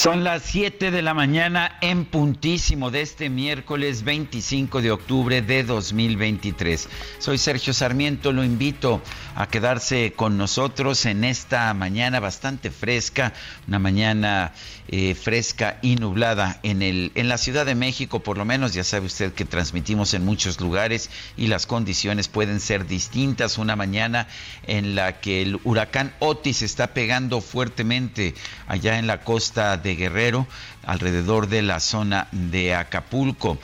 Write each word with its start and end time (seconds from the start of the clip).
Son 0.00 0.24
las 0.24 0.44
7 0.44 0.90
de 0.90 1.02
la 1.02 1.12
mañana 1.12 1.76
en 1.82 2.06
puntísimo 2.06 2.90
de 2.90 3.02
este 3.02 3.28
miércoles 3.28 4.02
25 4.02 4.80
de 4.80 4.92
octubre 4.92 5.42
de 5.42 5.62
2023. 5.62 6.88
Soy 7.18 7.36
Sergio 7.36 7.74
Sarmiento, 7.74 8.32
lo 8.32 8.42
invito 8.42 9.02
a 9.40 9.48
quedarse 9.48 10.12
con 10.12 10.36
nosotros 10.36 11.06
en 11.06 11.24
esta 11.24 11.72
mañana 11.72 12.20
bastante 12.20 12.70
fresca, 12.70 13.32
una 13.66 13.78
mañana 13.78 14.52
eh, 14.88 15.14
fresca 15.14 15.78
y 15.80 15.96
nublada 15.96 16.60
en, 16.62 16.82
el, 16.82 17.10
en 17.14 17.30
la 17.30 17.38
Ciudad 17.38 17.64
de 17.64 17.74
México, 17.74 18.20
por 18.20 18.36
lo 18.36 18.44
menos 18.44 18.74
ya 18.74 18.84
sabe 18.84 19.06
usted 19.06 19.32
que 19.32 19.46
transmitimos 19.46 20.12
en 20.12 20.26
muchos 20.26 20.60
lugares 20.60 21.08
y 21.38 21.46
las 21.46 21.64
condiciones 21.64 22.28
pueden 22.28 22.60
ser 22.60 22.86
distintas. 22.86 23.56
Una 23.56 23.76
mañana 23.76 24.28
en 24.66 24.94
la 24.94 25.20
que 25.20 25.40
el 25.40 25.58
huracán 25.64 26.12
Otis 26.18 26.60
está 26.60 26.88
pegando 26.88 27.40
fuertemente 27.40 28.34
allá 28.68 28.98
en 28.98 29.06
la 29.06 29.22
costa 29.22 29.78
de 29.78 29.96
Guerrero, 29.96 30.46
alrededor 30.84 31.48
de 31.48 31.62
la 31.62 31.80
zona 31.80 32.28
de 32.32 32.74
Acapulco. 32.74 33.58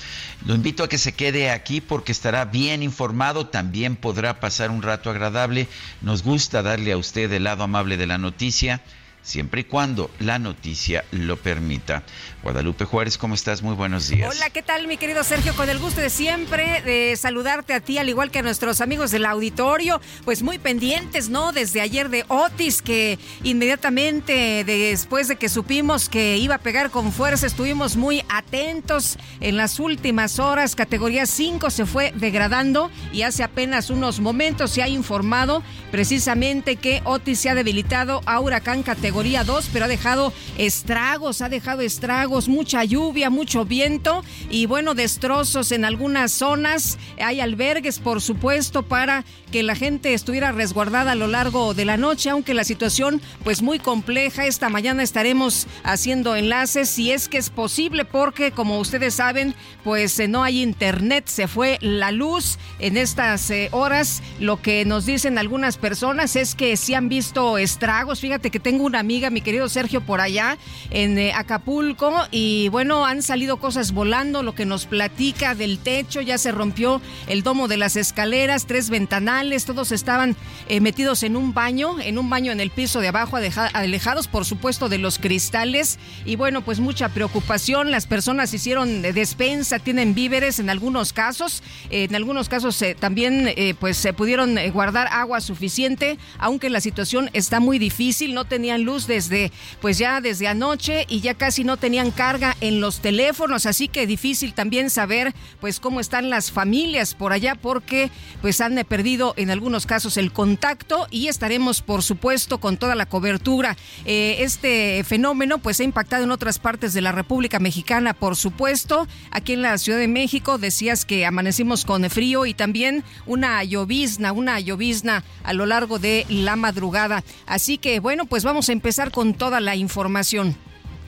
Lo 0.44 0.54
invito 0.54 0.84
a 0.84 0.88
que 0.88 0.98
se 0.98 1.14
quede 1.14 1.50
aquí 1.50 1.80
porque 1.80 2.12
estará 2.12 2.44
bien 2.44 2.82
informado, 2.82 3.46
también 3.46 3.96
podrá 3.96 4.40
pasar 4.40 4.70
un 4.70 4.82
rato 4.82 5.10
agradable. 5.10 5.68
Nos 6.02 6.22
gusta 6.22 6.62
darle 6.62 6.92
a 6.92 6.96
usted 6.96 7.32
el 7.32 7.44
lado 7.44 7.64
amable 7.64 7.96
de 7.96 8.06
la 8.06 8.18
noticia 8.18 8.82
siempre 9.26 9.62
y 9.62 9.64
cuando 9.64 10.10
la 10.20 10.38
noticia 10.38 11.04
lo 11.10 11.36
permita. 11.36 12.04
Guadalupe 12.46 12.84
Juárez, 12.84 13.18
¿cómo 13.18 13.34
estás? 13.34 13.60
Muy 13.60 13.74
buenos 13.74 14.06
días. 14.06 14.32
Hola, 14.32 14.50
¿qué 14.50 14.62
tal, 14.62 14.86
mi 14.86 14.96
querido 14.98 15.24
Sergio? 15.24 15.52
Con 15.56 15.68
el 15.68 15.80
gusto 15.80 16.00
de 16.00 16.10
siempre 16.10 16.80
de 16.82 17.16
saludarte 17.16 17.74
a 17.74 17.80
ti, 17.80 17.98
al 17.98 18.08
igual 18.08 18.30
que 18.30 18.38
a 18.38 18.42
nuestros 18.42 18.80
amigos 18.80 19.10
del 19.10 19.26
auditorio, 19.26 20.00
pues 20.24 20.44
muy 20.44 20.60
pendientes, 20.60 21.28
¿no? 21.28 21.50
Desde 21.50 21.80
ayer 21.80 22.08
de 22.08 22.24
Otis, 22.28 22.82
que 22.82 23.18
inmediatamente 23.42 24.62
después 24.62 25.26
de 25.26 25.34
que 25.34 25.48
supimos 25.48 26.08
que 26.08 26.36
iba 26.36 26.54
a 26.54 26.58
pegar 26.58 26.90
con 26.90 27.10
fuerza, 27.10 27.48
estuvimos 27.48 27.96
muy 27.96 28.22
atentos 28.28 29.18
en 29.40 29.56
las 29.56 29.80
últimas 29.80 30.38
horas. 30.38 30.76
Categoría 30.76 31.26
5 31.26 31.68
se 31.70 31.84
fue 31.84 32.12
degradando 32.14 32.92
y 33.12 33.22
hace 33.22 33.42
apenas 33.42 33.90
unos 33.90 34.20
momentos 34.20 34.70
se 34.70 34.84
ha 34.84 34.88
informado 34.88 35.64
precisamente 35.90 36.76
que 36.76 37.02
Otis 37.06 37.40
se 37.40 37.50
ha 37.50 37.56
debilitado 37.56 38.22
a 38.24 38.38
huracán 38.38 38.84
categoría 38.84 39.42
2, 39.42 39.70
pero 39.72 39.86
ha 39.86 39.88
dejado 39.88 40.32
estragos, 40.58 41.42
ha 41.42 41.48
dejado 41.48 41.80
estragos, 41.80 42.35
mucha 42.48 42.84
lluvia, 42.84 43.30
mucho 43.30 43.64
viento 43.64 44.22
y 44.50 44.66
bueno, 44.66 44.94
destrozos 44.94 45.72
en 45.72 45.84
algunas 45.84 46.30
zonas. 46.30 46.98
Hay 47.18 47.40
albergues, 47.40 47.98
por 47.98 48.20
supuesto, 48.20 48.82
para 48.82 49.24
que 49.50 49.62
la 49.62 49.74
gente 49.74 50.12
estuviera 50.12 50.52
resguardada 50.52 51.12
a 51.12 51.14
lo 51.14 51.26
largo 51.26 51.72
de 51.72 51.84
la 51.84 51.96
noche, 51.96 52.30
aunque 52.30 52.52
la 52.52 52.64
situación 52.64 53.22
pues 53.42 53.62
muy 53.62 53.78
compleja. 53.78 54.44
Esta 54.46 54.68
mañana 54.68 55.02
estaremos 55.02 55.66
haciendo 55.82 56.36
enlaces 56.36 56.90
si 56.90 57.12
es 57.12 57.28
que 57.28 57.38
es 57.38 57.50
posible, 57.50 58.04
porque 58.04 58.50
como 58.50 58.78
ustedes 58.78 59.14
saben, 59.14 59.54
pues 59.82 60.18
eh, 60.18 60.28
no 60.28 60.42
hay 60.42 60.62
internet, 60.62 61.24
se 61.28 61.48
fue 61.48 61.78
la 61.80 62.12
luz 62.12 62.58
en 62.78 62.96
estas 62.96 63.50
eh, 63.50 63.68
horas. 63.72 64.22
Lo 64.38 64.60
que 64.60 64.84
nos 64.84 65.06
dicen 65.06 65.38
algunas 65.38 65.78
personas 65.78 66.36
es 66.36 66.54
que 66.54 66.76
sí 66.76 66.94
han 66.94 67.08
visto 67.08 67.56
estragos. 67.58 68.20
Fíjate 68.20 68.50
que 68.50 68.60
tengo 68.60 68.84
una 68.84 68.98
amiga, 68.98 69.30
mi 69.30 69.40
querido 69.40 69.68
Sergio, 69.68 70.00
por 70.00 70.20
allá 70.20 70.58
en 70.90 71.18
eh, 71.18 71.32
Acapulco 71.32 72.12
y 72.30 72.68
bueno, 72.68 73.06
han 73.06 73.22
salido 73.22 73.58
cosas 73.58 73.92
volando, 73.92 74.42
lo 74.42 74.54
que 74.54 74.66
nos 74.66 74.86
platica 74.86 75.54
del 75.54 75.78
techo, 75.78 76.20
ya 76.20 76.38
se 76.38 76.52
rompió 76.52 77.00
el 77.26 77.42
domo 77.42 77.68
de 77.68 77.76
las 77.76 77.96
escaleras, 77.96 78.66
tres 78.66 78.90
ventanales 78.90 79.64
todos 79.64 79.92
estaban 79.92 80.36
eh, 80.68 80.80
metidos 80.80 81.22
en 81.22 81.36
un 81.36 81.54
baño, 81.54 82.00
en 82.00 82.18
un 82.18 82.30
baño 82.30 82.52
en 82.52 82.60
el 82.60 82.70
piso 82.70 83.00
de 83.00 83.08
abajo, 83.08 83.36
alejados 83.72 84.28
por 84.28 84.44
supuesto 84.44 84.88
de 84.88 84.98
los 84.98 85.18
cristales. 85.18 85.98
Y 86.24 86.36
bueno, 86.36 86.62
pues 86.62 86.80
mucha 86.80 87.08
preocupación, 87.08 87.90
las 87.90 88.06
personas 88.06 88.52
hicieron 88.54 89.02
despensa, 89.02 89.78
tienen 89.78 90.14
víveres 90.14 90.58
en 90.58 90.70
algunos 90.70 91.12
casos, 91.12 91.62
en 91.90 92.14
algunos 92.14 92.48
casos 92.48 92.80
eh, 92.82 92.96
también 92.98 93.48
eh, 93.56 93.74
pues 93.78 93.96
se 93.96 94.12
pudieron 94.12 94.56
guardar 94.72 95.08
agua 95.10 95.40
suficiente, 95.40 96.18
aunque 96.38 96.70
la 96.70 96.80
situación 96.80 97.30
está 97.32 97.60
muy 97.60 97.78
difícil, 97.78 98.34
no 98.34 98.44
tenían 98.44 98.82
luz 98.82 99.06
desde 99.06 99.52
pues 99.80 99.98
ya 99.98 100.20
desde 100.20 100.48
anoche 100.48 101.06
y 101.08 101.20
ya 101.20 101.34
casi 101.34 101.64
no 101.64 101.76
tenían 101.76 102.05
carga 102.10 102.56
en 102.60 102.80
los 102.80 103.00
teléfonos, 103.00 103.66
así 103.66 103.88
que 103.88 104.06
difícil 104.06 104.54
también 104.54 104.90
saber 104.90 105.34
pues 105.60 105.80
cómo 105.80 106.00
están 106.00 106.30
las 106.30 106.50
familias 106.50 107.14
por 107.14 107.32
allá 107.32 107.54
porque 107.54 108.10
pues 108.40 108.60
han 108.60 108.76
perdido 108.88 109.34
en 109.36 109.50
algunos 109.50 109.86
casos 109.86 110.16
el 110.16 110.32
contacto 110.32 111.06
y 111.10 111.28
estaremos, 111.28 111.82
por 111.82 112.02
supuesto, 112.02 112.58
con 112.58 112.76
toda 112.76 112.94
la 112.94 113.06
cobertura. 113.06 113.76
Eh, 114.04 114.36
este 114.40 115.02
fenómeno 115.04 115.58
pues 115.58 115.80
ha 115.80 115.84
impactado 115.84 116.24
en 116.24 116.30
otras 116.30 116.58
partes 116.58 116.94
de 116.94 117.00
la 117.00 117.12
República 117.12 117.58
Mexicana, 117.58 118.14
por 118.14 118.36
supuesto. 118.36 119.06
Aquí 119.30 119.52
en 119.52 119.62
la 119.62 119.78
Ciudad 119.78 119.98
de 119.98 120.08
México 120.08 120.58
decías 120.58 121.04
que 121.04 121.26
amanecimos 121.26 121.84
con 121.84 122.08
frío 122.10 122.46
y 122.46 122.54
también 122.54 123.04
una 123.26 123.62
llovizna, 123.64 124.32
una 124.32 124.60
llovizna 124.60 125.24
a 125.42 125.52
lo 125.52 125.66
largo 125.66 125.98
de 125.98 126.26
la 126.28 126.56
madrugada. 126.56 127.24
Así 127.46 127.78
que 127.78 128.00
bueno, 128.00 128.26
pues 128.26 128.44
vamos 128.44 128.68
a 128.68 128.72
empezar 128.72 129.10
con 129.10 129.34
toda 129.34 129.60
la 129.60 129.76
información. 129.76 130.56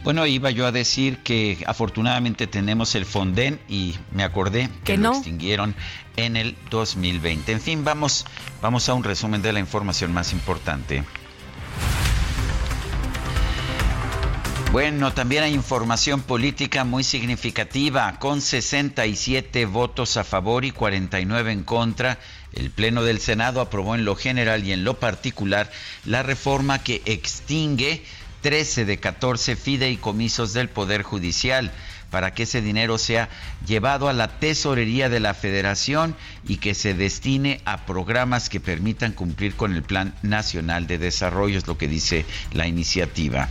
Bueno, 0.05 0.27
iba 0.27 0.51
yo 0.51 0.67
a 0.67 0.73
decir 0.73 1.19
que 1.19 1.63
afortunadamente 1.67 2.47
tenemos 2.47 2.95
el 2.95 3.05
Fonden 3.05 3.61
y 3.69 3.95
me 4.13 4.23
acordé 4.23 4.71
que, 4.85 4.97
lo 4.97 5.11
extinguieron 5.11 5.75
en 6.17 6.37
el 6.37 6.57
2020. 6.71 7.53
En 7.53 7.61
fin, 7.61 7.85
vamos, 7.85 8.25
vamos 8.63 8.89
a 8.89 8.95
un 8.95 9.05
resumen 9.05 9.43
de 9.43 9.53
la 9.53 9.61
información 9.61 10.13
más 10.13 10.33
importante. 10.33 11.05
Bueno, 14.71 15.15
también 15.15 15.45
hay 15.45 15.55
información 15.55 16.21
política 16.21 16.85
muy 16.85 17.03
significativa. 17.03 18.19
Con 18.19 18.43
67 18.43 19.65
votos 19.65 20.19
a 20.19 20.25
favor 20.25 20.67
y 20.67 20.73
49 20.73 21.53
en 21.53 21.65
contra, 21.65 22.19
el 22.53 22.71
Pleno 22.71 23.03
del 23.03 23.19
Senado 23.19 23.63
aprobó 23.63 23.95
en 23.95 24.05
lo 24.05 24.15
general 24.15 24.65
y 24.65 24.73
en 24.73 24.85
lo 24.85 25.01
particular 25.01 25.71
la 26.05 26.23
reforma 26.23 26.83
que 26.83 27.01
extingue 27.07 28.05
13 28.41 28.85
de 28.85 28.99
14 28.99 29.57
fideicomisos 29.57 30.53
del 30.53 30.69
Poder 30.69 31.03
Judicial 31.03 31.73
para 32.11 32.33
que 32.33 32.45
ese 32.45 32.61
dinero 32.61 32.99
sea 32.99 33.29
llevado 33.67 34.09
a 34.09 34.13
la 34.13 34.29
tesorería 34.29 35.09
de 35.09 35.21
la 35.21 35.35
federación 35.35 36.17
y 36.47 36.57
que 36.57 36.75
se 36.75 36.95
destine 36.95 37.61
a 37.65 37.85
programas 37.85 38.49
que 38.49 38.61
permitan 38.61 39.13
cumplir 39.13 39.55
con 39.55 39.75
el 39.75 39.83
Plan 39.83 40.15
Nacional 40.23 40.87
de 40.87 40.99
Desarrollo, 40.99 41.59
es 41.59 41.67
lo 41.67 41.77
que 41.77 41.89
dice 41.89 42.25
la 42.53 42.67
iniciativa. 42.67 43.49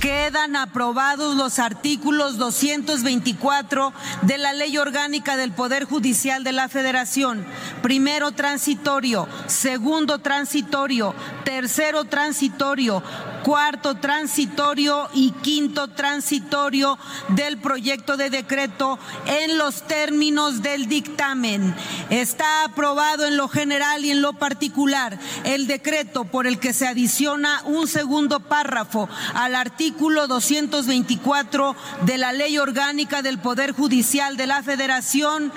Quedan 0.00 0.54
aprobados 0.54 1.34
los 1.34 1.58
artículos 1.58 2.36
224 2.36 3.94
de 4.22 4.36
la 4.36 4.52
Ley 4.52 4.76
Orgánica 4.76 5.38
del 5.38 5.52
Poder 5.52 5.84
Judicial 5.84 6.44
de 6.44 6.52
la 6.52 6.68
Federación. 6.68 7.46
Primero 7.80 8.32
transitorio, 8.32 9.26
segundo 9.46 10.18
transitorio, 10.18 11.14
tercero 11.44 12.04
transitorio, 12.04 13.02
cuarto 13.44 13.96
transitorio 13.96 15.08
y 15.12 15.30
quinto 15.30 15.88
transitorio 15.88 16.98
del 17.28 17.58
proyecto 17.58 18.16
de 18.16 18.30
decreto 18.30 18.98
en 19.26 19.58
los 19.58 19.82
términos 19.82 20.62
del 20.62 20.88
dictamen. 20.88 21.74
Está 22.08 22.64
aprobado 22.64 23.26
en 23.26 23.36
lo 23.36 23.48
general 23.48 24.04
y 24.04 24.10
en 24.10 24.22
lo 24.22 24.32
particular 24.32 25.18
el 25.44 25.66
decreto 25.66 26.24
por 26.24 26.46
el 26.46 26.58
que 26.58 26.72
se 26.72 26.88
adiciona 26.88 27.62
un 27.66 27.86
segundo 27.86 28.40
párrafo 28.40 29.08
al 29.34 29.54
artículo 29.54 30.26
224 30.26 31.76
de 32.06 32.18
la 32.18 32.32
Ley 32.32 32.56
Orgánica 32.56 33.20
del 33.20 33.38
Poder 33.38 33.72
Judicial 33.72 34.38
de 34.38 34.46
la 34.46 34.62
Federación. 34.62 35.52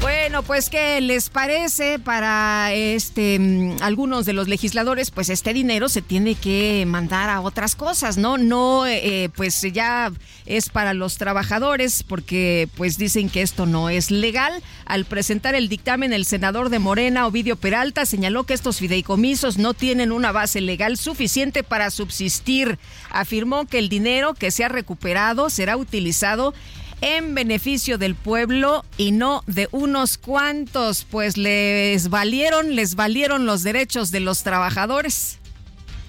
Bueno, 0.00 0.44
pues 0.44 0.70
qué 0.70 1.00
les 1.00 1.28
parece 1.28 1.98
para 1.98 2.72
este 2.72 3.38
mm, 3.38 3.82
algunos 3.82 4.26
de 4.26 4.32
los 4.32 4.46
legisladores, 4.46 5.10
pues 5.10 5.28
este 5.28 5.52
dinero 5.52 5.88
se 5.88 6.02
tiene 6.02 6.36
que 6.36 6.84
mandar 6.86 7.30
a 7.30 7.40
otras 7.40 7.74
cosas, 7.74 8.16
¿no? 8.16 8.38
No, 8.38 8.86
eh, 8.86 9.24
eh, 9.24 9.28
pues 9.34 9.60
ya 9.72 10.12
es 10.46 10.68
para 10.68 10.94
los 10.94 11.18
trabajadores 11.18 12.04
porque 12.04 12.68
pues 12.76 12.96
dicen 12.96 13.28
que 13.28 13.42
esto 13.42 13.66
no 13.66 13.90
es 13.90 14.12
legal. 14.12 14.62
Al 14.86 15.04
presentar 15.04 15.56
el 15.56 15.68
dictamen, 15.68 16.12
el 16.12 16.24
senador 16.24 16.70
de 16.70 16.78
Morena, 16.78 17.26
Ovidio 17.26 17.56
Peralta, 17.56 18.06
señaló 18.06 18.44
que 18.44 18.54
estos 18.54 18.78
fideicomisos 18.78 19.58
no 19.58 19.74
tienen 19.74 20.12
una 20.12 20.30
base 20.30 20.60
legal 20.60 20.96
suficiente 20.96 21.64
para 21.64 21.90
subsistir. 21.90 22.78
Afirmó 23.10 23.66
que 23.66 23.80
el 23.80 23.88
dinero 23.88 24.34
que 24.34 24.52
se 24.52 24.64
ha 24.64 24.68
recuperado 24.68 25.50
será 25.50 25.76
utilizado 25.76 26.54
en 27.00 27.34
beneficio 27.34 27.98
del 27.98 28.14
pueblo 28.14 28.84
y 28.96 29.12
no 29.12 29.42
de 29.46 29.68
unos 29.72 30.18
cuantos, 30.18 31.06
pues 31.10 31.36
les 31.36 32.08
valieron, 32.08 32.74
les 32.74 32.94
valieron 32.94 33.46
los 33.46 33.62
derechos 33.62 34.10
de 34.10 34.20
los 34.20 34.42
trabajadores. 34.42 35.38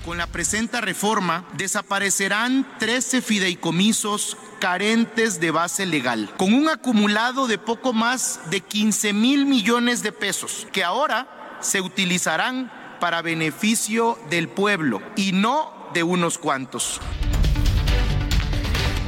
Con 0.06 0.18
la 0.18 0.28
presenta 0.28 0.82
reforma 0.82 1.46
desaparecerán 1.58 2.66
13 2.80 3.22
fideicomisos 3.22 4.38
carentes 4.60 5.40
de 5.40 5.52
base 5.52 5.86
legal, 5.86 6.34
con 6.38 6.54
un 6.54 6.70
acumulado 6.70 7.48
de 7.48 7.58
poco 7.58 7.94
más 7.94 8.40
de 8.50 8.62
15 8.62 9.14
mil 9.14 9.46
millones 9.46 10.02
de 10.02 10.12
pesos, 10.12 10.68
que 10.72 10.84
ahora 10.84 11.58
se 11.62 11.82
utilizarán 11.82 12.72
para 13.00 13.22
beneficio 13.22 14.18
del 14.30 14.50
pueblo 14.50 15.02
y 15.16 15.32
no 15.32 15.90
de 15.94 16.04
unos 16.04 16.38
cuantos. 16.38 17.00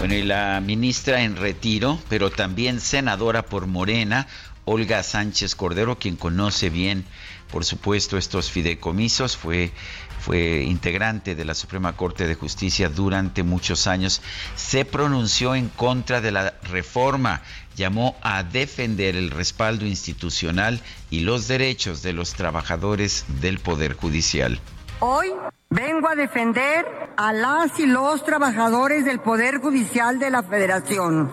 Bueno, 0.01 0.15
y 0.15 0.23
la 0.23 0.59
ministra 0.61 1.21
en 1.21 1.35
retiro, 1.35 1.99
pero 2.09 2.31
también 2.31 2.79
senadora 2.79 3.45
por 3.45 3.67
Morena, 3.67 4.25
Olga 4.65 5.03
Sánchez 5.03 5.53
Cordero, 5.53 5.99
quien 5.99 6.15
conoce 6.15 6.71
bien, 6.71 7.05
por 7.51 7.65
supuesto, 7.65 8.17
estos 8.17 8.49
fideicomisos, 8.49 9.37
fue, 9.37 9.71
fue 10.19 10.63
integrante 10.63 11.35
de 11.35 11.45
la 11.45 11.53
Suprema 11.53 11.95
Corte 11.95 12.25
de 12.25 12.33
Justicia 12.33 12.89
durante 12.89 13.43
muchos 13.43 13.85
años, 13.85 14.23
se 14.55 14.85
pronunció 14.85 15.53
en 15.53 15.69
contra 15.69 16.19
de 16.19 16.31
la 16.31 16.55
reforma, 16.63 17.43
llamó 17.75 18.17
a 18.23 18.41
defender 18.41 19.15
el 19.15 19.29
respaldo 19.29 19.85
institucional 19.85 20.81
y 21.11 21.19
los 21.19 21.47
derechos 21.47 22.01
de 22.01 22.13
los 22.13 22.33
trabajadores 22.33 23.25
del 23.39 23.59
Poder 23.59 23.93
Judicial. 23.93 24.59
Hoy 25.03 25.33
vengo 25.71 26.07
a 26.09 26.15
defender 26.15 26.85
a 27.17 27.33
las 27.33 27.79
y 27.79 27.87
los 27.87 28.23
trabajadores 28.23 29.03
del 29.03 29.19
Poder 29.19 29.57
Judicial 29.57 30.19
de 30.19 30.29
la 30.29 30.43
Federación 30.43 31.31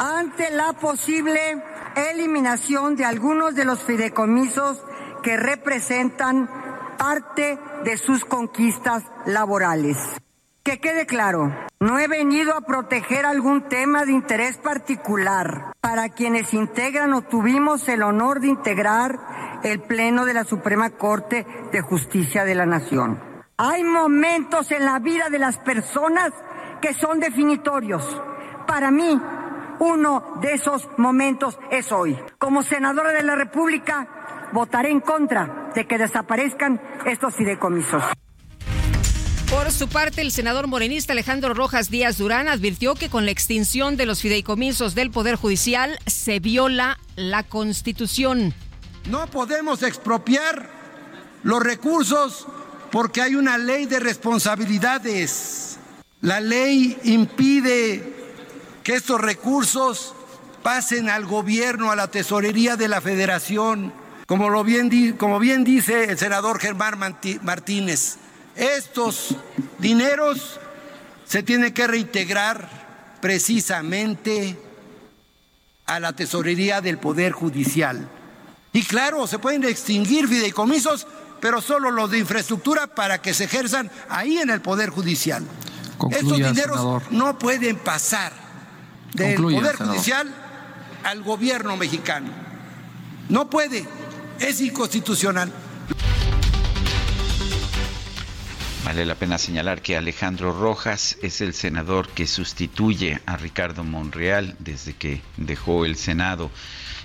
ante 0.00 0.50
la 0.50 0.72
posible 0.72 1.62
eliminación 1.94 2.96
de 2.96 3.04
algunos 3.04 3.54
de 3.54 3.66
los 3.66 3.80
fideicomisos 3.80 4.82
que 5.22 5.36
representan 5.36 6.48
parte 6.96 7.58
de 7.84 7.98
sus 7.98 8.24
conquistas 8.24 9.02
laborales. 9.26 9.98
Que 10.66 10.80
quede 10.80 11.06
claro, 11.06 11.54
no 11.78 12.00
he 12.00 12.08
venido 12.08 12.52
a 12.52 12.60
proteger 12.60 13.24
algún 13.24 13.68
tema 13.68 14.04
de 14.04 14.10
interés 14.10 14.58
particular 14.58 15.72
para 15.80 16.08
quienes 16.08 16.52
integran 16.52 17.12
o 17.12 17.22
tuvimos 17.22 17.88
el 17.88 18.02
honor 18.02 18.40
de 18.40 18.48
integrar 18.48 19.60
el 19.62 19.78
Pleno 19.78 20.24
de 20.24 20.34
la 20.34 20.42
Suprema 20.42 20.90
Corte 20.90 21.46
de 21.70 21.80
Justicia 21.82 22.44
de 22.44 22.56
la 22.56 22.66
Nación. 22.66 23.22
Hay 23.56 23.84
momentos 23.84 24.72
en 24.72 24.84
la 24.84 24.98
vida 24.98 25.28
de 25.30 25.38
las 25.38 25.56
personas 25.58 26.32
que 26.80 26.94
son 26.94 27.20
definitorios. 27.20 28.20
Para 28.66 28.90
mí, 28.90 29.22
uno 29.78 30.32
de 30.40 30.54
esos 30.54 30.88
momentos 30.98 31.60
es 31.70 31.92
hoy. 31.92 32.18
Como 32.38 32.64
senadora 32.64 33.12
de 33.12 33.22
la 33.22 33.36
República, 33.36 34.48
votaré 34.50 34.90
en 34.90 34.98
contra 34.98 35.70
de 35.76 35.86
que 35.86 35.96
desaparezcan 35.96 36.80
estos 37.04 37.36
fideicomisos. 37.36 38.02
Por 39.50 39.70
su 39.70 39.88
parte, 39.88 40.22
el 40.22 40.32
senador 40.32 40.66
morenista 40.66 41.12
Alejandro 41.12 41.54
Rojas 41.54 41.88
Díaz 41.88 42.18
Durán 42.18 42.48
advirtió 42.48 42.94
que 42.94 43.08
con 43.08 43.24
la 43.24 43.30
extinción 43.30 43.96
de 43.96 44.04
los 44.04 44.20
fideicomisos 44.20 44.96
del 44.96 45.12
Poder 45.12 45.36
Judicial 45.36 45.98
se 46.04 46.40
viola 46.40 46.98
la 47.14 47.44
Constitución. 47.44 48.54
No 49.08 49.28
podemos 49.28 49.84
expropiar 49.84 50.68
los 51.44 51.62
recursos 51.62 52.46
porque 52.90 53.22
hay 53.22 53.36
una 53.36 53.56
ley 53.56 53.86
de 53.86 54.00
responsabilidades. 54.00 55.78
La 56.22 56.40
ley 56.40 56.98
impide 57.04 58.14
que 58.82 58.94
estos 58.94 59.20
recursos 59.20 60.12
pasen 60.64 61.08
al 61.08 61.24
gobierno, 61.24 61.92
a 61.92 61.96
la 61.96 62.10
tesorería 62.10 62.74
de 62.74 62.88
la 62.88 63.00
federación, 63.00 63.92
como, 64.26 64.50
lo 64.50 64.64
bien, 64.64 65.12
como 65.12 65.38
bien 65.38 65.62
dice 65.62 66.04
el 66.10 66.18
senador 66.18 66.58
Germán 66.58 66.98
Martínez. 67.42 68.18
Estos 68.56 69.36
dineros 69.78 70.58
se 71.26 71.42
tienen 71.42 71.74
que 71.74 71.86
reintegrar 71.86 73.18
precisamente 73.20 74.58
a 75.86 76.00
la 76.00 76.12
tesorería 76.12 76.80
del 76.80 76.98
Poder 76.98 77.32
Judicial. 77.32 78.08
Y 78.72 78.82
claro, 78.82 79.26
se 79.26 79.38
pueden 79.38 79.64
extinguir 79.64 80.28
fideicomisos, 80.28 81.06
pero 81.40 81.60
solo 81.60 81.90
los 81.90 82.10
de 82.10 82.18
infraestructura 82.18 82.86
para 82.86 83.20
que 83.20 83.34
se 83.34 83.44
ejerzan 83.44 83.90
ahí 84.08 84.38
en 84.38 84.50
el 84.50 84.60
Poder 84.60 84.90
Judicial. 84.90 85.44
Estos 86.10 86.36
dineros 86.36 87.02
no 87.10 87.38
pueden 87.38 87.76
pasar 87.76 88.32
del 89.14 89.36
Poder 89.36 89.76
Judicial 89.76 90.32
al 91.04 91.22
gobierno 91.22 91.76
mexicano. 91.76 92.30
No 93.28 93.48
puede, 93.48 93.86
es 94.38 94.60
inconstitucional. 94.60 95.52
Vale 98.86 99.04
la 99.04 99.16
pena 99.16 99.36
señalar 99.36 99.82
que 99.82 99.96
Alejandro 99.96 100.56
Rojas 100.56 101.18
es 101.20 101.40
el 101.40 101.54
senador 101.54 102.08
que 102.10 102.28
sustituye 102.28 103.20
a 103.26 103.36
Ricardo 103.36 103.82
Monreal 103.82 104.54
desde 104.60 104.94
que 104.94 105.22
dejó 105.36 105.84
el 105.84 105.96
Senado. 105.96 106.52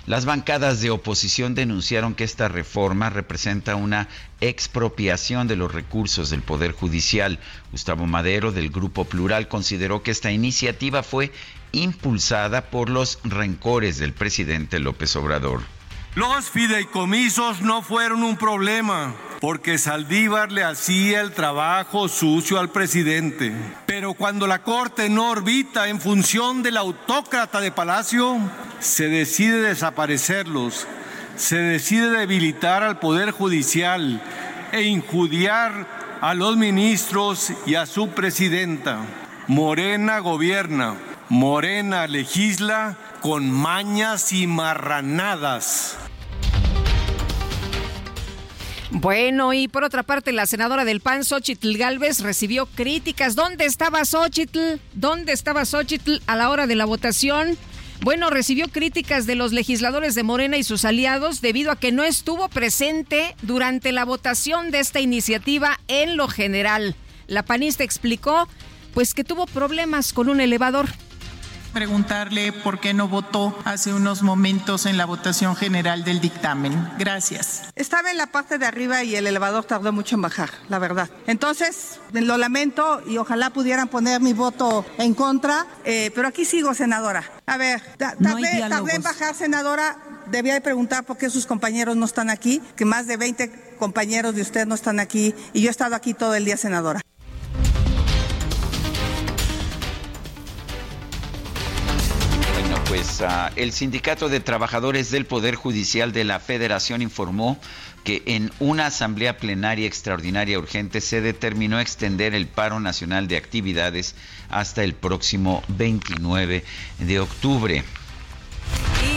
Las 0.06 0.24
bancadas 0.24 0.80
de 0.80 0.90
oposición 0.90 1.56
denunciaron 1.56 2.14
que 2.14 2.22
esta 2.22 2.46
reforma 2.46 3.10
representa 3.10 3.74
una 3.74 4.08
expropiación 4.40 5.48
de 5.48 5.56
los 5.56 5.74
recursos 5.74 6.30
del 6.30 6.42
Poder 6.42 6.70
Judicial. 6.70 7.40
Gustavo 7.72 8.06
Madero, 8.06 8.52
del 8.52 8.70
Grupo 8.70 9.04
Plural, 9.04 9.48
consideró 9.48 10.04
que 10.04 10.12
esta 10.12 10.30
iniciativa 10.30 11.02
fue 11.02 11.32
impulsada 11.72 12.70
por 12.70 12.90
los 12.90 13.18
rencores 13.24 13.98
del 13.98 14.12
presidente 14.12 14.78
López 14.78 15.16
Obrador. 15.16 15.62
Los 16.14 16.50
fideicomisos 16.50 17.62
no 17.62 17.80
fueron 17.80 18.22
un 18.22 18.36
problema 18.36 19.14
porque 19.40 19.78
Saldívar 19.78 20.52
le 20.52 20.62
hacía 20.62 21.22
el 21.22 21.32
trabajo 21.32 22.06
sucio 22.06 22.60
al 22.60 22.68
presidente. 22.68 23.50
Pero 23.86 24.12
cuando 24.12 24.46
la 24.46 24.62
Corte 24.62 25.08
no 25.08 25.30
orbita 25.30 25.88
en 25.88 26.02
función 26.02 26.62
del 26.62 26.76
autócrata 26.76 27.60
de 27.60 27.72
Palacio, 27.72 28.36
se 28.78 29.08
decide 29.08 29.62
desaparecerlos, 29.62 30.86
se 31.36 31.56
decide 31.56 32.10
debilitar 32.10 32.82
al 32.82 32.98
Poder 32.98 33.30
Judicial 33.30 34.22
e 34.70 34.82
injuriar 34.82 36.18
a 36.20 36.34
los 36.34 36.58
ministros 36.58 37.54
y 37.64 37.74
a 37.76 37.86
su 37.86 38.10
presidenta. 38.10 38.98
Morena 39.48 40.18
gobierna, 40.18 40.94
Morena 41.30 42.06
legisla 42.06 42.98
con 43.22 43.50
mañas 43.50 44.32
y 44.32 44.46
marranadas. 44.46 45.96
Bueno, 48.94 49.54
y 49.54 49.68
por 49.68 49.84
otra 49.84 50.02
parte, 50.02 50.32
la 50.32 50.46
senadora 50.46 50.84
del 50.84 51.00
PAN, 51.00 51.24
Xochitl 51.24 51.76
Galvez, 51.78 52.20
recibió 52.20 52.66
críticas. 52.66 53.34
¿Dónde 53.34 53.64
estaba 53.64 54.04
Xochitl? 54.04 54.78
¿Dónde 54.92 55.32
estaba 55.32 55.64
Xochitl 55.64 56.18
a 56.26 56.36
la 56.36 56.50
hora 56.50 56.66
de 56.66 56.74
la 56.74 56.84
votación? 56.84 57.56
Bueno, 58.02 58.28
recibió 58.28 58.68
críticas 58.68 59.26
de 59.26 59.34
los 59.34 59.52
legisladores 59.52 60.14
de 60.14 60.24
Morena 60.24 60.58
y 60.58 60.62
sus 60.62 60.84
aliados 60.84 61.40
debido 61.40 61.70
a 61.70 61.76
que 61.76 61.90
no 61.90 62.04
estuvo 62.04 62.48
presente 62.48 63.34
durante 63.42 63.92
la 63.92 64.04
votación 64.04 64.70
de 64.70 64.80
esta 64.80 65.00
iniciativa 65.00 65.80
en 65.88 66.16
lo 66.16 66.28
general. 66.28 66.94
La 67.28 67.44
panista 67.44 67.84
explicó 67.84 68.46
pues 68.92 69.14
que 69.14 69.24
tuvo 69.24 69.46
problemas 69.46 70.12
con 70.12 70.28
un 70.28 70.40
elevador. 70.40 70.86
Preguntarle 71.72 72.52
por 72.52 72.80
qué 72.80 72.94
no 72.94 73.08
votó 73.08 73.58
hace 73.64 73.92
unos 73.92 74.22
momentos 74.22 74.86
en 74.86 74.96
la 74.96 75.06
votación 75.06 75.56
general 75.56 76.04
del 76.04 76.20
dictamen. 76.20 76.90
Gracias. 76.98 77.62
Estaba 77.74 78.10
en 78.10 78.18
la 78.18 78.26
parte 78.28 78.58
de 78.58 78.66
arriba 78.66 79.02
y 79.02 79.16
el 79.16 79.26
elevador 79.26 79.64
tardó 79.64 79.92
mucho 79.92 80.16
en 80.16 80.22
bajar, 80.22 80.50
la 80.68 80.78
verdad. 80.78 81.10
Entonces, 81.26 82.00
lo 82.12 82.36
lamento 82.36 83.02
y 83.06 83.16
ojalá 83.16 83.50
pudieran 83.50 83.88
poner 83.88 84.20
mi 84.20 84.32
voto 84.32 84.84
en 84.98 85.14
contra, 85.14 85.66
eh, 85.84 86.10
pero 86.14 86.28
aquí 86.28 86.44
sigo, 86.44 86.74
senadora. 86.74 87.24
A 87.46 87.56
ver, 87.56 87.82
tardé, 87.96 88.60
tardé 88.68 88.94
en 88.94 89.02
bajar, 89.02 89.34
senadora. 89.34 89.96
Debía 90.30 90.54
de 90.54 90.60
preguntar 90.60 91.04
por 91.04 91.16
qué 91.16 91.30
sus 91.30 91.46
compañeros 91.46 91.96
no 91.96 92.06
están 92.06 92.30
aquí, 92.30 92.62
que 92.76 92.84
más 92.84 93.06
de 93.06 93.16
20 93.16 93.76
compañeros 93.78 94.34
de 94.34 94.42
usted 94.42 94.66
no 94.66 94.74
están 94.74 95.00
aquí 95.00 95.34
y 95.52 95.62
yo 95.62 95.68
he 95.68 95.70
estado 95.70 95.96
aquí 95.96 96.14
todo 96.14 96.34
el 96.34 96.44
día, 96.44 96.56
senadora. 96.56 97.00
Pues 103.02 103.20
uh, 103.20 103.50
el 103.56 103.72
Sindicato 103.72 104.28
de 104.28 104.38
Trabajadores 104.38 105.10
del 105.10 105.26
Poder 105.26 105.56
Judicial 105.56 106.12
de 106.12 106.22
la 106.22 106.38
Federación 106.38 107.02
informó 107.02 107.58
que 108.04 108.22
en 108.26 108.52
una 108.60 108.86
asamblea 108.86 109.38
plenaria 109.38 109.88
extraordinaria 109.88 110.56
urgente 110.56 111.00
se 111.00 111.20
determinó 111.20 111.80
extender 111.80 112.32
el 112.32 112.46
paro 112.46 112.78
nacional 112.78 113.26
de 113.26 113.36
actividades 113.36 114.14
hasta 114.50 114.84
el 114.84 114.94
próximo 114.94 115.64
29 115.66 116.62
de 117.00 117.18
octubre. 117.18 117.82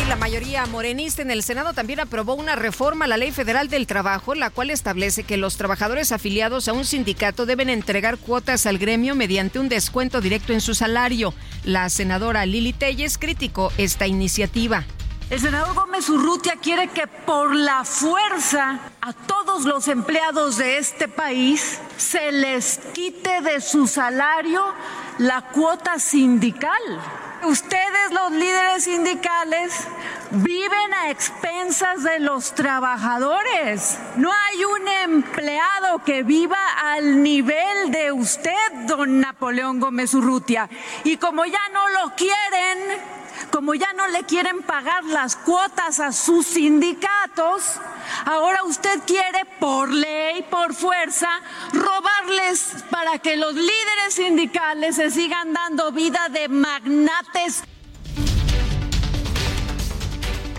La 0.08 0.16
mayoría 0.16 0.64
morenista 0.68 1.24
en 1.24 1.32
el 1.32 1.42
Senado 1.42 1.74
también 1.74 2.00
aprobó 2.00 2.36
una 2.36 2.56
reforma 2.56 3.06
a 3.06 3.08
la 3.08 3.18
Ley 3.18 3.32
Federal 3.32 3.70
del 3.70 3.88
Trabajo, 3.88 4.36
la 4.36 4.52
cual 4.52 4.70
establece 4.70 5.24
que 5.24 5.36
los 5.36 5.58
trabajadores 5.58 6.12
afiliados 6.12 6.68
a 6.68 6.74
un 6.74 6.86
sindicato 6.86 7.48
deben 7.48 7.70
entregar 7.70 8.20
cuotas 8.20 8.68
al 8.68 8.78
gremio 8.78 9.16
mediante 9.16 9.58
un 9.58 9.68
descuento 9.68 10.22
directo 10.22 10.54
en 10.54 10.62
su 10.62 10.76
salario. 10.76 11.34
La 11.64 11.90
senadora 11.90 12.46
Lili 12.46 12.72
Telles 12.72 13.18
criticó 13.18 13.72
esta 13.80 14.06
iniciativa. 14.06 14.86
El 15.32 15.40
senador 15.40 15.74
Gómez 15.74 16.08
Urrutia 16.08 16.54
quiere 16.62 16.90
que 16.90 17.08
por 17.08 17.56
la 17.56 17.84
fuerza 17.84 18.80
a 19.02 19.12
todos 19.12 19.66
los 19.66 19.88
empleados 19.88 20.58
de 20.58 20.78
este 20.78 21.08
país 21.08 21.80
se 21.98 22.32
les 22.32 22.80
quite 22.94 23.42
de 23.42 23.60
su 23.60 23.88
salario 23.88 24.62
la 25.18 25.42
cuota 25.52 25.98
sindical. 25.98 26.80
Ustedes, 27.44 28.12
los 28.12 28.32
líderes 28.32 28.84
sindicales, 28.84 29.88
viven 30.32 30.94
a 30.94 31.10
expensas 31.10 32.04
de 32.04 32.20
los 32.20 32.54
trabajadores. 32.54 33.98
No 34.16 34.32
hay 34.32 34.66
un 34.66 34.88
empleado 34.88 36.00
que 36.04 36.24
viva 36.24 36.58
al 36.82 37.22
nivel 37.22 37.92
de 37.92 38.12
usted, 38.12 38.72
don 38.88 39.20
Napoleón 39.20 39.80
Gómez 39.80 40.14
Urrutia. 40.14 40.70
Y 41.04 41.18
como 41.18 41.46
ya 41.46 41.70
no 41.74 41.90
lo 41.90 42.16
quieren, 42.16 43.02
como 43.52 43.74
ya 43.74 43.92
no 43.94 44.08
le 44.08 44.24
quieren 44.24 44.62
pagar 44.64 45.04
las 45.06 45.36
cuotas 45.36 46.00
a 46.00 46.12
sus 46.12 46.46
sindicatos, 46.46 47.80
ahora 48.26 48.64
usted 48.64 49.02
quiere 49.06 49.46
por 49.60 49.92
ley, 49.92 50.44
por 50.50 50.74
fuerza, 50.74 51.30
robarles 51.74 52.86
para 52.90 53.20
que 53.20 53.38
los 53.38 53.54
líderes 53.54 54.14
sindicales 54.14 54.96
se 54.96 55.12
sigan 55.12 55.54
dando 55.54 55.92
vida 55.92 56.30
de 56.30 56.48
magnates. 56.48 57.64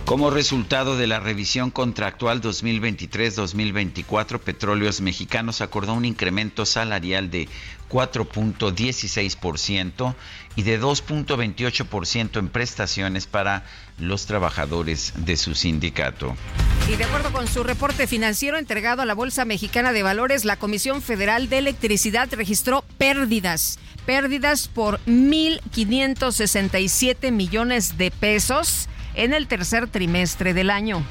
Como 0.07 0.31
resultado 0.31 0.97
de 0.97 1.07
la 1.09 1.19
revisión 1.19 1.73
contractual 1.73 2.41
2023-2024, 2.41 4.39
Petróleos 4.39 5.01
Mexicanos 5.01 5.61
acordó 5.61 5.95
un 5.95 6.05
incremento 6.05 6.65
salarial 6.65 7.29
de 7.29 7.49
4.16% 7.91 10.15
y 10.57 10.63
de 10.63 10.81
2.28% 10.81 12.39
en 12.39 12.49
prestaciones 12.49 13.27
para 13.27 13.65
los 13.99 14.25
trabajadores 14.27 15.13
de 15.17 15.37
su 15.37 15.55
sindicato. 15.55 16.35
Y 16.91 16.97
de 16.97 17.05
acuerdo 17.05 17.31
con 17.31 17.47
su 17.47 17.63
reporte 17.63 18.07
financiero 18.07 18.57
entregado 18.57 19.03
a 19.03 19.07
la 19.07 19.13
Bolsa 19.15 19.45
Mexicana 19.45 19.93
de 19.93 20.03
Valores, 20.03 20.47
la 20.47 20.57
Comisión 20.57 21.03
Federal 21.03 21.49
de 21.49 21.59
Electricidad 21.59 22.29
registró 22.33 22.85
pérdidas, 22.99 23.79
pérdidas 24.07 24.67
por 24.69 24.99
1.567 25.07 27.31
millones 27.31 27.97
de 27.99 28.11
pesos 28.11 28.89
en 29.15 29.35
el 29.35 29.47
tercer 29.47 29.87
trimestre 29.89 30.55
del 30.55 30.71
año. 30.71 31.05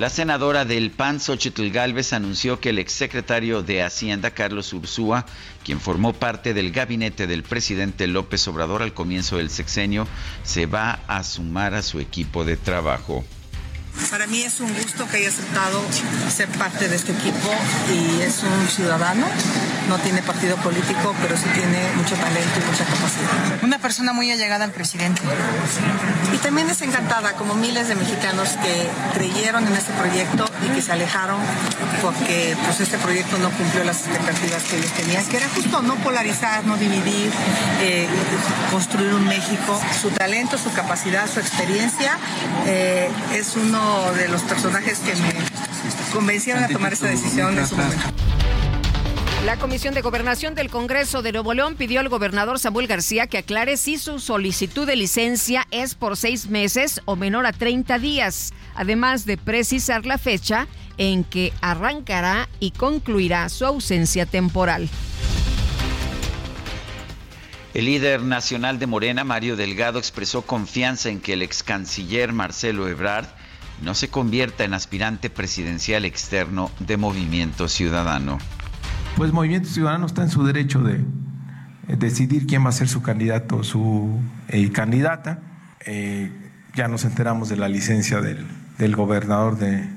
La 0.00 0.08
senadora 0.08 0.64
del 0.64 0.90
PAN, 0.90 1.20
Xochitl 1.20 1.68
Galvez, 1.68 2.14
anunció 2.14 2.58
que 2.58 2.70
el 2.70 2.78
exsecretario 2.78 3.62
de 3.62 3.82
Hacienda, 3.82 4.30
Carlos 4.30 4.72
Ursúa, 4.72 5.26
quien 5.70 5.78
formó 5.80 6.12
parte 6.12 6.52
del 6.52 6.72
gabinete 6.72 7.28
del 7.28 7.44
presidente 7.44 8.08
López 8.08 8.48
Obrador 8.48 8.82
al 8.82 8.92
comienzo 8.92 9.36
del 9.36 9.50
sexenio, 9.50 10.04
se 10.42 10.66
va 10.66 10.98
a 11.06 11.22
sumar 11.22 11.74
a 11.74 11.82
su 11.82 12.00
equipo 12.00 12.44
de 12.44 12.56
trabajo. 12.56 13.24
Para 14.10 14.26
mí 14.26 14.42
es 14.42 14.60
un 14.60 14.72
gusto 14.74 15.06
que 15.08 15.18
haya 15.18 15.28
aceptado 15.28 15.80
ser 16.28 16.48
parte 16.48 16.88
de 16.88 16.96
este 16.96 17.12
equipo 17.12 17.50
y 17.92 18.22
es 18.22 18.42
un 18.42 18.68
ciudadano, 18.68 19.26
no 19.88 19.98
tiene 19.98 20.22
partido 20.22 20.56
político, 20.56 21.14
pero 21.22 21.36
sí 21.36 21.44
tiene 21.54 21.78
mucho 21.96 22.14
talento 22.16 22.60
y 22.60 22.70
mucha 22.70 22.84
capacidad. 22.84 23.62
Una 23.62 23.78
persona 23.78 24.12
muy 24.12 24.30
allegada 24.30 24.64
al 24.64 24.72
presidente. 24.72 25.22
Y 26.32 26.38
también 26.38 26.68
es 26.70 26.82
encantada, 26.82 27.32
como 27.34 27.54
miles 27.54 27.88
de 27.88 27.94
mexicanos 27.94 28.50
que 28.62 28.88
creyeron 29.14 29.66
en 29.66 29.74
este 29.74 29.92
proyecto 29.92 30.44
y 30.66 30.74
que 30.74 30.82
se 30.82 30.92
alejaron 30.92 31.38
porque 32.02 32.56
pues, 32.64 32.80
este 32.80 32.98
proyecto 32.98 33.38
no 33.38 33.50
cumplió 33.50 33.84
las 33.84 34.06
expectativas 34.06 34.62
que 34.64 34.76
ellos 34.76 34.90
tenían, 34.92 35.24
que 35.26 35.36
era 35.36 35.48
justo 35.48 35.82
no 35.82 35.96
polarizar, 35.96 36.64
no 36.64 36.76
dividir, 36.76 37.30
eh, 37.80 38.08
construir 38.70 39.12
un 39.14 39.24
México. 39.26 39.80
Su 40.00 40.10
talento, 40.10 40.58
su 40.58 40.72
capacidad, 40.72 41.28
su 41.28 41.40
experiencia 41.40 42.18
eh, 42.66 43.10
es 43.34 43.56
uno 43.56 43.79
de 44.14 44.28
los 44.28 44.42
personajes 44.42 44.98
que 44.98 45.14
me 45.16 45.32
convencieron 46.12 46.64
a 46.64 46.68
tomar 46.68 46.92
esta 46.92 47.06
decisión 47.06 47.56
en 47.56 47.66
su 47.66 47.76
momento. 47.76 48.04
La 49.46 49.56
Comisión 49.56 49.94
de 49.94 50.02
Gobernación 50.02 50.54
del 50.54 50.68
Congreso 50.68 51.22
de 51.22 51.32
Nuevo 51.32 51.54
León 51.54 51.76
pidió 51.76 52.00
al 52.00 52.10
gobernador 52.10 52.58
Samuel 52.58 52.86
García 52.86 53.26
que 53.26 53.38
aclare 53.38 53.78
si 53.78 53.96
su 53.96 54.18
solicitud 54.18 54.86
de 54.86 54.96
licencia 54.96 55.66
es 55.70 55.94
por 55.94 56.18
seis 56.18 56.48
meses 56.48 57.00
o 57.06 57.16
menor 57.16 57.46
a 57.46 57.52
30 57.52 57.98
días, 57.98 58.52
además 58.74 59.24
de 59.24 59.38
precisar 59.38 60.04
la 60.04 60.18
fecha 60.18 60.66
en 60.98 61.24
que 61.24 61.54
arrancará 61.62 62.50
y 62.60 62.72
concluirá 62.72 63.48
su 63.48 63.64
ausencia 63.64 64.26
temporal. 64.26 64.90
El 67.72 67.86
líder 67.86 68.22
nacional 68.22 68.78
de 68.78 68.86
Morena, 68.86 69.24
Mario 69.24 69.56
Delgado, 69.56 69.98
expresó 69.98 70.42
confianza 70.42 71.08
en 71.08 71.20
que 71.20 71.32
el 71.32 71.40
ex 71.40 71.62
canciller 71.62 72.34
Marcelo 72.34 72.88
Ebrard 72.88 73.39
no 73.82 73.94
se 73.94 74.08
convierta 74.08 74.64
en 74.64 74.74
aspirante 74.74 75.30
presidencial 75.30 76.04
externo 76.04 76.70
de 76.80 76.96
Movimiento 76.96 77.68
Ciudadano. 77.68 78.38
Pues 79.16 79.32
Movimiento 79.32 79.68
Ciudadano 79.68 80.06
está 80.06 80.22
en 80.22 80.30
su 80.30 80.44
derecho 80.44 80.82
de 80.82 80.96
eh, 80.96 81.96
decidir 81.98 82.46
quién 82.46 82.64
va 82.64 82.70
a 82.70 82.72
ser 82.72 82.88
su 82.88 83.02
candidato 83.02 83.58
o 83.58 83.64
su 83.64 84.20
eh, 84.48 84.70
candidata. 84.70 85.40
Eh, 85.84 86.30
ya 86.74 86.88
nos 86.88 87.04
enteramos 87.04 87.48
de 87.48 87.56
la 87.56 87.68
licencia 87.68 88.20
del, 88.20 88.46
gobernador 88.96 89.58
de 89.58 89.88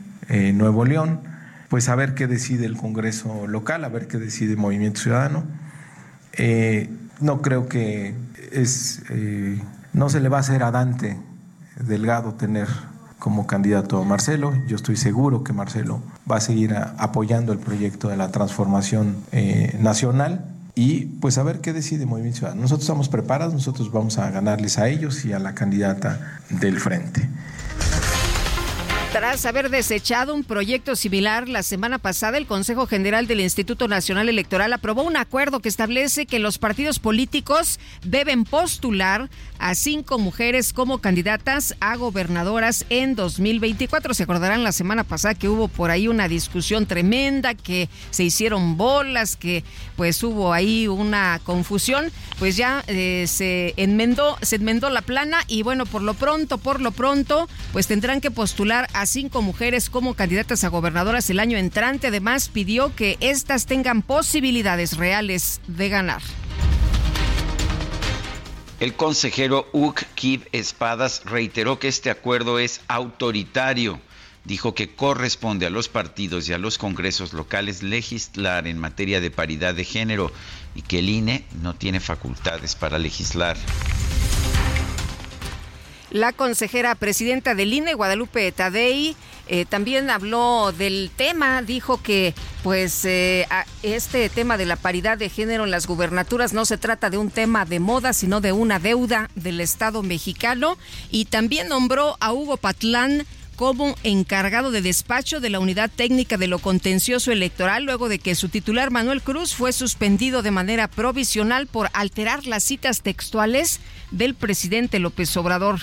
Nuevo 0.53 0.83
León, 0.83 1.21
pues 1.69 1.87
a 1.87 1.95
ver 1.95 2.15
qué 2.15 2.27
decide 2.27 2.65
el 2.65 2.75
Congreso 2.75 3.47
local, 3.47 3.85
a 3.85 3.89
ver 3.89 4.07
qué 4.07 4.17
decide 4.17 4.55
Movimiento 4.57 4.99
Ciudadano. 4.99 5.45
no 7.21 7.41
creo 7.41 7.69
que 7.69 8.15
es, 8.51 9.03
no 9.93 10.09
se 10.09 10.19
le 10.19 10.27
va 10.27 10.37
a 10.37 10.39
hacer 10.41 10.63
a 10.63 10.71
Dante 10.71 11.17
Delgado 11.79 12.33
tener 12.33 12.67
como 13.23 13.47
candidato 13.47 14.01
a 14.01 14.03
Marcelo. 14.03 14.51
Yo 14.67 14.75
estoy 14.75 14.97
seguro 14.97 15.45
que 15.45 15.53
Marcelo 15.53 16.01
va 16.29 16.35
a 16.35 16.41
seguir 16.41 16.75
apoyando 16.75 17.53
el 17.53 17.57
proyecto 17.57 18.09
de 18.09 18.17
la 18.17 18.31
transformación 18.31 19.15
eh, 19.31 19.77
nacional 19.79 20.43
y 20.75 21.05
pues 21.05 21.37
a 21.37 21.43
ver 21.43 21.61
qué 21.61 21.71
decide 21.71 22.05
Movimiento 22.05 22.39
Ciudadano. 22.39 22.63
Nosotros 22.63 22.83
estamos 22.83 23.07
preparados, 23.07 23.53
nosotros 23.53 23.93
vamos 23.93 24.17
a 24.17 24.29
ganarles 24.29 24.77
a 24.77 24.89
ellos 24.89 25.23
y 25.23 25.31
a 25.31 25.39
la 25.39 25.55
candidata 25.55 26.41
del 26.49 26.81
frente. 26.81 27.29
Tras 29.13 29.45
haber 29.45 29.69
desechado 29.69 30.33
un 30.33 30.43
proyecto 30.43 30.95
similar 30.95 31.47
la 31.47 31.61
semana 31.61 31.99
pasada, 31.99 32.39
el 32.39 32.47
Consejo 32.47 32.87
General 32.87 33.27
del 33.27 33.41
Instituto 33.41 33.87
Nacional 33.87 34.27
Electoral 34.27 34.73
aprobó 34.73 35.03
un 35.03 35.17
acuerdo 35.17 35.59
que 35.59 35.69
establece 35.69 36.25
que 36.25 36.39
los 36.39 36.57
partidos 36.57 36.97
políticos 36.97 37.79
deben 38.03 38.43
postular 38.43 39.29
a 39.59 39.75
cinco 39.75 40.17
mujeres 40.17 40.73
como 40.73 40.97
candidatas 40.97 41.75
a 41.79 41.95
gobernadoras 41.95 42.85
en 42.89 43.13
2024. 43.13 44.15
Se 44.15 44.23
acordarán 44.23 44.63
la 44.63 44.71
semana 44.71 45.03
pasada 45.03 45.35
que 45.35 45.47
hubo 45.47 45.67
por 45.67 45.91
ahí 45.91 46.07
una 46.07 46.27
discusión 46.27 46.87
tremenda, 46.87 47.53
que 47.53 47.89
se 48.09 48.23
hicieron 48.23 48.77
bolas, 48.77 49.35
que 49.35 49.63
pues 49.95 50.23
hubo 50.23 50.53
ahí 50.53 50.87
una 50.87 51.39
confusión. 51.43 52.11
Pues 52.39 52.57
ya 52.57 52.83
eh, 52.87 53.25
se 53.27 53.75
enmendó, 53.77 54.39
se 54.41 54.55
enmendó 54.55 54.89
la 54.89 55.03
plana 55.03 55.43
y 55.47 55.61
bueno, 55.61 55.85
por 55.85 56.01
lo 56.01 56.15
pronto, 56.15 56.57
por 56.57 56.81
lo 56.81 56.89
pronto, 56.89 57.47
pues 57.73 57.85
tendrán 57.85 58.19
que 58.19 58.31
postular 58.31 58.89
a 58.93 59.02
cinco 59.05 59.41
mujeres 59.41 59.89
como 59.89 60.13
candidatas 60.13 60.63
a 60.63 60.69
gobernadoras 60.69 61.29
el 61.29 61.39
año 61.39 61.57
entrante. 61.57 62.07
Además, 62.07 62.49
pidió 62.49 62.95
que 62.95 63.17
éstas 63.19 63.65
tengan 63.65 64.01
posibilidades 64.01 64.97
reales 64.97 65.61
de 65.67 65.89
ganar. 65.89 66.21
El 68.79 68.95
consejero 68.95 69.69
Uk 69.71 70.01
Kib 70.15 70.47
Espadas 70.51 71.21
reiteró 71.25 71.79
que 71.79 71.87
este 71.87 72.09
acuerdo 72.09 72.59
es 72.59 72.81
autoritario. 72.87 74.01
Dijo 74.45 74.75
que 74.75 74.93
corresponde 74.93 75.65
a 75.65 75.69
los 75.69 75.87
partidos 75.87 76.49
y 76.49 76.53
a 76.53 76.57
los 76.57 76.77
congresos 76.77 77.31
locales 77.31 77.81
legislar 77.81 78.67
en 78.67 78.77
materia 78.77 79.21
de 79.21 79.31
paridad 79.31 79.73
de 79.73 79.85
género 79.85 80.33
y 80.75 80.81
que 80.81 80.99
el 80.99 81.09
INE 81.09 81.45
no 81.61 81.75
tiene 81.75 82.01
facultades 82.01 82.75
para 82.75 82.99
legislar. 82.99 83.55
La 86.13 86.31
consejera 86.31 86.93
presidenta 86.93 87.55
del 87.55 87.73
INE, 87.73 87.95
Guadalupe 87.95 88.51
Tadei, 88.51 89.15
eh, 89.47 89.65
también 89.65 90.11
habló 90.11 90.71
del 90.71 91.09
tema, 91.15 91.63
dijo 91.63 92.03
que 92.03 92.35
pues 92.61 93.03
eh, 93.03 93.47
este 93.81 94.29
tema 94.29 94.55
de 94.55 94.67
la 94.67 94.75
paridad 94.75 95.17
de 95.17 95.29
género 95.29 95.63
en 95.63 95.71
las 95.71 95.87
gubernaturas 95.87 96.53
no 96.53 96.65
se 96.65 96.77
trata 96.77 97.09
de 97.09 97.17
un 97.17 97.31
tema 97.31 97.65
de 97.65 97.79
moda, 97.79 98.13
sino 98.13 98.41
de 98.41 98.51
una 98.51 98.77
deuda 98.77 99.31
del 99.33 99.59
Estado 99.59 100.03
mexicano. 100.03 100.77
Y 101.09 101.25
también 101.25 101.67
nombró 101.67 102.15
a 102.19 102.31
Hugo 102.31 102.57
Patlán 102.57 103.25
como 103.55 103.95
encargado 104.03 104.69
de 104.69 104.81
despacho 104.81 105.39
de 105.39 105.49
la 105.49 105.59
Unidad 105.59 105.89
Técnica 105.89 106.37
de 106.37 106.47
lo 106.47 106.59
Contencioso 106.59 107.31
Electoral 107.31 107.85
luego 107.85 108.07
de 108.07 108.19
que 108.19 108.35
su 108.35 108.49
titular 108.49 108.91
Manuel 108.91 109.21
Cruz 109.21 109.55
fue 109.55 109.73
suspendido 109.73 110.43
de 110.43 110.51
manera 110.51 110.87
provisional 110.87 111.65
por 111.65 111.89
alterar 111.93 112.45
las 112.45 112.63
citas 112.63 113.01
textuales 113.01 113.79
del 114.13 114.35
presidente 114.35 114.99
López 114.99 115.35
Obrador. 115.35 115.79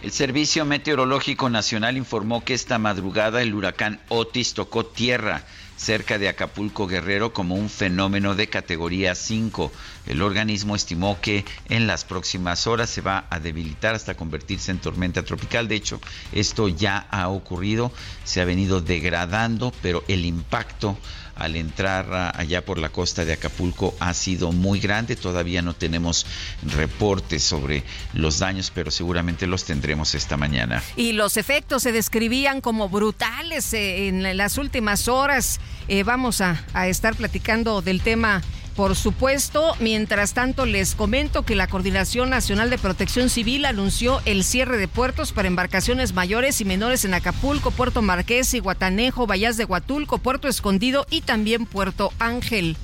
El 0.00 0.12
Servicio 0.12 0.64
Meteorológico 0.64 1.50
Nacional 1.50 1.96
informó 1.96 2.44
que 2.44 2.54
esta 2.54 2.78
madrugada 2.78 3.42
el 3.42 3.52
huracán 3.52 4.00
Otis 4.08 4.54
tocó 4.54 4.86
tierra 4.86 5.44
cerca 5.76 6.18
de 6.18 6.28
Acapulco 6.28 6.86
Guerrero 6.86 7.32
como 7.32 7.54
un 7.54 7.70
fenómeno 7.70 8.34
de 8.34 8.48
categoría 8.48 9.14
5. 9.14 9.72
El 10.06 10.22
organismo 10.22 10.76
estimó 10.76 11.20
que 11.20 11.44
en 11.68 11.86
las 11.86 12.04
próximas 12.04 12.66
horas 12.66 12.90
se 12.90 13.00
va 13.00 13.26
a 13.30 13.40
debilitar 13.40 13.94
hasta 13.94 14.16
convertirse 14.16 14.70
en 14.70 14.78
tormenta 14.78 15.22
tropical. 15.24 15.68
De 15.68 15.76
hecho, 15.76 16.00
esto 16.32 16.68
ya 16.68 17.06
ha 17.10 17.28
ocurrido, 17.28 17.92
se 18.24 18.40
ha 18.40 18.44
venido 18.44 18.80
degradando, 18.80 19.72
pero 19.82 20.04
el 20.08 20.24
impacto 20.26 20.98
al 21.38 21.56
entrar 21.56 22.32
allá 22.36 22.64
por 22.64 22.78
la 22.78 22.88
costa 22.88 23.24
de 23.24 23.32
Acapulco 23.32 23.94
ha 24.00 24.12
sido 24.14 24.52
muy 24.52 24.80
grande. 24.80 25.16
Todavía 25.16 25.62
no 25.62 25.74
tenemos 25.74 26.26
reportes 26.62 27.42
sobre 27.42 27.84
los 28.12 28.38
daños, 28.38 28.72
pero 28.74 28.90
seguramente 28.90 29.46
los 29.46 29.64
tendremos 29.64 30.14
esta 30.14 30.36
mañana. 30.36 30.82
Y 30.96 31.12
los 31.12 31.36
efectos 31.36 31.82
se 31.82 31.92
describían 31.92 32.60
como 32.60 32.88
brutales 32.88 33.72
eh, 33.72 34.08
en 34.08 34.36
las 34.36 34.58
últimas 34.58 35.08
horas. 35.08 35.60
Eh, 35.88 36.02
vamos 36.02 36.40
a, 36.40 36.64
a 36.74 36.88
estar 36.88 37.14
platicando 37.14 37.80
del 37.82 38.02
tema 38.02 38.42
por 38.78 38.94
supuesto, 38.94 39.74
mientras 39.80 40.34
tanto 40.34 40.64
les 40.64 40.94
comento 40.94 41.42
que 41.42 41.56
la 41.56 41.66
Coordinación 41.66 42.30
Nacional 42.30 42.70
de 42.70 42.78
Protección 42.78 43.28
Civil 43.28 43.64
anunció 43.64 44.22
el 44.24 44.44
cierre 44.44 44.76
de 44.76 44.86
puertos 44.86 45.32
para 45.32 45.48
embarcaciones 45.48 46.14
mayores 46.14 46.60
y 46.60 46.64
menores 46.64 47.04
en 47.04 47.12
Acapulco, 47.12 47.72
Puerto 47.72 48.02
Marqués 48.02 48.54
y 48.54 48.60
Guatanejo, 48.60 49.26
Vallas 49.26 49.56
de 49.56 49.64
Huatulco, 49.64 50.18
Puerto 50.18 50.46
Escondido 50.46 51.06
y 51.10 51.22
también 51.22 51.66
Puerto 51.66 52.12
Ángel. 52.20 52.76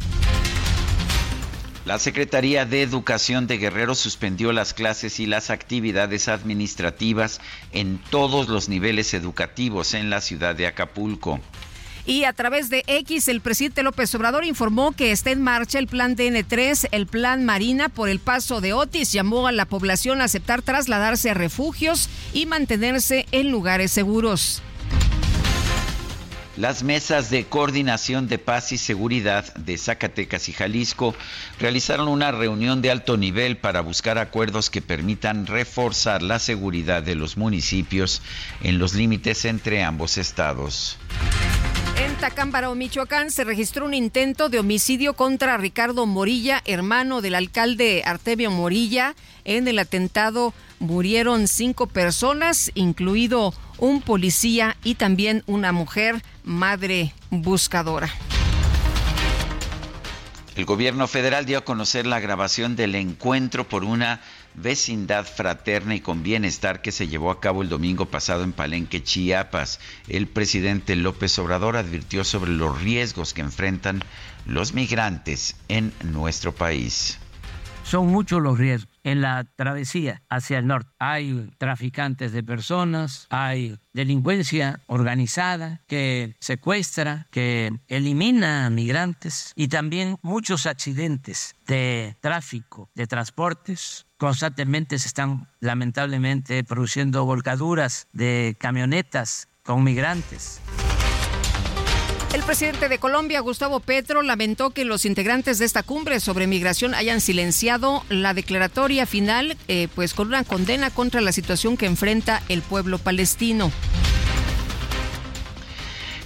La 1.85 2.01
Secretaría 2.01 2.67
de 2.67 2.83
Educación 2.83 3.47
de 3.47 3.59
Guerrero 3.59 3.95
suspendió 3.95 4.53
las 4.53 4.75
clases 4.75 5.21
y 5.21 5.27
las 5.27 5.51
actividades 5.51 6.27
administrativas 6.27 7.41
en 7.71 8.01
todos 8.11 8.49
los 8.49 8.69
niveles 8.69 9.15
educativos 9.15 9.95
en 9.95 10.11
la 10.11 10.21
ciudad 10.21 10.57
de 10.57 10.67
Acapulco. 10.67 11.39
Y 12.07 12.25
a 12.25 12.35
través 12.35 12.69
de 12.69 12.85
X, 12.87 13.29
el 13.29 13.41
presidente 13.41 13.83
López 13.83 14.15
Obrador 14.15 14.45
informó 14.45 14.93
que 14.93 15.11
está 15.11 15.31
en 15.31 15.41
marcha 15.41 15.79
el 15.79 15.87
plan 15.87 16.17
DN3, 16.17 16.89
el 16.93 17.07
plan 17.07 17.47
Marina 17.47 17.89
por 17.89 18.11
el 18.11 18.19
paso 18.19 18.61
de 18.61 18.75
Otis. 18.75 19.13
Llamó 19.13 19.47
a 19.47 19.53
la 19.53 19.65
población 19.65 20.21
a 20.21 20.25
aceptar 20.25 20.61
trasladarse 20.61 21.31
a 21.31 21.35
refugios 21.35 22.11
y 22.35 22.45
mantenerse 22.45 23.27
en 23.33 23.51
lugares 23.51 23.91
seguros. 23.91 24.63
Las 26.57 26.85
mesas 26.85 27.31
de 27.31 27.47
coordinación 27.47 28.29
de 28.29 28.39
paz 28.39 28.71
y 28.71 28.79
seguridad 28.79 29.53
de 29.55 29.77
Zacatecas 29.77 30.49
y 30.49 30.53
Jalisco 30.53 31.13
realizaron 31.59 32.07
una 32.07 32.31
reunión 32.31 32.81
de 32.81 32.93
alto 32.93 33.17
nivel 33.17 33.57
para 33.57 33.81
buscar 33.81 34.19
acuerdos 34.19 34.71
que 34.71 34.81
permitan 34.81 35.47
reforzar 35.47 36.23
la 36.23 36.39
seguridad 36.39 37.03
de 37.03 37.17
los 37.17 37.37
municipios 37.37 38.23
en 38.63 38.79
los 38.79 38.95
límites 38.95 39.45
entre 39.47 39.83
ambos 39.83 40.17
estados. 40.17 40.97
En 41.97 42.15
Tacámbaro, 42.17 42.75
Michoacán, 42.77 43.33
se 43.33 43.43
registró 43.43 43.87
un 43.87 43.95
intento 43.95 44.49
de 44.49 44.61
homicidio 44.61 45.15
contra 45.15 45.57
Ricardo 45.57 46.07
Morilla, 46.07 46.63
hermano 46.67 47.21
del 47.21 47.35
alcalde 47.35 48.03
Artemio 48.05 48.53
Morilla. 48.53 49.17
En 49.45 49.67
el 49.67 49.79
atentado 49.81 50.55
murieron 50.79 51.49
cinco 51.49 51.87
personas, 51.89 52.71
incluido 52.75 53.55
un 53.79 54.03
policía 54.03 54.77
y 54.85 54.95
también 54.95 55.43
una 55.47 55.73
mujer, 55.73 56.23
madre 56.45 57.13
buscadora. 57.31 58.11
El 60.57 60.67
gobierno 60.67 61.09
federal 61.09 61.47
dio 61.47 61.59
a 61.59 61.65
conocer 61.65 62.07
la 62.07 62.21
grabación 62.21 62.77
del 62.77 62.95
encuentro 62.95 63.69
por 63.69 63.83
una 63.83 64.21
vecindad 64.55 65.27
fraterna 65.27 65.97
y 65.97 66.01
con 66.01 66.23
bienestar 66.23 66.81
que 66.81 66.93
se 66.93 67.09
llevó 67.09 67.33
a 67.33 67.41
cabo 67.41 67.63
el 67.63 67.69
domingo 67.69 68.07
pasado 68.07 68.45
en 68.45 68.53
Palenque, 68.53 69.03
Chiapas. 69.03 69.81
El 70.09 70.29
presidente 70.29 70.95
López 70.95 71.37
Obrador 71.41 71.77
advirtió 71.77 72.23
sobre 72.23 72.53
los 72.53 72.81
riesgos 72.81 73.35
que 73.35 73.41
enfrentan 73.41 74.05
los 74.47 74.75
migrantes 74.75 75.57
en 75.67 75.93
nuestro 76.05 76.55
país. 76.55 77.19
Son 77.85 78.09
muchos 78.09 78.41
los 78.41 78.59
riesgos 78.59 78.89
en 79.05 79.21
la 79.21 79.45
travesía 79.45 80.23
hacia 80.31 80.59
el 80.59 80.67
norte. 80.67 80.91
Hay 80.99 81.51
traficantes 81.59 82.33
de 82.33 82.43
personas, 82.43 83.27
hay 83.29 83.79
delincuencia 83.93 84.81
organizada 84.87 85.83
que 85.87 86.35
secuestra, 86.41 87.27
que 87.31 87.71
elimina 87.87 88.67
a 88.67 88.71
migrantes 88.71 89.53
y 89.55 89.69
también 89.69 90.17
muchos 90.23 90.65
accidentes 90.65 91.55
de 91.67 92.17
tráfico, 92.21 92.89
de 92.95 93.07
transportes. 93.07 94.07
Constantemente 94.17 94.99
se 94.99 95.09
están 95.09 95.47
lamentablemente 95.61 96.65
produciendo 96.65 97.27
volcaduras 97.27 98.09
de 98.13 98.57
camionetas 98.59 99.49
con 99.63 99.85
migrantes. 99.85 100.61
El 102.35 102.43
presidente 102.43 102.89
de 102.89 102.99
Colombia, 102.99 103.39
Gustavo 103.39 103.79
Petro, 103.79 104.21
lamentó 104.21 104.71
que 104.71 104.85
los 104.85 105.05
integrantes 105.05 105.61
de 105.61 105.67
esta 105.67 105.85
cumbre 105.85 106.19
sobre 106.19 106.49
migración 106.49 106.93
hayan 106.93 107.21
silenciado 107.21 108.03
la 108.09 108.35
declaratoria 108.35 109.07
final, 109.07 109.57
eh, 109.69 109.87
pues 109.95 110.15
con 110.15 110.27
una 110.27 110.43
condena 110.43 110.91
contra 110.91 111.21
la 111.21 111.31
situación 111.31 111.77
que 111.77 111.87
enfrenta 111.87 112.43
el 112.49 112.63
pueblo 112.63 112.99
palestino. 112.99 113.71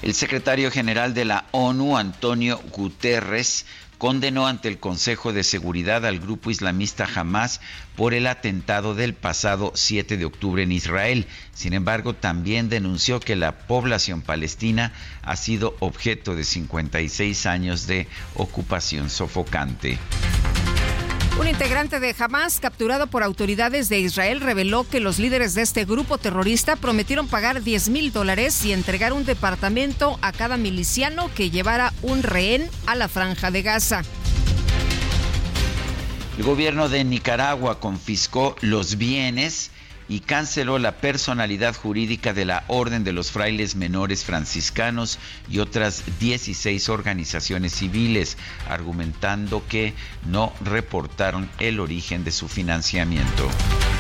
El 0.01 0.15
secretario 0.15 0.71
general 0.71 1.13
de 1.13 1.27
la 1.27 1.45
ONU, 1.51 1.99
Antonio 1.99 2.59
Guterres, 2.73 3.67
condenó 3.99 4.47
ante 4.47 4.69
el 4.69 4.79
Consejo 4.79 5.33
de 5.33 5.45
Seguridad 5.45 6.07
al 6.07 6.21
grupo 6.21 6.51
islamista 6.51 7.07
Hamas 7.13 7.61
por 7.97 8.15
el 8.15 8.27
atentado 8.29 8.95
del 8.95 9.13
pasado 9.13 9.73
7 9.75 10.17
de 10.17 10.25
octubre 10.25 10.63
en 10.63 10.73
Israel. 10.73 11.27
Sin 11.53 11.73
embargo, 11.73 12.15
también 12.15 12.69
denunció 12.69 13.21
que 13.21 13.37
la 13.37 13.59
población 13.67 14.23
palestina 14.23 14.93
ha 15.23 15.37
sido 15.37 15.77
objeto 15.81 16.37
de 16.37 16.45
56 16.45 17.47
años 17.47 17.87
de 17.87 18.07
ocupación 18.35 19.11
sofocante. 19.11 19.99
Un 21.39 21.47
integrante 21.47 22.01
de 22.01 22.17
Hamas, 22.19 22.59
capturado 22.59 23.07
por 23.07 23.23
autoridades 23.23 23.89
de 23.89 24.01
Israel, 24.01 24.41
reveló 24.41 24.85
que 24.89 24.99
los 24.99 25.21
líderes 25.21 25.55
de 25.55 25.63
este 25.63 25.85
grupo 25.85 26.19
terrorista 26.19 26.75
prometieron 26.75 27.29
pagar 27.29 27.63
10 27.63 27.91
mil 27.91 28.13
dólares 28.13 28.65
y 28.65 28.73
entregar 28.73 29.13
un 29.13 29.25
departamento 29.25 30.19
a 30.21 30.33
cada 30.33 30.57
miliciano 30.57 31.31
que 31.37 31.51
llevara 31.51 31.93
un 32.03 32.25
rehén 32.25 32.69
a 32.87 32.97
la 32.97 33.07
franja 33.07 33.53
de 33.53 33.63
Gaza. 33.63 34.03
El 36.37 36.45
gobierno 36.45 36.89
de 36.89 37.05
Nicaragua 37.05 37.79
confiscó 37.79 38.57
los 38.61 38.99
bienes 38.99 39.71
y 40.09 40.21
canceló 40.21 40.79
la 40.79 40.93
personalidad 40.93 41.75
jurídica 41.75 42.33
de 42.33 42.45
la 42.45 42.65
Orden 42.69 43.05
de 43.05 43.13
los 43.13 43.31
Frailes 43.31 43.77
Menores 43.77 44.25
Franciscanos 44.25 45.19
y 45.49 45.59
otras 45.59 46.03
16 46.19 46.89
organizaciones 46.89 47.73
civiles, 47.73 48.37
argumentando 48.69 49.63
que 49.69 49.95
no 50.27 50.53
reportaron 50.65 51.51
el 51.59 51.81
origen 51.81 52.25
de 52.25 52.33
su 52.33 52.49
financiamiento. 52.49 53.49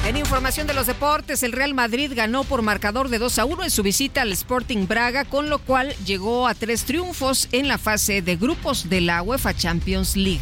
En 0.06 0.16
información 0.16 0.66
de 0.66 0.74
los 0.74 0.86
deportes, 0.86 1.42
el 1.42 1.52
Real 1.52 1.74
Madrid 1.74 2.12
ganó 2.14 2.44
por 2.44 2.62
marcador 2.62 3.08
de 3.08 3.18
2 3.18 3.38
a 3.38 3.44
1 3.44 3.64
en 3.64 3.70
su 3.70 3.82
visita 3.82 4.22
al 4.22 4.32
Sporting 4.32 4.86
Braga, 4.86 5.24
con 5.24 5.50
lo 5.50 5.58
cual 5.58 5.94
llegó 6.06 6.48
a 6.48 6.54
tres 6.54 6.84
triunfos 6.84 7.48
en 7.52 7.68
la 7.68 7.78
fase 7.78 8.22
de 8.22 8.36
grupos 8.36 8.88
de 8.88 9.00
la 9.02 9.22
UEFA 9.22 9.54
Champions 9.54 10.16
League. 10.16 10.40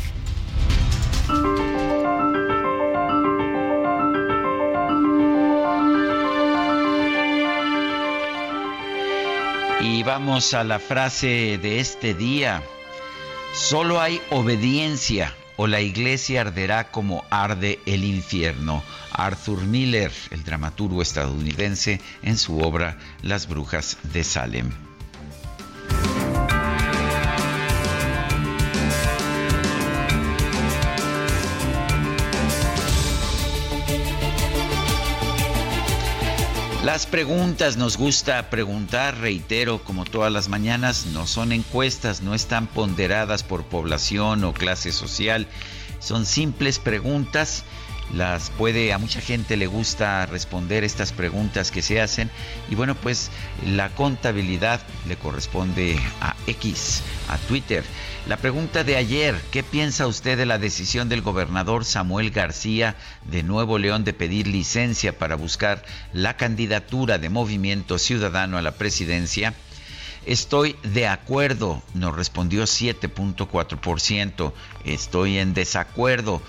Vamos 10.07 10.55
a 10.55 10.63
la 10.63 10.79
frase 10.79 11.59
de 11.61 11.81
este 11.81 12.15
día. 12.15 12.63
Solo 13.53 14.01
hay 14.01 14.21
obediencia 14.31 15.35
o 15.57 15.67
la 15.67 15.81
iglesia 15.81 16.43
arderá 16.43 16.93
como 16.93 17.25
arde 17.29 17.81
el 17.87 18.05
infierno. 18.05 18.85
Arthur 19.11 19.63
Miller, 19.65 20.13
el 20.31 20.45
dramaturgo 20.45 21.03
estadounidense, 21.03 22.01
en 22.23 22.39
su 22.39 22.61
obra 22.61 22.99
Las 23.23 23.49
Brujas 23.49 23.99
de 24.05 24.23
Salem. 24.23 24.86
Las 36.87 37.05
preguntas 37.05 37.77
nos 37.77 37.97
gusta 37.97 38.49
preguntar, 38.49 39.19
reitero, 39.19 39.83
como 39.83 40.05
todas 40.05 40.33
las 40.33 40.49
mañanas, 40.49 41.07
no 41.07 41.27
son 41.27 41.51
encuestas, 41.51 42.23
no 42.23 42.33
están 42.33 42.69
ponderadas 42.69 43.43
por 43.43 43.65
población 43.65 44.45
o 44.45 44.55
clase 44.55 44.93
social, 44.93 45.49
son 45.99 46.25
simples 46.25 46.79
preguntas 46.79 47.65
las 48.15 48.51
puede 48.51 48.93
a 48.93 48.99
mucha 48.99 49.21
gente 49.21 49.57
le 49.57 49.67
gusta 49.67 50.27
responder 50.27 50.85
estas 50.85 51.13
preguntas 51.13 51.71
que 51.71 51.83
se 51.83 52.01
hacen. 52.01 52.31
Y 52.71 52.75
bueno 52.75 52.95
pues 52.95 53.31
la 53.65 53.91
contabilidad 53.91 54.81
le 55.09 55.17
corresponde 55.17 55.99
a 56.21 56.35
X 56.47 57.03
a 57.29 57.39
Twitter. 57.39 57.85
La 58.29 58.37
pregunta 58.37 58.85
de 58.85 58.97
ayer 58.97 59.41
qué 59.51 59.63
piensa 59.63 60.07
usted 60.07 60.37
de 60.37 60.47
la 60.47 60.59
decisión 60.59 61.09
del 61.09 61.23
gobernador 61.23 61.85
Samuel 61.85 62.31
García 62.31 62.97
de 63.25 63.43
Nuevo 63.43 63.79
León 63.79 64.05
de 64.05 64.13
pedir 64.13 64.47
licencia 64.47 65.17
para 65.19 65.37
buscar 65.37 65.85
la 66.13 66.37
candidatura 66.37 67.19
de 67.19 67.29
Movimiento 67.29 67.99
Ciudadano 67.99 68.59
a 68.59 68.63
la 68.63 68.73
presidencia 68.73 69.55
Estoy 70.27 70.75
de 70.83 71.07
acuerdo, 71.07 71.85
nos 71.95 72.17
respondió 72.17 72.65
7.4%. 72.65 74.53
Estoy 74.85 75.39
en 75.39 75.55
desacuerdo, 75.55 76.43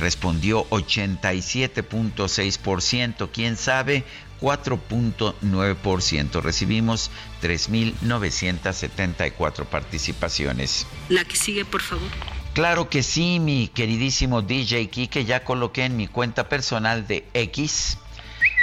respondió 0.00 0.68
87.6%, 0.70 3.28
quién 3.32 3.56
sabe 3.56 4.04
4.9%. 4.40 6.42
Recibimos 6.42 7.12
3.974 7.42 9.66
participaciones. 9.66 10.86
La 11.08 11.24
que 11.24 11.36
sigue, 11.36 11.64
por 11.64 11.82
favor. 11.82 12.08
Claro 12.52 12.90
que 12.90 13.04
sí, 13.04 13.38
mi 13.38 13.68
queridísimo 13.68 14.42
DJ 14.42 14.88
que 14.88 15.24
ya 15.24 15.44
coloqué 15.44 15.84
en 15.84 15.96
mi 15.96 16.08
cuenta 16.08 16.48
personal 16.48 17.06
de 17.06 17.24
X, 17.32 17.96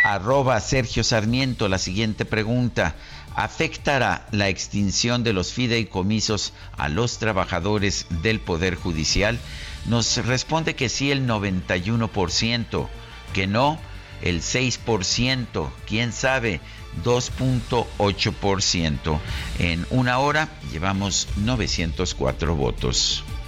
arroba 0.04 0.60
Sergio 0.60 1.06
Sarmiento, 1.06 1.70
la 1.70 1.78
siguiente 1.78 2.26
pregunta. 2.26 2.96
¿Afectará 3.34 4.28
la 4.32 4.50
extinción 4.50 5.24
de 5.24 5.32
los 5.32 5.54
fideicomisos 5.54 6.52
a 6.76 6.90
los 6.90 7.18
trabajadores 7.20 8.08
del 8.24 8.40
Poder 8.40 8.74
Judicial? 8.76 9.40
Nos 9.88 10.18
responde 10.26 10.76
que 10.76 10.90
sí 10.90 11.12
el 11.12 11.28
91%, 11.28 12.88
que 13.34 13.48
no 13.48 13.80
el 14.22 14.42
6%, 14.42 15.70
quién 15.88 16.12
sabe, 16.12 16.60
2.8%. 17.04 19.20
En 19.60 19.86
una 19.90 20.20
hora 20.20 20.50
llevamos 20.72 21.28
904 21.38 22.56
votos. 22.56 23.24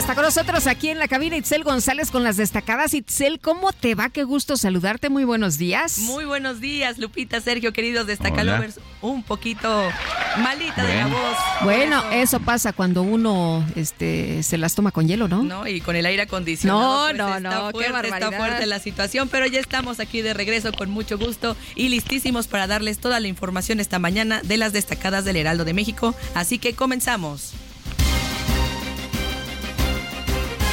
Está 0.00 0.14
con 0.14 0.24
nosotros 0.24 0.66
aquí 0.66 0.88
en 0.88 0.98
la 0.98 1.08
cabina 1.08 1.36
Itzel 1.36 1.62
González 1.62 2.10
con 2.10 2.24
las 2.24 2.38
destacadas. 2.38 2.94
Itzel, 2.94 3.38
¿cómo 3.38 3.70
te 3.72 3.94
va? 3.94 4.08
Qué 4.08 4.24
gusto 4.24 4.56
saludarte. 4.56 5.10
Muy 5.10 5.24
buenos 5.24 5.58
días. 5.58 5.98
Muy 5.98 6.24
buenos 6.24 6.58
días, 6.58 6.96
Lupita, 6.96 7.38
Sergio, 7.42 7.74
queridos 7.74 8.06
destacalovers. 8.06 8.80
Un 9.02 9.22
poquito 9.22 9.90
malita 10.38 10.84
de 10.84 10.94
la 10.96 11.06
voz. 11.06 11.36
Bueno, 11.64 12.02
eso. 12.12 12.40
pasa 12.40 12.72
cuando 12.72 13.02
uno 13.02 13.62
este, 13.76 14.42
se 14.42 14.56
las 14.56 14.74
toma 14.74 14.90
con 14.90 15.06
hielo, 15.06 15.28
¿no? 15.28 15.42
No, 15.42 15.66
y 15.66 15.82
con 15.82 15.94
el 15.96 16.06
aire 16.06 16.22
acondicionado. 16.22 16.80
No, 16.80 17.04
pues, 17.08 17.18
no, 17.18 17.36
está 17.36 17.50
no, 17.50 17.70
fuerte, 17.70 18.00
qué 18.00 18.08
Está 18.08 18.32
fuerte 18.32 18.66
la 18.66 18.78
situación, 18.78 19.28
pero 19.28 19.44
ya 19.46 19.60
estamos 19.60 20.00
aquí 20.00 20.22
de 20.22 20.32
regreso 20.32 20.72
con 20.72 20.90
mucho 20.90 21.18
gusto 21.18 21.58
y 21.74 21.90
listísimos 21.90 22.48
para 22.48 22.66
darles 22.66 23.00
toda 23.00 23.20
la 23.20 23.28
información 23.28 23.80
esta 23.80 23.98
mañana 23.98 24.40
de 24.42 24.56
las 24.56 24.72
destacadas 24.72 25.26
del 25.26 25.36
Heraldo 25.36 25.66
de 25.66 25.74
México. 25.74 26.14
Así 26.34 26.58
que 26.58 26.74
comenzamos. 26.74 27.52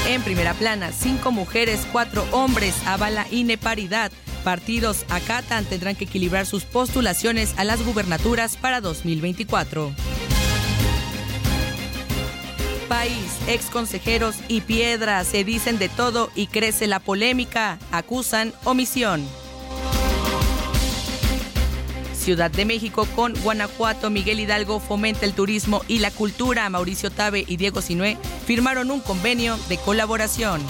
En 0.07 0.21
primera 0.21 0.53
plana, 0.53 0.93
cinco 0.93 1.31
mujeres, 1.31 1.85
cuatro 1.91 2.25
hombres, 2.31 2.75
avala 2.85 3.27
ineparidad. 3.29 4.09
Partidos 4.45 5.05
acatan 5.09 5.65
tendrán 5.65 5.97
que 5.97 6.05
equilibrar 6.05 6.45
sus 6.45 6.63
postulaciones 6.63 7.53
a 7.57 7.65
las 7.65 7.85
gubernaturas 7.85 8.55
para 8.55 8.79
2024. 8.79 9.91
País, 12.87 13.37
ex 13.49 13.65
consejeros 13.65 14.37
y 14.47 14.61
piedras 14.61 15.27
se 15.27 15.43
dicen 15.43 15.77
de 15.77 15.89
todo 15.89 16.31
y 16.35 16.47
crece 16.47 16.87
la 16.87 17.01
polémica. 17.01 17.77
Acusan 17.91 18.53
omisión. 18.63 19.27
Ciudad 22.27 22.51
de 22.51 22.65
México 22.65 23.07
con 23.15 23.33
Guanajuato, 23.41 24.09
Miguel 24.09 24.41
Hidalgo 24.41 24.81
fomenta 24.81 25.25
el 25.25 25.31
turismo 25.31 25.81
y 25.87 25.99
la 25.99 26.11
cultura. 26.11 26.69
Mauricio 26.69 27.09
Tabe 27.09 27.45
y 27.47 27.55
Diego 27.55 27.81
Sinué 27.81 28.17
firmaron 28.45 28.91
un 28.91 28.99
convenio 28.99 29.57
de 29.69 29.77
colaboración. 29.77 30.61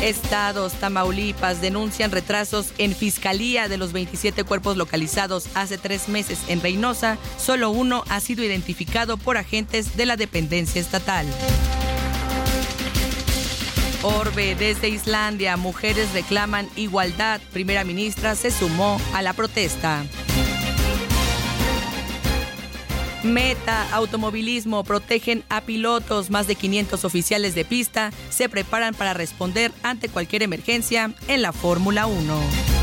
Estados, 0.00 0.72
Tamaulipas 0.72 1.60
denuncian 1.60 2.12
retrasos 2.12 2.72
en 2.78 2.94
fiscalía 2.94 3.68
de 3.68 3.76
los 3.76 3.92
27 3.92 4.42
cuerpos 4.44 4.78
localizados 4.78 5.48
hace 5.52 5.76
tres 5.76 6.08
meses 6.08 6.38
en 6.48 6.62
Reynosa. 6.62 7.18
Solo 7.36 7.68
uno 7.68 8.04
ha 8.08 8.20
sido 8.20 8.42
identificado 8.42 9.18
por 9.18 9.36
agentes 9.36 9.98
de 9.98 10.06
la 10.06 10.16
dependencia 10.16 10.80
estatal. 10.80 11.26
Orbe, 14.02 14.56
desde 14.56 14.88
Islandia, 14.88 15.56
mujeres 15.56 16.12
reclaman 16.12 16.68
igualdad. 16.74 17.40
Primera 17.52 17.84
ministra 17.84 18.34
se 18.34 18.50
sumó 18.50 19.00
a 19.14 19.22
la 19.22 19.32
protesta. 19.32 20.04
Meta, 23.22 23.88
automovilismo, 23.92 24.82
protegen 24.82 25.44
a 25.48 25.60
pilotos. 25.60 26.30
Más 26.30 26.48
de 26.48 26.56
500 26.56 27.04
oficiales 27.04 27.54
de 27.54 27.64
pista 27.64 28.10
se 28.30 28.48
preparan 28.48 28.94
para 28.94 29.14
responder 29.14 29.70
ante 29.84 30.08
cualquier 30.08 30.42
emergencia 30.42 31.14
en 31.28 31.40
la 31.40 31.52
Fórmula 31.52 32.06
1. 32.06 32.81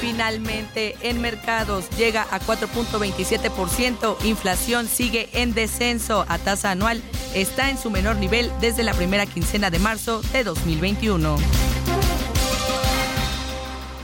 Finalmente, 0.00 0.96
en 1.02 1.20
mercados 1.20 1.90
llega 1.96 2.22
a 2.30 2.40
4.27%, 2.40 4.16
inflación 4.24 4.86
sigue 4.86 5.28
en 5.32 5.54
descenso 5.54 6.24
a 6.28 6.38
tasa 6.38 6.70
anual, 6.70 7.02
está 7.34 7.70
en 7.70 7.78
su 7.78 7.90
menor 7.90 8.16
nivel 8.16 8.50
desde 8.60 8.84
la 8.84 8.94
primera 8.94 9.26
quincena 9.26 9.70
de 9.70 9.78
marzo 9.80 10.22
de 10.32 10.44
2021. 10.44 11.36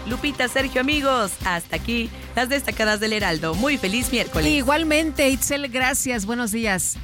Lupita, 0.06 0.48
Sergio, 0.48 0.80
amigos, 0.80 1.32
hasta 1.44 1.76
aquí 1.76 2.10
las 2.34 2.48
destacadas 2.48 3.00
del 3.00 3.12
Heraldo. 3.12 3.54
Muy 3.54 3.78
feliz 3.78 4.10
miércoles. 4.12 4.50
Igualmente, 4.52 5.28
Itzel, 5.30 5.68
gracias. 5.68 6.26
Buenos 6.26 6.52
días. 6.52 6.98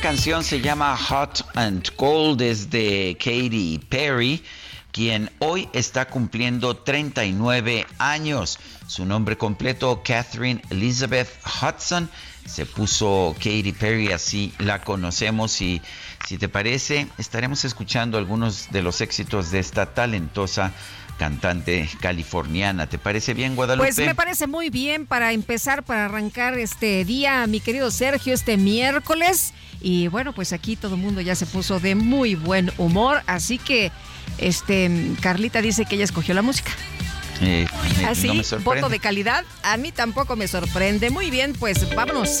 Esta 0.00 0.08
canción 0.08 0.44
se 0.44 0.62
llama 0.62 0.96
Hot 0.96 1.44
and 1.56 1.94
Cold, 1.96 2.40
es 2.40 2.70
de 2.70 3.18
Katy 3.18 3.80
Perry. 3.90 4.42
quien 4.92 5.30
hoy 5.40 5.68
está 5.74 6.06
cumpliendo 6.06 6.74
39 6.74 7.86
años. 7.98 8.58
Su 8.86 9.04
nombre 9.04 9.36
completo, 9.36 10.00
Catherine 10.02 10.62
Elizabeth 10.70 11.28
Hudson. 11.44 12.08
Se 12.46 12.64
puso 12.64 13.34
Katy 13.36 13.72
Perry, 13.72 14.10
así 14.10 14.54
la 14.58 14.80
conocemos 14.80 15.60
y 15.60 15.82
si 16.26 16.38
te 16.38 16.48
parece, 16.48 17.06
estaremos 17.18 17.66
escuchando 17.66 18.16
algunos 18.16 18.72
de 18.72 18.80
los 18.80 19.02
éxitos 19.02 19.50
de 19.50 19.58
esta 19.58 19.84
talentosa 19.92 20.72
cantante 21.20 21.86
californiana. 22.00 22.86
¿Te 22.86 22.96
parece 22.96 23.34
bien, 23.34 23.54
Guadalupe? 23.54 23.92
Pues 23.92 23.98
me 23.98 24.14
parece 24.14 24.46
muy 24.46 24.70
bien 24.70 25.04
para 25.04 25.34
empezar, 25.34 25.82
para 25.82 26.06
arrancar 26.06 26.58
este 26.58 27.04
día, 27.04 27.46
mi 27.46 27.60
querido 27.60 27.90
Sergio, 27.90 28.32
este 28.32 28.56
miércoles. 28.56 29.52
Y 29.82 30.08
bueno, 30.08 30.32
pues 30.32 30.54
aquí 30.54 30.76
todo 30.76 30.94
el 30.94 31.02
mundo 31.02 31.20
ya 31.20 31.34
se 31.34 31.44
puso 31.44 31.78
de 31.78 31.94
muy 31.94 32.36
buen 32.36 32.72
humor, 32.78 33.20
así 33.26 33.58
que 33.58 33.92
este 34.38 34.90
Carlita 35.20 35.60
dice 35.60 35.84
que 35.84 35.96
ella 35.96 36.04
escogió 36.04 36.32
la 36.32 36.40
música. 36.40 36.72
Eh, 37.42 37.66
Así, 38.06 38.28
no 38.28 38.34
me 38.34 38.64
voto 38.64 38.88
de 38.88 38.98
calidad, 38.98 39.44
a 39.62 39.76
mí 39.76 39.92
tampoco 39.92 40.36
me 40.36 40.48
sorprende. 40.48 41.10
Muy 41.10 41.30
bien, 41.30 41.52
pues 41.52 41.94
vámonos. 41.94 42.40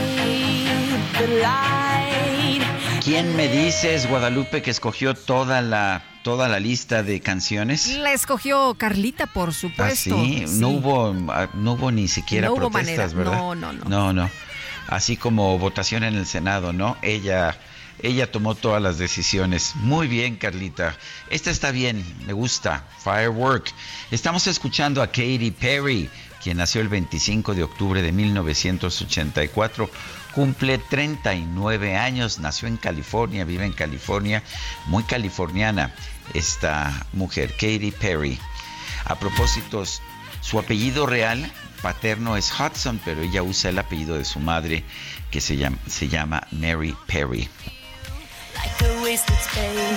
¿Quién 3.03 3.35
me 3.35 3.47
dices, 3.47 4.07
Guadalupe, 4.07 4.61
que 4.61 4.71
escogió 4.71 5.13
toda 5.13 5.61
la 5.61 6.03
toda 6.23 6.47
la 6.47 6.59
lista 6.59 7.03
de 7.03 7.19
canciones? 7.19 7.87
La 7.97 8.13
escogió 8.13 8.75
Carlita, 8.75 9.25
por 9.27 9.53
supuesto. 9.53 10.15
¿Ah, 10.15 10.23
sí? 10.23 10.45
No 10.59 10.69
hubo 10.69 11.13
no 11.53 11.73
hubo 11.73 11.91
ni 11.91 12.07
siquiera 12.07 12.47
no 12.47 12.53
hubo 12.53 12.69
protestas, 12.69 13.13
manera. 13.13 13.31
¿verdad? 13.31 13.37
No, 13.37 13.55
no, 13.55 13.73
no. 13.73 13.85
No, 13.85 14.13
no. 14.13 14.29
Así 14.87 15.17
como 15.17 15.57
votación 15.57 16.03
en 16.03 16.15
el 16.15 16.25
Senado, 16.25 16.73
¿no? 16.73 16.97
Ella 17.01 17.57
ella 18.01 18.31
tomó 18.31 18.55
todas 18.55 18.81
las 18.81 18.97
decisiones. 18.97 19.75
Muy 19.75 20.07
bien, 20.07 20.35
Carlita. 20.35 20.95
Esta 21.29 21.51
está 21.51 21.71
bien, 21.71 22.03
me 22.25 22.33
gusta. 22.33 22.83
Firework. 23.03 23.71
Estamos 24.09 24.47
escuchando 24.47 25.01
a 25.01 25.07
Katy 25.07 25.51
Perry, 25.51 26.09
quien 26.41 26.57
nació 26.57 26.81
el 26.81 26.87
25 26.87 27.53
de 27.53 27.63
octubre 27.63 28.01
de 28.01 28.11
1984 28.11 29.89
cumple 30.33 30.77
39 30.77 31.97
años, 31.97 32.39
nació 32.39 32.67
en 32.67 32.77
California, 32.77 33.45
vive 33.45 33.65
en 33.65 33.73
California, 33.73 34.43
muy 34.87 35.03
californiana 35.03 35.93
esta 36.33 37.05
mujer, 37.13 37.51
Katy 37.53 37.91
Perry. 37.91 38.39
A 39.05 39.15
propósito, 39.15 39.83
su 40.41 40.59
apellido 40.59 41.05
real 41.05 41.51
paterno 41.81 42.37
es 42.37 42.51
Hudson, 42.51 42.99
pero 43.03 43.21
ella 43.21 43.43
usa 43.43 43.69
el 43.69 43.79
apellido 43.79 44.17
de 44.17 44.25
su 44.25 44.39
madre 44.39 44.83
que 45.31 45.41
se 45.41 45.57
llama, 45.57 45.77
se 45.87 46.07
llama 46.07 46.47
Mary 46.51 46.95
Perry. 47.07 47.49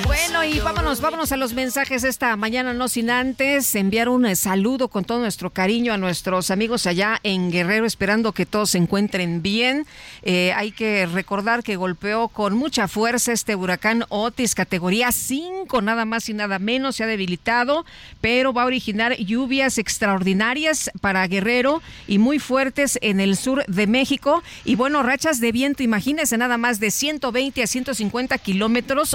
Bueno, 0.07 0.43
y 0.43 0.59
vámonos, 0.59 1.01
vámonos 1.01 1.31
a 1.31 1.37
los 1.37 1.55
mensajes 1.55 2.03
esta 2.03 2.35
mañana, 2.37 2.75
no 2.75 2.89
sin 2.89 3.11
antes 3.11 3.75
enviar 3.75 4.09
un 4.09 4.27
eh, 4.27 4.35
saludo 4.35 4.89
con 4.89 5.05
todo 5.05 5.21
nuestro 5.21 5.51
cariño 5.51 5.93
a 5.93 5.99
nuestros 5.99 6.51
amigos 6.51 6.87
allá 6.87 7.21
en 7.23 7.51
Guerrero, 7.51 7.87
esperando 7.87 8.33
que 8.33 8.45
todos 8.45 8.71
se 8.71 8.79
encuentren 8.79 9.43
bien. 9.43 9.87
Eh, 10.23 10.53
hay 10.57 10.73
que 10.73 11.07
recordar 11.07 11.63
que 11.63 11.77
golpeó 11.77 12.29
con 12.29 12.55
mucha 12.55 12.89
fuerza 12.89 13.33
este 13.33 13.55
huracán 13.55 14.05
Otis, 14.09 14.55
categoría 14.55 15.13
5, 15.13 15.81
nada 15.81 16.05
más 16.05 16.29
y 16.29 16.35
nada 16.35 16.59
menos, 16.59 16.97
se 16.97 17.05
ha 17.05 17.07
debilitado, 17.07 17.85
pero 18.21 18.53
va 18.53 18.63
a 18.63 18.67
originar 18.67 19.17
lluvias 19.17 19.79
extraordinarias 19.79 20.91
para 21.01 21.27
Guerrero 21.29 21.83
y 22.09 22.19
muy 22.19 22.39
fuertes 22.39 22.99
en 23.01 23.21
el 23.21 23.37
sur 23.37 23.65
de 23.67 23.87
México. 23.87 24.43
Y 24.65 24.75
bueno, 24.75 25.03
rachas 25.03 25.41
de 25.41 25.53
viento, 25.53 25.83
imagínense 25.83 26.37
nada 26.37 26.59
más 26.59 26.81
de 26.81 26.91
120 26.91 27.63
a 27.63 27.67
150 27.67 28.37
kilómetros, 28.39 28.54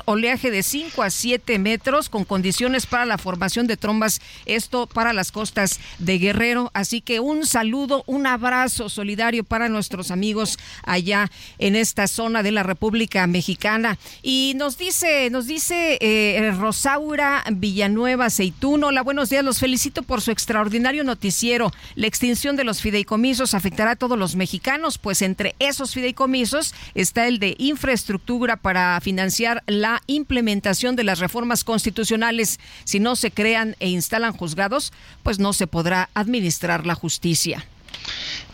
oleaje 0.06 0.52
de 0.52 0.64
5 0.64 1.04
a 1.04 1.10
7 1.10 1.60
metros, 1.60 2.10
con 2.10 2.26
condiciones 2.26 2.86
para 2.86 3.06
la 3.06 3.18
formación 3.18 3.68
de 3.68 3.78
trombas, 3.78 4.22
esto 4.46 4.88
para 4.88 5.14
las 5.14 5.32
costas 5.32 5.80
de 6.00 6.18
Guerrero. 6.18 6.72
Así 6.74 7.02
que 7.02 7.20
un 7.20 7.46
saludo, 7.46 8.04
un 8.08 8.28
abrazo 8.28 8.90
solidario 8.90 9.44
para 9.44 9.70
nuestros 9.70 10.12
amigos 10.12 10.60
allá 10.84 11.30
en 11.58 11.76
esta 11.76 12.08
zona 12.08 12.44
de 12.44 12.52
la 12.52 12.64
República 12.64 13.26
Mexicana. 13.28 13.98
Y 14.22 14.54
nos 14.56 14.78
dice, 14.78 15.30
nos 15.30 15.48
dice 15.48 15.98
eh, 16.02 16.52
Rosaura 16.58 17.44
Villanueva 17.52 18.26
Aceituno, 18.26 18.88
hola, 18.88 19.02
buenos 19.02 19.30
días, 19.30 19.44
los 19.44 19.60
felicito 19.60 20.04
por 20.04 20.22
su 20.22 20.32
extraordinario 20.32 21.04
noticiero. 21.04 21.72
La 21.96 22.08
extinción 22.08 22.56
de 22.56 22.64
los 22.64 22.82
fideicomisos 22.82 23.54
afectará 23.54 23.92
a 23.92 23.96
todos 23.96 24.18
los 24.18 24.36
mexicanos, 24.36 24.98
pues 24.98 25.22
entre 25.22 25.56
esos 25.60 25.94
fideicomisos 25.94 26.74
está 26.96 27.28
el 27.28 27.40
de 27.40 27.56
infraestructura 27.58 28.58
para 28.58 29.00
financiar 29.20 29.64
la 29.68 30.02
implementación 30.08 30.96
de 30.96 31.04
las 31.04 31.20
reformas 31.20 31.66
constitucionales. 31.66 32.58
Si 32.86 33.02
no 33.02 33.18
se 33.18 33.32
crean 33.32 33.76
e 33.82 33.90
instalan 33.90 34.32
juzgados, 34.32 34.94
pues 35.24 35.40
no 35.40 35.52
se 35.52 35.68
podrá 35.68 36.10
administrar 36.14 36.86
la 36.86 36.96
justicia. 36.96 37.66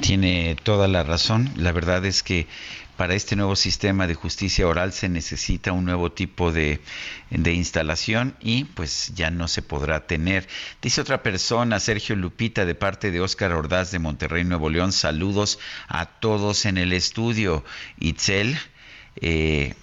Tiene 0.01 0.57
toda 0.63 0.87
la 0.87 1.03
razón. 1.03 1.51
La 1.55 1.71
verdad 1.71 2.03
es 2.03 2.23
que 2.23 2.47
para 2.97 3.13
este 3.13 3.35
nuevo 3.35 3.55
sistema 3.55 4.07
de 4.07 4.15
justicia 4.15 4.67
oral 4.67 4.91
se 4.91 5.07
necesita 5.07 5.71
un 5.71 5.85
nuevo 5.85 6.11
tipo 6.11 6.51
de, 6.51 6.79
instalación 7.29 8.35
y 8.41 8.63
pues 8.63 9.11
ya 9.13 9.29
no 9.29 9.47
se 9.47 9.61
podrá 9.61 10.07
tener. 10.07 10.47
Dice 10.81 11.01
otra 11.01 11.21
persona, 11.21 11.79
Sergio 11.79 12.15
Lupita, 12.15 12.65
de 12.65 12.73
parte 12.73 13.11
de 13.11 13.21
Óscar 13.21 13.51
Ordaz 13.51 13.91
de 13.91 13.99
Monterrey, 13.99 14.43
Nuevo 14.45 14.71
León, 14.71 14.93
saludos 14.93 15.59
a 15.87 16.07
todos 16.07 16.65
en 16.65 16.79
el 16.79 16.91
estudio. 16.91 17.63
Itzel, 17.99 18.57
eh, 19.21 19.75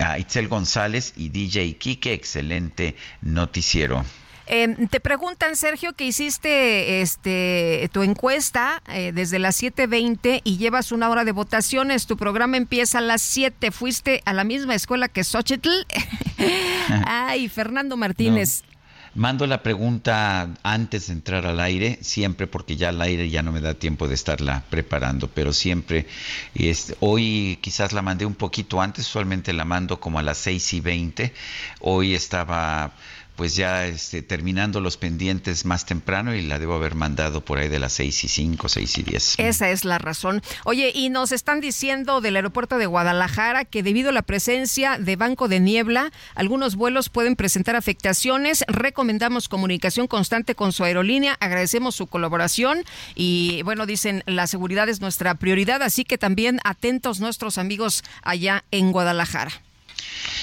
a 0.00 0.18
Itzel 0.18 0.48
González 0.48 1.12
y 1.16 1.28
DJ 1.28 1.76
Kike, 1.76 2.12
excelente 2.12 2.96
noticiero. 3.22 4.04
Eh, 4.50 4.86
te 4.88 4.98
preguntan, 5.00 5.56
Sergio, 5.56 5.92
que 5.92 6.06
hiciste 6.06 7.02
este 7.02 7.90
tu 7.92 8.02
encuesta 8.02 8.82
eh, 8.88 9.12
desde 9.14 9.38
las 9.38 9.62
7.20 9.62 10.40
y 10.42 10.56
llevas 10.56 10.90
una 10.90 11.10
hora 11.10 11.24
de 11.24 11.32
votaciones. 11.32 12.06
Tu 12.06 12.16
programa 12.16 12.56
empieza 12.56 12.98
a 12.98 13.02
las 13.02 13.20
7. 13.20 13.70
¿Fuiste 13.70 14.22
a 14.24 14.32
la 14.32 14.44
misma 14.44 14.74
escuela 14.74 15.08
que 15.08 15.22
Xochitl? 15.22 15.68
Ay, 17.06 17.50
Fernando 17.50 17.98
Martínez. 17.98 18.62
No. 18.62 18.77
Mando 19.18 19.48
la 19.48 19.64
pregunta 19.64 20.48
antes 20.62 21.08
de 21.08 21.14
entrar 21.14 21.44
al 21.44 21.58
aire, 21.58 21.98
siempre 22.02 22.46
porque 22.46 22.76
ya 22.76 22.90
al 22.90 23.02
aire 23.02 23.28
ya 23.28 23.42
no 23.42 23.50
me 23.50 23.60
da 23.60 23.74
tiempo 23.74 24.06
de 24.06 24.14
estarla 24.14 24.62
preparando, 24.70 25.26
pero 25.26 25.52
siempre, 25.52 26.06
es, 26.54 26.94
hoy 27.00 27.58
quizás 27.60 27.92
la 27.92 28.00
mandé 28.00 28.26
un 28.26 28.36
poquito 28.36 28.80
antes, 28.80 29.08
usualmente 29.08 29.52
la 29.52 29.64
mando 29.64 29.98
como 29.98 30.20
a 30.20 30.22
las 30.22 30.38
6 30.38 30.72
y 30.72 30.80
20, 30.80 31.34
hoy 31.80 32.14
estaba 32.14 32.92
pues 33.38 33.54
ya 33.54 33.86
este, 33.86 34.20
terminando 34.20 34.80
los 34.80 34.96
pendientes 34.96 35.64
más 35.64 35.86
temprano 35.86 36.34
y 36.34 36.42
la 36.42 36.58
debo 36.58 36.74
haber 36.74 36.96
mandado 36.96 37.44
por 37.44 37.58
ahí 37.58 37.68
de 37.68 37.78
las 37.78 37.92
seis 37.92 38.24
y 38.24 38.28
cinco, 38.28 38.68
seis 38.68 38.98
y 38.98 39.04
diez. 39.04 39.36
Esa 39.38 39.70
es 39.70 39.84
la 39.84 39.98
razón. 39.98 40.42
Oye, 40.64 40.90
y 40.92 41.08
nos 41.08 41.30
están 41.30 41.60
diciendo 41.60 42.20
del 42.20 42.34
aeropuerto 42.34 42.78
de 42.78 42.86
Guadalajara 42.86 43.64
que 43.64 43.84
debido 43.84 44.08
a 44.08 44.12
la 44.12 44.22
presencia 44.22 44.98
de 44.98 45.14
banco 45.14 45.46
de 45.46 45.60
niebla, 45.60 46.10
algunos 46.34 46.74
vuelos 46.74 47.10
pueden 47.10 47.36
presentar 47.36 47.76
afectaciones. 47.76 48.64
Recomendamos 48.66 49.48
comunicación 49.48 50.08
constante 50.08 50.56
con 50.56 50.72
su 50.72 50.82
aerolínea. 50.82 51.36
Agradecemos 51.38 51.94
su 51.94 52.08
colaboración 52.08 52.82
y 53.14 53.62
bueno, 53.62 53.86
dicen 53.86 54.24
la 54.26 54.48
seguridad 54.48 54.88
es 54.88 55.00
nuestra 55.00 55.36
prioridad, 55.36 55.80
así 55.82 56.02
que 56.04 56.18
también 56.18 56.58
atentos 56.64 57.20
nuestros 57.20 57.56
amigos 57.56 58.02
allá 58.24 58.64
en 58.72 58.90
Guadalajara. 58.90 59.52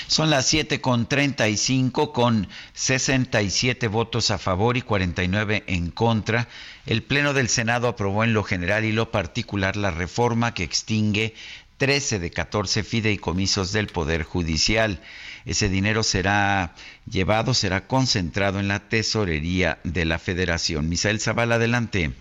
Son 0.08 0.30
las 0.30 0.46
7 0.48 0.82
con 0.82 1.08
35 1.08 2.14
con 2.14 2.48
67 2.74 3.88
votos 3.88 4.32
a 4.32 4.38
favor 4.38 4.78
y 4.78 4.82
49 4.82 5.64
en 5.68 5.90
contra. 5.90 6.48
El 6.86 7.02
Pleno 7.04 7.34
del 7.34 7.50
Senado 7.50 7.88
aprobó 7.88 8.24
en 8.24 8.34
lo 8.34 8.44
general 8.44 8.86
y 8.86 8.92
lo 8.92 9.12
particular 9.12 9.76
la 9.76 9.92
reforma 9.92 10.54
que 10.54 10.64
extingue 10.64 11.34
13 11.78 12.20
de 12.20 12.32
14 12.32 12.84
fideicomisos 12.84 13.72
del 13.72 13.88
Poder 13.88 14.24
Judicial. 14.24 15.02
Ese 15.46 15.70
dinero 15.70 16.04
será 16.04 16.74
llevado, 17.10 17.54
será 17.54 17.88
concentrado 17.88 18.60
en 18.60 18.68
la 18.68 18.88
tesorería 18.88 19.80
de 19.84 20.06
la 20.06 20.20
Federación. 20.20 20.90
Misael 20.90 21.20
Zavala, 21.20 21.56
adelante. 21.56 22.14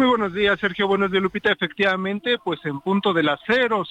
Muy 0.00 0.08
buenos 0.08 0.32
días, 0.32 0.58
Sergio. 0.58 0.88
Buenos 0.88 1.10
días, 1.10 1.22
Lupita. 1.22 1.52
Efectivamente, 1.52 2.38
pues 2.42 2.58
en 2.64 2.80
punto 2.80 3.12
de 3.12 3.22
las 3.22 3.38
000 3.46 3.84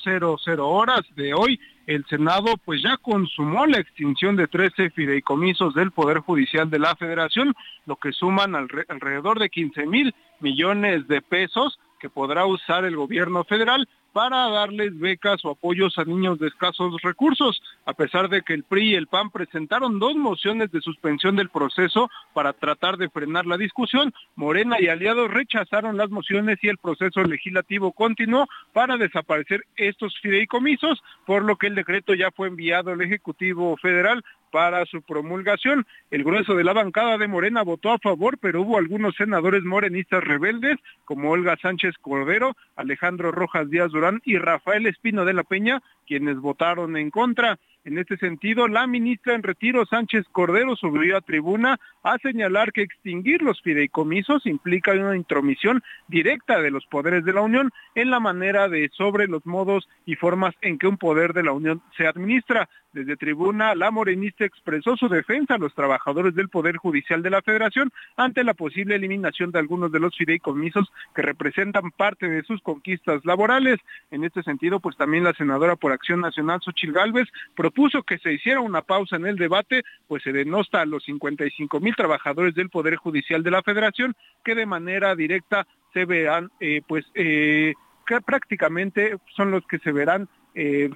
horas 0.58 1.02
de 1.16 1.36
hoy, 1.36 1.60
el 1.86 2.04
Senado 2.08 2.56
pues 2.66 2.82
ya 2.82 2.98
consumó 2.98 3.68
la 3.68 3.78
extinción 3.78 4.36
de 4.36 4.48
13 4.48 4.90
fideicomisos 4.90 5.76
del 5.76 5.92
Poder 5.92 6.18
Judicial 6.18 6.68
de 6.72 6.80
la 6.80 6.96
Federación, 6.96 7.54
lo 7.86 7.98
que 7.98 8.12
suman 8.12 8.56
alrededor 8.56 9.38
de 9.38 9.52
15 9.52 9.86
mil 9.86 10.16
millones 10.40 11.08
de 11.08 11.22
pesos 11.22 11.78
que 12.00 12.10
podrá 12.10 12.48
usar 12.48 12.86
el 12.86 12.96
gobierno 12.96 13.44
federal 13.44 13.88
para 14.14 14.50
darles 14.50 14.98
becas 14.98 15.44
o 15.46 15.52
apoyos 15.52 15.98
a 15.98 16.06
niños 16.06 16.40
de 16.40 16.48
escasos 16.48 17.02
recursos, 17.02 17.62
a 17.86 17.94
pesar 17.94 18.30
de 18.30 18.42
que 18.42 18.54
el 18.54 18.64
PRI 18.64 18.92
y 18.92 18.96
el 18.96 19.08
PAN 19.08 19.30
presentaron 19.30 20.00
dos 20.00 20.16
mociones 20.16 20.72
de 20.72 20.82
suspensión 20.82 21.36
del 21.36 21.50
proceso 21.50 22.10
para 22.34 22.54
tratar 22.54 22.98
de 22.98 23.10
frenar 23.10 23.46
la 23.46 23.58
discusión, 23.58 24.14
Morena 24.36 24.78
y 24.80 24.88
aliados 24.88 25.32
rechazaron 25.32 25.98
las 25.98 26.10
mociones 26.10 26.58
y 26.62 26.70
el 26.70 26.78
proceso 26.78 27.22
legislativo 27.24 27.92
continuó 27.92 28.48
para 28.74 28.98
desaparecer 28.98 29.66
estos 29.76 30.18
fideicomisos, 30.22 31.02
por 31.26 31.44
lo 31.44 31.56
que 31.58 31.68
el 31.68 31.76
decreto 31.76 32.14
ya 32.14 32.32
fue 32.32 32.48
enviado 32.48 32.92
al 32.92 33.02
Ejecutivo 33.02 33.78
Federal 33.78 34.24
para 34.52 34.86
su 34.86 35.02
promulgación. 35.02 35.86
El 36.12 36.24
grueso 36.24 36.56
de 36.56 36.64
la 36.64 36.74
bancada 36.74 37.18
de 37.18 37.28
Morena 37.28 37.62
votó 37.64 37.92
a 37.92 38.00
favor, 38.00 38.38
pero 38.40 38.62
hubo 38.62 38.78
algunos 38.78 39.16
senadores 39.16 39.64
morenistas 39.64 40.24
rebeldes, 40.24 40.78
como 41.06 41.32
Olga 41.32 41.58
Sánchez 41.62 41.96
Cordero, 42.02 42.56
Alejandro 42.76 43.32
Rojas 43.32 43.70
Díaz 43.70 43.92
Durán 43.92 44.22
y 44.26 44.38
Rafael 44.38 44.86
Espino 44.88 45.26
de 45.26 45.34
la 45.34 45.44
Peña, 45.44 45.82
quienes 46.06 46.38
votaron 46.38 46.98
en 46.98 47.12
contra. 47.12 47.60
En 47.86 47.98
este 47.98 48.18
sentido, 48.18 48.68
la 48.68 48.88
ministra 48.88 49.36
en 49.36 49.44
retiro 49.44 49.86
Sánchez 49.86 50.26
Cordero 50.32 50.76
subió 50.76 51.16
a 51.16 51.22
tribuna 51.22 51.80
a 52.04 52.18
señalar 52.18 52.74
que 52.74 52.82
extinguir 52.82 53.42
los 53.42 53.62
fideicomisos 53.62 54.46
implica 54.46 54.92
una 54.92 55.16
intromisión 55.16 55.82
directa 56.08 56.62
de 56.62 56.72
los 56.72 56.86
poderes 56.88 57.24
de 57.24 57.34
la 57.34 57.42
Unión 57.42 57.72
en 57.96 58.10
la 58.10 58.20
manera 58.20 58.68
de 58.68 58.90
sobre 58.96 59.28
los 59.28 59.46
modos 59.46 59.88
y 60.06 60.16
formas 60.16 60.56
en 60.62 60.78
que 60.78 60.88
un 60.88 60.98
poder 60.98 61.34
de 61.34 61.44
la 61.44 61.54
Unión 61.54 61.82
se 61.96 62.06
administra. 62.06 62.68
Desde 62.92 63.18
tribuna, 63.18 63.76
la 63.76 63.92
morenista 63.92 64.46
expresó 64.46 64.98
su 64.98 65.10
defensa 65.10 65.56
a 65.56 65.58
los 65.60 65.76
trabajadores 65.76 66.34
del 66.34 66.50
Poder 66.50 66.78
Judicial 66.78 67.22
de 67.22 67.30
la 67.30 67.44
Federación 67.44 67.92
ante 68.18 68.44
la 68.44 68.56
posible 68.56 68.96
eliminación 68.96 69.52
de 69.52 69.60
algunos 69.60 69.92
de 69.92 70.00
los 70.00 70.18
fideicomisos 70.18 70.92
que 71.14 71.22
representan 71.22 71.92
parte 71.92 72.28
de 72.28 72.42
sus 72.44 72.62
conquistas 72.62 73.24
laborales. 73.26 73.80
En 74.10 74.24
este 74.24 74.42
sentido, 74.42 74.80
pues 74.80 74.98
también 74.98 75.24
la 75.24 75.34
senadora 75.34 75.76
por 75.76 75.92
Acción 75.92 76.22
Nacional, 76.22 76.62
Xochil 76.62 76.92
Gálvez, 76.92 77.28
propuso 77.56 78.02
que 78.02 78.18
se 78.18 78.34
hiciera 78.34 78.60
una 78.60 78.82
pausa 78.82 79.18
en 79.18 79.28
el 79.28 79.36
debate, 79.36 79.84
pues 80.08 80.24
se 80.24 80.34
denosta 80.34 80.82
a 80.82 80.86
los 80.86 81.04
55 81.04 81.80
mil 81.80 81.96
trabajadores 81.96 82.56
del 82.56 82.70
Poder 82.70 82.96
Judicial 82.96 83.44
de 83.44 83.52
la 83.52 83.62
Federación 83.62 84.16
que 84.44 84.56
de 84.56 84.66
manera 84.66 85.16
directa 85.16 85.68
se 85.94 86.06
verán, 86.06 86.50
eh, 86.60 86.82
pues, 86.88 87.06
eh, 87.14 87.74
que 88.08 88.22
prácticamente 88.22 89.18
son 89.36 89.52
los 89.52 89.66
que 89.68 89.78
se 89.80 89.92
verán 89.92 90.28
eh, 90.56 90.90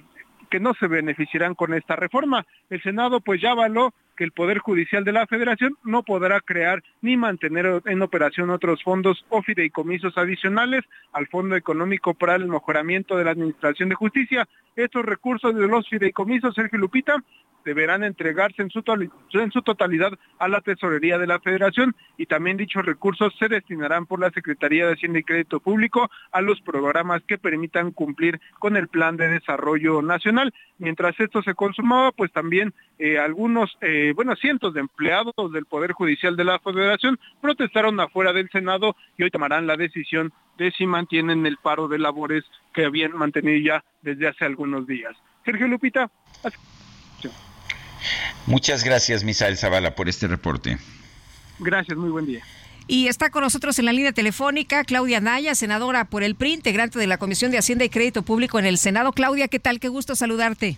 que 0.54 0.60
no 0.60 0.72
se 0.74 0.86
beneficiarán 0.86 1.56
con 1.56 1.74
esta 1.74 1.96
reforma. 1.96 2.46
El 2.70 2.80
Senado 2.80 3.20
pues 3.20 3.40
ya 3.40 3.50
avaló 3.50 3.92
que 4.16 4.22
el 4.22 4.30
Poder 4.30 4.58
Judicial 4.58 5.02
de 5.02 5.10
la 5.10 5.26
Federación 5.26 5.76
no 5.82 6.04
podrá 6.04 6.40
crear 6.40 6.80
ni 7.02 7.16
mantener 7.16 7.82
en 7.86 8.02
operación 8.02 8.50
otros 8.50 8.80
fondos 8.84 9.26
o 9.30 9.42
fideicomisos 9.42 10.16
adicionales 10.16 10.84
al 11.12 11.26
Fondo 11.26 11.56
Económico 11.56 12.14
para 12.14 12.36
el 12.36 12.46
Mejoramiento 12.46 13.16
de 13.16 13.24
la 13.24 13.32
Administración 13.32 13.88
de 13.88 13.96
Justicia. 13.96 14.46
Estos 14.76 15.04
recursos 15.04 15.56
de 15.56 15.66
los 15.66 15.88
fideicomisos, 15.88 16.54
Sergio 16.54 16.78
Lupita, 16.78 17.16
deberán 17.64 18.04
entregarse 18.04 18.62
en 18.62 18.70
su, 18.70 18.82
totalidad 18.82 20.12
a 20.38 20.48
la 20.48 20.60
Tesorería 20.60 21.18
de 21.18 21.26
la 21.26 21.40
Federación 21.40 21.94
y 22.16 22.26
también 22.26 22.56
dichos 22.56 22.84
recursos 22.84 23.34
se 23.38 23.48
destinarán 23.48 24.06
por 24.06 24.20
la 24.20 24.30
Secretaría 24.30 24.86
de 24.86 24.94
Hacienda 24.94 25.18
y 25.18 25.24
Crédito 25.24 25.60
Público 25.60 26.10
a 26.32 26.40
los 26.40 26.60
programas 26.60 27.22
que 27.26 27.38
permitan 27.38 27.92
cumplir 27.92 28.40
con 28.58 28.76
el 28.76 28.88
Plan 28.88 29.16
de 29.16 29.28
Desarrollo 29.28 30.02
Nacional. 30.02 30.52
Mientras 30.78 31.18
esto 31.18 31.42
se 31.42 31.54
consumaba, 31.54 32.12
pues 32.12 32.32
también 32.32 32.74
eh, 32.98 33.18
algunos, 33.18 33.76
eh, 33.80 34.12
bueno, 34.14 34.36
cientos 34.36 34.74
de 34.74 34.80
empleados 34.80 35.52
del 35.52 35.66
Poder 35.66 35.92
Judicial 35.92 36.36
de 36.36 36.44
la 36.44 36.58
Federación 36.58 37.18
protestaron 37.40 37.98
afuera 38.00 38.32
del 38.32 38.50
Senado 38.50 38.96
y 39.16 39.24
hoy 39.24 39.30
tomarán 39.30 39.66
la 39.66 39.76
decisión 39.76 40.32
de 40.58 40.70
si 40.72 40.86
mantienen 40.86 41.46
el 41.46 41.56
paro 41.56 41.88
de 41.88 41.98
labores 41.98 42.44
que 42.72 42.84
habían 42.84 43.16
mantenido 43.16 43.58
ya 43.58 43.84
desde 44.02 44.28
hace 44.28 44.44
algunos 44.44 44.86
días. 44.86 45.16
Sergio 45.44 45.68
Lupita. 45.68 46.10
Muchas 48.46 48.84
gracias, 48.84 49.24
Misael 49.24 49.56
Zavala, 49.56 49.94
por 49.94 50.08
este 50.08 50.26
reporte. 50.26 50.78
Gracias, 51.58 51.96
muy 51.96 52.10
buen 52.10 52.26
día. 52.26 52.42
Y 52.86 53.08
está 53.08 53.30
con 53.30 53.42
nosotros 53.42 53.78
en 53.78 53.86
la 53.86 53.92
línea 53.92 54.12
telefónica 54.12 54.84
Claudia 54.84 55.20
Naya, 55.20 55.54
senadora 55.54 56.04
por 56.04 56.22
el 56.22 56.34
PRI, 56.34 56.52
integrante 56.52 56.98
de 56.98 57.06
la 57.06 57.16
Comisión 57.16 57.50
de 57.50 57.58
Hacienda 57.58 57.84
y 57.84 57.88
Crédito 57.88 58.22
Público 58.22 58.58
en 58.58 58.66
el 58.66 58.76
Senado. 58.76 59.12
Claudia, 59.12 59.48
¿qué 59.48 59.58
tal? 59.58 59.80
Qué 59.80 59.88
gusto 59.88 60.14
saludarte. 60.14 60.76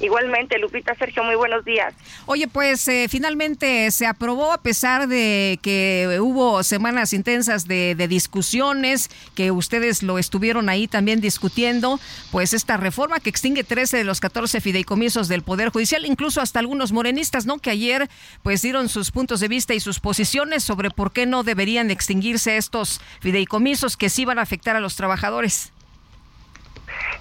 Igualmente, 0.00 0.58
Lupita 0.58 0.94
Sergio, 0.94 1.24
muy 1.24 1.34
buenos 1.34 1.64
días. 1.64 1.94
Oye, 2.26 2.46
pues 2.46 2.86
eh, 2.88 3.06
finalmente 3.08 3.90
se 3.90 4.06
aprobó 4.06 4.52
a 4.52 4.58
pesar 4.58 5.08
de 5.08 5.58
que 5.60 6.18
hubo 6.20 6.62
semanas 6.62 7.12
intensas 7.12 7.66
de, 7.66 7.94
de, 7.96 8.06
discusiones, 8.06 9.10
que 9.34 9.50
ustedes 9.50 10.02
lo 10.02 10.18
estuvieron 10.18 10.68
ahí 10.68 10.86
también 10.86 11.20
discutiendo, 11.20 11.98
pues 12.30 12.54
esta 12.54 12.76
reforma 12.76 13.20
que 13.20 13.30
extingue 13.30 13.64
13 13.64 13.96
de 13.96 14.04
los 14.04 14.20
14 14.20 14.60
fideicomisos 14.60 15.28
del 15.28 15.42
Poder 15.42 15.70
Judicial, 15.70 16.06
incluso 16.06 16.40
hasta 16.40 16.60
algunos 16.60 16.92
morenistas, 16.92 17.46
¿no? 17.46 17.58
Que 17.58 17.70
ayer 17.70 18.08
pues 18.42 18.62
dieron 18.62 18.88
sus 18.88 19.10
puntos 19.10 19.40
de 19.40 19.48
vista 19.48 19.74
y 19.74 19.80
sus 19.80 20.00
posiciones 20.00 20.62
sobre 20.62 20.90
por 20.90 21.12
qué 21.12 21.26
no 21.26 21.42
deberían 21.42 21.90
extinguirse 21.90 22.56
estos 22.56 23.00
fideicomisos 23.20 23.96
que 23.96 24.10
sí 24.10 24.24
van 24.24 24.38
a 24.38 24.42
afectar 24.42 24.76
a 24.76 24.80
los 24.80 24.96
trabajadores. 24.96 25.72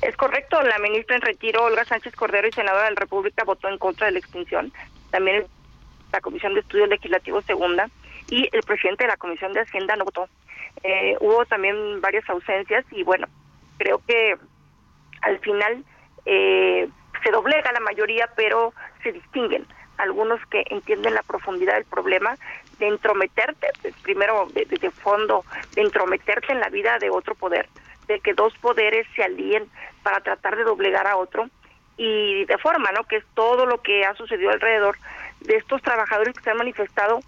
Es 0.02 0.16
correcto, 0.16 0.62
la 0.62 0.80
ministra 0.80 1.16
en 1.16 1.22
retiro, 1.22 1.64
Olga 1.64 1.86
Sánchez 1.86 2.16
Cordero 2.16 2.48
y 2.48 2.52
senadora 2.52 2.86
de 2.86 2.92
la 2.92 3.00
República, 3.00 3.44
votó 3.44 3.68
en 3.68 3.78
contra 3.78 4.08
de 4.08 4.14
la 4.14 4.20
extinción. 4.20 4.72
También 5.12 5.46
la 6.12 6.22
Comisión 6.22 6.54
de 6.54 6.62
Estudios 6.62 6.90
Legislativos 6.90 7.46
Segunda 7.46 7.90
y 8.30 8.50
el 8.52 8.64
presidente 8.64 9.04
de 9.04 9.10
la 9.10 9.18
Comisión 9.18 9.54
de 9.54 9.62
Hacienda 9.62 9.96
no 9.96 10.06
votó. 10.06 10.30
Eh, 10.84 11.16
hubo 11.20 11.46
también 11.46 12.02
varias 12.02 12.30
ausencias 12.30 12.86
y 12.92 13.04
bueno, 13.04 13.28
creo 13.78 14.02
que 14.06 14.38
al 15.22 15.40
final 15.40 15.84
eh, 16.26 16.88
se 17.24 17.32
doblega 17.32 17.72
la 17.72 17.80
mayoría, 17.80 18.30
pero 18.36 18.74
se 19.04 19.12
distinguen 19.12 19.66
algunos 19.98 20.40
que 20.48 20.64
entienden 20.70 21.16
la 21.16 21.24
profundidad 21.24 21.74
del 21.74 21.86
problema 21.86 22.38
de 22.80 22.88
entrometerte, 22.88 23.68
pues, 23.82 23.96
primero 24.04 24.48
de, 24.54 24.66
de, 24.66 24.92
fondo, 24.92 25.44
de 25.74 25.82
entrometerte 25.82 26.54
en 26.54 26.60
la 26.60 26.70
vida 26.70 27.00
de 27.00 27.10
otro 27.10 27.34
poder, 27.34 27.68
de 28.08 28.20
que 28.20 28.34
dos 28.34 28.54
poderes 28.60 29.06
se 29.16 29.24
alíen 29.24 29.70
para 30.04 30.22
tratar 30.22 30.56
de 30.56 30.64
doblegar 30.64 31.08
a 31.08 31.18
otro 31.18 31.50
y 31.98 32.46
de 32.46 32.58
forma, 32.58 32.92
¿no? 32.92 33.04
Que 33.04 33.18
es 33.18 33.26
todo 33.34 33.66
lo 33.66 33.82
que 33.82 34.06
ha 34.06 34.14
sucedido 34.16 34.52
alrededor 34.52 34.98
de 35.42 35.56
estos 35.56 35.82
trabajadores 35.82 36.36
que 36.36 36.44
se 36.44 36.52
han 36.52 36.58
manifestado, 36.58 37.20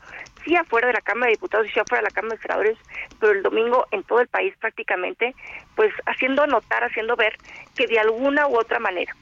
sí 0.44 0.56
afuera 0.56 0.88
de 0.88 0.94
la 0.94 1.02
Cámara 1.02 1.28
de 1.28 1.34
Diputados 1.38 1.68
y 1.68 1.72
sí 1.72 1.80
afuera 1.80 2.02
de 2.02 2.10
la 2.10 2.16
Cámara 2.16 2.36
de 2.36 2.42
Senadores, 2.42 2.78
pero 3.20 3.34
el 3.34 3.44
domingo 3.44 3.88
en 3.92 4.04
todo 4.04 4.20
el 4.20 4.28
país 4.28 4.56
prácticamente, 4.60 5.36
pues 5.76 5.94
haciendo 6.06 6.46
notar, 6.48 6.84
haciendo 6.84 7.16
ver 7.16 7.36
que 7.76 7.88
de 7.88 8.00
alguna 8.00 8.48
u 8.48 8.58
otra 8.58 8.80
manera 8.80 9.14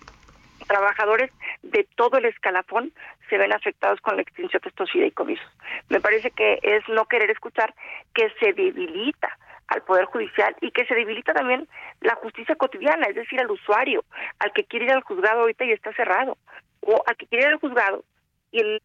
trabajadores 0.67 1.31
de 1.63 1.87
todo 1.95 2.17
el 2.17 2.25
escalafón 2.25 2.91
se 3.29 3.37
ven 3.37 3.53
afectados 3.53 3.99
con 4.01 4.15
la 4.15 4.21
extinción 4.21 4.61
de 4.61 4.69
estos 4.69 4.91
fideicomisos. 4.91 5.47
Me 5.89 5.99
parece 5.99 6.31
que 6.31 6.59
es 6.61 6.87
no 6.89 7.05
querer 7.05 7.31
escuchar 7.31 7.73
que 8.13 8.29
se 8.39 8.53
debilita 8.53 9.37
al 9.67 9.81
Poder 9.83 10.05
Judicial 10.05 10.55
y 10.61 10.71
que 10.71 10.85
se 10.85 10.95
debilita 10.95 11.33
también 11.33 11.67
la 12.01 12.15
justicia 12.15 12.55
cotidiana, 12.55 13.07
es 13.07 13.15
decir, 13.15 13.39
al 13.39 13.51
usuario, 13.51 14.03
al 14.39 14.51
que 14.53 14.63
quiere 14.63 14.85
ir 14.85 14.91
al 14.91 15.01
juzgado 15.01 15.41
ahorita 15.41 15.65
y 15.65 15.71
está 15.71 15.93
cerrado, 15.93 16.37
o 16.81 17.03
al 17.05 17.15
que 17.17 17.27
quiere 17.27 17.45
ir 17.45 17.53
al 17.53 17.59
juzgado 17.59 18.03
y 18.51 18.59
el 18.59 18.81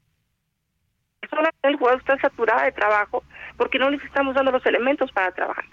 el 1.62 1.76
juzgado 1.76 1.98
está 1.98 2.18
saturada 2.18 2.64
de 2.64 2.72
trabajo 2.72 3.22
porque 3.56 3.78
no 3.78 3.88
les 3.88 4.02
estamos 4.04 4.34
dando 4.34 4.50
los 4.50 4.66
elementos 4.66 5.10
para 5.12 5.30
trabajar. 5.32 5.64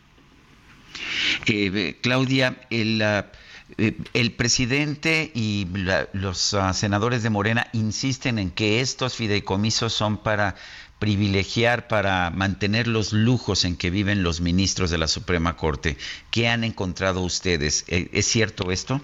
Eh, 1.47 1.97
Claudia, 2.01 2.55
el... 2.69 3.01
Uh 3.01 3.49
eh, 3.77 3.95
el 4.13 4.31
presidente 4.31 5.31
y 5.33 5.67
los 6.13 6.53
uh, 6.53 6.73
senadores 6.73 7.21
de 7.21 7.29
Morena 7.29 7.67
insisten 7.71 8.39
en 8.39 8.49
que 8.49 8.81
estos 8.81 9.15
fideicomisos 9.15 9.93
son 9.93 10.17
para 10.17 10.55
privilegiar, 10.99 11.87
para 11.87 12.29
mantener 12.29 12.87
los 12.87 13.13
lujos 13.13 13.65
en 13.65 13.77
que 13.77 13.89
viven 13.89 14.21
los 14.21 14.41
ministros 14.41 14.91
de 14.91 14.97
la 14.97 15.07
Suprema 15.07 15.55
Corte. 15.55 15.95
¿Qué 16.29 16.47
han 16.47 16.63
encontrado 16.63 17.21
ustedes? 17.21 17.85
Eh, 17.87 18.09
¿Es 18.11 18.27
cierto 18.27 18.71
esto? 18.71 18.99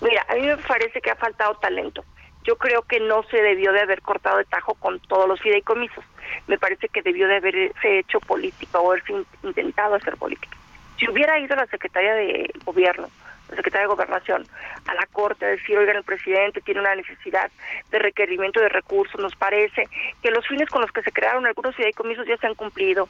Mira, 0.00 0.26
a 0.28 0.34
mí 0.34 0.42
me 0.42 0.56
parece 0.58 1.00
que 1.00 1.10
ha 1.10 1.16
faltado 1.16 1.54
talento. 1.54 2.04
Yo 2.44 2.56
creo 2.56 2.82
que 2.82 3.00
no 3.00 3.22
se 3.24 3.38
debió 3.38 3.72
de 3.72 3.80
haber 3.80 4.02
cortado 4.02 4.38
de 4.38 4.44
tajo 4.44 4.74
con 4.74 5.00
todos 5.00 5.28
los 5.28 5.40
fideicomisos. 5.40 6.04
Me 6.46 6.58
parece 6.58 6.88
que 6.88 7.02
debió 7.02 7.26
de 7.28 7.36
haberse 7.36 7.98
hecho 7.98 8.20
política 8.20 8.78
o 8.78 8.90
haberse 8.90 9.14
intentado 9.42 9.94
hacer 9.94 10.16
política. 10.16 10.56
Si 10.98 11.08
hubiera 11.08 11.38
ido 11.38 11.56
la 11.56 11.66
Secretaría 11.66 12.14
de 12.14 12.50
Gobierno 12.64 13.08
la 13.48 13.56
Secretaría 13.56 13.86
de 13.86 13.94
Gobernación, 13.94 14.46
a 14.86 14.94
la 14.94 15.06
Corte 15.12 15.44
a 15.44 15.48
decir, 15.48 15.78
oigan, 15.78 15.96
el 15.96 16.04
presidente 16.04 16.60
tiene 16.60 16.80
una 16.80 16.94
necesidad 16.94 17.50
de 17.90 17.98
requerimiento 17.98 18.60
de 18.60 18.68
recursos, 18.68 19.20
nos 19.20 19.34
parece 19.36 19.88
que 20.22 20.30
los 20.30 20.46
fines 20.46 20.68
con 20.68 20.80
los 20.82 20.90
que 20.92 21.02
se 21.02 21.12
crearon 21.12 21.46
algunos 21.46 21.76
fideicomisos 21.76 22.26
ya 22.26 22.36
se 22.36 22.46
han 22.46 22.54
cumplido, 22.54 23.08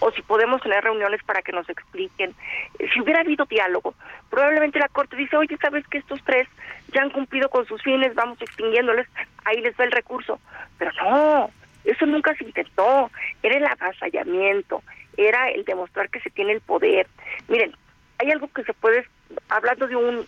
o 0.00 0.10
si 0.10 0.22
podemos 0.22 0.60
tener 0.60 0.82
reuniones 0.82 1.22
para 1.22 1.42
que 1.42 1.52
nos 1.52 1.68
expliquen. 1.68 2.34
Eh, 2.78 2.88
si 2.92 3.00
hubiera 3.00 3.20
habido 3.20 3.44
diálogo, 3.44 3.94
probablemente 4.30 4.80
la 4.80 4.88
Corte 4.88 5.16
dice, 5.16 5.36
oye, 5.36 5.56
¿sabes 5.60 5.86
que 5.86 5.98
estos 5.98 6.22
tres 6.24 6.48
ya 6.92 7.02
han 7.02 7.10
cumplido 7.10 7.48
con 7.48 7.66
sus 7.66 7.80
fines, 7.82 8.14
vamos 8.14 8.40
extinguiéndoles, 8.42 9.06
ahí 9.44 9.60
les 9.60 9.78
va 9.78 9.84
el 9.84 9.92
recurso? 9.92 10.40
Pero 10.76 10.90
no, 10.92 11.50
eso 11.84 12.04
nunca 12.06 12.34
se 12.34 12.44
intentó, 12.44 13.10
era 13.42 13.56
el 13.56 13.66
avasallamiento, 13.66 14.82
era 15.16 15.50
el 15.50 15.64
demostrar 15.64 16.10
que 16.10 16.20
se 16.20 16.30
tiene 16.30 16.52
el 16.52 16.60
poder. 16.60 17.06
Miren, 17.48 17.76
hay 18.22 18.30
algo 18.30 18.48
que 18.48 18.62
se 18.62 18.72
puede 18.72 19.04
hablando 19.48 19.88
de 19.88 19.96
un, 19.96 20.26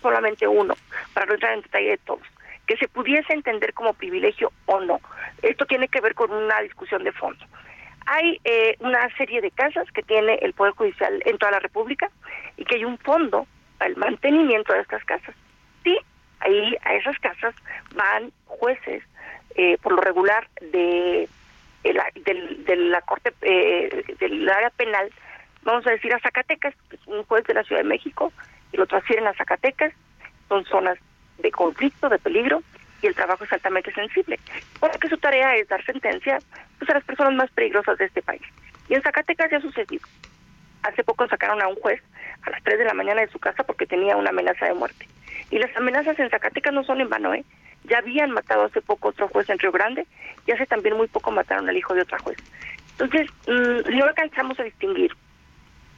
solamente 0.00 0.48
uno, 0.48 0.74
para 1.12 1.26
no 1.26 1.34
entrar 1.34 1.54
en 1.54 1.62
detalle 1.62 1.90
de 1.90 1.98
todos, 1.98 2.22
que 2.66 2.76
se 2.76 2.88
pudiese 2.88 3.32
entender 3.32 3.74
como 3.74 3.92
privilegio 3.92 4.50
o 4.66 4.80
no. 4.80 5.00
Esto 5.42 5.66
tiene 5.66 5.88
que 5.88 6.00
ver 6.00 6.14
con 6.14 6.32
una 6.32 6.60
discusión 6.62 7.04
de 7.04 7.12
fondo. 7.12 7.44
Hay 8.06 8.40
eh, 8.44 8.76
una 8.80 9.08
serie 9.16 9.40
de 9.40 9.50
casas 9.50 9.90
que 9.92 10.02
tiene 10.02 10.34
el 10.42 10.54
Poder 10.54 10.72
Judicial 10.74 11.22
en 11.24 11.38
toda 11.38 11.52
la 11.52 11.60
República 11.60 12.10
y 12.56 12.64
que 12.64 12.76
hay 12.76 12.84
un 12.84 12.98
fondo 12.98 13.46
para 13.78 13.90
el 13.90 13.96
mantenimiento 13.96 14.72
de 14.72 14.80
estas 14.80 15.04
casas. 15.04 15.34
Sí, 15.82 15.98
ahí 16.40 16.76
a 16.82 16.94
esas 16.94 17.18
casas 17.18 17.54
van 17.94 18.32
jueces, 18.46 19.02
eh, 19.56 19.76
por 19.82 19.92
lo 19.92 20.00
regular, 20.00 20.48
de, 20.60 21.28
de, 21.82 22.76
la 22.76 23.00
Corte, 23.02 23.32
eh, 23.42 24.04
del 24.18 24.48
área 24.48 24.70
penal, 24.70 25.10
vamos 25.64 25.86
a 25.86 25.90
decir 25.90 26.12
a 26.12 26.20
Zacatecas, 26.20 26.74
un 27.06 27.24
juez 27.24 27.44
de 27.44 27.54
la 27.54 27.64
Ciudad 27.64 27.82
de 27.82 27.88
México, 27.88 28.32
y 28.72 28.76
lo 28.76 28.86
transfieren 28.86 29.26
a 29.26 29.34
Zacatecas, 29.34 29.92
son 30.48 30.64
zonas 30.66 30.98
de 31.38 31.50
conflicto, 31.50 32.08
de 32.08 32.18
peligro, 32.18 32.62
y 33.02 33.06
el 33.06 33.14
trabajo 33.14 33.44
es 33.44 33.52
altamente 33.52 33.92
sensible, 33.92 34.38
porque 34.80 35.08
su 35.08 35.18
tarea 35.18 35.56
es 35.56 35.68
dar 35.68 35.84
sentencia 35.84 36.38
pues, 36.78 36.90
a 36.90 36.94
las 36.94 37.04
personas 37.04 37.34
más 37.34 37.50
peligrosas 37.50 37.98
de 37.98 38.06
este 38.06 38.22
país. 38.22 38.42
Y 38.88 38.94
en 38.94 39.02
Zacatecas 39.02 39.50
ya 39.50 39.58
ha 39.58 39.60
sucedido. 39.60 40.06
Hace 40.82 41.02
poco 41.04 41.26
sacaron 41.28 41.60
a 41.62 41.68
un 41.68 41.76
juez 41.76 42.02
a 42.42 42.50
las 42.50 42.62
3 42.62 42.78
de 42.78 42.84
la 42.84 42.94
mañana 42.94 43.22
de 43.22 43.28
su 43.28 43.38
casa 43.38 43.64
porque 43.64 43.86
tenía 43.86 44.16
una 44.16 44.30
amenaza 44.30 44.66
de 44.66 44.74
muerte. 44.74 45.06
Y 45.50 45.58
las 45.58 45.74
amenazas 45.76 46.18
en 46.18 46.30
Zacatecas 46.30 46.72
no 46.72 46.84
son 46.84 47.00
en 47.00 47.08
vano, 47.08 47.34
¿eh? 47.34 47.44
Ya 47.84 47.98
habían 47.98 48.30
matado 48.30 48.64
hace 48.64 48.80
poco 48.80 49.08
otro 49.08 49.28
juez 49.28 49.48
en 49.50 49.58
Río 49.58 49.72
Grande 49.72 50.06
y 50.46 50.52
hace 50.52 50.66
también 50.66 50.96
muy 50.96 51.06
poco 51.06 51.30
mataron 51.30 51.68
al 51.68 51.76
hijo 51.76 51.94
de 51.94 52.02
otra 52.02 52.18
juez. 52.18 52.38
Entonces, 52.92 53.28
mm, 53.46 53.96
no 53.98 54.04
alcanzamos 54.04 54.58
a 54.60 54.62
distinguir 54.62 55.14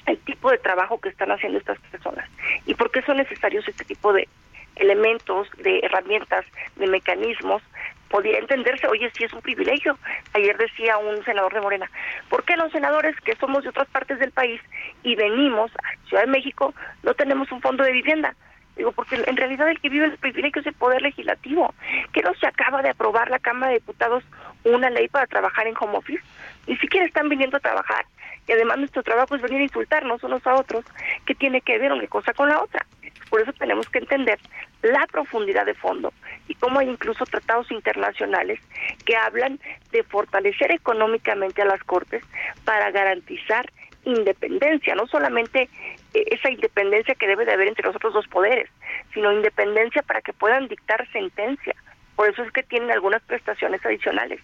el 0.06 0.18
tipo 0.18 0.50
de 0.50 0.58
trabajo 0.58 1.00
que 1.00 1.08
están 1.08 1.30
haciendo 1.30 1.58
estas 1.58 1.78
personas 1.90 2.28
y 2.64 2.74
por 2.74 2.90
qué 2.90 3.02
son 3.02 3.16
necesarios 3.16 3.66
este 3.68 3.84
tipo 3.84 4.12
de 4.12 4.28
elementos, 4.76 5.48
de 5.58 5.80
herramientas, 5.80 6.44
de 6.76 6.86
mecanismos, 6.86 7.62
podría 8.08 8.38
entenderse, 8.38 8.86
oye, 8.86 9.10
si 9.16 9.24
es 9.24 9.32
un 9.32 9.40
privilegio. 9.40 9.98
Ayer 10.34 10.56
decía 10.56 10.98
un 10.98 11.24
senador 11.24 11.52
de 11.52 11.60
Morena, 11.60 11.90
¿por 12.28 12.44
qué 12.44 12.56
los 12.56 12.70
senadores 12.72 13.16
que 13.22 13.34
somos 13.36 13.62
de 13.64 13.70
otras 13.70 13.88
partes 13.88 14.18
del 14.18 14.32
país 14.32 14.60
y 15.02 15.16
venimos 15.16 15.70
a 15.82 16.08
Ciudad 16.08 16.24
de 16.24 16.30
México 16.30 16.74
no 17.02 17.14
tenemos 17.14 17.50
un 17.50 17.60
fondo 17.60 17.84
de 17.84 17.92
vivienda? 17.92 18.34
Digo, 18.76 18.92
porque 18.92 19.16
en 19.16 19.36
realidad 19.36 19.70
el 19.70 19.80
que 19.80 19.88
vive 19.88 20.04
el 20.04 20.18
privilegio 20.18 20.60
es 20.60 20.66
el 20.66 20.74
Poder 20.74 21.00
Legislativo. 21.00 21.74
que 22.12 22.22
no 22.22 22.34
se 22.34 22.46
acaba 22.46 22.82
de 22.82 22.90
aprobar 22.90 23.30
la 23.30 23.38
Cámara 23.38 23.72
de 23.72 23.78
Diputados 23.78 24.22
una 24.64 24.90
ley 24.90 25.08
para 25.08 25.26
trabajar 25.26 25.66
en 25.66 25.74
home 25.80 25.96
office? 25.96 26.22
Ni 26.66 26.76
siquiera 26.78 27.06
están 27.06 27.28
viniendo 27.28 27.56
a 27.56 27.60
trabajar 27.60 28.06
y 28.48 28.52
además 28.52 28.78
nuestro 28.78 29.02
trabajo 29.02 29.34
es 29.34 29.42
venir 29.42 29.60
a 29.60 29.64
insultarnos 29.64 30.22
unos 30.22 30.46
a 30.46 30.54
otros, 30.54 30.84
que 31.26 31.34
tiene 31.34 31.60
que 31.60 31.78
ver 31.78 31.92
una 31.92 32.06
cosa 32.06 32.32
con 32.32 32.48
la 32.48 32.62
otra. 32.62 32.86
Por 33.28 33.40
eso 33.40 33.52
tenemos 33.52 33.88
que 33.88 33.98
entender 33.98 34.38
la 34.82 35.04
profundidad 35.08 35.66
de 35.66 35.74
fondo 35.74 36.12
y 36.46 36.54
cómo 36.54 36.78
hay 36.78 36.88
incluso 36.88 37.24
tratados 37.24 37.70
internacionales 37.72 38.60
que 39.04 39.16
hablan 39.16 39.58
de 39.90 40.04
fortalecer 40.04 40.70
económicamente 40.70 41.62
a 41.62 41.64
las 41.64 41.82
Cortes 41.82 42.22
para 42.64 42.90
garantizar 42.92 43.68
independencia, 44.04 44.94
no 44.94 45.08
solamente 45.08 45.68
eh, 46.14 46.24
esa 46.30 46.50
independencia 46.50 47.16
que 47.16 47.26
debe 47.26 47.44
de 47.44 47.52
haber 47.52 47.66
entre 47.66 47.86
los 47.86 47.96
otros 47.96 48.14
dos 48.14 48.28
poderes, 48.28 48.70
sino 49.12 49.32
independencia 49.32 50.02
para 50.02 50.20
que 50.20 50.32
puedan 50.32 50.68
dictar 50.68 51.10
sentencia. 51.10 51.74
Por 52.14 52.28
eso 52.28 52.44
es 52.44 52.52
que 52.52 52.62
tienen 52.62 52.92
algunas 52.92 53.22
prestaciones 53.22 53.84
adicionales. 53.84 54.40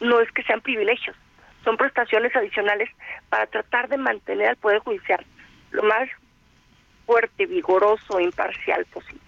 No 0.00 0.20
es 0.20 0.32
que 0.32 0.42
sean 0.44 0.62
privilegios, 0.62 1.14
son 1.64 1.76
prestaciones 1.76 2.34
adicionales 2.36 2.90
para 3.28 3.46
tratar 3.46 3.88
de 3.88 3.96
mantener 3.96 4.48
al 4.48 4.56
Poder 4.56 4.78
Judicial 4.80 5.24
lo 5.70 5.82
más 5.82 6.08
fuerte, 7.06 7.46
vigoroso 7.46 8.18
e 8.18 8.24
imparcial 8.24 8.84
posible. 8.86 9.20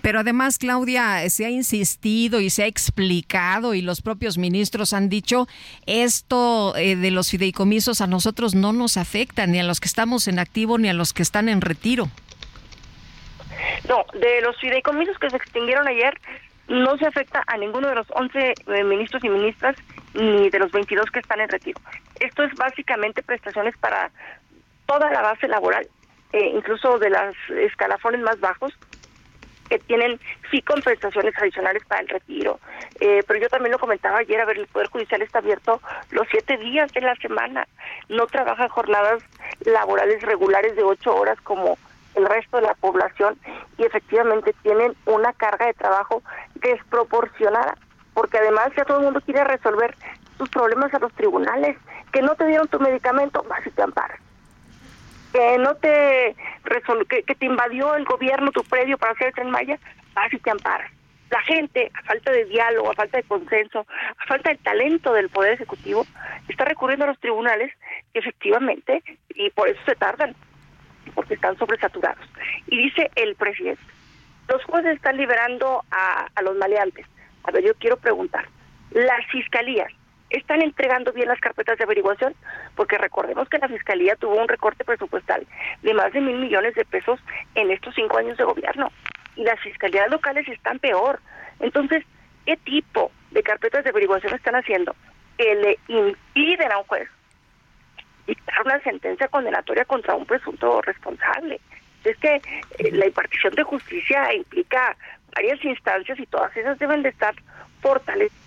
Pero 0.00 0.20
además, 0.20 0.58
Claudia, 0.58 1.28
se 1.30 1.46
ha 1.46 1.50
insistido 1.50 2.40
y 2.40 2.50
se 2.50 2.64
ha 2.64 2.66
explicado 2.66 3.74
y 3.74 3.82
los 3.82 4.02
propios 4.02 4.38
ministros 4.38 4.92
han 4.92 5.08
dicho, 5.08 5.46
esto 5.86 6.76
eh, 6.76 6.96
de 6.96 7.10
los 7.10 7.30
fideicomisos 7.30 8.00
a 8.00 8.06
nosotros 8.06 8.54
no 8.54 8.72
nos 8.72 8.96
afecta, 8.96 9.46
ni 9.46 9.60
a 9.60 9.64
los 9.64 9.80
que 9.80 9.88
estamos 9.88 10.28
en 10.28 10.38
activo 10.38 10.78
ni 10.78 10.88
a 10.88 10.92
los 10.92 11.12
que 11.12 11.22
están 11.22 11.48
en 11.48 11.60
retiro. 11.60 12.08
No, 13.88 14.04
de 14.18 14.40
los 14.42 14.58
fideicomisos 14.60 15.18
que 15.18 15.30
se 15.30 15.36
extinguieron 15.36 15.86
ayer, 15.88 16.18
no 16.72 16.96
se 16.96 17.06
afecta 17.06 17.42
a 17.46 17.58
ninguno 17.58 17.88
de 17.88 17.94
los 17.94 18.06
11 18.10 18.54
eh, 18.66 18.84
ministros 18.84 19.22
y 19.22 19.28
ministras 19.28 19.76
ni 20.14 20.48
de 20.48 20.58
los 20.58 20.72
22 20.72 21.10
que 21.10 21.18
están 21.18 21.40
en 21.40 21.50
retiro. 21.50 21.78
Esto 22.18 22.44
es 22.44 22.54
básicamente 22.54 23.22
prestaciones 23.22 23.76
para 23.76 24.10
toda 24.86 25.10
la 25.10 25.20
base 25.20 25.48
laboral, 25.48 25.86
eh, 26.32 26.52
incluso 26.54 26.98
de 26.98 27.10
las 27.10 27.34
escalafones 27.50 28.22
más 28.22 28.40
bajos, 28.40 28.72
que 29.68 29.78
tienen 29.80 30.18
sí 30.50 30.62
compensaciones 30.62 31.34
adicionales 31.38 31.84
para 31.84 32.00
el 32.00 32.08
retiro. 32.08 32.58
Eh, 33.00 33.22
pero 33.26 33.40
yo 33.40 33.48
también 33.48 33.72
lo 33.72 33.78
comentaba 33.78 34.18
ayer, 34.18 34.40
a 34.40 34.46
ver, 34.46 34.58
el 34.58 34.66
Poder 34.66 34.88
Judicial 34.88 35.20
está 35.20 35.40
abierto 35.40 35.80
los 36.10 36.26
siete 36.30 36.56
días 36.56 36.90
de 36.92 37.02
la 37.02 37.14
semana, 37.16 37.68
no 38.08 38.26
trabaja 38.26 38.68
jornadas 38.70 39.22
laborales 39.66 40.22
regulares 40.22 40.74
de 40.74 40.82
ocho 40.82 41.14
horas 41.14 41.38
como 41.42 41.76
el 42.14 42.26
resto 42.26 42.58
de 42.58 42.66
la 42.66 42.74
población 42.74 43.38
y 43.78 43.84
efectivamente 43.84 44.54
tienen 44.62 44.94
una 45.06 45.32
carga 45.32 45.66
de 45.66 45.74
trabajo 45.74 46.22
desproporcionada, 46.56 47.76
porque 48.14 48.38
además 48.38 48.70
ya 48.76 48.84
todo 48.84 48.98
el 48.98 49.04
mundo 49.04 49.20
quiere 49.20 49.44
resolver 49.44 49.96
tus 50.38 50.48
problemas 50.48 50.92
a 50.94 50.98
los 50.98 51.12
tribunales, 51.14 51.76
que 52.12 52.22
no 52.22 52.34
te 52.34 52.46
dieron 52.46 52.68
tu 52.68 52.78
medicamento, 52.80 53.44
vas 53.48 53.66
y 53.66 53.70
te 53.70 53.82
amparas. 53.82 54.20
Que 55.32 55.56
no 55.56 55.74
te 55.76 56.36
que, 57.08 57.22
que 57.22 57.34
te 57.34 57.46
invadió 57.46 57.94
el 57.94 58.04
gobierno 58.04 58.50
tu 58.50 58.62
predio 58.64 58.98
para 58.98 59.12
hacer 59.12 59.28
el 59.28 59.34
tren 59.34 59.50
Maya, 59.50 59.78
vas 60.14 60.32
y 60.32 60.38
te 60.38 60.50
amparas. 60.50 60.90
La 61.30 61.40
gente, 61.42 61.90
a 61.94 62.02
falta 62.02 62.30
de 62.30 62.44
diálogo, 62.44 62.90
a 62.90 62.94
falta 62.94 63.16
de 63.16 63.22
consenso, 63.22 63.86
a 64.18 64.26
falta 64.26 64.50
de 64.50 64.56
talento 64.56 65.14
del 65.14 65.30
Poder 65.30 65.54
Ejecutivo, 65.54 66.04
está 66.48 66.66
recurriendo 66.66 67.04
a 67.04 67.08
los 67.08 67.18
tribunales 67.20 67.72
que 68.12 68.18
efectivamente, 68.18 69.02
y 69.30 69.48
por 69.50 69.68
eso 69.68 69.80
se 69.86 69.94
tardan, 69.94 70.34
porque 71.14 71.34
están 71.34 71.56
sobresaturados. 71.58 72.24
Y 72.66 72.82
dice 72.82 73.10
el 73.16 73.34
presidente, 73.36 73.82
los 74.48 74.62
jueces 74.64 74.96
están 74.96 75.16
liberando 75.16 75.84
a, 75.90 76.26
a 76.34 76.42
los 76.42 76.56
maleantes. 76.56 77.06
A 77.44 77.50
ver, 77.50 77.64
yo 77.64 77.74
quiero 77.74 77.96
preguntar, 77.96 78.46
las 78.90 79.26
fiscalías 79.30 79.92
están 80.32 80.62
entregando 80.62 81.12
bien 81.12 81.28
las 81.28 81.40
carpetas 81.40 81.78
de 81.78 81.84
averiguación, 81.84 82.34
porque 82.74 82.98
recordemos 82.98 83.48
que 83.48 83.58
la 83.58 83.68
Fiscalía 83.68 84.16
tuvo 84.16 84.40
un 84.40 84.48
recorte 84.48 84.84
presupuestal 84.84 85.46
de 85.82 85.94
más 85.94 86.12
de 86.12 86.20
mil 86.20 86.38
millones 86.38 86.74
de 86.74 86.84
pesos 86.84 87.20
en 87.54 87.70
estos 87.70 87.94
cinco 87.94 88.18
años 88.18 88.38
de 88.38 88.44
gobierno 88.44 88.90
y 89.36 89.44
las 89.44 89.60
fiscalías 89.60 90.10
locales 90.10 90.46
están 90.48 90.78
peor. 90.78 91.20
Entonces, 91.60 92.04
¿qué 92.46 92.56
tipo 92.56 93.10
de 93.30 93.42
carpetas 93.42 93.84
de 93.84 93.90
averiguación 93.90 94.34
están 94.34 94.54
haciendo 94.54 94.94
que 95.36 95.54
le 95.54 95.78
impiden 95.88 96.72
a 96.72 96.78
un 96.78 96.84
juez 96.84 97.08
dictar 98.26 98.62
una 98.64 98.80
sentencia 98.80 99.28
condenatoria 99.28 99.84
contra 99.84 100.14
un 100.14 100.26
presunto 100.26 100.82
responsable? 100.82 101.60
Es 102.04 102.16
que 102.18 102.34
eh, 102.78 102.90
la 102.92 103.06
impartición 103.06 103.54
de 103.54 103.62
justicia 103.62 104.32
implica 104.34 104.96
varias 105.34 105.64
instancias 105.64 106.18
y 106.18 106.26
todas 106.26 106.56
esas 106.56 106.78
deben 106.78 107.02
de 107.02 107.10
estar 107.10 107.34
fortalecidas. 107.80 108.42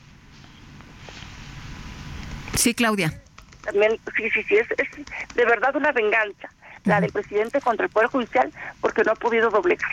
Sí, 2.55 2.73
Claudia. 2.73 3.13
También, 3.63 3.97
sí, 4.15 4.29
sí, 4.29 4.43
sí, 4.43 4.57
es, 4.57 4.67
es 4.71 5.35
de 5.35 5.45
verdad 5.45 5.75
una 5.75 5.91
venganza 5.91 6.49
la 6.85 7.01
del 7.01 7.11
presidente 7.11 7.59
contra 7.61 7.85
el 7.85 7.91
Poder 7.91 8.09
Judicial 8.09 8.51
porque 8.79 9.03
no 9.03 9.11
ha 9.11 9.15
podido 9.15 9.49
doblegar. 9.49 9.91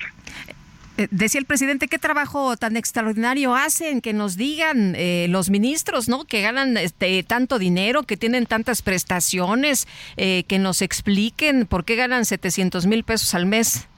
Eh, 0.98 1.08
decía 1.10 1.38
el 1.38 1.46
presidente, 1.46 1.88
qué 1.88 1.98
trabajo 1.98 2.56
tan 2.56 2.76
extraordinario 2.76 3.54
hacen, 3.54 4.02
que 4.02 4.12
nos 4.12 4.36
digan 4.36 4.94
eh, 4.94 5.26
los 5.30 5.48
ministros, 5.48 6.08
¿no? 6.08 6.24
Que 6.24 6.42
ganan 6.42 6.76
este, 6.76 7.22
tanto 7.22 7.58
dinero, 7.58 8.02
que 8.02 8.18
tienen 8.18 8.44
tantas 8.44 8.82
prestaciones, 8.82 9.88
eh, 10.18 10.44
que 10.44 10.58
nos 10.58 10.82
expliquen 10.82 11.66
por 11.66 11.84
qué 11.84 11.96
ganan 11.96 12.26
700 12.26 12.86
mil 12.86 13.04
pesos 13.04 13.34
al 13.34 13.46
mes. 13.46 13.88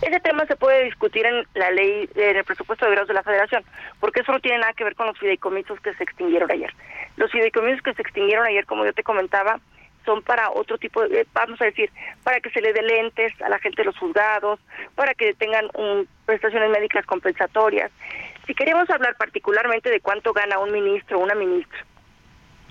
Ese 0.00 0.20
tema 0.20 0.46
se 0.46 0.56
puede 0.56 0.84
discutir 0.84 1.26
en 1.26 1.44
la 1.54 1.70
ley, 1.72 2.08
en 2.14 2.36
el 2.36 2.44
presupuesto 2.44 2.86
de 2.86 2.92
grados 2.92 3.08
de 3.08 3.14
la 3.14 3.22
Federación, 3.22 3.64
porque 3.98 4.20
eso 4.20 4.32
no 4.32 4.40
tiene 4.40 4.58
nada 4.58 4.72
que 4.72 4.84
ver 4.84 4.94
con 4.94 5.06
los 5.06 5.18
fideicomisos 5.18 5.78
que 5.80 5.92
se 5.94 6.04
extinguieron 6.04 6.50
ayer. 6.50 6.72
Los 7.16 7.30
fideicomisos 7.32 7.82
que 7.82 7.94
se 7.94 8.02
extinguieron 8.02 8.46
ayer, 8.46 8.64
como 8.64 8.84
yo 8.84 8.92
te 8.94 9.02
comentaba, 9.02 9.60
son 10.04 10.22
para 10.22 10.50
otro 10.50 10.78
tipo 10.78 11.06
de, 11.06 11.26
vamos 11.32 11.60
a 11.60 11.66
decir, 11.66 11.90
para 12.22 12.40
que 12.40 12.50
se 12.50 12.60
le 12.60 12.72
dé 12.72 12.82
lentes 12.82 13.32
a 13.42 13.48
la 13.48 13.58
gente 13.58 13.82
de 13.82 13.86
los 13.86 13.98
juzgados, 13.98 14.60
para 14.94 15.14
que 15.14 15.34
tengan 15.34 15.68
un, 15.74 16.08
prestaciones 16.26 16.70
médicas 16.70 17.04
compensatorias. 17.06 17.90
Si 18.46 18.54
queremos 18.54 18.88
hablar 18.90 19.16
particularmente 19.16 19.90
de 19.90 20.00
cuánto 20.00 20.32
gana 20.32 20.58
un 20.58 20.72
ministro 20.72 21.18
o 21.18 21.22
una 21.22 21.34
ministra 21.34 21.78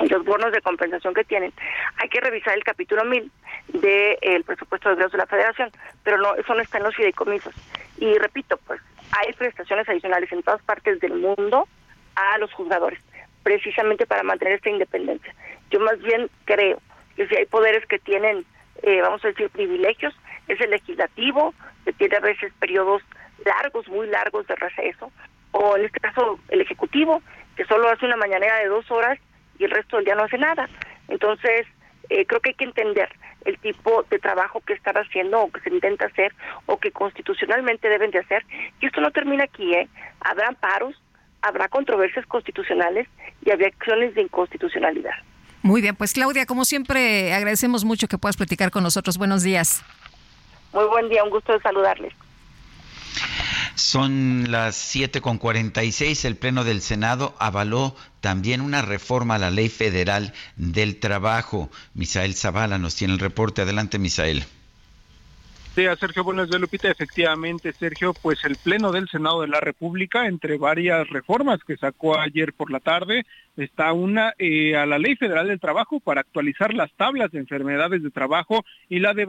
y 0.02 0.08
los 0.08 0.24
bonos 0.24 0.52
de 0.52 0.62
compensación 0.62 1.14
que 1.14 1.24
tienen, 1.24 1.54
hay 1.98 2.10
que 2.10 2.22
revisar 2.22 2.54
el 2.54 2.64
capítulo 2.64 3.04
1000 3.04 3.32
del 3.68 4.44
presupuesto 4.44 4.90
de 4.90 4.96
ingresos 4.96 5.14
de 5.14 5.18
la 5.20 5.26
Federación, 5.26 5.72
pero 6.04 6.18
no 6.18 6.36
eso 6.36 6.54
no 6.54 6.62
está 6.62 6.78
en 6.78 6.86
los 6.86 6.96
fideicomisos. 6.96 7.54
Y 7.98 8.18
repito, 8.18 8.58
pues 8.66 8.82
hay 9.12 9.34
prestaciones 9.34 9.88
adicionales 9.90 10.32
en 10.32 10.44
todas 10.44 10.62
partes 10.64 11.00
del 11.00 11.14
mundo 11.14 11.68
a 12.16 12.38
los 12.38 12.52
juzgadores, 12.54 13.00
precisamente 13.44 14.06
para 14.06 14.24
mantener 14.24 14.56
esta 14.56 14.70
independencia. 14.70 15.34
Yo 15.70 15.80
más 15.80 16.00
bien 16.00 16.30
creo 16.46 16.82
si 17.28 17.36
hay 17.36 17.45
poderes 17.45 17.86
que 17.86 17.99
tienen, 17.99 18.45
eh, 18.84 19.01
vamos 19.01 19.24
a 19.26 19.30
decir, 19.30 19.49
privilegios, 19.49 20.15
es 20.47 20.59
el 20.61 20.72
legislativo, 20.72 21.53
que 21.86 21.93
tiene 21.93 22.17
a 22.17 22.22
veces 22.22 22.51
periodos 22.59 23.01
largos, 23.45 23.88
muy 23.88 24.07
largos 24.07 24.47
de 24.47 24.55
receso, 24.55 25.11
o 25.51 25.78
en 25.78 25.86
este 25.86 25.99
caso 25.99 26.39
el 26.49 26.61
ejecutivo, 26.61 27.22
que 27.55 27.65
solo 27.65 27.89
hace 27.89 28.05
una 28.05 28.17
mañanera 28.17 28.57
de 28.57 28.67
dos 28.67 28.89
horas 28.91 29.20
y 29.57 29.65
el 29.65 29.72
resto 29.72 29.97
del 29.97 30.05
día 30.05 30.15
no 30.15 30.24
hace 30.24 30.38
nada. 30.38 30.70
Entonces, 31.07 31.67
eh, 32.09 32.26
creo 32.26 32.39
que 32.39 32.49
hay 32.49 32.55
que 32.55 32.65
entender 32.65 33.09
el 33.45 33.57
tipo 33.59 34.03
de 34.09 34.20
trabajo 34.20 34.61
que 34.61 34.74
están 34.74 34.97
haciendo 34.97 35.41
o 35.41 35.51
que 35.51 35.61
se 35.61 35.70
intenta 35.70 36.05
hacer 36.05 36.34
o 36.65 36.78
que 36.78 36.91
constitucionalmente 36.91 37.89
deben 37.89 38.11
de 38.11 38.20
hacer. 38.20 38.45
Y 38.80 38.88
esto 38.88 39.01
no 39.01 39.11
termina 39.11 39.45
aquí, 39.45 39.74
¿eh? 39.74 39.88
Habrá 40.22 40.51
paros, 40.53 41.01
habrá 41.41 41.67
controversias 41.67 42.26
constitucionales 42.26 43.07
y 43.43 43.51
habrá 43.51 43.67
acciones 43.67 44.15
de 44.15 44.24
inconstitucionalidad. 44.24 45.15
Muy 45.62 45.82
bien, 45.82 45.95
pues 45.95 46.14
Claudia, 46.14 46.45
como 46.45 46.66
siempre, 46.66 47.34
agradecemos 47.34 47.84
mucho 47.84 48.07
que 48.07 48.18
puedas 48.18 48.38
platicar 48.38 48.72
con 48.72 48.84
nosotros. 48.84 49.18
Buenos 49.18 49.43
días. 49.43 49.84
Muy 50.72 50.86
buen 50.86 51.10
día, 51.10 51.24
un 51.24 51.30
gusto 51.30 51.53
de 51.53 51.60
saludarles. 51.60 52.14
Son 53.76 54.51
las 54.51 54.95
7.46. 54.95 56.26
El 56.26 56.36
Pleno 56.36 56.64
del 56.64 56.82
Senado 56.82 57.34
avaló 57.39 57.95
también 58.20 58.62
una 58.62 58.82
reforma 58.82 59.36
a 59.36 59.39
la 59.39 59.51
Ley 59.51 59.70
Federal 59.70 60.34
del 60.57 60.99
Trabajo. 60.99 61.70
Misael 61.93 62.36
Zavala 62.36 62.78
nos 62.78 62.95
tiene 62.95 63.14
el 63.14 63.20
reporte. 63.20 63.62
Adelante, 63.62 63.97
Misael. 63.97 64.45
Sí, 65.76 65.86
a 65.86 65.95
Sergio 65.95 66.24
Buenos 66.24 66.49
de 66.49 66.60
Lupita, 66.60 66.89
efectivamente, 66.89 67.72
Sergio, 67.72 68.14
pues 68.14 68.43
el 68.43 68.57
Pleno 68.57 68.91
del 68.91 69.07
Senado 69.07 69.41
de 69.41 69.47
la 69.47 69.60
República, 69.62 70.28
entre 70.28 70.57
varias 70.57 71.07
reformas 71.10 71.64
que 71.66 71.78
sacó 71.78 72.20
ayer 72.20 72.53
por 72.53 72.72
la 72.72 72.80
tarde, 72.80 73.26
está 73.64 73.91
una 73.91 74.34
eh, 74.38 74.76
a 74.76 74.86
la 74.86 74.97
Ley 74.97 75.16
Federal 75.16 75.47
del 75.47 75.60
Trabajo 75.60 75.99
para 75.99 76.22
actualizar 76.22 76.74
las 76.74 76.91
tablas 76.93 77.32
de 77.32 77.39
enfermedades 77.39 78.01
de 78.01 78.10
trabajo 78.10 78.64
y 78.88 78.99
la 78.99 79.14
de 79.14 79.28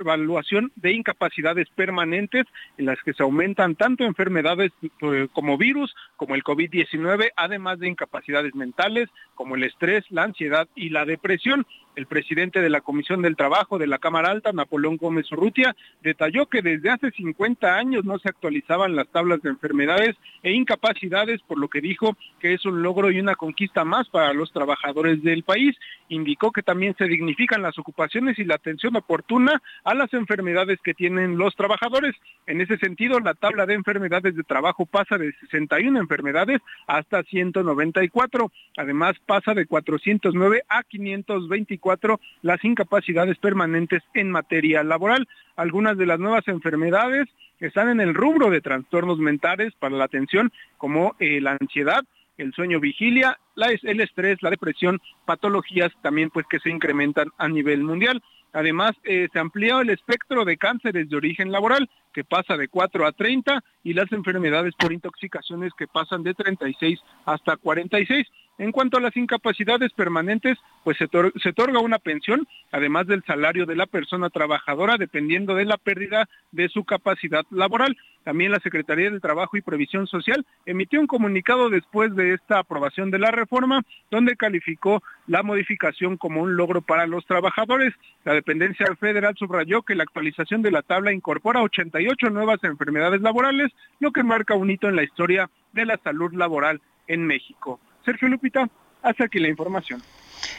evaluación 0.00 0.72
de 0.76 0.92
incapacidades 0.92 1.68
permanentes 1.74 2.44
en 2.76 2.86
las 2.86 2.98
que 3.04 3.12
se 3.12 3.22
aumentan 3.22 3.76
tanto 3.76 4.04
enfermedades 4.04 4.72
eh, 4.82 5.28
como 5.32 5.56
virus, 5.56 5.94
como 6.16 6.34
el 6.34 6.42
COVID-19, 6.42 7.30
además 7.36 7.78
de 7.78 7.88
incapacidades 7.88 8.54
mentales 8.54 9.08
como 9.34 9.54
el 9.54 9.62
estrés, 9.62 10.04
la 10.10 10.24
ansiedad 10.24 10.68
y 10.74 10.90
la 10.90 11.04
depresión. 11.04 11.64
El 11.94 12.06
presidente 12.06 12.60
de 12.60 12.70
la 12.70 12.80
Comisión 12.80 13.22
del 13.22 13.36
Trabajo 13.36 13.76
de 13.78 13.88
la 13.88 13.98
Cámara 13.98 14.30
Alta, 14.30 14.52
Napoleón 14.52 14.98
Gómez 14.98 15.30
Urrutia, 15.32 15.74
detalló 16.00 16.46
que 16.46 16.62
desde 16.62 16.90
hace 16.90 17.10
50 17.10 17.76
años 17.76 18.04
no 18.04 18.20
se 18.20 18.28
actualizaban 18.28 18.94
las 18.94 19.08
tablas 19.08 19.42
de 19.42 19.50
enfermedades 19.50 20.14
e 20.44 20.52
incapacidades, 20.52 21.40
por 21.42 21.58
lo 21.58 21.68
que 21.68 21.80
dijo 21.80 22.16
que 22.38 22.54
es 22.54 22.64
un 22.66 22.82
logro 22.82 23.10
y 23.10 23.18
una 23.18 23.34
conquista 23.34 23.67
más 23.84 24.08
para 24.08 24.32
los 24.32 24.52
trabajadores 24.52 25.22
del 25.22 25.42
país. 25.42 25.76
Indicó 26.08 26.52
que 26.52 26.62
también 26.62 26.94
se 26.96 27.04
dignifican 27.04 27.62
las 27.62 27.78
ocupaciones 27.78 28.38
y 28.38 28.44
la 28.44 28.56
atención 28.56 28.96
oportuna 28.96 29.62
a 29.84 29.94
las 29.94 30.12
enfermedades 30.14 30.78
que 30.82 30.94
tienen 30.94 31.36
los 31.38 31.54
trabajadores. 31.54 32.14
En 32.46 32.60
ese 32.60 32.78
sentido, 32.78 33.20
la 33.20 33.34
tabla 33.34 33.66
de 33.66 33.74
enfermedades 33.74 34.34
de 34.34 34.42
trabajo 34.42 34.86
pasa 34.86 35.18
de 35.18 35.32
61 35.40 36.00
enfermedades 36.00 36.60
hasta 36.86 37.22
194. 37.22 38.50
Además, 38.76 39.16
pasa 39.26 39.54
de 39.54 39.66
409 39.66 40.62
a 40.68 40.82
524 40.82 42.20
las 42.42 42.64
incapacidades 42.64 43.38
permanentes 43.38 44.02
en 44.14 44.30
materia 44.30 44.82
laboral. 44.82 45.28
Algunas 45.56 45.96
de 45.98 46.06
las 46.06 46.18
nuevas 46.18 46.46
enfermedades 46.48 47.28
están 47.60 47.88
en 47.88 48.00
el 48.00 48.14
rubro 48.14 48.50
de 48.50 48.60
trastornos 48.60 49.18
mentales 49.18 49.74
para 49.78 49.96
la 49.96 50.04
atención, 50.04 50.52
como 50.76 51.16
eh, 51.18 51.40
la 51.40 51.56
ansiedad, 51.60 52.04
el 52.38 52.52
sueño 52.54 52.80
vigilia, 52.80 53.38
la, 53.54 53.68
el 53.68 54.00
estrés, 54.00 54.38
la 54.42 54.50
depresión, 54.50 55.00
patologías 55.26 55.92
también 56.02 56.30
pues 56.30 56.46
que 56.48 56.60
se 56.60 56.70
incrementan 56.70 57.28
a 57.36 57.48
nivel 57.48 57.84
mundial. 57.84 58.22
Además, 58.52 58.92
eh, 59.04 59.28
se 59.32 59.38
amplió 59.38 59.80
el 59.80 59.90
espectro 59.90 60.44
de 60.44 60.56
cánceres 60.56 61.10
de 61.10 61.16
origen 61.16 61.52
laboral, 61.52 61.90
que 62.14 62.24
pasa 62.24 62.56
de 62.56 62.68
4 62.68 63.06
a 63.06 63.12
30, 63.12 63.62
y 63.84 63.92
las 63.92 64.10
enfermedades 64.12 64.74
por 64.78 64.92
intoxicaciones 64.92 65.72
que 65.76 65.86
pasan 65.86 66.22
de 66.22 66.32
36 66.34 66.98
hasta 67.26 67.56
46. 67.56 68.26
En 68.58 68.72
cuanto 68.72 68.98
a 68.98 69.00
las 69.00 69.16
incapacidades 69.16 69.92
permanentes, 69.92 70.58
pues 70.82 70.98
se, 70.98 71.04
otorga 71.48 71.78
una 71.78 72.00
pensión, 72.00 72.46
además 72.72 73.06
del 73.06 73.22
salario 73.24 73.66
de 73.66 73.76
la 73.76 73.86
persona 73.86 74.30
trabajadora, 74.30 74.96
dependiendo 74.96 75.54
de 75.54 75.64
la 75.64 75.76
pérdida 75.76 76.28
de 76.50 76.68
su 76.68 76.84
capacidad 76.84 77.44
laboral. 77.50 77.96
También 78.24 78.50
la 78.50 78.58
Secretaría 78.58 79.10
del 79.10 79.20
Trabajo 79.20 79.56
y 79.56 79.62
Previsión 79.62 80.08
Social 80.08 80.44
emitió 80.66 81.00
un 81.00 81.06
comunicado 81.06 81.70
después 81.70 82.14
de 82.16 82.34
esta 82.34 82.58
aprobación 82.58 83.12
de 83.12 83.20
la 83.20 83.30
reforma, 83.30 83.82
donde 84.10 84.36
calificó 84.36 85.04
la 85.28 85.44
modificación 85.44 86.16
como 86.16 86.42
un 86.42 86.56
logro 86.56 86.82
para 86.82 87.06
los 87.06 87.24
trabajadores. 87.26 87.94
La 88.24 88.34
dependencia 88.34 88.86
federal 88.96 89.36
subrayó 89.38 89.82
que 89.82 89.94
la 89.94 90.02
actualización 90.02 90.62
de 90.62 90.72
la 90.72 90.82
tabla 90.82 91.12
incorpora 91.12 91.62
88 91.62 92.30
nuevas 92.30 92.62
enfermedades 92.64 93.20
laborales, 93.20 93.70
lo 94.00 94.10
que 94.10 94.24
marca 94.24 94.56
un 94.56 94.70
hito 94.70 94.88
en 94.88 94.96
la 94.96 95.04
historia 95.04 95.48
de 95.72 95.86
la 95.86 95.96
salud 96.02 96.32
laboral 96.34 96.80
en 97.06 97.24
México. 97.24 97.78
Sergio 98.08 98.28
Lupita, 98.28 98.66
hasta 99.02 99.24
aquí 99.24 99.38
la 99.38 99.48
información. 99.48 100.02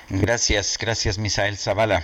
Gracias, 0.10 0.78
gracias 0.80 1.18
Misael 1.18 1.58
Zavala. 1.58 2.04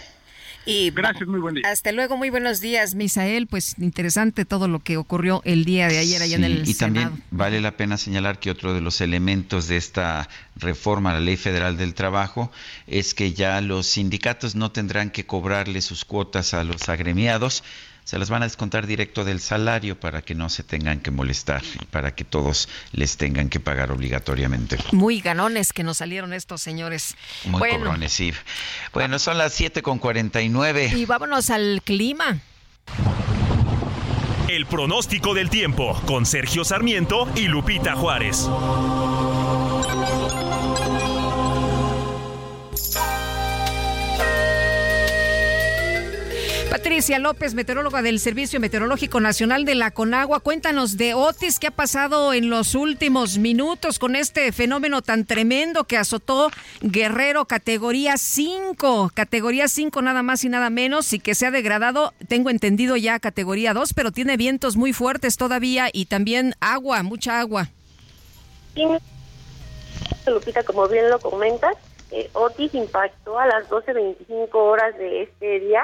Y 0.65 0.89
Gracias, 0.89 1.27
muy 1.27 1.39
buen 1.39 1.53
día. 1.53 1.69
Hasta 1.69 1.91
luego, 1.91 2.17
muy 2.17 2.31
buenos 2.31 2.59
días, 2.59 2.95
Misael. 2.95 3.45
Pues 3.45 3.77
interesante 3.77 4.45
todo 4.45 4.67
lo 4.67 4.79
que 4.79 4.97
ocurrió 4.97 5.43
el 5.45 5.63
día 5.63 5.87
de 5.87 5.99
ayer 5.99 6.23
allá 6.23 6.37
en 6.37 6.43
el 6.43 6.67
y 6.67 6.73
Senado. 6.73 7.09
también 7.11 7.23
vale 7.29 7.61
la 7.61 7.77
pena 7.77 7.97
señalar 7.97 8.39
que 8.39 8.49
otro 8.49 8.73
de 8.73 8.81
los 8.81 8.99
elementos 9.01 9.67
de 9.67 9.77
esta 9.77 10.27
reforma 10.55 11.11
a 11.11 11.13
la 11.13 11.19
Ley 11.19 11.37
Federal 11.37 11.77
del 11.77 11.93
Trabajo 11.93 12.51
es 12.87 13.13
que 13.13 13.33
ya 13.33 13.61
los 13.61 13.85
sindicatos 13.85 14.55
no 14.55 14.71
tendrán 14.71 15.11
que 15.11 15.27
cobrarle 15.27 15.81
sus 15.81 16.03
cuotas 16.03 16.55
a 16.55 16.63
los 16.63 16.89
agremiados, 16.89 17.63
se 18.05 18.19
las 18.19 18.29
van 18.29 18.43
a 18.43 18.45
descontar 18.45 18.87
directo 18.87 19.25
del 19.25 19.41
salario 19.41 19.99
para 19.99 20.21
que 20.21 20.35
no 20.35 20.47
se 20.49 20.63
tengan 20.63 20.99
que 20.99 21.11
molestar 21.11 21.63
y 21.81 21.85
para 21.85 22.15
que 22.15 22.23
todos 22.23 22.69
les 22.91 23.17
tengan 23.17 23.49
que 23.49 23.59
pagar 23.59 23.91
obligatoriamente. 23.91 24.77
Muy 24.91 25.19
ganones 25.19 25.73
que 25.73 25.83
nos 25.83 25.97
salieron 25.97 26.31
estos 26.31 26.61
señores. 26.61 27.15
Muy 27.45 27.59
bueno, 27.59 27.79
cobrones, 27.79 28.13
sí. 28.13 28.31
Bueno, 28.93 29.19
son 29.19 29.37
las 29.37 29.53
7 29.53 29.81
con 29.81 29.99
49. 29.99 30.93
y 30.95 31.05
vámonos 31.05 31.49
al 31.49 31.81
clima. 31.83 32.39
El 34.47 34.67
pronóstico 34.67 35.33
del 35.33 35.49
tiempo 35.49 35.99
con 36.05 36.27
Sergio 36.27 36.63
Sarmiento 36.63 37.27
y 37.35 37.47
Lupita 37.47 37.95
Juárez. 37.95 38.47
Patricia 46.75 47.19
López, 47.19 47.53
meteoróloga 47.53 48.01
del 48.01 48.19
Servicio 48.19 48.59
Meteorológico 48.59 49.21
Nacional 49.21 49.63
de 49.63 49.75
la 49.75 49.91
Conagua, 49.91 50.41
cuéntanos 50.41 50.97
de 50.97 51.13
Otis, 51.13 51.57
¿qué 51.57 51.67
ha 51.67 51.71
pasado 51.71 52.33
en 52.33 52.49
los 52.49 52.75
últimos 52.75 53.37
minutos 53.37 53.97
con 53.97 54.17
este 54.17 54.51
fenómeno 54.51 55.01
tan 55.01 55.23
tremendo 55.23 55.85
que 55.85 55.95
azotó 55.95 56.51
Guerrero 56.81 57.45
categoría 57.45 58.17
5, 58.17 59.11
categoría 59.13 59.69
5 59.69 60.01
nada 60.01 60.21
más 60.21 60.43
y 60.43 60.49
nada 60.49 60.69
menos, 60.69 61.13
y 61.13 61.21
que 61.21 61.33
se 61.33 61.45
ha 61.45 61.51
degradado, 61.51 62.13
tengo 62.27 62.49
entendido 62.49 62.97
ya 62.97 63.19
categoría 63.19 63.73
2, 63.73 63.93
pero 63.93 64.11
tiene 64.11 64.35
vientos 64.35 64.75
muy 64.75 64.91
fuertes 64.91 65.37
todavía 65.37 65.87
y 65.93 66.07
también 66.07 66.55
agua, 66.59 67.03
mucha 67.03 67.39
agua. 67.39 67.69
Lupita, 70.27 70.63
como 70.63 70.89
bien 70.89 71.09
lo 71.09 71.19
comentas, 71.19 71.77
eh, 72.11 72.29
Otis 72.33 72.75
impactó 72.75 73.39
a 73.39 73.47
las 73.47 73.69
12.25 73.69 74.49
horas 74.55 74.97
de 74.97 75.21
este 75.23 75.61
día 75.61 75.81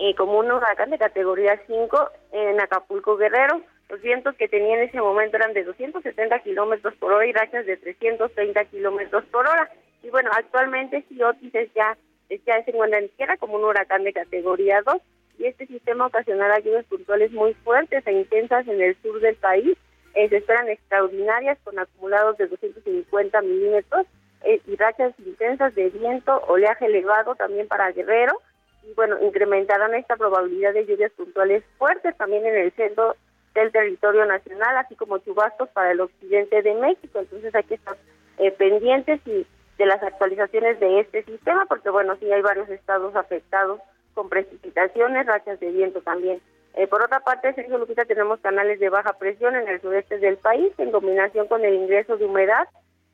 eh, 0.00 0.14
como 0.14 0.38
un 0.38 0.50
huracán 0.50 0.88
de 0.88 0.98
categoría 0.98 1.60
5 1.66 2.10
en 2.32 2.58
Acapulco 2.58 3.16
Guerrero. 3.16 3.60
Los 3.90 4.00
vientos 4.00 4.34
que 4.36 4.48
tenía 4.48 4.76
en 4.76 4.88
ese 4.88 4.98
momento 4.98 5.36
eran 5.36 5.52
de 5.52 5.62
270 5.62 6.38
kilómetros 6.38 6.94
por 6.94 7.12
hora 7.12 7.26
y 7.26 7.32
rachas 7.32 7.66
de 7.66 7.76
330 7.76 8.64
kilómetros 8.66 9.24
por 9.26 9.46
hora. 9.46 9.70
Y 10.02 10.08
bueno, 10.08 10.30
actualmente 10.32 11.04
Otis 11.22 11.54
es 11.54 11.70
ya, 11.74 11.98
es 12.30 12.40
ya 12.46 12.64
se 12.64 12.70
encuentra 12.70 12.98
en 12.98 13.10
tierra 13.10 13.36
como 13.36 13.56
un 13.56 13.64
huracán 13.64 14.04
de 14.04 14.14
categoría 14.14 14.80
2 14.86 14.96
y 15.38 15.46
este 15.46 15.66
sistema 15.66 16.06
ocasionará 16.06 16.60
lluvias 16.60 16.86
puntuales 16.86 17.30
muy 17.32 17.52
fuertes 17.54 18.06
e 18.06 18.12
intensas 18.12 18.66
en 18.68 18.80
el 18.80 18.96
sur 19.02 19.20
del 19.20 19.36
país. 19.36 19.76
Eh, 20.14 20.28
se 20.30 20.38
esperan 20.38 20.68
extraordinarias 20.68 21.58
con 21.62 21.78
acumulados 21.78 22.38
de 22.38 22.46
250 22.46 23.42
milímetros 23.42 24.06
eh, 24.44 24.62
y 24.66 24.76
rachas 24.76 25.12
intensas 25.18 25.74
de 25.74 25.90
viento, 25.90 26.40
oleaje 26.48 26.86
elevado 26.86 27.34
también 27.34 27.68
para 27.68 27.92
Guerrero 27.92 28.40
y 28.82 28.94
bueno, 28.94 29.16
incrementarán 29.22 29.94
esta 29.94 30.16
probabilidad 30.16 30.74
de 30.74 30.86
lluvias 30.86 31.12
puntuales 31.12 31.64
fuertes 31.78 32.16
también 32.16 32.46
en 32.46 32.56
el 32.56 32.72
centro 32.72 33.16
del 33.54 33.72
territorio 33.72 34.24
nacional, 34.26 34.76
así 34.78 34.94
como 34.94 35.18
chubascos 35.18 35.68
para 35.70 35.92
el 35.92 36.00
occidente 36.00 36.62
de 36.62 36.74
México. 36.74 37.18
Entonces 37.18 37.54
hay 37.54 37.64
que 37.64 37.74
estar 37.74 37.96
eh, 38.38 38.50
pendientes 38.52 39.20
y 39.26 39.46
de 39.78 39.86
las 39.86 40.02
actualizaciones 40.02 40.78
de 40.78 41.00
este 41.00 41.24
sistema, 41.24 41.64
porque 41.66 41.90
bueno, 41.90 42.16
sí 42.16 42.30
hay 42.30 42.42
varios 42.42 42.68
estados 42.68 43.16
afectados 43.16 43.80
con 44.14 44.28
precipitaciones, 44.28 45.26
rachas 45.26 45.58
de 45.58 45.70
viento 45.70 46.02
también. 46.02 46.40
Eh, 46.74 46.86
por 46.86 47.02
otra 47.02 47.20
parte, 47.20 47.52
Sergio 47.54 47.78
Lupita, 47.78 48.04
tenemos 48.04 48.40
canales 48.40 48.78
de 48.78 48.90
baja 48.90 49.14
presión 49.14 49.56
en 49.56 49.66
el 49.68 49.80
sureste 49.80 50.18
del 50.18 50.36
país, 50.36 50.72
en 50.78 50.92
combinación 50.92 51.48
con 51.48 51.64
el 51.64 51.74
ingreso 51.74 52.16
de 52.16 52.26
humedad 52.26 52.68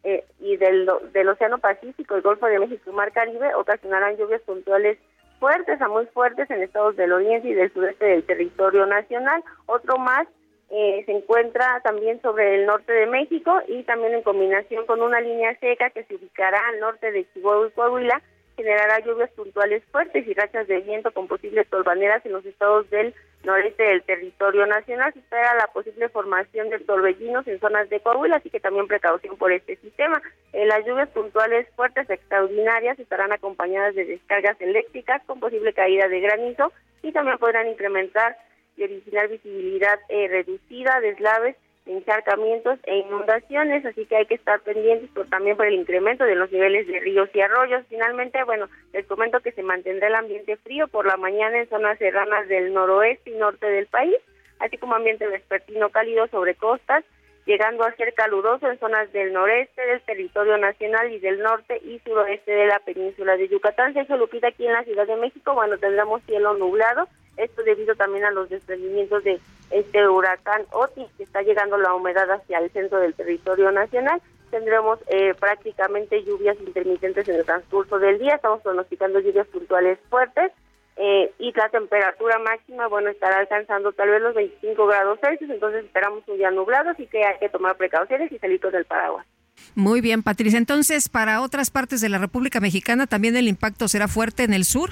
eh, 0.05 0.25
y 0.41 0.57
del, 0.57 0.91
del 1.13 1.29
Océano 1.29 1.59
Pacífico, 1.59 2.17
el 2.17 2.23
Golfo 2.23 2.47
de 2.47 2.59
México 2.59 2.91
y 2.91 2.95
Mar 2.95 3.13
Caribe, 3.13 3.55
ocasionarán 3.55 4.17
lluvias 4.17 4.43
puntuales 4.43 4.99
fuertes 5.39 5.81
a 5.81 5.89
muy 5.89 6.07
fuertes 6.07 6.51
en 6.51 6.63
estados 6.63 6.97
del 6.97 7.13
oriente 7.13 7.49
y 7.49 7.55
del 7.55 7.73
sureste 7.73 8.05
del 8.05 8.25
territorio 8.25 8.87
nacional. 8.87 9.43
Otro 9.67 9.99
más 9.99 10.27
eh, 10.71 11.03
se 11.07 11.13
encuentra 11.13 11.81
también 11.85 12.21
sobre 12.23 12.57
el 12.57 12.67
norte 12.67 12.93
de 12.93 13.07
México 13.07 13.61
y 13.69 13.85
también 13.85 14.15
en 14.15 14.23
combinación 14.23 14.85
con 14.87 15.01
una 15.01 15.21
línea 15.21 15.57
seca 15.61 15.91
que 15.91 16.05
se 16.05 16.17
ubicará 16.17 16.61
al 16.69 16.81
norte 16.81 17.13
de 17.13 17.27
Chihuahua 17.33 17.69
y 17.69 17.71
Coahuila, 17.71 18.23
generará 18.57 19.01
lluvias 19.01 19.31
puntuales 19.31 19.83
fuertes 19.93 20.27
y 20.27 20.35
rachas 20.35 20.67
de 20.67 20.81
viento 20.81 21.13
con 21.13 21.29
posibles 21.29 21.69
torbaneras 21.69 22.25
en 22.25 22.33
los 22.33 22.45
estados 22.45 22.89
del 22.91 23.15
noreste 23.45 23.83
del 23.83 24.03
territorio 24.03 24.67
nacional. 24.67 25.13
Se 25.13 25.21
espera 25.21 25.55
la 25.55 25.67
posible 25.69 26.09
formación 26.09 26.71
de 26.71 26.79
torbellinos 26.81 27.47
en 27.47 27.61
zonas 27.61 27.89
de 27.91 28.01
Coahuila, 28.01 28.37
así 28.37 28.51
que 28.51 28.61
también 28.61 28.89
precaución 28.89 29.37
por 29.37 29.53
este 29.53 29.77
sistema. 29.77 30.21
Eh, 30.53 30.67
las 30.67 30.85
lluvias 30.87 31.09
puntuales 31.11 31.69
fuertes 31.77 32.09
extraordinarias 32.09 32.99
estarán 32.99 33.33
acompañadas 33.33 33.95
de 33.95 34.07
descargas 34.07 34.61
eléctricas 34.61 35.23
con 35.27 35.39
posible 35.39 35.73
caída 35.73 36.09
de 36.09 36.21
granizo 36.21 36.73
y 37.03 37.13
también 37.13 37.39
podrán 37.39 37.69
incrementar 37.69 38.37
y 38.77 38.85
originar 38.85 39.29
visibilidad 39.29 39.99
eh, 40.09 40.29
reducida, 40.29 41.01
deslaves 41.01 41.57
encharcamientos 41.87 42.79
e 42.85 42.99
inundaciones, 42.99 43.85
así 43.87 44.07
que 44.07 44.17
hay 44.17 44.27
que 44.27 44.35
estar 44.35 44.61
pendientes 44.61 45.09
por, 45.11 45.27
también 45.29 45.57
por 45.57 45.67
el 45.67 45.75
incremento 45.75 46.25
de 46.25 46.35
los 46.35 46.51
niveles 46.51 46.87
de 46.87 47.01
ríos 47.01 47.29
y 47.33 47.41
arroyos. 47.41 47.85
Finalmente, 47.89 48.43
bueno, 48.45 48.69
les 48.93 49.07
comento 49.07 49.41
que 49.41 49.53
se 49.53 49.63
mantendrá 49.63 50.09
el 50.09 50.15
ambiente 50.15 50.57
frío 50.57 50.89
por 50.89 51.07
la 51.07 51.17
mañana 51.17 51.59
en 51.59 51.69
zonas 51.69 51.99
serranas 51.99 52.49
del 52.49 52.75
noroeste 52.75 53.31
y 53.31 53.35
norte 53.35 53.67
del 53.67 53.87
país, 53.87 54.17
así 54.59 54.77
como 54.79 54.95
ambiente 54.95 55.27
vespertino 55.27 55.91
cálido 55.91 56.27
sobre 56.29 56.55
costas, 56.55 57.05
llegando 57.47 57.85
a 57.85 57.95
ser 57.95 58.13
caluroso 58.15 58.69
en 58.69 58.79
zonas 58.79 59.13
del 59.13 59.33
noreste 59.33 59.81
del 59.87 60.01
territorio 60.03 60.59
nacional 60.59 61.13
y 61.13 61.21
del 61.21 61.41
norte 61.41 61.81
y 61.85 62.01
suroeste 62.01 62.51
de 62.51 62.67
la 62.67 62.81
península 62.81 63.37
de 63.37 63.49
Yucatán. 63.49 63.95
Se 63.95 64.17
Lupita 64.17 64.49
aquí 64.49 64.67
en 64.67 64.73
la 64.73 64.83
Ciudad 64.83 65.07
de 65.07 65.17
México, 65.17 65.55
bueno, 65.55 65.79
tendremos 65.79 66.23
cielo 66.25 66.55
nublado, 66.55 67.09
esto 67.37 67.63
debido 67.63 67.95
también 67.95 68.25
a 68.25 68.31
los 68.31 68.49
desprendimientos 68.49 69.25
de 69.25 69.41
este 69.71 70.09
huracán 70.09 70.63
Otis, 70.73 71.09
que 71.17 71.25
está 71.25 71.43
llegando 71.43 71.77
la 71.77 71.95
humedad 71.95 72.31
hacia 72.31 72.59
el 72.59 72.71
centro 72.71 72.99
del 72.99 73.15
territorio 73.15 73.71
nacional. 73.73 74.21
Tendremos 74.51 74.99
eh, 75.09 75.35
prácticamente 75.39 76.23
lluvias 76.23 76.57
intermitentes 76.61 77.29
en 77.29 77.37
el 77.37 77.45
transcurso 77.45 77.99
del 77.99 78.19
día, 78.19 78.37
estamos 78.37 78.63
pronosticando 78.63 79.19
lluvias 79.19 79.47
puntuales 79.49 79.99
fuertes 80.09 80.53
eh, 80.97 81.33
y 81.39 81.53
la 81.53 81.69
temperatura 81.69 82.39
máxima, 82.39 82.87
bueno, 82.87 83.11
estará 83.11 83.39
alcanzando 83.39 83.93
tal 83.93 84.09
vez 84.09 84.23
los 84.23 84.35
25 84.35 84.87
grados 84.87 85.19
Celsius, 85.21 85.51
entonces 85.51 85.85
esperamos 85.85 86.23
un 86.27 86.39
día 86.39 86.51
nublado, 86.51 86.91
así 86.91 87.07
que 87.07 87.25
hay 87.25 87.39
que 87.39 87.49
tomar 87.49 87.77
precauciones 87.77 88.33
y 88.33 88.39
salir 88.39 88.61
con 88.61 88.75
el 88.75 88.85
paraguas. 88.87 89.27
Muy 89.75 90.01
bien, 90.01 90.23
Patricia. 90.23 90.59
Entonces, 90.59 91.09
para 91.09 91.43
otras 91.43 91.71
partes 91.71 92.01
de 92.01 92.09
la 92.09 92.19
República 92.19 92.61
Mexicana, 92.61 93.07
¿también 93.07 93.37
el 93.37 93.49
impacto 93.49 93.89
será 93.89 94.09
fuerte 94.09 94.45
en 94.45 94.55
el 94.55 94.65
sur? 94.65 94.91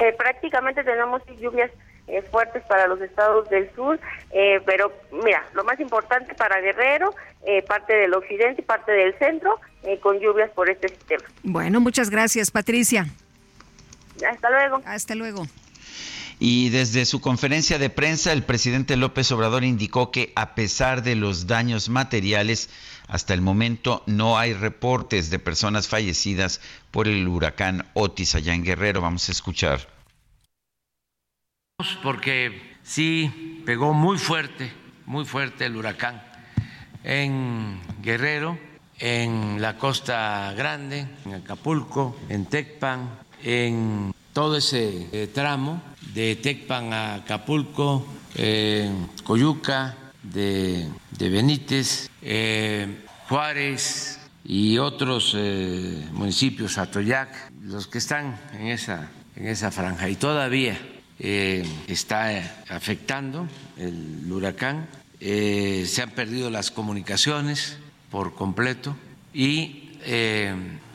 Eh, 0.00 0.14
prácticamente 0.16 0.84
tenemos 0.84 1.22
lluvias 1.40 1.70
eh, 2.08 2.22
fuertes 2.22 2.62
para 2.64 2.86
los 2.86 2.98
estados 3.02 3.50
del 3.50 3.70
sur, 3.74 4.00
eh, 4.30 4.62
pero 4.64 4.90
mira, 5.12 5.44
lo 5.52 5.62
más 5.64 5.78
importante 5.78 6.34
para 6.34 6.58
Guerrero, 6.58 7.14
eh, 7.44 7.62
parte 7.62 7.92
del 7.92 8.14
occidente 8.14 8.62
y 8.62 8.64
parte 8.64 8.92
del 8.92 9.18
centro, 9.18 9.60
con 10.00 10.18
lluvias 10.18 10.50
por 10.50 10.68
este 10.68 10.88
sistema. 10.88 11.24
Bueno, 11.42 11.80
muchas 11.80 12.10
gracias, 12.10 12.50
Patricia. 12.50 13.06
Hasta 14.26 14.50
luego. 14.50 14.82
Hasta 14.84 15.14
luego. 15.14 15.46
Y 16.40 16.70
desde 16.70 17.04
su 17.04 17.20
conferencia 17.20 17.78
de 17.78 17.90
prensa, 17.90 18.32
el 18.32 18.42
presidente 18.42 18.96
López 18.96 19.30
Obrador 19.32 19.64
indicó 19.64 20.10
que 20.10 20.32
a 20.34 20.54
pesar 20.54 21.02
de 21.02 21.14
los 21.14 21.46
daños 21.46 21.88
materiales, 21.88 22.70
hasta 23.08 23.34
el 23.34 23.40
momento 23.40 24.02
no 24.06 24.38
hay 24.38 24.52
reportes 24.52 25.30
de 25.30 25.38
personas 25.38 25.88
fallecidas 25.88 26.60
por 26.90 27.08
el 27.08 27.26
huracán 27.26 27.86
Otis 27.94 28.34
allá 28.34 28.54
en 28.54 28.64
Guerrero. 28.64 29.00
Vamos 29.00 29.28
a 29.28 29.32
escuchar 29.32 29.98
porque 32.02 32.76
sí 32.82 33.62
pegó 33.64 33.92
muy 33.92 34.18
fuerte, 34.18 34.72
muy 35.06 35.24
fuerte 35.24 35.66
el 35.66 35.76
huracán 35.76 36.20
en 37.04 37.80
Guerrero, 38.02 38.58
en 38.98 39.62
la 39.62 39.78
Costa 39.78 40.52
Grande, 40.56 41.06
en 41.24 41.34
Acapulco, 41.34 42.16
en 42.28 42.46
Tecpan, 42.46 43.20
en 43.44 44.12
todo 44.32 44.56
ese 44.56 45.08
eh, 45.12 45.28
tramo 45.28 45.80
de 46.14 46.34
Tecpan 46.34 46.92
a 46.92 47.14
Acapulco, 47.14 48.04
Coyuca, 49.22 49.94
de, 50.32 50.88
Benítez, 51.18 52.10
eh, 52.22 53.04
Juárez 53.28 54.20
y 54.44 54.78
otros 54.78 55.34
eh, 55.36 56.06
municipios, 56.12 56.78
Atoyac, 56.78 57.52
los 57.62 57.86
que 57.86 57.98
están 57.98 58.38
en 58.54 58.68
esa, 58.68 59.10
en 59.36 59.46
esa 59.46 59.70
franja. 59.70 60.08
Y 60.08 60.16
todavía 60.16 60.78
eh, 61.18 61.66
está 61.86 62.64
afectando 62.68 63.46
el 63.76 64.30
huracán, 64.30 64.88
se 65.20 66.00
han 66.02 66.10
perdido 66.10 66.48
las 66.48 66.70
comunicaciones 66.70 67.78
por 68.10 68.34
completo 68.34 68.96
y 69.34 69.90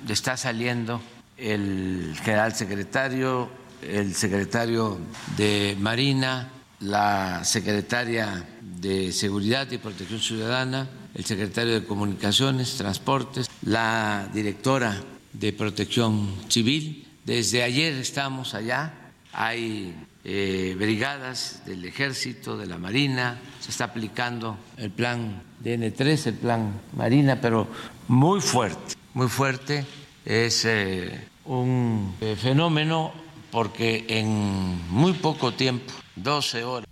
está 0.07 0.37
saliendo 0.37 1.01
el 1.37 2.15
general 2.23 2.55
secretario 2.55 3.51
el 3.89 4.15
secretario 4.15 4.97
de 5.37 5.75
Marina, 5.79 6.49
la 6.83 7.43
secretaria 7.45 8.45
de 8.61 9.11
Seguridad 9.11 9.71
y 9.71 9.77
Protección 9.77 10.19
Ciudadana, 10.19 10.89
el 11.15 11.23
secretario 11.23 11.73
de 11.73 11.85
Comunicaciones, 11.85 12.75
Transportes, 12.75 13.49
la 13.61 14.29
directora 14.33 15.01
de 15.31 15.53
Protección 15.53 16.29
Civil. 16.49 17.07
Desde 17.23 17.63
ayer 17.63 17.93
estamos 17.93 18.53
allá, 18.53 18.93
hay 19.31 19.95
eh, 20.25 20.75
brigadas 20.77 21.61
del 21.65 21.85
Ejército, 21.85 22.57
de 22.57 22.67
la 22.67 22.77
Marina, 22.77 23.39
se 23.61 23.71
está 23.71 23.85
aplicando 23.85 24.57
el 24.77 24.91
plan 24.91 25.41
DN3, 25.63 26.27
el 26.27 26.33
plan 26.35 26.81
Marina, 26.97 27.39
pero 27.39 27.67
muy 28.09 28.41
fuerte, 28.41 28.95
muy 29.13 29.29
fuerte. 29.29 29.85
Es 30.25 30.65
eh, 30.65 31.27
un 31.45 32.15
eh, 32.19 32.35
fenómeno 32.39 33.22
porque 33.53 34.03
en 34.09 34.81
muy 34.89 35.13
poco 35.13 35.53
tiempo, 35.53 35.93
12 36.15 36.63
horas. 36.63 36.87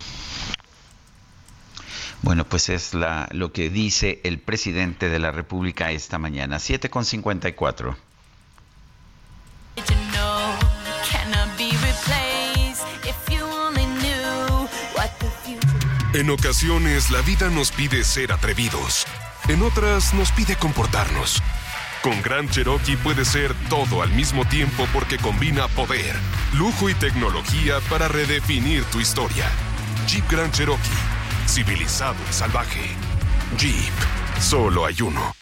Bueno, 2.22 2.44
pues 2.44 2.68
es 2.68 2.94
la, 2.94 3.28
lo 3.32 3.52
que 3.52 3.68
dice 3.68 4.20
el 4.22 4.38
presidente 4.38 5.10
de 5.10 5.18
la 5.18 5.32
República 5.32 5.90
esta 5.90 6.18
mañana, 6.18 6.58
7.54. 6.58 7.96
En 16.14 16.30
ocasiones 16.30 17.10
la 17.10 17.22
vida 17.22 17.48
nos 17.48 17.72
pide 17.72 18.04
ser 18.04 18.30
atrevidos, 18.30 19.04
en 19.48 19.62
otras 19.62 20.14
nos 20.14 20.30
pide 20.30 20.54
comportarnos. 20.54 21.42
Con 22.02 22.20
Gran 22.20 22.48
Cherokee 22.48 22.96
puede 22.96 23.24
ser 23.24 23.54
todo 23.70 24.02
al 24.02 24.10
mismo 24.10 24.44
tiempo 24.44 24.88
porque 24.92 25.18
combina 25.18 25.68
poder, 25.68 26.16
lujo 26.52 26.90
y 26.90 26.94
tecnología 26.94 27.78
para 27.88 28.08
redefinir 28.08 28.82
tu 28.86 28.98
historia. 28.98 29.48
Jeep 30.08 30.28
Grand 30.28 30.52
Cherokee, 30.52 30.80
civilizado 31.46 32.16
y 32.28 32.32
salvaje. 32.32 32.90
Jeep, 33.56 33.94
solo 34.40 34.84
hay 34.84 35.00
uno. 35.00 35.41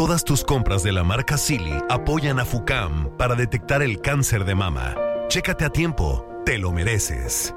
Todas 0.00 0.24
tus 0.24 0.44
compras 0.44 0.82
de 0.82 0.92
la 0.92 1.04
marca 1.04 1.36
Silly 1.36 1.74
apoyan 1.90 2.38
a 2.40 2.46
FUCAM 2.46 3.18
para 3.18 3.34
detectar 3.34 3.82
el 3.82 4.00
cáncer 4.00 4.46
de 4.46 4.54
mama. 4.54 4.96
Chécate 5.28 5.66
a 5.66 5.68
tiempo, 5.68 6.26
te 6.46 6.56
lo 6.56 6.72
mereces. 6.72 7.54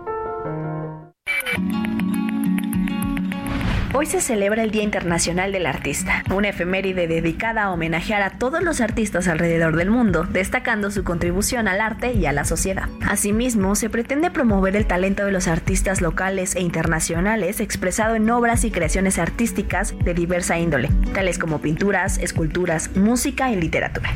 Hoy 3.96 4.08
se 4.08 4.22
celebra 4.22 4.64
el 4.64 4.72
Día 4.72 4.82
Internacional 4.82 5.52
del 5.52 5.68
Artista, 5.68 6.24
una 6.34 6.50
efeméride 6.50 7.08
dedicada 7.08 7.62
a 7.62 7.72
homenajear 7.72 8.24
a 8.24 8.32
todos 8.32 8.64
los 8.64 8.82
artistas 8.82 9.28
alrededor 9.28 9.76
del 9.76 9.91
mundo, 9.91 10.24
destacando 10.24 10.89
su 10.89 11.04
contribución 11.04 11.68
al 11.68 11.80
arte 11.80 12.12
y 12.12 12.26
a 12.26 12.34
la 12.34 12.44
sociedad. 12.44 12.89
Asimismo, 13.08 13.76
se 13.76 13.91
pretende 13.91 14.32
promover 14.32 14.76
el 14.76 14.88
talento 14.88 15.26
de 15.26 15.32
los 15.32 15.48
artistas 15.48 16.02
locales 16.02 16.56
e 16.56 16.62
internacionales 16.62 17.60
expresado 17.60 18.16
en 18.16 18.28
obras 18.32 18.64
y 18.64 18.72
creaciones 18.72 19.20
artísticas 19.20 19.94
de 20.04 20.16
diversa 20.16 20.58
índole, 20.58 20.89
tales 21.14 21.38
como 21.38 21.62
pinturas, 21.62 22.18
esculturas, 22.18 22.96
música 22.96 23.52
y 23.52 23.62
literatura. 23.62 24.10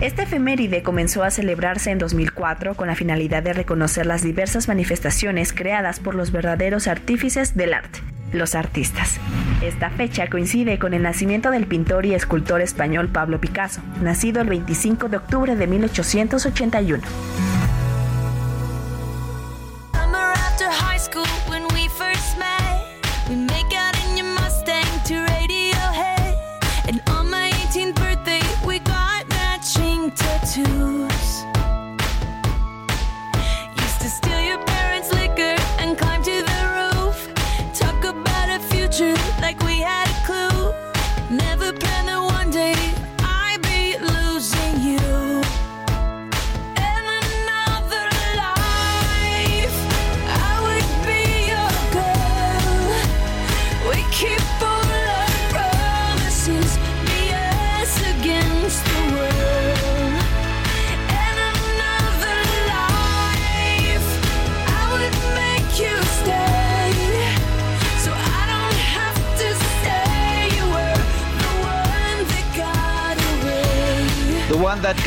Esta 0.00 0.22
efeméride 0.22 0.82
comenzó 0.82 1.22
a 1.22 1.30
celebrarse 1.30 1.90
en 1.90 1.98
2004 1.98 2.76
con 2.76 2.86
la 2.86 2.94
finalidad 2.94 3.42
de 3.42 3.52
reconocer 3.52 4.06
las 4.06 4.22
diversas 4.22 4.68
manifestaciones 4.68 5.52
creadas 5.52 6.00
por 6.00 6.14
los 6.14 6.32
verdaderos 6.32 6.88
artífices 6.88 7.58
del 7.58 7.74
arte, 7.74 8.00
los 8.32 8.54
artistas. 8.54 9.18
Esta 9.62 9.90
fecha 9.90 10.28
coincide 10.28 10.78
con 10.78 10.94
el 10.94 11.02
nacimiento 11.02 11.50
del 11.50 11.66
pintor 11.66 12.06
y 12.06 12.14
escultor 12.14 12.60
español 12.60 13.08
Pablo 13.08 13.40
Picasso, 13.40 13.80
nacido 14.00 14.40
el 14.40 14.48
25 14.48 15.08
de 15.08 15.16
octubre 15.16 15.56
de 15.56 15.66
1881. 15.66 17.02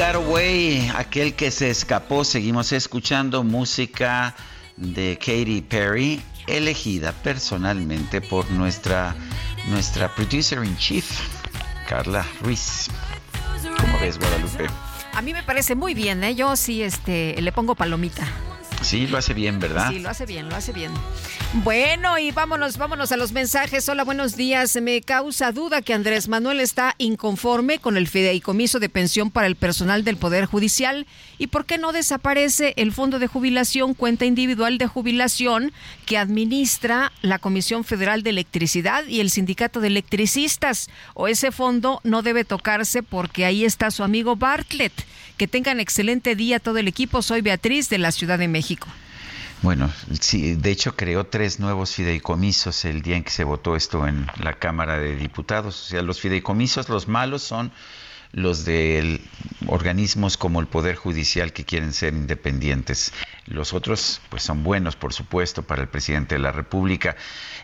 The 0.02 0.08
One 0.08 0.14
That 0.14 0.14
Got 0.14 0.16
Away, 0.16 0.92
aquel 0.96 1.36
que 1.36 1.52
se 1.52 1.70
escapó, 1.70 2.24
seguimos 2.24 2.72
escuchando 2.72 3.44
música 3.44 4.36
de 4.76 5.18
Katy 5.20 5.62
Perry, 5.62 6.20
elegida 6.48 7.12
personalmente 7.12 8.20
por 8.20 8.50
nuestra, 8.50 9.16
nuestra 9.68 10.14
producer 10.16 10.64
in 10.64 10.76
chief, 10.78 11.06
Carla 11.88 12.26
Ruiz. 12.42 12.88
¿Cómo 13.80 14.00
ves, 14.00 14.18
Guadalupe? 14.18 14.68
A 15.14 15.22
mí 15.22 15.34
me 15.34 15.44
parece 15.44 15.76
muy 15.76 15.94
bien, 15.94 16.24
¿eh? 16.24 16.34
Yo 16.34 16.56
sí 16.56 16.82
este, 16.82 17.40
le 17.40 17.52
pongo 17.52 17.76
palomita. 17.76 18.28
Sí, 18.82 19.08
lo 19.08 19.18
hace 19.18 19.34
bien, 19.34 19.60
¿verdad? 19.60 19.92
Sí, 19.92 20.00
lo 20.00 20.10
hace 20.10 20.26
bien, 20.26 20.50
lo 20.50 20.56
hace 20.56 20.74
bien. 20.74 20.92
Bueno, 21.64 22.18
y 22.18 22.32
vámonos, 22.32 22.78
vámonos 22.78 23.12
a 23.12 23.18
los 23.18 23.32
mensajes. 23.32 23.88
Hola, 23.90 24.04
buenos 24.04 24.36
días. 24.36 24.76
Me 24.82 25.02
causa 25.02 25.52
duda 25.52 25.82
que 25.82 25.94
Andrés 25.94 26.28
Manuel 26.28 26.60
está 26.60 26.96
inconforme 26.98 27.80
con 27.80 27.98
el 27.98 28.08
fideicomiso 28.08 28.80
de 28.80 28.90
pensión 28.90 29.30
para 29.32 29.48
el 29.48 29.56
personal 29.56 30.04
del 30.04 30.18
Poder 30.18 30.46
Judicial. 30.46 31.06
¿Y 31.38 31.48
por 31.48 31.66
qué 31.66 31.78
no 31.78 31.92
desaparece 31.92 32.74
el 32.78 32.92
fondo 32.92 33.20
de 33.20 33.28
jubilación, 33.28 33.94
cuenta 33.94 34.26
individual 34.26 34.78
de 34.78 34.88
jubilación 34.88 35.72
que 36.06 36.18
administra 36.18 37.12
la 37.22 37.40
Comisión 37.40 37.84
Federal 37.84 38.24
de 38.24 38.32
Electricidad 38.32 39.06
y 39.06 39.20
el 39.20 39.30
Sindicato 39.30 39.80
de 39.80 39.88
Electricistas? 39.88 40.90
O 41.14 41.28
ese 41.28 41.52
fondo 41.52 42.02
no 42.04 42.22
debe 42.22 42.46
tocarse 42.46 43.04
porque 43.04 43.46
ahí 43.46 43.66
está 43.66 43.92
su 43.92 44.04
amigo 44.04 44.36
Bartlett. 44.36 44.94
Que 45.42 45.48
tengan 45.48 45.80
excelente 45.80 46.36
día 46.36 46.60
todo 46.60 46.78
el 46.78 46.88
equipo. 46.88 47.24
Soy 47.24 47.42
Beatriz 47.42 47.90
de 47.90 47.98
la 47.98 48.12
Ciudad 48.12 48.38
de 48.38 48.48
México. 48.48 48.88
Bueno, 49.64 49.92
sí, 50.20 50.54
de 50.54 50.70
hecho 50.70 50.96
creó 50.96 51.24
tres 51.26 51.60
nuevos 51.60 51.96
fideicomisos 51.96 52.86
el 52.86 53.02
día 53.02 53.18
en 53.18 53.24
que 53.24 53.32
se 53.32 53.44
votó 53.44 53.76
esto 53.76 54.06
en 54.06 54.28
la 54.40 54.54
Cámara 54.54 55.00
de 55.00 55.16
Diputados. 55.16 55.82
O 55.82 55.90
sea, 55.90 56.04
los 56.04 56.22
fideicomisos, 56.22 56.90
los 56.90 57.08
malos 57.08 57.42
son 57.42 57.72
los 58.34 58.66
de 58.66 59.20
organismos 59.68 60.38
como 60.38 60.60
el 60.60 60.68
Poder 60.68 60.96
Judicial 60.96 61.54
que 61.54 61.66
quieren 61.66 61.94
ser 61.94 62.14
independientes. 62.14 63.14
Los 63.46 63.74
otros, 63.74 64.22
pues 64.30 64.44
son 64.44 64.64
buenos, 64.64 64.96
por 64.96 65.14
supuesto, 65.14 65.64
para 65.64 65.82
el 65.82 65.90
presidente 65.90 66.36
de 66.36 66.40
la 66.40 66.52
República. 66.52 67.16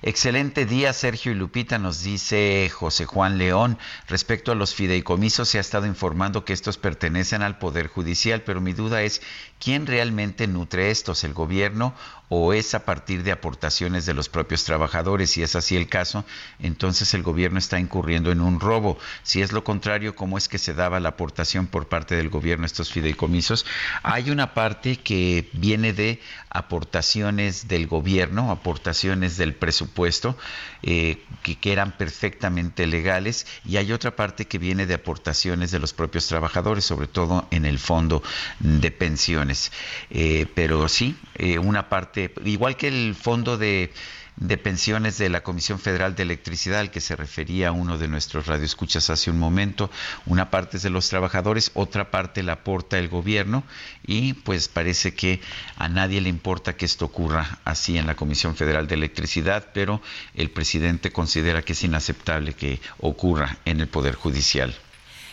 Excelente 0.02 0.66
día, 0.66 0.92
Sergio 0.94 1.32
y 1.32 1.36
Lupita, 1.36 1.78
nos 1.78 2.04
dice 2.04 2.70
José 2.74 3.06
Juan 3.06 3.38
León. 3.38 3.78
Respecto 4.08 4.52
a 4.52 4.56
los 4.56 4.76
fideicomisos, 4.76 5.50
se 5.50 5.58
ha 5.58 5.62
estado 5.62 5.86
informando 5.86 6.46
que 6.46 6.54
estos 6.54 6.78
pertenecen 6.78 7.42
al 7.42 7.58
Poder 7.58 7.88
Judicial, 7.88 8.42
pero 8.42 8.60
mi 8.62 8.74
duda 8.74 9.02
es, 9.04 9.22
¿quién 9.60 9.88
realmente 9.88 10.48
nutre 10.48 10.92
estos, 10.92 11.24
el 11.24 11.34
gobierno 11.34 11.94
o 12.30 12.54
es 12.54 12.74
a 12.76 12.84
partir 12.84 13.24
de 13.24 13.32
aportaciones 13.32 14.06
de 14.06 14.14
los 14.14 14.28
propios 14.28 14.64
trabajadores. 14.66 15.32
Si 15.32 15.44
es 15.44 15.56
así 15.56 15.78
el 15.78 15.88
caso, 15.88 16.26
entonces 16.60 17.14
el 17.14 17.24
gobierno 17.24 17.58
está 17.58 17.80
incurriendo 17.80 18.32
en 18.32 18.42
un 18.42 18.60
robo. 18.60 18.98
Si 19.24 19.42
es 19.42 19.54
lo 19.54 19.64
contrario, 19.64 20.16
¿cómo 20.16 20.38
es 20.38 20.50
que 20.50 20.58
se 20.58 20.74
daba 20.74 21.00
la 21.00 21.10
aportación 21.10 21.68
por 21.68 21.88
parte 21.88 22.16
del 22.16 22.30
gobierno 22.30 22.64
a 22.64 22.68
estos 22.68 22.92
fideicomisos? 22.92 23.66
Hay 24.04 24.30
una 24.30 24.54
parte 24.54 24.98
que 24.98 25.50
viene 25.54 25.94
de 25.94 26.22
aportaciones 26.50 27.68
del 27.68 27.88
gobierno, 27.88 28.52
aportaciones 28.52 29.38
del 29.38 29.56
presupuesto, 29.56 30.38
eh, 30.84 31.24
que, 31.44 31.72
eran 31.72 31.98
perfectamente 31.98 32.88
legales, 32.88 33.46
y 33.66 33.78
hay 33.78 33.92
otra 33.92 34.16
parte 34.16 34.46
que 34.46 34.58
viene 34.58 34.86
de 34.86 34.94
aportaciones 34.94 35.72
de 35.72 35.80
los 35.80 35.94
propios 35.94 36.28
trabajadores, 36.28 36.86
sobre 36.86 37.08
todo 37.08 37.48
en 37.52 37.66
el 37.66 37.80
fondo 37.80 38.24
de 38.60 38.92
pensiones. 38.92 39.72
Eh, 40.10 40.46
pero 40.56 40.88
sí, 40.88 41.16
eh, 41.36 41.60
una 41.60 41.90
parte, 41.90 42.34
igual 42.46 42.78
que 42.78 42.88
el 42.88 43.16
fondo 43.16 43.58
de 43.58 43.92
de 44.38 44.58
pensiones 44.58 45.18
de 45.18 45.30
la 45.30 45.42
Comisión 45.42 45.80
Federal 45.80 46.16
de 46.16 46.24
Electricidad, 46.24 46.80
al 46.80 46.92
que 46.92 47.02
se 47.02 47.16
refería 47.16 47.72
uno 47.72 47.98
de 47.98 48.08
nuestros 48.08 48.46
radioescuchas 48.46 49.10
hace 49.10 49.32
un 49.32 49.40
momento. 49.40 49.90
Una 50.26 50.50
parte 50.50 50.78
es 50.78 50.84
de 50.84 50.90
los 50.90 51.10
trabajadores, 51.10 51.72
otra 51.74 52.12
parte 52.12 52.44
la 52.44 52.54
aporta 52.54 53.00
el 53.00 53.10
gobierno 53.10 53.64
y 54.06 54.34
pues 54.34 54.68
parece 54.68 55.14
que 55.14 55.42
a 55.78 55.90
nadie 55.90 56.22
le 56.22 56.30
importa 56.30 56.76
que 56.76 56.86
esto 56.86 57.06
ocurra 57.06 57.60
así 57.66 57.98
en 57.98 58.08
la 58.08 58.16
Comisión 58.16 58.56
Federal 58.56 58.88
de 58.88 58.96
Electricidad, 58.96 59.68
pero 59.74 60.02
el 60.36 60.52
presidente 60.52 61.12
considera 61.12 61.64
que 61.64 61.74
es 61.74 61.84
inaceptable 61.84 62.54
que 62.54 62.80
ocurra 63.00 63.58
en 63.66 63.82
el 63.82 63.88
Poder 63.88 64.16
Judicial. 64.16 64.76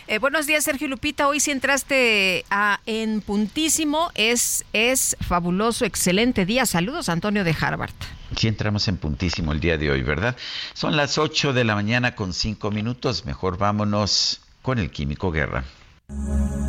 Eh, 0.07 0.19
buenos 0.19 0.45
días, 0.45 0.63
Sergio 0.63 0.87
Lupita. 0.87 1.27
Hoy 1.27 1.39
sí 1.39 1.49
entraste 1.49 2.45
a, 2.51 2.79
en 2.85 3.21
puntísimo. 3.21 4.11
Es, 4.13 4.63
es 4.71 5.17
fabuloso, 5.19 5.83
excelente 5.83 6.45
día. 6.45 6.67
Saludos, 6.67 7.09
Antonio 7.09 7.43
de 7.43 7.55
Harvard. 7.59 7.93
Sí 8.37 8.47
entramos 8.47 8.87
en 8.87 8.97
puntísimo 8.97 9.51
el 9.51 9.59
día 9.59 9.77
de 9.77 9.89
hoy, 9.89 10.03
¿verdad? 10.03 10.35
Son 10.73 10.95
las 10.95 11.17
8 11.17 11.53
de 11.53 11.63
la 11.63 11.73
mañana 11.73 12.13
con 12.13 12.33
5 12.33 12.69
minutos. 12.69 13.25
Mejor 13.25 13.57
vámonos 13.57 14.41
con 14.61 14.77
el 14.77 14.91
Químico 14.91 15.31
Guerra. 15.31 15.63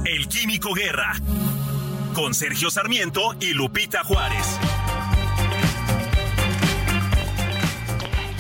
El 0.07 0.29
Químico 0.29 0.73
Guerra. 0.73 1.13
Con 2.15 2.33
Sergio 2.33 2.71
Sarmiento 2.71 3.37
y 3.39 3.53
Lupita 3.53 4.03
Juárez. 4.05 4.59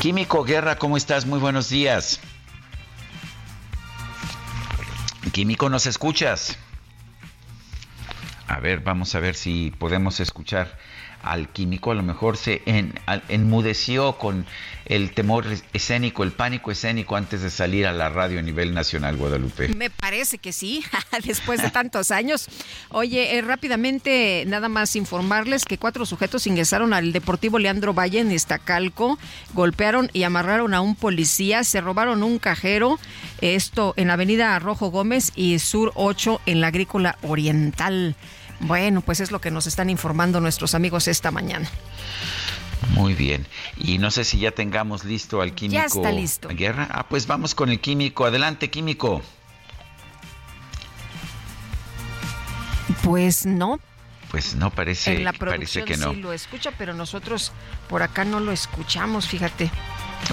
Químico 0.00 0.42
Guerra, 0.44 0.78
¿cómo 0.78 0.96
estás? 0.96 1.26
Muy 1.26 1.38
buenos 1.38 1.68
días. 1.68 2.20
Químico, 5.36 5.68
¿nos 5.68 5.84
escuchas? 5.84 6.56
A 8.48 8.58
ver, 8.58 8.80
vamos 8.80 9.14
a 9.14 9.20
ver 9.20 9.34
si 9.34 9.70
podemos 9.70 10.18
escuchar 10.18 10.78
al 11.26 11.48
químico, 11.48 11.90
a 11.90 11.94
lo 11.94 12.02
mejor 12.02 12.36
se 12.36 12.62
enmudeció 13.28 14.18
con 14.18 14.46
el 14.86 15.12
temor 15.12 15.46
escénico, 15.72 16.22
el 16.22 16.32
pánico 16.32 16.70
escénico 16.70 17.16
antes 17.16 17.42
de 17.42 17.50
salir 17.50 17.86
a 17.86 17.92
la 17.92 18.08
radio 18.08 18.38
a 18.38 18.42
nivel 18.42 18.72
nacional, 18.72 19.16
Guadalupe. 19.16 19.68
Me 19.68 19.90
parece 19.90 20.38
que 20.38 20.52
sí, 20.52 20.84
después 21.24 21.60
de 21.60 21.70
tantos 21.70 22.10
años. 22.10 22.48
Oye, 22.90 23.36
eh, 23.36 23.42
rápidamente 23.42 24.44
nada 24.46 24.68
más 24.68 24.94
informarles 24.96 25.64
que 25.64 25.78
cuatro 25.78 26.06
sujetos 26.06 26.46
ingresaron 26.46 26.92
al 26.92 27.12
Deportivo 27.12 27.58
Leandro 27.58 27.94
Valle 27.94 28.20
en 28.20 28.30
Iztacalco, 28.30 29.18
golpearon 29.54 30.10
y 30.12 30.22
amarraron 30.22 30.72
a 30.74 30.80
un 30.80 30.94
policía, 30.94 31.64
se 31.64 31.80
robaron 31.80 32.22
un 32.22 32.38
cajero, 32.38 32.98
esto 33.40 33.94
en 33.96 34.10
avenida 34.10 34.58
Rojo 34.58 34.90
Gómez 34.90 35.32
y 35.34 35.58
Sur 35.58 35.92
8 35.96 36.40
en 36.46 36.60
la 36.60 36.68
Agrícola 36.68 37.18
Oriental. 37.22 38.14
Bueno, 38.60 39.00
pues 39.00 39.20
es 39.20 39.30
lo 39.30 39.40
que 39.40 39.50
nos 39.50 39.66
están 39.66 39.90
informando 39.90 40.40
nuestros 40.40 40.74
amigos 40.74 41.08
esta 41.08 41.30
mañana. 41.30 41.68
Muy 42.90 43.14
bien. 43.14 43.46
Y 43.76 43.98
no 43.98 44.10
sé 44.10 44.24
si 44.24 44.38
ya 44.38 44.52
tengamos 44.52 45.04
listo 45.04 45.40
al 45.40 45.54
químico. 45.54 45.80
Ya 45.80 45.86
está 45.86 46.12
listo. 46.12 46.48
Guerra. 46.48 46.88
Ah, 46.90 47.06
pues 47.08 47.26
vamos 47.26 47.54
con 47.54 47.70
el 47.70 47.80
químico. 47.80 48.24
Adelante, 48.24 48.70
químico. 48.70 49.22
Pues 53.02 53.46
no. 53.46 53.80
Pues 54.30 54.56
no 54.56 54.70
parece, 54.70 55.14
en 55.14 55.24
la 55.24 55.32
parece 55.32 55.84
que 55.84 55.96
no. 55.96 56.12
Sí 56.12 56.20
lo 56.20 56.32
escucha, 56.32 56.72
pero 56.76 56.94
nosotros 56.94 57.52
por 57.88 58.02
acá 58.02 58.24
no 58.24 58.40
lo 58.40 58.52
escuchamos, 58.52 59.28
fíjate. 59.28 59.70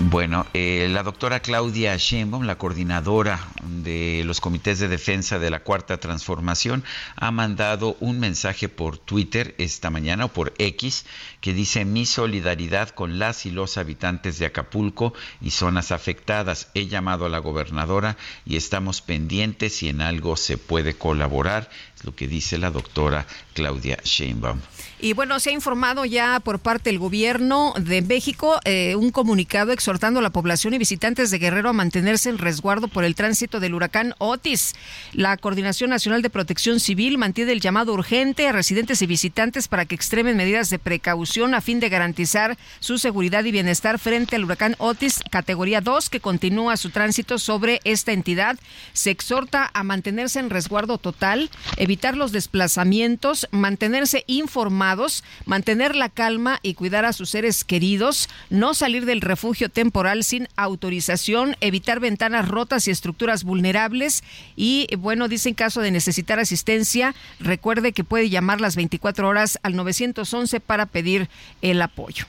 Bueno, 0.01 0.47
eh, 0.55 0.87
la 0.89 1.03
doctora 1.03 1.39
Claudia 1.39 1.95
Sheinbaum, 1.95 2.45
la 2.45 2.57
coordinadora 2.57 3.39
de 3.61 4.23
los 4.25 4.41
comités 4.41 4.79
de 4.79 4.87
defensa 4.87 5.37
de 5.37 5.51
la 5.51 5.59
Cuarta 5.59 5.99
Transformación, 5.99 6.83
ha 7.15 7.29
mandado 7.29 7.95
un 7.99 8.19
mensaje 8.19 8.69
por 8.69 8.97
Twitter 8.97 9.53
esta 9.59 9.91
mañana 9.91 10.25
o 10.25 10.27
por 10.29 10.51
X 10.57 11.05
que 11.41 11.53
dice 11.53 11.85
mi 11.85 12.07
solidaridad 12.07 12.89
con 12.89 13.19
las 13.19 13.45
y 13.45 13.51
los 13.51 13.77
habitantes 13.77 14.39
de 14.39 14.47
Acapulco 14.47 15.13
y 15.41 15.51
zonas 15.51 15.91
afectadas. 15.91 16.69
He 16.73 16.87
llamado 16.87 17.27
a 17.27 17.29
la 17.29 17.37
gobernadora 17.37 18.17
y 18.47 18.55
estamos 18.55 19.01
pendientes 19.01 19.75
si 19.75 19.89
en 19.89 20.01
algo 20.01 20.37
se 20.37 20.57
puede 20.57 20.95
colaborar, 20.95 21.69
lo 22.03 22.15
que 22.15 22.27
dice 22.27 22.57
la 22.57 22.71
doctora 22.71 23.25
Claudia 23.53 23.97
Sheinbaum. 24.03 24.59
Y 25.03 25.11
bueno, 25.11 25.37
se 25.41 25.49
ha 25.49 25.53
informado 25.53 26.05
ya 26.05 26.39
por 26.39 26.59
parte 26.59 26.89
del 26.89 26.97
gobierno 26.97 27.73
de 27.77 28.01
México 28.01 28.61
eh, 28.63 28.95
un 28.95 29.11
comunicado 29.11 29.73
exhortando 29.73 30.21
a 30.21 30.23
la 30.23 30.29
población 30.29 30.73
y 30.73 30.77
visitantes 30.77 31.29
de 31.29 31.39
Guerrero 31.39 31.67
a 31.67 31.73
mantenerse 31.73 32.29
en 32.29 32.37
resguardo 32.37 32.87
por 32.87 33.03
el 33.03 33.13
tránsito 33.13 33.59
del 33.59 33.73
huracán 33.73 34.15
Otis. 34.19 34.73
La 35.11 35.35
Coordinación 35.35 35.89
Nacional 35.89 36.21
de 36.21 36.29
Protección 36.29 36.79
Civil 36.79 37.17
mantiene 37.17 37.51
el 37.51 37.59
llamado 37.59 37.93
urgente 37.93 38.47
a 38.47 38.53
residentes 38.53 39.01
y 39.01 39.05
visitantes 39.05 39.67
para 39.67 39.83
que 39.83 39.93
extremen 39.93 40.37
medidas 40.37 40.69
de 40.69 40.79
precaución 40.79 41.53
a 41.53 41.59
fin 41.59 41.81
de 41.81 41.89
garantizar 41.89 42.57
su 42.79 42.97
seguridad 42.97 43.43
y 43.43 43.51
bienestar 43.51 43.99
frente 43.99 44.37
al 44.37 44.45
huracán 44.45 44.75
Otis 44.77 45.19
categoría 45.29 45.81
2 45.81 46.09
que 46.09 46.21
continúa 46.21 46.77
su 46.77 46.91
tránsito 46.91 47.39
sobre 47.39 47.81
esta 47.83 48.13
entidad. 48.13 48.57
Se 48.93 49.11
exhorta 49.11 49.69
a 49.73 49.83
mantenerse 49.83 50.39
en 50.39 50.49
resguardo 50.49 50.97
total, 50.97 51.49
evitar 51.93 52.17
los 52.17 52.31
desplazamientos, 52.31 53.47
mantenerse 53.51 54.23
informados 54.25 55.23
mantener 55.45 55.95
la 55.95 56.09
calma 56.09 56.59
y 56.63 56.73
cuidar 56.73 57.05
a 57.05 57.13
sus 57.13 57.29
seres 57.29 57.63
queridos, 57.63 58.29
no 58.49 58.73
salir 58.73 59.05
del 59.05 59.21
refugio 59.21 59.69
temporal 59.69 60.23
sin 60.23 60.47
autorización, 60.55 61.55
evitar 61.61 61.99
ventanas 61.99 62.47
rotas 62.47 62.87
y 62.87 62.91
estructuras 62.91 63.43
vulnerables 63.43 64.23
y 64.55 64.87
bueno, 64.97 65.27
dice 65.27 65.49
en 65.49 65.55
caso 65.55 65.81
de 65.81 65.91
necesitar 65.91 66.39
asistencia, 66.39 67.13
recuerde 67.39 67.93
que 67.93 68.03
puede 68.03 68.29
llamar 68.29 68.59
las 68.59 68.75
24 68.75 69.27
horas 69.27 69.59
al 69.61 69.75
911 69.75 70.59
para 70.59 70.87
pedir 70.87 71.29
el 71.61 71.79
apoyo. 71.79 72.25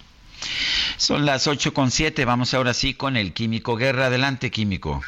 Son 0.98 1.24
las 1.24 1.46
8 1.46 1.72
con 1.72 1.90
7, 1.90 2.24
vamos 2.26 2.52
ahora 2.52 2.74
sí 2.74 2.92
con 2.92 3.16
el 3.16 3.32
Químico 3.32 3.76
Guerra. 3.76 4.06
Adelante, 4.06 4.50
Químico. 4.50 5.02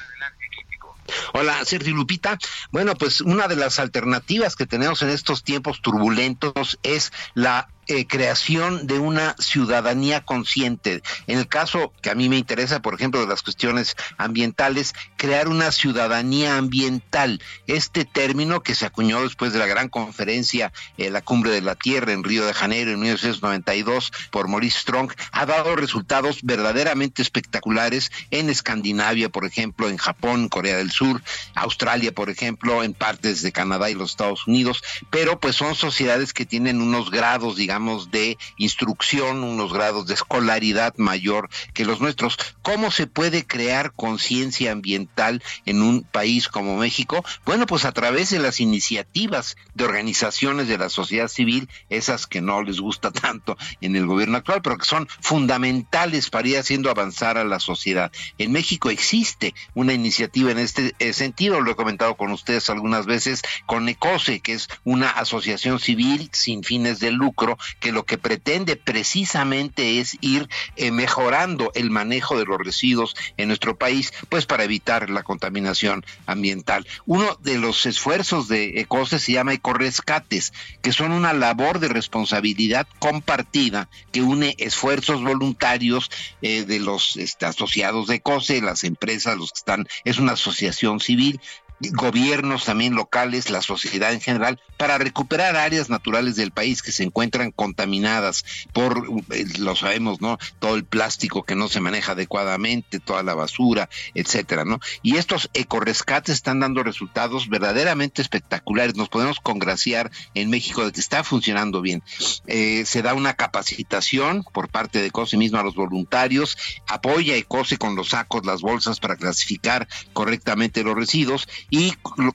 Hola, 1.32 1.64
Sergio 1.64 1.94
Lupita. 1.94 2.38
Bueno, 2.70 2.94
pues 2.94 3.20
una 3.20 3.48
de 3.48 3.56
las 3.56 3.78
alternativas 3.78 4.56
que 4.56 4.66
tenemos 4.66 5.02
en 5.02 5.10
estos 5.10 5.42
tiempos 5.42 5.80
turbulentos 5.82 6.78
es 6.82 7.12
la 7.34 7.68
eh, 7.88 8.06
creación 8.06 8.86
de 8.86 8.98
una 8.98 9.36
ciudadanía 9.38 10.24
consciente. 10.24 11.02
En 11.26 11.38
el 11.38 11.46
caso 11.46 11.92
que 12.02 12.10
a 12.10 12.14
mí 12.16 12.28
me 12.28 12.36
interesa, 12.36 12.82
por 12.82 12.94
ejemplo, 12.94 13.20
de 13.20 13.28
las 13.28 13.42
cuestiones 13.42 13.96
ambientales, 14.18 14.92
crear 15.16 15.48
una 15.48 15.70
ciudadanía 15.70 16.56
ambiental. 16.56 17.40
Este 17.68 18.04
término 18.04 18.62
que 18.62 18.74
se 18.74 18.86
acuñó 18.86 19.22
después 19.22 19.52
de 19.52 19.60
la 19.60 19.66
gran 19.66 19.88
conferencia, 19.88 20.72
eh, 20.98 21.10
la 21.10 21.22
Cumbre 21.22 21.52
de 21.52 21.62
la 21.62 21.76
Tierra 21.76 22.12
en 22.12 22.24
Río 22.24 22.44
de 22.44 22.54
Janeiro 22.54 22.90
en 22.90 22.98
1992 22.98 24.12
por 24.32 24.48
Maurice 24.48 24.80
Strong, 24.80 25.12
ha 25.30 25.46
dado 25.46 25.76
resultados 25.76 26.40
verdaderamente 26.42 27.22
espectaculares 27.22 28.10
en 28.32 28.50
Escandinavia, 28.50 29.28
por 29.28 29.44
ejemplo, 29.44 29.88
en 29.88 29.96
Japón, 29.96 30.48
Corea 30.48 30.76
del 30.76 30.90
Sur, 30.90 31.22
Australia, 31.54 32.12
por 32.12 32.30
ejemplo, 32.30 32.82
en 32.82 32.94
partes 32.94 33.42
de 33.42 33.52
Canadá 33.52 33.90
y 33.90 33.94
los 33.94 34.10
Estados 34.10 34.46
Unidos, 34.46 34.82
pero 35.10 35.38
pues 35.38 35.54
son 35.54 35.76
sociedades 35.76 36.32
que 36.32 36.46
tienen 36.46 36.80
unos 36.80 37.10
grados, 37.10 37.56
digamos, 37.56 37.75
de 37.76 38.38
instrucción, 38.56 39.44
unos 39.44 39.72
grados 39.72 40.06
de 40.06 40.14
escolaridad 40.14 40.94
mayor 40.96 41.50
que 41.74 41.84
los 41.84 42.00
nuestros. 42.00 42.38
¿Cómo 42.62 42.90
se 42.90 43.06
puede 43.06 43.46
crear 43.46 43.92
conciencia 43.92 44.72
ambiental 44.72 45.42
en 45.66 45.82
un 45.82 46.02
país 46.02 46.48
como 46.48 46.78
México? 46.78 47.22
Bueno, 47.44 47.66
pues 47.66 47.84
a 47.84 47.92
través 47.92 48.30
de 48.30 48.38
las 48.38 48.60
iniciativas 48.60 49.56
de 49.74 49.84
organizaciones 49.84 50.68
de 50.68 50.78
la 50.78 50.88
sociedad 50.88 51.28
civil, 51.28 51.68
esas 51.90 52.26
que 52.26 52.40
no 52.40 52.62
les 52.62 52.80
gusta 52.80 53.10
tanto 53.12 53.58
en 53.82 53.94
el 53.94 54.06
gobierno 54.06 54.38
actual, 54.38 54.62
pero 54.62 54.78
que 54.78 54.86
son 54.86 55.06
fundamentales 55.20 56.30
para 56.30 56.48
ir 56.48 56.58
haciendo 56.58 56.90
avanzar 56.90 57.36
a 57.36 57.44
la 57.44 57.60
sociedad. 57.60 58.10
En 58.38 58.52
México 58.52 58.88
existe 58.88 59.54
una 59.74 59.92
iniciativa 59.92 60.50
en 60.50 60.58
este 60.58 60.94
eh, 60.98 61.12
sentido, 61.12 61.60
lo 61.60 61.72
he 61.72 61.76
comentado 61.76 62.16
con 62.16 62.32
ustedes 62.32 62.70
algunas 62.70 63.04
veces, 63.04 63.42
con 63.66 63.86
ECOSE, 63.86 64.40
que 64.40 64.54
es 64.54 64.68
una 64.84 65.10
asociación 65.10 65.78
civil 65.78 66.30
sin 66.32 66.64
fines 66.64 67.00
de 67.00 67.10
lucro, 67.10 67.58
que 67.80 67.92
lo 67.92 68.04
que 68.04 68.18
pretende 68.18 68.76
precisamente 68.76 70.00
es 70.00 70.16
ir 70.20 70.48
eh, 70.76 70.90
mejorando 70.90 71.70
el 71.74 71.90
manejo 71.90 72.38
de 72.38 72.44
los 72.44 72.58
residuos 72.58 73.14
en 73.36 73.48
nuestro 73.48 73.76
país, 73.76 74.12
pues 74.28 74.46
para 74.46 74.64
evitar 74.64 75.10
la 75.10 75.22
contaminación 75.22 76.04
ambiental. 76.26 76.86
Uno 77.04 77.38
de 77.42 77.58
los 77.58 77.86
esfuerzos 77.86 78.48
de 78.48 78.80
ECOSE 78.80 79.18
se 79.18 79.32
llama 79.32 79.54
Ecorescates, 79.54 80.52
que 80.82 80.92
son 80.92 81.12
una 81.12 81.32
labor 81.32 81.78
de 81.78 81.88
responsabilidad 81.88 82.86
compartida 82.98 83.88
que 84.12 84.22
une 84.22 84.54
esfuerzos 84.58 85.22
voluntarios 85.22 86.10
eh, 86.42 86.64
de 86.64 86.80
los 86.80 87.16
este, 87.16 87.46
asociados 87.46 88.06
de 88.06 88.16
ECOSE, 88.16 88.60
las 88.60 88.84
empresas, 88.84 89.36
los 89.36 89.52
que 89.52 89.58
están, 89.58 89.86
es 90.04 90.18
una 90.18 90.32
asociación 90.32 91.00
civil 91.00 91.40
gobiernos 91.80 92.64
también 92.64 92.94
locales, 92.94 93.50
la 93.50 93.62
sociedad 93.62 94.12
en 94.12 94.20
general, 94.20 94.60
para 94.76 94.98
recuperar 94.98 95.56
áreas 95.56 95.90
naturales 95.90 96.36
del 96.36 96.50
país 96.50 96.82
que 96.82 96.92
se 96.92 97.02
encuentran 97.02 97.50
contaminadas 97.50 98.44
por, 98.72 99.08
eh, 99.30 99.44
lo 99.58 99.76
sabemos, 99.76 100.20
¿no? 100.20 100.38
Todo 100.58 100.74
el 100.76 100.84
plástico 100.84 101.42
que 101.44 101.54
no 101.54 101.68
se 101.68 101.80
maneja 101.80 102.12
adecuadamente, 102.12 103.00
toda 103.00 103.22
la 103.22 103.34
basura, 103.34 103.88
etcétera, 104.14 104.64
¿no? 104.64 104.80
Y 105.02 105.16
estos 105.16 105.50
ecorescates 105.54 106.34
están 106.34 106.60
dando 106.60 106.82
resultados 106.82 107.48
verdaderamente 107.48 108.22
espectaculares. 108.22 108.96
Nos 108.96 109.08
podemos 109.08 109.40
congraciar 109.40 110.10
en 110.34 110.50
México 110.50 110.84
de 110.84 110.92
que 110.92 111.00
está 111.00 111.24
funcionando 111.24 111.82
bien. 111.82 112.02
Eh, 112.46 112.84
se 112.86 113.02
da 113.02 113.14
una 113.14 113.34
capacitación 113.34 114.44
por 114.52 114.68
parte 114.68 115.02
de 115.02 115.10
COSE 115.10 115.36
mismo 115.36 115.58
a 115.58 115.62
los 115.62 115.74
voluntarios, 115.74 116.56
apoya 116.86 117.36
ECOSE 117.36 117.78
con 117.78 117.96
los 117.96 118.10
sacos, 118.10 118.46
las 118.46 118.62
bolsas 118.62 119.00
para 119.00 119.16
clasificar 119.16 119.88
correctamente 120.12 120.82
los 120.82 120.94
residuos 120.94 121.48
y 121.70 121.92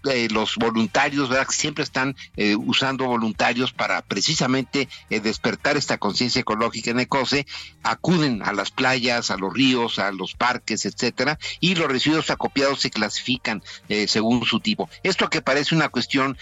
eh, 0.09 0.27
los 0.31 0.55
voluntarios, 0.55 1.29
¿verdad? 1.29 1.47
Siempre 1.49 1.83
están 1.83 2.15
eh, 2.35 2.55
usando 2.55 3.05
voluntarios 3.05 3.71
para 3.73 4.01
precisamente 4.01 4.89
eh, 5.09 5.19
despertar 5.19 5.77
esta 5.77 5.97
conciencia 5.97 6.41
ecológica 6.41 6.91
en 6.91 6.99
Ecose, 6.99 7.45
acuden 7.83 8.41
a 8.43 8.53
las 8.53 8.71
playas, 8.71 9.31
a 9.31 9.37
los 9.37 9.53
ríos, 9.53 9.99
a 9.99 10.11
los 10.11 10.33
parques, 10.33 10.85
etcétera, 10.85 11.39
y 11.59 11.75
los 11.75 11.87
residuos 11.87 12.29
acopiados 12.29 12.81
se 12.81 12.89
clasifican 12.89 13.63
según 14.07 14.45
su 14.45 14.59
tipo. 14.59 14.89
Esto 15.03 15.29
que 15.29 15.41
parece 15.41 15.75
una 15.75 15.89
cuestión 15.89 16.37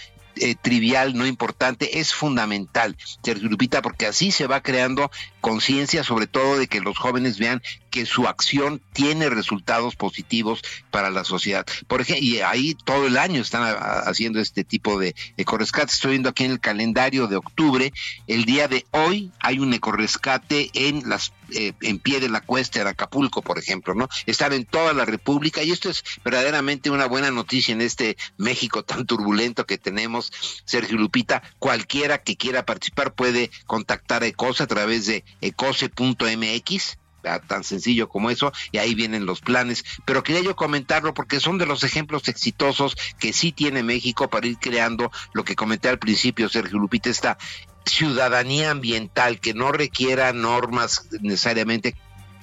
trivial, 0.62 1.16
no 1.16 1.26
importante, 1.26 2.00
es 2.00 2.14
fundamental, 2.14 2.96
Sergio 3.22 3.48
Lupita, 3.48 3.82
porque 3.82 4.06
así 4.06 4.30
se 4.30 4.46
va 4.46 4.62
creando 4.62 5.10
conciencia, 5.40 6.04
sobre 6.04 6.26
todo 6.26 6.58
de 6.58 6.66
que 6.66 6.80
los 6.80 6.98
jóvenes 6.98 7.38
vean 7.38 7.62
que 7.90 8.06
su 8.06 8.26
acción 8.28 8.80
tiene 8.92 9.28
resultados 9.28 9.96
positivos 9.96 10.62
para 10.90 11.10
la 11.10 11.24
sociedad. 11.24 11.66
Por 11.88 12.00
ejemplo, 12.00 12.24
y 12.24 12.40
ahí 12.40 12.74
todo 12.74 13.06
el 13.06 13.16
año 13.16 13.42
están 13.42 13.76
haciendo 14.06 14.40
este 14.40 14.64
tipo 14.64 14.98
de 14.98 15.14
ecorescate. 15.36 15.92
Estoy 15.92 16.12
viendo 16.12 16.28
aquí 16.28 16.44
en 16.44 16.52
el 16.52 16.60
calendario 16.60 17.26
de 17.26 17.36
octubre, 17.36 17.92
el 18.26 18.44
día 18.44 18.68
de 18.68 18.86
hoy 18.92 19.30
hay 19.40 19.58
un 19.58 19.72
ecorescate 19.72 20.70
en 20.74 21.08
las 21.08 21.32
eh, 21.54 21.72
en 21.80 21.98
pie 21.98 22.20
de 22.20 22.28
la 22.28 22.40
cuesta 22.40 22.82
de 22.82 22.90
Acapulco, 22.90 23.42
por 23.42 23.58
ejemplo, 23.58 23.94
¿no? 23.94 24.08
Están 24.26 24.52
en 24.52 24.64
toda 24.64 24.92
la 24.92 25.04
República 25.04 25.62
y 25.62 25.70
esto 25.70 25.90
es 25.90 26.04
verdaderamente 26.24 26.90
una 26.90 27.06
buena 27.06 27.30
noticia 27.30 27.72
en 27.72 27.80
este 27.80 28.16
México 28.36 28.84
tan 28.84 29.06
turbulento 29.06 29.66
que 29.66 29.78
tenemos, 29.78 30.32
Sergio 30.64 30.98
Lupita. 30.98 31.42
Cualquiera 31.58 32.22
que 32.22 32.36
quiera 32.36 32.64
participar 32.64 33.14
puede 33.14 33.50
contactar 33.66 34.22
a 34.22 34.26
ECOSE 34.26 34.62
a 34.62 34.66
través 34.66 35.06
de 35.06 35.24
ecose.mx 35.40 36.98
tan 37.46 37.64
sencillo 37.64 38.08
como 38.08 38.30
eso, 38.30 38.52
y 38.72 38.78
ahí 38.78 38.94
vienen 38.94 39.26
los 39.26 39.40
planes. 39.40 39.84
Pero 40.04 40.22
quería 40.22 40.42
yo 40.42 40.56
comentarlo 40.56 41.14
porque 41.14 41.40
son 41.40 41.58
de 41.58 41.66
los 41.66 41.84
ejemplos 41.84 42.28
exitosos 42.28 42.96
que 43.18 43.32
sí 43.32 43.52
tiene 43.52 43.82
México 43.82 44.28
para 44.28 44.46
ir 44.46 44.58
creando 44.58 45.10
lo 45.32 45.44
que 45.44 45.56
comenté 45.56 45.88
al 45.88 45.98
principio, 45.98 46.48
Sergio 46.48 46.78
Lupita, 46.78 47.10
esta 47.10 47.38
ciudadanía 47.86 48.70
ambiental 48.70 49.40
que 49.40 49.54
no 49.54 49.72
requiera 49.72 50.32
normas 50.32 51.08
necesariamente 51.20 51.96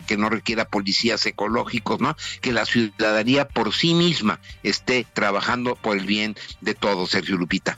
que 0.08 0.18
no 0.18 0.30
requiera 0.30 0.66
policías 0.66 1.26
ecológicos, 1.26 2.00
¿no? 2.00 2.16
Que 2.42 2.54
la 2.54 2.66
ciudadanía 2.66 3.48
por 3.48 3.74
sí 3.74 3.94
misma 3.94 4.40
esté 4.64 5.06
trabajando 5.14 5.76
por 5.76 5.98
el 5.98 6.06
bien 6.06 6.36
de 6.62 6.74
todos, 6.74 7.12
Sergio 7.12 7.38
Lupita. 7.38 7.78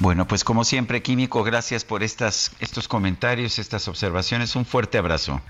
Bueno, 0.00 0.26
pues 0.26 0.42
como 0.42 0.64
siempre, 0.64 1.02
Químico, 1.02 1.44
gracias 1.44 1.84
por 1.84 2.02
estas, 2.02 2.52
estos 2.58 2.88
comentarios, 2.88 3.58
estas 3.58 3.86
observaciones. 3.86 4.56
Un 4.56 4.64
fuerte 4.64 4.98
abrazo. 4.98 5.40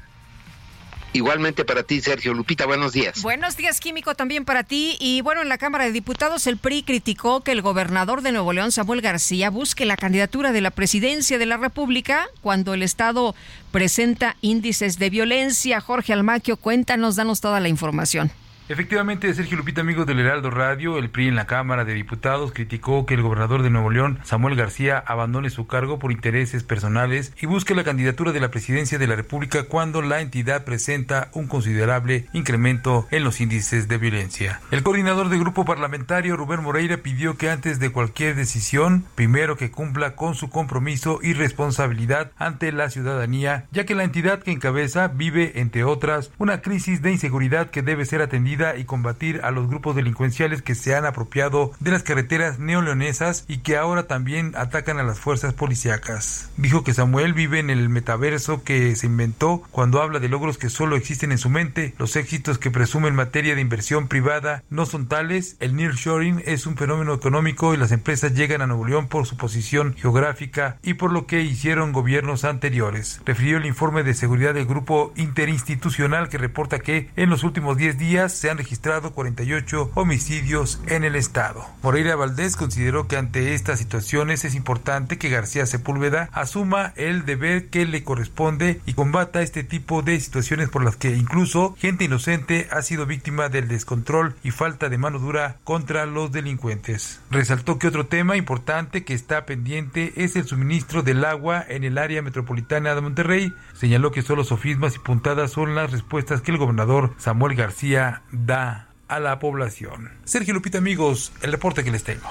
Igualmente 1.14 1.64
para 1.64 1.84
ti, 1.84 2.00
Sergio 2.00 2.34
Lupita, 2.34 2.66
buenos 2.66 2.92
días. 2.92 3.22
Buenos 3.22 3.56
días, 3.56 3.78
Químico, 3.78 4.16
también 4.16 4.44
para 4.44 4.64
ti. 4.64 4.96
Y 4.98 5.20
bueno, 5.20 5.42
en 5.42 5.48
la 5.48 5.58
Cámara 5.58 5.84
de 5.84 5.92
Diputados, 5.92 6.48
el 6.48 6.56
PRI 6.56 6.82
criticó 6.82 7.40
que 7.42 7.52
el 7.52 7.62
gobernador 7.62 8.20
de 8.20 8.32
Nuevo 8.32 8.52
León, 8.52 8.72
Samuel 8.72 9.00
García, 9.00 9.48
busque 9.48 9.86
la 9.86 9.96
candidatura 9.96 10.50
de 10.50 10.60
la 10.60 10.72
presidencia 10.72 11.38
de 11.38 11.46
la 11.46 11.56
República 11.56 12.26
cuando 12.40 12.74
el 12.74 12.82
Estado 12.82 13.36
presenta 13.70 14.36
índices 14.40 14.98
de 14.98 15.08
violencia. 15.08 15.80
Jorge 15.80 16.12
Almaquio, 16.12 16.56
cuéntanos, 16.56 17.14
danos 17.14 17.40
toda 17.40 17.60
la 17.60 17.68
información. 17.68 18.32
Efectivamente, 18.66 19.34
Sergio 19.34 19.58
Lupita, 19.58 19.82
amigos 19.82 20.06
del 20.06 20.20
Heraldo 20.20 20.48
Radio, 20.48 20.96
el 20.96 21.10
PRI 21.10 21.28
en 21.28 21.34
la 21.34 21.46
Cámara 21.46 21.84
de 21.84 21.92
Diputados 21.92 22.50
criticó 22.50 23.04
que 23.04 23.12
el 23.12 23.20
gobernador 23.20 23.62
de 23.62 23.68
Nuevo 23.68 23.90
León, 23.90 24.20
Samuel 24.24 24.56
García, 24.56 25.04
abandone 25.06 25.50
su 25.50 25.66
cargo 25.66 25.98
por 25.98 26.12
intereses 26.12 26.64
personales 26.64 27.34
y 27.38 27.44
busque 27.44 27.74
la 27.74 27.84
candidatura 27.84 28.32
de 28.32 28.40
la 28.40 28.50
presidencia 28.50 28.98
de 28.98 29.06
la 29.06 29.16
República 29.16 29.64
cuando 29.64 30.00
la 30.00 30.22
entidad 30.22 30.64
presenta 30.64 31.28
un 31.34 31.46
considerable 31.46 32.24
incremento 32.32 33.06
en 33.10 33.22
los 33.22 33.42
índices 33.42 33.86
de 33.86 33.98
violencia. 33.98 34.62
El 34.70 34.82
coordinador 34.82 35.28
del 35.28 35.40
grupo 35.40 35.66
parlamentario, 35.66 36.34
Rubén 36.34 36.62
Moreira, 36.62 36.96
pidió 36.96 37.36
que 37.36 37.50
antes 37.50 37.80
de 37.80 37.92
cualquier 37.92 38.34
decisión, 38.34 39.04
primero 39.14 39.58
que 39.58 39.70
cumpla 39.70 40.16
con 40.16 40.34
su 40.34 40.48
compromiso 40.48 41.18
y 41.22 41.34
responsabilidad 41.34 42.32
ante 42.38 42.72
la 42.72 42.88
ciudadanía, 42.88 43.66
ya 43.72 43.84
que 43.84 43.94
la 43.94 44.04
entidad 44.04 44.42
que 44.42 44.52
encabeza 44.52 45.08
vive, 45.08 45.60
entre 45.60 45.84
otras, 45.84 46.30
una 46.38 46.62
crisis 46.62 47.02
de 47.02 47.12
inseguridad 47.12 47.68
que 47.68 47.82
debe 47.82 48.06
ser 48.06 48.22
atendida 48.22 48.53
y 48.76 48.84
combatir 48.84 49.40
a 49.42 49.50
los 49.50 49.68
grupos 49.68 49.96
delincuenciales 49.96 50.62
que 50.62 50.76
se 50.76 50.94
han 50.94 51.06
apropiado 51.06 51.72
de 51.80 51.90
las 51.90 52.04
carreteras 52.04 52.58
neoleonesas 52.60 53.44
y 53.48 53.58
que 53.58 53.76
ahora 53.76 54.06
también 54.06 54.52
atacan 54.56 54.98
a 54.98 55.02
las 55.02 55.18
fuerzas 55.18 55.54
policíacas. 55.54 56.50
Dijo 56.56 56.84
que 56.84 56.94
Samuel 56.94 57.34
vive 57.34 57.58
en 57.58 57.70
el 57.70 57.88
metaverso 57.88 58.62
que 58.62 58.94
se 58.94 59.06
inventó 59.06 59.62
cuando 59.72 60.00
habla 60.00 60.20
de 60.20 60.28
logros 60.28 60.56
que 60.56 60.70
solo 60.70 60.94
existen 60.94 61.32
en 61.32 61.38
su 61.38 61.50
mente. 61.50 61.94
Los 61.98 62.14
éxitos 62.14 62.58
que 62.58 62.70
presume 62.70 63.08
en 63.08 63.16
materia 63.16 63.56
de 63.56 63.60
inversión 63.60 64.06
privada 64.06 64.62
no 64.70 64.86
son 64.86 65.08
tales. 65.08 65.56
El 65.58 65.74
nearshoring 65.74 66.42
es 66.46 66.66
un 66.66 66.76
fenómeno 66.76 67.12
económico 67.12 67.74
y 67.74 67.76
las 67.76 67.90
empresas 67.90 68.34
llegan 68.34 68.62
a 68.62 68.66
Nuevo 68.68 68.86
León 68.86 69.08
por 69.08 69.26
su 69.26 69.36
posición 69.36 69.94
geográfica 69.96 70.78
y 70.82 70.94
por 70.94 71.12
lo 71.12 71.26
que 71.26 71.42
hicieron 71.42 71.92
gobiernos 71.92 72.44
anteriores. 72.44 73.20
Refirió 73.24 73.58
el 73.58 73.66
informe 73.66 74.04
de 74.04 74.14
seguridad 74.14 74.54
del 74.54 74.66
grupo 74.66 75.12
interinstitucional 75.16 76.28
que 76.28 76.38
reporta 76.38 76.78
que 76.78 77.10
en 77.16 77.30
los 77.30 77.44
últimos 77.44 77.76
10 77.76 77.98
días 77.98 78.43
se 78.44 78.50
han 78.50 78.58
registrado 78.58 79.12
48 79.12 79.92
homicidios 79.94 80.78
en 80.86 81.04
el 81.04 81.16
estado. 81.16 81.64
Moreira 81.82 82.14
Valdés 82.14 82.56
consideró 82.56 83.08
que 83.08 83.16
ante 83.16 83.54
estas 83.54 83.78
situaciones 83.78 84.44
es 84.44 84.54
importante 84.54 85.16
que 85.16 85.30
García 85.30 85.64
Sepúlveda 85.64 86.28
asuma 86.30 86.92
el 86.96 87.24
deber 87.24 87.70
que 87.70 87.86
le 87.86 88.04
corresponde 88.04 88.82
y 88.84 88.92
combata 88.92 89.40
este 89.40 89.64
tipo 89.64 90.02
de 90.02 90.20
situaciones 90.20 90.68
por 90.68 90.84
las 90.84 90.96
que 90.96 91.16
incluso 91.16 91.74
gente 91.78 92.04
inocente 92.04 92.68
ha 92.70 92.82
sido 92.82 93.06
víctima 93.06 93.48
del 93.48 93.66
descontrol 93.66 94.34
y 94.42 94.50
falta 94.50 94.90
de 94.90 94.98
mano 94.98 95.18
dura 95.18 95.56
contra 95.64 96.04
los 96.04 96.30
delincuentes. 96.30 97.22
Resaltó 97.30 97.78
que 97.78 97.88
otro 97.88 98.08
tema 98.08 98.36
importante 98.36 99.04
que 99.04 99.14
está 99.14 99.46
pendiente 99.46 100.12
es 100.16 100.36
el 100.36 100.44
suministro 100.44 101.02
del 101.02 101.24
agua 101.24 101.64
en 101.66 101.82
el 101.82 101.96
área 101.96 102.20
metropolitana 102.20 102.94
de 102.94 103.00
Monterrey. 103.00 103.54
Señaló 103.72 104.12
que 104.12 104.20
solo 104.20 104.44
sofismas 104.44 104.96
y 104.96 104.98
puntadas 104.98 105.52
son 105.52 105.74
las 105.74 105.90
respuestas 105.92 106.42
que 106.42 106.50
el 106.50 106.58
gobernador 106.58 107.14
Samuel 107.16 107.54
García 107.54 108.20
da 108.34 108.88
a 109.08 109.20
la 109.20 109.38
población. 109.38 110.10
Sergio 110.24 110.54
Lupita, 110.54 110.78
amigos, 110.78 111.32
el 111.42 111.52
reporte 111.52 111.84
que 111.84 111.90
les 111.90 112.04
tengo. 112.04 112.28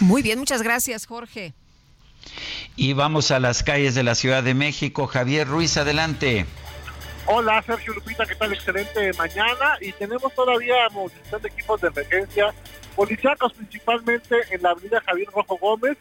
Muy 0.00 0.22
bien, 0.22 0.38
muchas 0.38 0.62
gracias, 0.62 1.06
Jorge. 1.06 1.54
Y 2.76 2.92
vamos 2.92 3.30
a 3.30 3.40
las 3.40 3.62
calles 3.62 3.94
de 3.94 4.02
la 4.02 4.14
Ciudad 4.14 4.42
de 4.42 4.54
México. 4.54 5.06
Javier 5.06 5.48
Ruiz, 5.48 5.76
adelante. 5.76 6.46
Hola, 7.26 7.62
Sergio 7.62 7.92
Lupita, 7.94 8.24
¿qué 8.24 8.34
tal? 8.34 8.52
Excelente 8.52 9.12
mañana. 9.14 9.76
Y 9.80 9.92
tenemos 9.92 10.32
todavía 10.34 10.88
movilización 10.92 11.42
de 11.42 11.48
equipos 11.48 11.80
de 11.80 11.88
emergencia 11.88 12.54
policíacos, 12.96 13.52
principalmente 13.52 14.36
en 14.50 14.62
la 14.62 14.70
avenida 14.70 15.00
Javier 15.04 15.28
Rojo 15.34 15.56
Gómez 15.58 15.98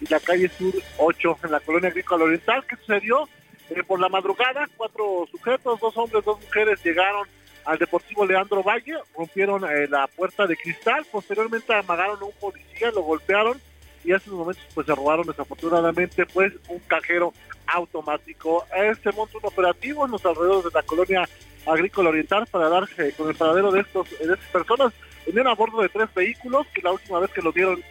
y 0.00 0.06
la 0.08 0.18
calle 0.20 0.50
Sur 0.56 0.74
8, 0.98 1.38
en 1.44 1.52
la 1.52 1.60
colonia 1.60 1.90
agrícola 1.90 2.24
oriental. 2.24 2.64
¿Qué 2.68 2.76
sucedió? 2.76 3.28
Eh, 3.70 3.82
por 3.86 4.00
la 4.00 4.08
madrugada, 4.08 4.68
cuatro 4.76 5.28
sujetos, 5.30 5.78
dos 5.80 5.96
hombres, 5.96 6.24
dos 6.24 6.40
mujeres, 6.40 6.82
llegaron 6.82 7.28
al 7.64 7.78
Deportivo 7.78 8.26
Leandro 8.26 8.62
Valle, 8.62 8.98
rompieron 9.16 9.64
eh, 9.64 9.86
la 9.88 10.06
puerta 10.06 10.46
de 10.46 10.56
cristal, 10.56 11.04
posteriormente 11.10 11.74
amagaron 11.74 12.20
a 12.20 12.24
un 12.24 12.32
policía, 12.32 12.90
lo 12.90 13.02
golpearon 13.02 13.60
y 14.04 14.12
hace 14.12 14.30
unos 14.30 14.40
momentos 14.40 14.64
pues 14.74 14.86
se 14.86 14.94
robaron 14.94 15.26
desafortunadamente 15.26 16.24
pues 16.26 16.52
un 16.68 16.78
cajero 16.80 17.32
automático. 17.66 18.64
Este 18.74 19.12
monto 19.12 19.38
un 19.38 19.46
operativo 19.46 20.04
en 20.04 20.12
los 20.12 20.24
alrededores 20.24 20.64
de 20.64 20.70
la 20.72 20.82
colonia 20.82 21.28
agrícola 21.66 22.08
oriental 22.08 22.46
para 22.46 22.68
dar 22.68 22.88
eh, 22.98 23.12
con 23.16 23.28
el 23.28 23.36
paradero 23.36 23.70
de 23.70 23.80
estos 23.80 24.08
de 24.10 24.32
estas 24.32 24.50
personas. 24.50 24.92
Venían 25.26 25.48
a 25.48 25.54
bordo 25.54 25.82
de 25.82 25.88
tres 25.88 26.12
vehículos 26.14 26.66
que 26.74 26.82
la 26.82 26.92
última 26.92 27.20
vez 27.20 27.30
que 27.30 27.42
lo 27.42 27.52
vieron 27.52 27.82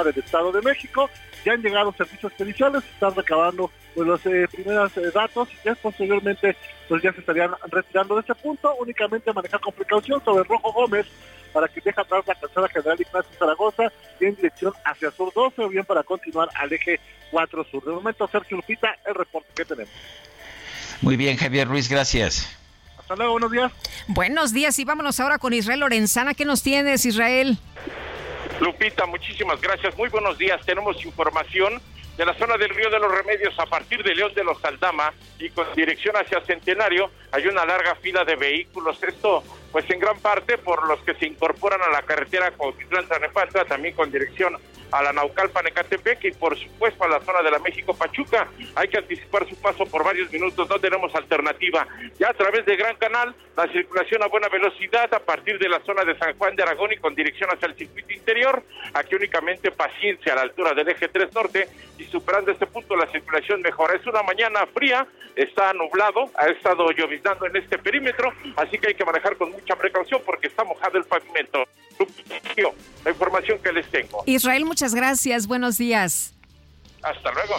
del 0.00 0.18
Estado 0.18 0.52
de 0.52 0.62
México. 0.62 1.10
Ya 1.44 1.52
han 1.52 1.62
llegado 1.62 1.92
servicios 1.92 2.32
periciales, 2.32 2.82
están 2.84 3.14
recabando 3.14 3.70
pues, 3.94 4.06
los 4.06 4.26
eh, 4.26 4.46
primeros 4.50 4.96
eh, 4.96 5.10
datos 5.14 5.48
y 5.52 5.66
ya 5.66 5.74
posteriormente 5.74 6.56
pues 6.88 7.02
ya 7.02 7.12
se 7.12 7.20
estarían 7.20 7.52
retirando 7.70 8.14
de 8.16 8.22
ese 8.22 8.34
punto. 8.34 8.74
Únicamente 8.80 9.32
manejar 9.32 9.60
con 9.60 9.72
precaución 9.72 10.22
sobre 10.24 10.44
Rojo 10.44 10.72
Gómez 10.72 11.06
para 11.52 11.68
que 11.68 11.80
deje 11.80 12.00
atrás 12.00 12.24
la 12.26 12.34
calzada 12.34 12.68
general 12.68 13.00
Ignacio 13.00 13.30
Zaragoza 13.38 13.92
y 14.20 14.26
en 14.26 14.36
dirección 14.36 14.72
hacia 14.84 15.10
Sur 15.10 15.32
12 15.34 15.62
o 15.62 15.68
bien 15.68 15.84
para 15.84 16.02
continuar 16.02 16.48
al 16.54 16.72
eje 16.72 16.98
4 17.30 17.64
Sur. 17.70 17.84
De 17.84 17.92
momento, 17.92 18.26
Sergio 18.28 18.56
Lupita, 18.56 18.96
el 19.06 19.14
reporte 19.14 19.48
que 19.54 19.64
tenemos. 19.64 19.92
Muy 21.00 21.16
bien, 21.16 21.36
Javier 21.36 21.68
Ruiz, 21.68 21.88
gracias. 21.88 22.48
Hasta 22.98 23.16
luego, 23.16 23.32
buenos 23.32 23.50
días. 23.50 23.72
Buenos 24.06 24.52
días 24.52 24.78
y 24.78 24.84
vámonos 24.84 25.18
ahora 25.20 25.38
con 25.38 25.52
Israel 25.52 25.80
Lorenzana. 25.80 26.34
¿Qué 26.34 26.44
nos 26.44 26.62
tienes, 26.62 27.04
Israel? 27.04 27.58
Lupita, 28.60 29.06
muchísimas 29.06 29.60
gracias. 29.60 29.96
Muy 29.96 30.08
buenos 30.08 30.38
días. 30.38 30.64
Tenemos 30.64 31.04
información 31.04 31.82
de 32.16 32.26
la 32.26 32.34
zona 32.34 32.56
del 32.56 32.70
Río 32.70 32.90
de 32.90 32.98
los 32.98 33.10
Remedios 33.10 33.58
a 33.58 33.66
partir 33.66 34.02
de 34.02 34.14
León 34.14 34.32
de 34.34 34.44
los 34.44 34.62
Aldama 34.64 35.12
y 35.38 35.50
con 35.50 35.66
dirección 35.74 36.16
hacia 36.16 36.40
Centenario 36.42 37.10
hay 37.30 37.46
una 37.46 37.64
larga 37.64 37.94
fila 37.96 38.24
de 38.24 38.36
vehículos. 38.36 39.02
Esto 39.02 39.42
pues 39.72 39.88
en 39.90 39.98
gran 39.98 40.18
parte 40.20 40.58
por 40.58 40.86
los 40.86 41.00
que 41.00 41.14
se 41.14 41.26
incorporan 41.26 41.80
a 41.82 41.88
la 41.88 42.02
carretera 42.02 42.50
Cuautitlán 42.52 43.06
Zanepantla, 43.06 43.64
también 43.64 43.94
con 43.94 44.12
dirección 44.12 44.56
a 44.92 45.02
la 45.02 45.12
Naucalpan 45.12 45.66
Ecatepec 45.66 46.24
y 46.24 46.32
por 46.32 46.56
supuesto 46.58 47.02
a 47.04 47.08
la 47.08 47.20
zona 47.20 47.42
de 47.42 47.50
la 47.50 47.58
México 47.58 47.94
Pachuca. 47.94 48.48
Hay 48.74 48.88
que 48.88 48.98
anticipar 48.98 49.48
su 49.48 49.56
paso 49.56 49.86
por 49.86 50.04
varios 50.04 50.30
minutos, 50.30 50.68
no 50.68 50.78
tenemos 50.78 51.14
alternativa. 51.14 51.88
Ya 52.18 52.28
a 52.28 52.34
través 52.34 52.64
de 52.66 52.76
Gran 52.76 52.96
Canal, 52.96 53.34
la 53.56 53.66
circulación 53.68 54.22
a 54.22 54.26
buena 54.26 54.48
velocidad 54.48 55.12
a 55.14 55.20
partir 55.20 55.58
de 55.58 55.68
la 55.68 55.80
zona 55.80 56.04
de 56.04 56.16
San 56.18 56.36
Juan 56.36 56.54
de 56.56 56.62
Aragón 56.62 56.92
y 56.92 56.98
con 56.98 57.14
dirección 57.14 57.50
hacia 57.50 57.68
el 57.68 57.76
circuito 57.76 58.12
interior. 58.12 58.62
Aquí 58.92 59.14
únicamente 59.14 59.70
paciencia 59.70 60.34
a 60.34 60.36
la 60.36 60.42
altura 60.42 60.74
del 60.74 60.88
eje 60.88 61.08
3 61.08 61.32
norte 61.34 61.68
y 61.98 62.04
superando 62.04 62.50
este 62.52 62.66
punto 62.66 62.94
la 62.94 63.10
circulación 63.10 63.62
mejora. 63.62 63.94
Es 63.94 64.06
una 64.06 64.22
mañana 64.22 64.66
fría, 64.66 65.06
está 65.36 65.72
nublado, 65.72 66.30
ha 66.36 66.46
estado 66.48 66.90
lloviznando 66.90 67.46
en 67.46 67.56
este 67.56 67.78
perímetro, 67.78 68.32
así 68.56 68.78
que 68.78 68.88
hay 68.88 68.94
que 68.94 69.04
manejar 69.04 69.36
con 69.36 69.50
mucha 69.62 69.76
precaución 69.76 70.20
porque 70.26 70.48
está 70.48 70.64
mojado 70.64 70.98
el 70.98 71.04
pavimento. 71.04 71.64
La 73.04 73.10
información 73.10 73.58
que 73.62 73.72
les 73.72 73.88
tengo. 73.90 74.22
Israel, 74.26 74.64
muchas 74.64 74.94
gracias. 74.94 75.46
Buenos 75.46 75.78
días. 75.78 76.34
Hasta 77.02 77.32
luego. 77.32 77.54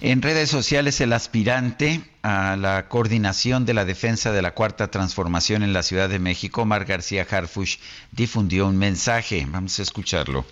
En 0.00 0.22
redes 0.22 0.48
sociales, 0.48 1.00
el 1.00 1.12
aspirante 1.12 2.00
a 2.22 2.56
la 2.56 2.88
coordinación 2.88 3.66
de 3.66 3.74
la 3.74 3.84
defensa 3.84 4.32
de 4.32 4.40
la 4.40 4.54
Cuarta 4.54 4.90
Transformación 4.90 5.62
en 5.62 5.72
la 5.72 5.82
Ciudad 5.82 6.08
de 6.08 6.18
México, 6.18 6.64
Mar 6.64 6.86
García 6.86 7.26
Harfush, 7.28 7.76
difundió 8.12 8.66
un 8.66 8.78
mensaje. 8.78 9.46
Vamos 9.48 9.78
a 9.78 9.82
escucharlo. 9.82 10.46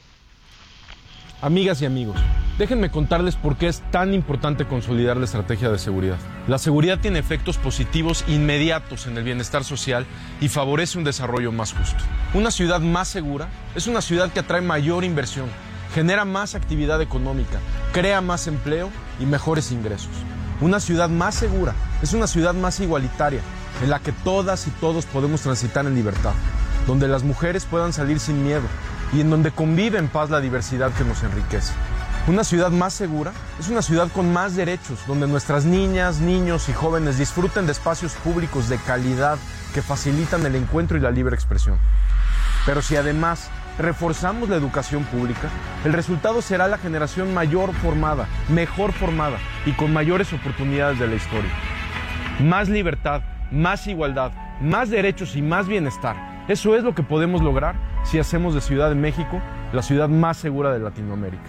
Amigas 1.40 1.80
y 1.82 1.86
amigos, 1.86 2.16
déjenme 2.58 2.90
contarles 2.90 3.36
por 3.36 3.54
qué 3.54 3.68
es 3.68 3.80
tan 3.92 4.12
importante 4.12 4.64
consolidar 4.64 5.16
la 5.16 5.24
estrategia 5.24 5.70
de 5.70 5.78
seguridad. 5.78 6.16
La 6.48 6.58
seguridad 6.58 6.98
tiene 6.98 7.20
efectos 7.20 7.58
positivos 7.58 8.24
inmediatos 8.26 9.06
en 9.06 9.16
el 9.16 9.22
bienestar 9.22 9.62
social 9.62 10.04
y 10.40 10.48
favorece 10.48 10.98
un 10.98 11.04
desarrollo 11.04 11.52
más 11.52 11.74
justo. 11.74 12.02
Una 12.34 12.50
ciudad 12.50 12.80
más 12.80 13.06
segura 13.06 13.46
es 13.76 13.86
una 13.86 14.00
ciudad 14.00 14.32
que 14.32 14.40
atrae 14.40 14.62
mayor 14.62 15.04
inversión, 15.04 15.46
genera 15.94 16.24
más 16.24 16.56
actividad 16.56 17.00
económica, 17.00 17.60
crea 17.92 18.20
más 18.20 18.48
empleo 18.48 18.90
y 19.20 19.24
mejores 19.24 19.70
ingresos. 19.70 20.10
Una 20.60 20.80
ciudad 20.80 21.08
más 21.08 21.36
segura 21.36 21.72
es 22.02 22.14
una 22.14 22.26
ciudad 22.26 22.54
más 22.54 22.80
igualitaria, 22.80 23.42
en 23.80 23.90
la 23.90 24.00
que 24.00 24.10
todas 24.10 24.66
y 24.66 24.70
todos 24.72 25.06
podemos 25.06 25.42
transitar 25.42 25.86
en 25.86 25.94
libertad, 25.94 26.32
donde 26.88 27.06
las 27.06 27.22
mujeres 27.22 27.64
puedan 27.64 27.92
salir 27.92 28.18
sin 28.18 28.42
miedo 28.42 28.64
y 29.12 29.20
en 29.20 29.30
donde 29.30 29.50
convive 29.50 29.98
en 29.98 30.08
paz 30.08 30.30
la 30.30 30.40
diversidad 30.40 30.92
que 30.92 31.04
nos 31.04 31.22
enriquece. 31.22 31.72
Una 32.26 32.44
ciudad 32.44 32.70
más 32.70 32.92
segura 32.92 33.32
es 33.58 33.68
una 33.68 33.80
ciudad 33.80 34.08
con 34.12 34.32
más 34.32 34.54
derechos, 34.54 35.00
donde 35.06 35.26
nuestras 35.26 35.64
niñas, 35.64 36.20
niños 36.20 36.68
y 36.68 36.74
jóvenes 36.74 37.16
disfruten 37.16 37.64
de 37.64 37.72
espacios 37.72 38.12
públicos 38.16 38.68
de 38.68 38.76
calidad 38.76 39.38
que 39.72 39.80
facilitan 39.80 40.44
el 40.44 40.54
encuentro 40.54 40.98
y 40.98 41.00
la 41.00 41.10
libre 41.10 41.34
expresión. 41.34 41.78
Pero 42.66 42.82
si 42.82 42.96
además 42.96 43.48
reforzamos 43.78 44.50
la 44.50 44.56
educación 44.56 45.04
pública, 45.04 45.48
el 45.86 45.94
resultado 45.94 46.42
será 46.42 46.68
la 46.68 46.76
generación 46.76 47.32
mayor 47.32 47.72
formada, 47.72 48.28
mejor 48.50 48.92
formada 48.92 49.38
y 49.64 49.72
con 49.72 49.92
mayores 49.92 50.30
oportunidades 50.34 50.98
de 50.98 51.06
la 51.06 51.14
historia. 51.14 51.50
Más 52.40 52.68
libertad, 52.68 53.22
más 53.50 53.86
igualdad, 53.86 54.32
más 54.60 54.90
derechos 54.90 55.34
y 55.34 55.40
más 55.40 55.66
bienestar. 55.66 56.37
Eso 56.48 56.74
es 56.74 56.82
lo 56.82 56.94
que 56.94 57.02
podemos 57.02 57.42
lograr 57.42 57.76
si 58.04 58.18
hacemos 58.18 58.54
de 58.54 58.62
Ciudad 58.62 58.88
de 58.88 58.94
México 58.94 59.40
la 59.72 59.82
ciudad 59.82 60.08
más 60.08 60.38
segura 60.38 60.72
de 60.72 60.78
Latinoamérica. 60.78 61.44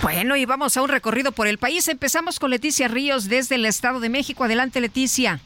Bueno, 0.00 0.36
y 0.36 0.44
vamos 0.46 0.76
a 0.76 0.82
un 0.82 0.88
recorrido 0.88 1.32
por 1.32 1.48
el 1.48 1.58
país. 1.58 1.86
Empezamos 1.88 2.38
con 2.38 2.50
Leticia 2.50 2.88
Ríos 2.88 3.28
desde 3.28 3.56
el 3.56 3.66
Estado 3.66 4.00
de 4.00 4.08
México. 4.08 4.44
Adelante, 4.44 4.80
Leticia. 4.80 5.40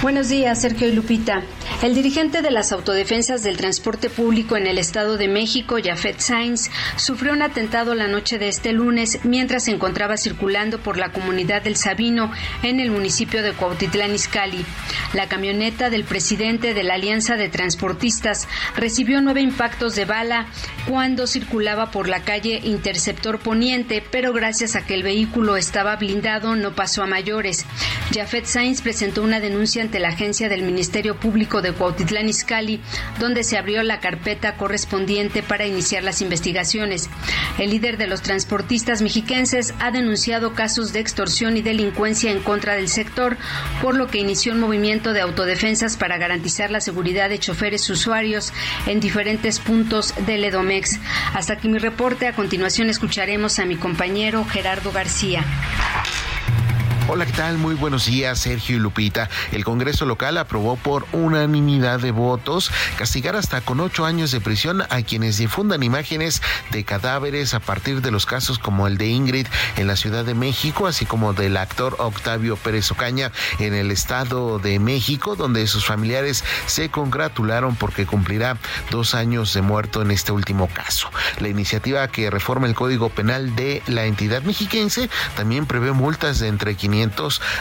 Buenos 0.00 0.28
días, 0.28 0.60
Sergio 0.60 0.86
y 0.86 0.92
Lupita. 0.92 1.42
El 1.82 1.92
dirigente 1.92 2.40
de 2.40 2.52
las 2.52 2.70
autodefensas 2.70 3.42
del 3.42 3.56
transporte 3.56 4.08
público 4.08 4.56
en 4.56 4.68
el 4.68 4.78
Estado 4.78 5.16
de 5.16 5.26
México, 5.26 5.76
Jafet 5.82 6.20
Sainz, 6.20 6.70
sufrió 6.96 7.32
un 7.32 7.42
atentado 7.42 7.96
la 7.96 8.06
noche 8.06 8.38
de 8.38 8.46
este 8.46 8.72
lunes 8.72 9.18
mientras 9.24 9.64
se 9.64 9.72
encontraba 9.72 10.16
circulando 10.16 10.78
por 10.78 10.98
la 10.98 11.10
comunidad 11.10 11.62
del 11.62 11.74
Sabino 11.74 12.30
en 12.62 12.78
el 12.78 12.92
municipio 12.92 13.42
de 13.42 13.52
Cuautitlán 13.54 14.14
Izcalli. 14.14 14.64
La 15.14 15.28
camioneta 15.28 15.90
del 15.90 16.04
presidente 16.04 16.74
de 16.74 16.84
la 16.84 16.94
Alianza 16.94 17.34
de 17.34 17.48
Transportistas 17.48 18.46
recibió 18.76 19.20
nueve 19.20 19.40
impactos 19.40 19.96
de 19.96 20.04
bala 20.04 20.46
cuando 20.88 21.26
circulaba 21.26 21.90
por 21.90 22.08
la 22.08 22.22
calle 22.22 22.60
Interceptor 22.62 23.40
Poniente, 23.40 24.04
pero 24.12 24.32
gracias 24.32 24.76
a 24.76 24.86
que 24.86 24.94
el 24.94 25.02
vehículo 25.02 25.56
estaba 25.56 25.96
blindado 25.96 26.54
no 26.54 26.76
pasó 26.76 27.02
a 27.02 27.06
mayores. 27.06 27.66
Jafet 28.14 28.46
Sainz 28.46 28.80
presentó 28.80 29.22
una 29.24 29.40
denuncia 29.40 29.87
ante 29.88 30.00
la 30.00 30.08
agencia 30.08 30.50
del 30.50 30.64
Ministerio 30.64 31.16
Público 31.16 31.62
de 31.62 31.72
Cuautitlán 31.72 32.28
Izcalli, 32.28 32.78
donde 33.18 33.42
se 33.42 33.56
abrió 33.56 33.82
la 33.82 34.00
carpeta 34.00 34.54
correspondiente 34.58 35.42
para 35.42 35.64
iniciar 35.64 36.02
las 36.02 36.20
investigaciones. 36.20 37.08
El 37.58 37.70
líder 37.70 37.96
de 37.96 38.06
los 38.06 38.20
transportistas 38.20 39.00
mexiquenses 39.00 39.72
ha 39.78 39.90
denunciado 39.90 40.52
casos 40.52 40.92
de 40.92 41.00
extorsión 41.00 41.56
y 41.56 41.62
delincuencia 41.62 42.30
en 42.30 42.40
contra 42.40 42.74
del 42.74 42.90
sector, 42.90 43.38
por 43.80 43.94
lo 43.94 44.08
que 44.08 44.18
inició 44.18 44.52
un 44.52 44.60
movimiento 44.60 45.14
de 45.14 45.22
autodefensas 45.22 45.96
para 45.96 46.18
garantizar 46.18 46.70
la 46.70 46.82
seguridad 46.82 47.30
de 47.30 47.38
choferes 47.38 47.88
usuarios 47.88 48.52
en 48.86 49.00
diferentes 49.00 49.58
puntos 49.58 50.12
del 50.26 50.44
Edomex. 50.44 50.98
Hasta 51.32 51.54
aquí 51.54 51.70
mi 51.70 51.78
reporte. 51.78 52.26
A 52.26 52.34
continuación 52.34 52.90
escucharemos 52.90 53.58
a 53.58 53.64
mi 53.64 53.76
compañero 53.76 54.44
Gerardo 54.44 54.92
García. 54.92 55.46
Hola, 57.10 57.24
¿qué 57.24 57.32
tal? 57.32 57.56
Muy 57.56 57.74
buenos 57.74 58.04
días, 58.04 58.38
Sergio 58.38 58.76
y 58.76 58.80
Lupita. 58.80 59.30
El 59.50 59.64
Congreso 59.64 60.04
local 60.04 60.36
aprobó 60.36 60.76
por 60.76 61.06
unanimidad 61.12 62.00
de 62.00 62.10
votos 62.10 62.70
castigar 62.98 63.34
hasta 63.34 63.62
con 63.62 63.80
ocho 63.80 64.04
años 64.04 64.30
de 64.30 64.42
prisión 64.42 64.82
a 64.82 65.00
quienes 65.00 65.38
difundan 65.38 65.82
imágenes 65.82 66.42
de 66.70 66.84
cadáveres 66.84 67.54
a 67.54 67.60
partir 67.60 68.02
de 68.02 68.10
los 68.10 68.26
casos 68.26 68.58
como 68.58 68.86
el 68.86 68.98
de 68.98 69.06
Ingrid 69.06 69.46
en 69.76 69.86
la 69.86 69.96
Ciudad 69.96 70.22
de 70.26 70.34
México, 70.34 70.86
así 70.86 71.06
como 71.06 71.32
del 71.32 71.56
actor 71.56 71.96
Octavio 71.98 72.56
Pérez 72.56 72.90
Ocaña 72.90 73.32
en 73.58 73.72
el 73.72 73.90
Estado 73.90 74.58
de 74.58 74.78
México, 74.78 75.34
donde 75.34 75.66
sus 75.66 75.86
familiares 75.86 76.44
se 76.66 76.90
congratularon 76.90 77.74
porque 77.74 78.04
cumplirá 78.04 78.58
dos 78.90 79.14
años 79.14 79.54
de 79.54 79.62
muerto 79.62 80.02
en 80.02 80.10
este 80.10 80.32
último 80.32 80.68
caso. 80.68 81.08
La 81.38 81.48
iniciativa 81.48 82.06
que 82.08 82.28
reforma 82.28 82.66
el 82.66 82.74
Código 82.74 83.08
Penal 83.08 83.56
de 83.56 83.82
la 83.86 84.04
entidad 84.04 84.42
mexiquense 84.42 85.08
también 85.36 85.64
prevé 85.64 85.92
multas 85.92 86.38
de 86.38 86.48
entre 86.48 86.74
500 86.74 86.97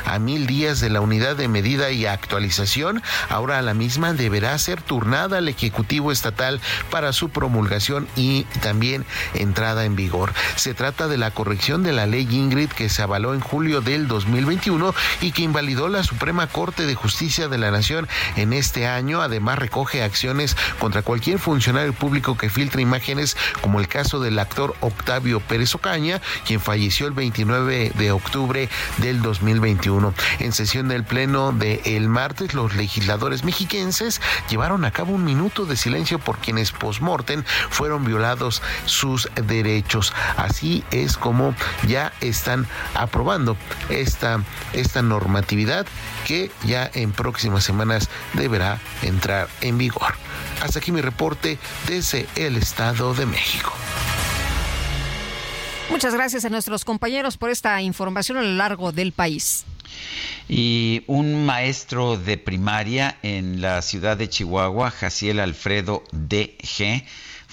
a 0.05 0.19
mil 0.19 0.47
días 0.47 0.80
de 0.80 0.89
la 0.89 1.01
unidad 1.01 1.35
de 1.35 1.47
medida 1.47 1.91
y 1.91 2.05
actualización. 2.05 3.03
Ahora 3.30 3.61
la 3.61 3.73
misma 3.73 4.14
deberá 4.14 4.57
ser 4.57 4.81
turnada 4.81 5.38
al 5.38 5.47
Ejecutivo 5.47 6.11
Estatal 6.11 6.59
para 6.89 7.14
su 7.14 7.30
promulgación 7.30 8.07
y 8.15 8.43
también 8.61 9.05
entrada 9.35 9.85
en 9.85 9.95
vigor. 9.95 10.34
Se 10.55 10.73
trata 10.73 11.07
de 11.07 11.18
la 11.18 11.31
corrección 11.31 11.84
de 11.84 11.93
la 11.93 12.07
ley 12.07 12.27
Ingrid 12.30 12.69
que 12.69 12.89
se 12.89 13.01
avaló 13.01 13.34
en 13.34 13.41
julio 13.41 13.81
del 13.81 14.07
2021 14.07 14.93
y 15.22 15.31
que 15.31 15.43
invalidó 15.43 15.88
la 15.88 16.03
Suprema 16.03 16.47
Corte 16.47 16.85
de 16.85 16.95
Justicia 16.95 17.47
de 17.47 17.57
la 17.57 17.72
Nación 17.72 18.07
en 18.35 18.53
este 18.53 18.88
año. 18.88 19.22
Además 19.22 19.59
recoge 19.59 20.03
acciones 20.03 20.57
contra 20.80 21.03
cualquier 21.03 21.38
funcionario 21.38 21.93
público 21.93 22.38
que 22.38 22.49
filtre 22.49 22.81
imágenes 22.81 23.38
como 23.61 23.80
el 23.80 23.88
caso 23.88 24.19
del 24.19 24.39
actor 24.39 24.76
Octavio 24.80 25.39
Pérez 25.39 25.76
Ocaña, 25.76 26.22
quien 26.45 26.59
falleció 26.59 27.07
el 27.07 27.14
29 27.14 27.91
de 27.95 28.11
octubre 28.11 28.69
del 28.97 29.22
2021. 29.28 30.14
En 30.40 30.52
sesión 30.52 30.88
del 30.88 31.04
Pleno 31.04 31.52
de 31.52 31.82
el 31.86 32.10
martes, 32.10 32.54
los 32.54 32.76
legisladores 32.76 33.44
mexiquenses 33.44 34.22
llevaron 34.49 34.86
a 34.86 34.91
cabo 34.91 35.14
un 35.14 35.24
minuto 35.24 35.66
de 35.66 35.78
silencio 35.78 36.20
por 36.20 36.38
quienes 36.40 36.72
post-mortem 36.72 37.44
fueron 37.70 38.06
violados 38.06 38.62
sus 38.86 39.30
derechos. 39.36 40.14
Así 40.38 40.84
es 40.91 41.18
como 41.18 41.54
ya 41.88 42.14
están 42.22 42.68
aprobando 42.94 43.58
esta, 43.90 44.44
esta 44.74 45.02
normatividad 45.02 45.86
que 46.26 46.52
ya 46.66 46.90
en 46.94 47.12
próximas 47.12 47.64
semanas 47.64 48.10
deberá 48.34 48.80
entrar 49.02 49.48
en 49.62 49.78
vigor. 49.78 50.16
Hasta 50.62 50.80
aquí 50.80 50.91
mi 50.91 51.02
reporte 51.02 51.60
desde 51.88 52.28
el 52.36 52.58
Estado 52.58 53.14
de 53.14 53.26
México. 53.26 53.74
Muchas 55.89 56.14
gracias 56.14 56.43
a 56.45 56.49
nuestros 56.49 56.84
compañeros 56.84 57.38
por 57.38 57.49
esta 57.49 57.81
información 57.81 58.38
a 58.38 58.41
lo 58.41 58.53
largo 58.53 58.91
del 58.91 59.14
país. 59.14 59.65
Y 60.49 61.03
un 61.07 61.45
maestro 61.45 62.18
de 62.18 62.38
primaria 62.38 63.18
en 63.23 63.61
la 63.61 63.81
ciudad 63.81 64.18
de 64.18 64.30
Chihuahua, 64.30 64.91
Jaciel 64.91 65.39
Alfredo 65.39 66.03
D.G., 66.11 67.05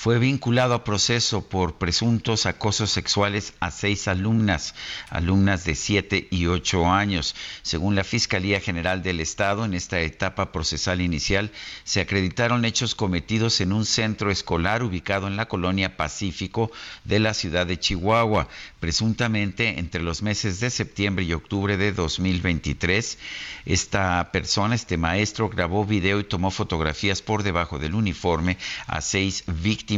fue 0.05 0.19
vinculado 0.19 0.75
a 0.75 0.85
proceso 0.85 1.49
por 1.49 1.79
presuntos 1.79 2.45
acosos 2.45 2.91
sexuales 2.91 3.55
a 3.59 3.71
seis 3.71 4.07
alumnas, 4.07 4.75
alumnas 5.09 5.65
de 5.65 5.75
siete 5.75 6.29
y 6.31 6.45
ocho 6.45 6.93
años. 6.93 7.35
Según 7.63 7.95
la 7.95 8.05
Fiscalía 8.05 8.61
General 8.61 9.03
del 9.03 9.21
Estado, 9.21 9.65
en 9.65 9.73
esta 9.73 10.01
etapa 10.01 10.53
procesal 10.53 11.01
inicial 11.01 11.53
se 11.85 12.03
acreditaron 12.03 12.67
hechos 12.67 12.95
cometidos 12.95 13.63
en 13.63 13.73
un 13.73 13.87
centro 13.87 14.31
escolar 14.31 14.83
ubicado 14.83 15.27
en 15.27 15.39
la 15.39 15.49
colonia 15.49 15.97
Pacífico 15.97 16.71
de 17.05 17.21
la 17.21 17.33
ciudad 17.33 17.67
de 17.67 17.81
Chihuahua, 17.81 18.49
presuntamente 18.81 19.79
entre 19.79 20.03
los 20.03 20.21
meses 20.21 20.61
de 20.61 20.69
septiembre 20.69 21.25
y 21.25 21.33
octubre 21.33 21.79
de 21.79 21.93
2023. 21.93 23.19
Esta 23.65 24.31
persona, 24.33 24.75
este 24.75 24.99
maestro, 24.99 25.49
grabó 25.49 25.87
video 25.87 26.21
y 26.21 26.25
tomó 26.25 26.51
fotografías 26.51 27.23
por 27.23 27.43
debajo 27.43 27.79
del 27.79 27.95
uniforme 27.95 28.59
a 28.87 29.01
seis 29.01 29.45
víctimas 29.47 29.94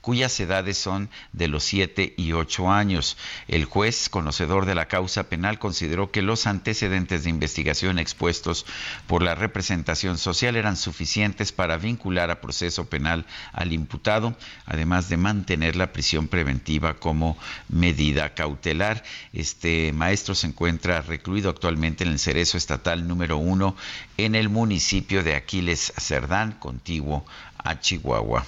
cuyas 0.00 0.38
edades 0.40 0.78
son 0.78 1.10
de 1.32 1.48
los 1.48 1.64
7 1.64 2.14
y 2.16 2.32
8 2.32 2.70
años. 2.70 3.16
El 3.46 3.64
juez, 3.64 4.08
conocedor 4.08 4.66
de 4.66 4.74
la 4.74 4.86
causa 4.86 5.24
penal, 5.24 5.58
consideró 5.58 6.10
que 6.10 6.22
los 6.22 6.46
antecedentes 6.46 7.24
de 7.24 7.30
investigación 7.30 7.98
expuestos 7.98 8.66
por 9.06 9.22
la 9.22 9.34
representación 9.34 10.18
social 10.18 10.56
eran 10.56 10.76
suficientes 10.76 11.52
para 11.52 11.76
vincular 11.76 12.30
a 12.30 12.40
proceso 12.40 12.88
penal 12.88 13.26
al 13.52 13.72
imputado, 13.72 14.36
además 14.66 15.08
de 15.08 15.16
mantener 15.16 15.76
la 15.76 15.92
prisión 15.92 16.28
preventiva 16.28 16.94
como 16.94 17.36
medida 17.68 18.34
cautelar. 18.34 19.02
Este 19.32 19.92
maestro 19.92 20.34
se 20.34 20.48
encuentra 20.48 21.02
recluido 21.02 21.50
actualmente 21.50 22.04
en 22.04 22.10
el 22.10 22.18
Cerezo 22.18 22.56
Estatal 22.56 23.06
número 23.06 23.36
1 23.38 23.76
en 24.16 24.34
el 24.34 24.48
municipio 24.48 25.22
de 25.22 25.34
Aquiles 25.34 25.92
Cerdán, 25.96 26.52
contiguo 26.52 27.24
a 27.58 27.80
Chihuahua. 27.80 28.44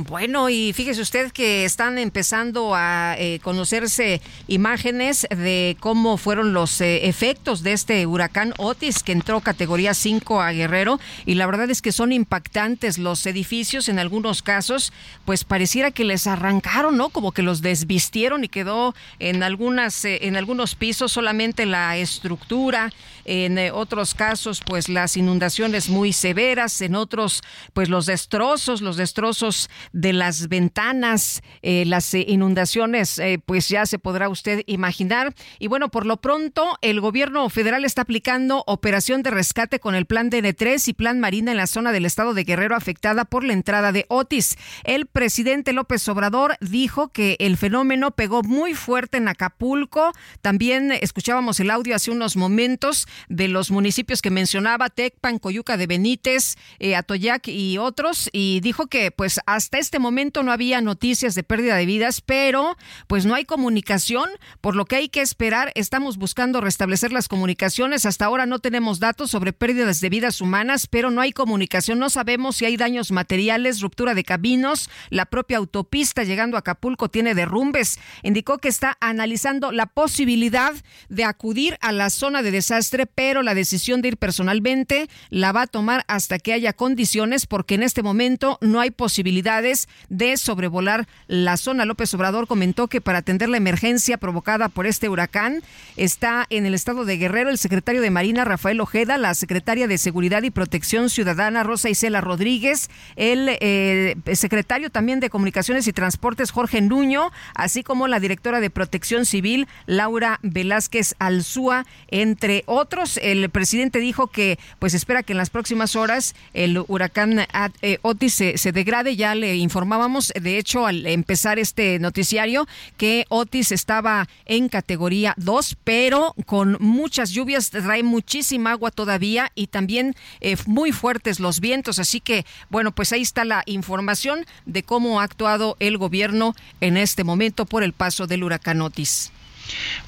Bueno, 0.00 0.48
y 0.48 0.72
fíjese 0.74 1.02
usted 1.02 1.32
que 1.32 1.64
están 1.64 1.98
empezando 1.98 2.76
a 2.76 3.16
eh, 3.18 3.40
conocerse 3.42 4.20
imágenes 4.46 5.26
de 5.28 5.76
cómo 5.80 6.18
fueron 6.18 6.52
los 6.52 6.80
eh, 6.80 7.08
efectos 7.08 7.64
de 7.64 7.72
este 7.72 8.06
huracán 8.06 8.54
Otis 8.58 9.02
que 9.02 9.10
entró 9.10 9.40
categoría 9.40 9.94
5 9.94 10.40
a 10.40 10.52
Guerrero 10.52 11.00
y 11.26 11.34
la 11.34 11.46
verdad 11.46 11.68
es 11.68 11.82
que 11.82 11.90
son 11.90 12.12
impactantes 12.12 12.98
los 12.98 13.26
edificios 13.26 13.88
en 13.88 13.98
algunos 13.98 14.40
casos, 14.40 14.92
pues 15.24 15.42
pareciera 15.42 15.90
que 15.90 16.04
les 16.04 16.28
arrancaron, 16.28 16.96
¿no? 16.96 17.08
Como 17.08 17.32
que 17.32 17.42
los 17.42 17.60
desvistieron 17.60 18.44
y 18.44 18.48
quedó 18.48 18.94
en 19.18 19.42
algunas 19.42 20.04
eh, 20.04 20.20
en 20.28 20.36
algunos 20.36 20.76
pisos 20.76 21.10
solamente 21.10 21.66
la 21.66 21.96
estructura, 21.96 22.92
en 23.24 23.58
otros 23.72 24.14
casos 24.14 24.60
pues 24.64 24.88
las 24.88 25.16
inundaciones 25.16 25.88
muy 25.88 26.12
severas, 26.12 26.80
en 26.82 26.94
otros 26.94 27.42
pues 27.72 27.88
los 27.88 28.06
destrozos, 28.06 28.80
los 28.80 28.96
destrozos 28.96 29.68
de 29.92 30.12
las 30.12 30.48
ventanas, 30.48 31.42
eh, 31.62 31.84
las 31.86 32.12
eh, 32.14 32.24
inundaciones, 32.28 33.18
eh, 33.18 33.40
pues 33.44 33.68
ya 33.68 33.86
se 33.86 33.98
podrá 33.98 34.28
usted 34.28 34.62
imaginar. 34.66 35.34
Y 35.58 35.68
bueno, 35.68 35.90
por 35.90 36.06
lo 36.06 36.18
pronto, 36.18 36.78
el 36.82 37.00
gobierno 37.00 37.48
federal 37.50 37.84
está 37.84 38.02
aplicando 38.02 38.64
operación 38.66 39.22
de 39.22 39.30
rescate 39.30 39.80
con 39.80 39.94
el 39.94 40.06
plan 40.06 40.30
DN3 40.30 40.88
y 40.88 40.92
plan 40.92 41.20
Marina 41.20 41.50
en 41.50 41.56
la 41.56 41.66
zona 41.66 41.92
del 41.92 42.04
estado 42.04 42.34
de 42.34 42.44
Guerrero 42.44 42.76
afectada 42.76 43.24
por 43.24 43.44
la 43.44 43.52
entrada 43.52 43.92
de 43.92 44.06
Otis. 44.08 44.56
El 44.84 45.06
presidente 45.06 45.72
López 45.72 46.06
Obrador 46.08 46.56
dijo 46.60 47.08
que 47.08 47.36
el 47.40 47.56
fenómeno 47.56 48.10
pegó 48.12 48.42
muy 48.42 48.74
fuerte 48.74 49.18
en 49.18 49.28
Acapulco. 49.28 50.12
También 50.42 50.92
escuchábamos 50.92 51.60
el 51.60 51.70
audio 51.70 51.94
hace 51.94 52.10
unos 52.10 52.36
momentos 52.36 53.06
de 53.28 53.48
los 53.48 53.70
municipios 53.70 54.22
que 54.22 54.30
mencionaba, 54.30 54.88
Tecpan, 54.88 55.38
Coyuca 55.38 55.76
de 55.76 55.86
Benítez, 55.86 56.56
Atoyac 56.96 57.48
y 57.48 57.78
otros, 57.78 58.28
y 58.32 58.60
dijo 58.60 58.86
que 58.86 59.10
pues 59.10 59.40
hasta 59.46 59.77
este 59.78 59.98
momento 59.98 60.42
no 60.42 60.52
había 60.52 60.80
noticias 60.80 61.34
de 61.34 61.42
pérdida 61.42 61.76
de 61.76 61.86
vidas, 61.86 62.20
pero 62.20 62.76
pues 63.06 63.24
no 63.24 63.34
hay 63.34 63.44
comunicación, 63.44 64.28
por 64.60 64.76
lo 64.76 64.84
que 64.84 64.96
hay 64.96 65.08
que 65.08 65.20
esperar. 65.20 65.72
Estamos 65.74 66.18
buscando 66.18 66.60
restablecer 66.60 67.12
las 67.12 67.28
comunicaciones. 67.28 68.04
Hasta 68.04 68.26
ahora 68.26 68.46
no 68.46 68.58
tenemos 68.58 69.00
datos 69.00 69.30
sobre 69.30 69.52
pérdidas 69.52 70.00
de 70.00 70.10
vidas 70.10 70.40
humanas, 70.40 70.86
pero 70.86 71.10
no 71.10 71.20
hay 71.20 71.32
comunicación. 71.32 71.98
No 71.98 72.10
sabemos 72.10 72.56
si 72.56 72.64
hay 72.64 72.76
daños 72.76 73.10
materiales, 73.12 73.80
ruptura 73.80 74.14
de 74.14 74.24
caminos. 74.24 74.90
La 75.10 75.26
propia 75.26 75.58
autopista 75.58 76.24
llegando 76.24 76.56
a 76.56 76.60
Acapulco 76.60 77.08
tiene 77.08 77.34
derrumbes. 77.34 77.98
Indicó 78.22 78.58
que 78.58 78.68
está 78.68 78.96
analizando 79.00 79.72
la 79.72 79.86
posibilidad 79.86 80.74
de 81.08 81.24
acudir 81.24 81.78
a 81.80 81.92
la 81.92 82.10
zona 82.10 82.42
de 82.42 82.50
desastre, 82.50 83.06
pero 83.06 83.42
la 83.42 83.54
decisión 83.54 84.02
de 84.02 84.08
ir 84.08 84.16
personalmente 84.16 85.08
la 85.30 85.52
va 85.52 85.62
a 85.62 85.66
tomar 85.66 86.04
hasta 86.08 86.38
que 86.38 86.52
haya 86.52 86.72
condiciones, 86.72 87.46
porque 87.46 87.74
en 87.74 87.82
este 87.82 88.02
momento 88.02 88.58
no 88.60 88.80
hay 88.80 88.90
posibilidad 88.90 89.57
de 89.62 90.36
sobrevolar 90.36 91.06
la 91.26 91.56
zona. 91.56 91.84
López 91.84 92.12
Obrador 92.14 92.46
comentó 92.46 92.88
que 92.88 93.00
para 93.00 93.18
atender 93.18 93.48
la 93.48 93.56
emergencia 93.56 94.18
provocada 94.18 94.68
por 94.68 94.86
este 94.86 95.08
huracán 95.08 95.62
está 95.96 96.46
en 96.50 96.66
el 96.66 96.74
estado 96.74 97.04
de 97.04 97.16
Guerrero 97.16 97.50
el 97.50 97.58
secretario 97.58 98.00
de 98.00 98.10
Marina 98.10 98.44
Rafael 98.44 98.80
Ojeda, 98.80 99.18
la 99.18 99.34
secretaria 99.34 99.86
de 99.86 99.98
Seguridad 99.98 100.42
y 100.42 100.50
Protección 100.50 101.10
Ciudadana 101.10 101.62
Rosa 101.62 101.90
Isela 101.90 102.20
Rodríguez, 102.20 102.90
el 103.16 103.48
eh, 103.60 104.16
secretario 104.34 104.90
también 104.90 105.20
de 105.20 105.30
Comunicaciones 105.30 105.86
y 105.86 105.92
Transportes 105.92 106.50
Jorge 106.50 106.80
Nuño, 106.80 107.30
así 107.54 107.82
como 107.82 108.08
la 108.08 108.20
directora 108.20 108.60
de 108.60 108.70
Protección 108.70 109.24
Civil 109.24 109.66
Laura 109.86 110.38
Velázquez 110.42 111.14
Alzúa, 111.18 111.86
entre 112.08 112.62
otros. 112.66 113.18
El 113.22 113.50
presidente 113.50 113.98
dijo 113.98 114.28
que 114.28 114.58
pues 114.78 114.94
espera 114.94 115.22
que 115.22 115.32
en 115.32 115.38
las 115.38 115.50
próximas 115.50 115.96
horas 115.96 116.34
el 116.54 116.84
huracán 116.86 117.46
eh, 117.82 117.98
Otis 118.02 118.34
se, 118.34 118.72
degrade. 118.72 119.16
Ya 119.16 119.34
le 119.34 119.47
informábamos, 119.56 120.32
de 120.40 120.58
hecho, 120.58 120.86
al 120.86 121.06
empezar 121.06 121.58
este 121.58 121.98
noticiario, 121.98 122.66
que 122.96 123.24
Otis 123.28 123.72
estaba 123.72 124.28
en 124.46 124.68
categoría 124.68 125.34
2, 125.36 125.76
pero 125.84 126.34
con 126.46 126.76
muchas 126.80 127.30
lluvias, 127.30 127.70
trae 127.70 128.02
muchísima 128.02 128.72
agua 128.72 128.90
todavía 128.90 129.50
y 129.54 129.68
también 129.68 130.14
eh, 130.40 130.56
muy 130.66 130.92
fuertes 130.92 131.40
los 131.40 131.60
vientos. 131.60 131.98
Así 131.98 132.20
que, 132.20 132.44
bueno, 132.70 132.92
pues 132.92 133.12
ahí 133.12 133.22
está 133.22 133.44
la 133.44 133.62
información 133.66 134.44
de 134.66 134.82
cómo 134.82 135.20
ha 135.20 135.24
actuado 135.24 135.76
el 135.80 135.98
gobierno 135.98 136.54
en 136.80 136.96
este 136.96 137.24
momento 137.24 137.66
por 137.66 137.82
el 137.82 137.92
paso 137.92 138.26
del 138.26 138.44
huracán 138.44 138.80
Otis. 138.82 139.32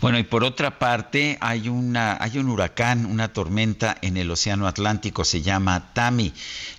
Bueno, 0.00 0.18
y 0.18 0.22
por 0.22 0.44
otra 0.44 0.78
parte, 0.78 1.38
hay, 1.40 1.68
una, 1.68 2.16
hay 2.20 2.38
un 2.38 2.48
huracán, 2.48 3.06
una 3.06 3.32
tormenta 3.32 3.96
en 4.00 4.16
el 4.16 4.30
Océano 4.30 4.66
Atlántico, 4.66 5.24
se 5.24 5.42
llama 5.42 5.92
Tami. 5.92 6.32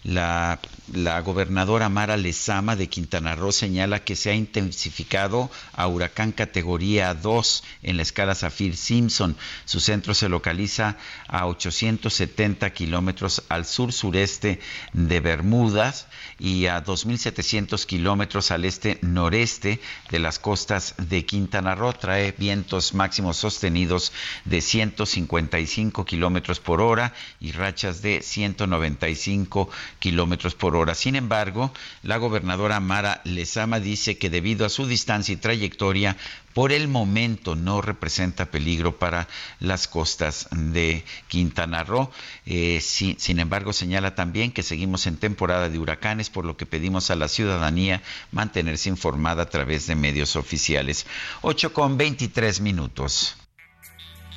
La, 0.04 0.60
la 0.94 1.22
gobernadora 1.22 1.90
Mara 1.90 2.18
Lezama 2.18 2.76
de 2.76 2.90
Quintana 2.90 3.36
Roo 3.36 3.52
señala 3.52 4.04
que 4.04 4.16
se 4.16 4.30
ha 4.30 4.34
intensificado 4.34 5.50
a 5.74 5.88
huracán 5.88 6.32
categoría 6.32 7.14
2 7.14 7.64
en 7.84 7.98
la 7.98 8.04
escala 8.04 8.36
Zafir 8.36 8.76
Simpson. 8.76 9.38
Su 9.66 9.80
centro 9.80 10.14
se 10.14 10.30
localiza 10.30 10.98
a 11.28 11.48
870 11.48 12.72
kilómetros 12.72 13.44
al 13.50 13.66
sur-sureste 13.66 14.60
de 14.94 15.20
Bermudas 15.20 16.08
y 16.40 16.66
a 16.66 16.84
2.700 16.84 17.86
kilómetros 17.86 18.52
al 18.52 18.66
este-noreste 18.66 19.80
de 20.10 20.20
las 20.20 20.40
costas 20.40 20.96
de 20.98 21.26
Quintana 21.26 21.76
Roo. 21.76 21.94
Trae 21.94 22.34
vientos 22.38 22.71
máximos 22.94 23.38
sostenidos 23.38 24.14
de 24.46 24.62
155 24.62 26.06
kilómetros 26.06 26.60
por 26.60 26.80
hora 26.80 27.14
y 27.40 27.52
rachas 27.52 28.02
de 28.02 28.22
195 28.22 29.70
kilómetros 30.00 30.56
por 30.56 30.76
hora. 30.76 30.96
Sin 30.96 31.16
embargo, 31.16 31.74
la 32.02 32.18
gobernadora 32.18 32.80
Mara 32.80 33.22
Lezama 33.26 33.80
dice 33.80 34.18
que 34.18 34.30
debido 34.30 34.66
a 34.66 34.70
su 34.70 34.88
distancia 34.88 35.34
y 35.34 35.38
trayectoria, 35.38 36.18
por 36.54 36.72
el 36.72 36.88
momento 36.88 37.56
no 37.56 37.82
representa 37.82 38.52
peligro 38.52 38.98
para 38.98 39.28
las 39.60 39.88
costas 39.88 40.48
de 40.52 41.04
Quintana 41.28 41.84
Roo. 41.84 42.12
Eh, 42.46 42.80
sin 42.82 43.40
embargo, 43.40 43.74
señala 43.74 44.16
también 44.16 44.52
que 44.52 44.64
seguimos 44.64 45.08
en 45.08 45.18
temporada 45.18 45.70
de 45.70 45.80
huracanes, 45.80 46.30
por 46.30 46.46
lo 46.46 46.58
que 46.58 46.66
pedimos 46.66 47.12
a 47.12 47.16
la 47.16 47.28
ciudadanía 47.28 48.02
mantenerse 48.32 48.90
informada 48.90 49.44
a 49.44 49.50
través 49.50 49.88
de 49.88 49.96
medios 49.96 50.36
oficiales. 50.36 51.06
8 51.42 51.74
con 51.74 51.98
23 51.98 52.62
minutos. 52.62 53.38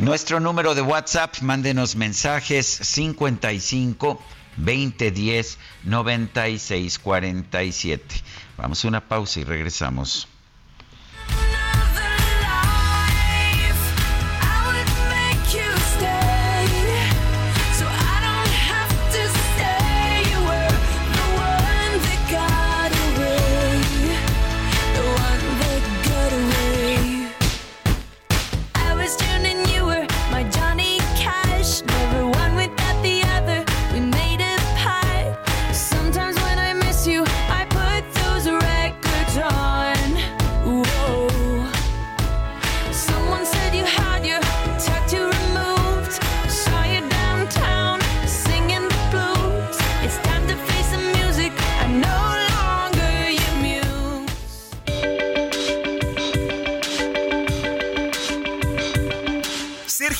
Nuestro 0.00 0.38
número 0.38 0.76
de 0.76 0.80
WhatsApp, 0.80 1.40
mándenos 1.40 1.96
mensajes 1.96 2.66
55 2.66 4.22
2010 4.56 5.58
9647. 5.82 8.22
Vamos 8.56 8.84
a 8.84 8.88
una 8.88 9.08
pausa 9.08 9.40
y 9.40 9.44
regresamos. 9.44 10.28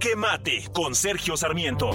Jaque 0.00 0.14
Mate 0.14 0.68
con 0.72 0.94
Sergio 0.94 1.36
Sarmiento. 1.36 1.90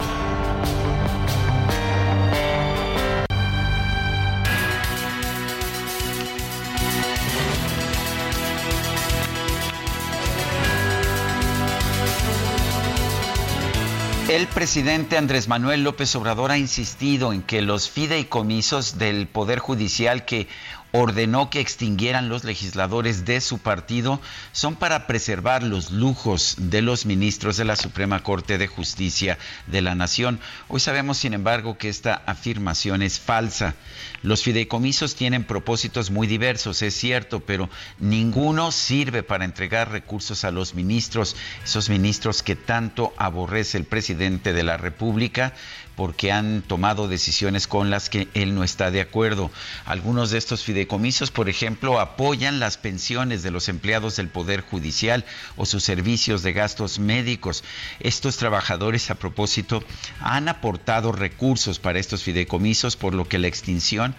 El 14.34 14.48
presidente 14.48 15.16
Andrés 15.18 15.48
Manuel 15.48 15.84
López 15.84 16.16
Obrador 16.16 16.52
ha 16.52 16.58
insistido 16.58 17.34
en 17.34 17.44
que 17.44 17.62
los 17.62 17.90
fideicomisos 17.90 18.98
del 18.98 19.28
Poder 19.28 19.60
Judicial 19.60 20.26
que 20.26 20.48
ordenó 20.96 21.50
que 21.50 21.60
extinguieran 21.60 22.30
los 22.30 22.44
legisladores 22.44 23.26
de 23.26 23.42
su 23.42 23.58
partido 23.58 24.22
son 24.52 24.76
para 24.76 25.08
preservar 25.08 25.64
los 25.64 25.90
lujos 25.90 26.56
de 26.60 26.84
los 26.84 27.08
ministros 27.08 27.58
de 27.58 27.66
la 27.66 27.76
Suprema 27.76 28.22
Corte 28.22 28.60
de 28.60 28.68
Justicia 28.68 29.40
de 29.66 29.82
la 29.82 29.96
Nación. 29.96 30.40
Hoy 30.68 30.80
sabemos, 30.80 31.18
sin 31.18 31.34
embargo, 31.34 31.80
que 31.80 31.90
esta 31.90 32.22
afirmación 32.28 33.02
es 33.02 33.20
falsa. 33.20 33.74
Los 34.22 34.44
fideicomisos 34.44 35.16
tienen 35.16 35.46
propósitos 35.46 36.12
muy 36.12 36.28
diversos, 36.28 36.84
es 36.84 36.94
cierto, 36.94 37.40
pero 37.40 37.72
ninguno 37.98 38.72
sirve 38.72 39.24
para 39.24 39.46
entregar 39.46 39.92
recursos 39.92 40.44
a 40.44 40.52
los 40.52 40.76
ministros, 40.76 41.36
esos 41.64 41.90
ministros 41.90 42.44
que 42.44 42.56
tanto 42.56 43.16
aborrece 43.18 43.80
el 43.80 43.86
presidente 43.86 44.54
de 44.54 44.64
la 44.64 44.78
República 44.78 45.54
porque 45.96 46.32
han 46.32 46.62
tomado 46.62 47.08
decisiones 47.08 47.68
con 47.68 47.90
las 47.90 48.10
que 48.10 48.28
él 48.34 48.56
no 48.56 48.64
está 48.64 48.92
de 48.92 49.02
acuerdo. 49.02 49.52
Algunos 49.86 50.32
de 50.32 50.38
estos 50.38 50.64
fideicomisos, 50.64 51.32
por 51.32 51.50
ejemplo, 51.50 52.00
apoyan 52.00 52.60
las 52.60 52.78
pensiones 52.78 53.44
de 53.44 53.52
los 53.52 53.70
empleados 53.70 54.16
del 54.16 54.30
Poder 54.30 54.62
Judicial 54.62 55.26
o 55.56 55.66
sus 55.66 55.84
servicios 55.84 56.42
de 56.44 56.54
gastos 56.54 57.00
médicos. 57.00 57.64
Estos 58.00 58.38
trabajadores, 58.38 59.12
a 59.12 59.16
propósito, 59.16 59.84
han 60.20 60.50
aportado 60.50 61.12
recursos 61.12 61.80
para 61.80 62.00
estos 62.00 62.24
fideicomisos, 62.24 62.96
por 62.96 63.14
lo 63.14 63.28
que 63.28 63.40
la 63.40 63.48
extinción 63.48 64.16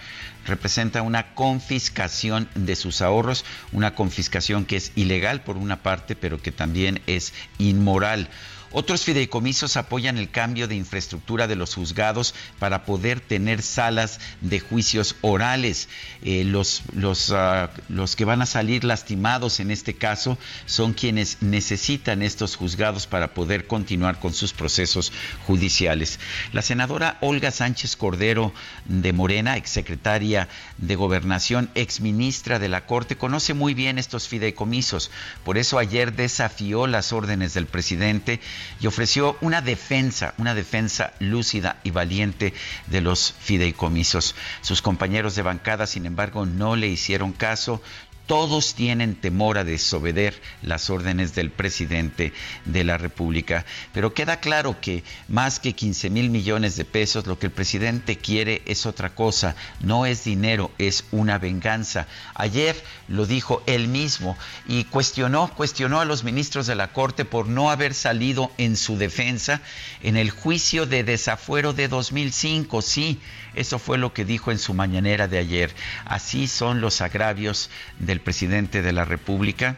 representa 0.46 1.02
una 1.02 1.34
confiscación 1.34 2.48
de 2.54 2.76
sus 2.76 3.02
ahorros, 3.02 3.44
una 3.72 3.94
confiscación 3.94 4.64
que 4.64 4.76
es 4.76 4.92
ilegal 4.94 5.42
por 5.42 5.56
una 5.56 5.82
parte, 5.82 6.16
pero 6.16 6.40
que 6.40 6.52
también 6.52 7.00
es 7.06 7.32
inmoral. 7.58 8.28
Otros 8.76 9.04
fideicomisos 9.04 9.76
apoyan 9.76 10.18
el 10.18 10.32
cambio 10.32 10.66
de 10.66 10.74
infraestructura 10.74 11.46
de 11.46 11.54
los 11.54 11.76
juzgados 11.76 12.34
para 12.58 12.84
poder 12.84 13.20
tener 13.20 13.62
salas 13.62 14.18
de 14.40 14.58
juicios 14.58 15.14
orales. 15.20 15.88
Eh, 16.22 16.42
los, 16.42 16.82
los, 16.92 17.30
ah, 17.30 17.70
los 17.88 18.16
que 18.16 18.24
van 18.24 18.42
a 18.42 18.46
salir 18.46 18.82
lastimados 18.82 19.60
en 19.60 19.70
este 19.70 19.94
caso 19.94 20.38
son 20.66 20.92
quienes 20.92 21.40
necesitan 21.40 22.20
estos 22.20 22.56
juzgados 22.56 23.06
para 23.06 23.32
poder 23.32 23.68
continuar 23.68 24.18
con 24.18 24.34
sus 24.34 24.52
procesos 24.52 25.12
judiciales. 25.46 26.18
La 26.52 26.60
senadora 26.60 27.18
Olga 27.20 27.52
Sánchez 27.52 27.94
Cordero 27.94 28.52
de 28.86 29.12
Morena, 29.12 29.56
exsecretaria 29.56 30.48
de 30.78 30.96
Gobernación, 30.96 31.70
exministra 31.76 32.58
de 32.58 32.68
la 32.68 32.86
Corte, 32.86 33.16
conoce 33.16 33.54
muy 33.54 33.72
bien 33.72 34.00
estos 34.00 34.26
fideicomisos. 34.26 35.12
Por 35.44 35.58
eso 35.58 35.78
ayer 35.78 36.12
desafió 36.14 36.88
las 36.88 37.12
órdenes 37.12 37.54
del 37.54 37.66
presidente 37.66 38.40
y 38.80 38.86
ofreció 38.86 39.36
una 39.40 39.60
defensa, 39.60 40.34
una 40.38 40.54
defensa 40.54 41.12
lúcida 41.18 41.78
y 41.84 41.90
valiente 41.90 42.54
de 42.86 43.00
los 43.00 43.34
fideicomisos. 43.38 44.34
Sus 44.60 44.82
compañeros 44.82 45.34
de 45.34 45.42
bancada, 45.42 45.86
sin 45.86 46.06
embargo, 46.06 46.46
no 46.46 46.76
le 46.76 46.88
hicieron 46.88 47.32
caso, 47.32 47.82
todos 48.26 48.74
tienen 48.74 49.14
temor 49.14 49.58
a 49.58 49.64
desobedecer 49.64 50.40
las 50.62 50.90
órdenes 50.90 51.34
del 51.34 51.50
presidente 51.50 52.32
de 52.64 52.84
la 52.84 52.98
República. 52.98 53.64
Pero 53.92 54.14
queda 54.14 54.40
claro 54.40 54.80
que 54.80 55.04
más 55.28 55.58
que 55.58 55.72
15 55.72 56.10
mil 56.10 56.30
millones 56.30 56.76
de 56.76 56.84
pesos, 56.84 57.26
lo 57.26 57.38
que 57.38 57.46
el 57.46 57.52
presidente 57.52 58.16
quiere 58.16 58.62
es 58.66 58.86
otra 58.86 59.14
cosa, 59.14 59.56
no 59.80 60.06
es 60.06 60.24
dinero, 60.24 60.70
es 60.78 61.04
una 61.10 61.38
venganza. 61.38 62.06
Ayer 62.34 62.82
lo 63.08 63.26
dijo 63.26 63.62
él 63.66 63.88
mismo 63.88 64.36
y 64.66 64.84
cuestionó, 64.84 65.52
cuestionó 65.54 66.00
a 66.00 66.04
los 66.04 66.24
ministros 66.24 66.66
de 66.66 66.74
la 66.74 66.92
Corte 66.92 67.24
por 67.24 67.48
no 67.48 67.70
haber 67.70 67.94
salido 67.94 68.50
en 68.58 68.76
su 68.76 68.96
defensa 68.96 69.60
en 70.02 70.16
el 70.16 70.30
juicio 70.30 70.86
de 70.86 71.04
desafuero 71.04 71.72
de 71.72 71.88
2005. 71.88 72.82
Sí, 72.82 73.20
eso 73.54 73.78
fue 73.78 73.98
lo 73.98 74.12
que 74.12 74.24
dijo 74.24 74.50
en 74.50 74.58
su 74.58 74.74
mañanera 74.74 75.28
de 75.28 75.38
ayer. 75.38 75.74
Así 76.04 76.46
son 76.46 76.80
los 76.80 77.00
agravios 77.00 77.70
del 77.98 78.20
presidente 78.20 78.82
de 78.82 78.92
la 78.92 79.04
República. 79.04 79.76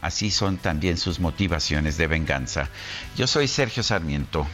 Así 0.00 0.30
son 0.30 0.58
también 0.58 0.96
sus 0.96 1.18
motivaciones 1.20 1.96
de 1.96 2.06
venganza. 2.06 2.68
Yo 3.16 3.26
soy 3.26 3.48
Sergio 3.48 3.82
Sarmiento 3.82 4.46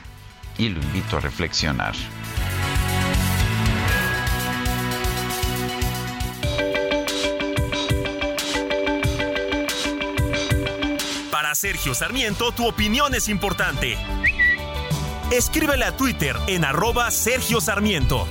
y 0.59 0.69
lo 0.69 0.81
invito 0.81 1.19
a 1.19 1.21
reflexionar. 1.21 1.95
Para 11.31 11.55
Sergio 11.55 11.95
Sarmiento, 11.95 12.53
tu 12.53 12.67
opinión 12.67 13.15
es 13.15 13.29
importante. 13.29 13.99
Escríbele 15.31 15.85
a 15.85 15.97
Twitter 15.97 16.37
en 16.47 16.65
arroba 16.65 17.11
Sergio 17.11 17.61
Sarmiento. 17.61 18.27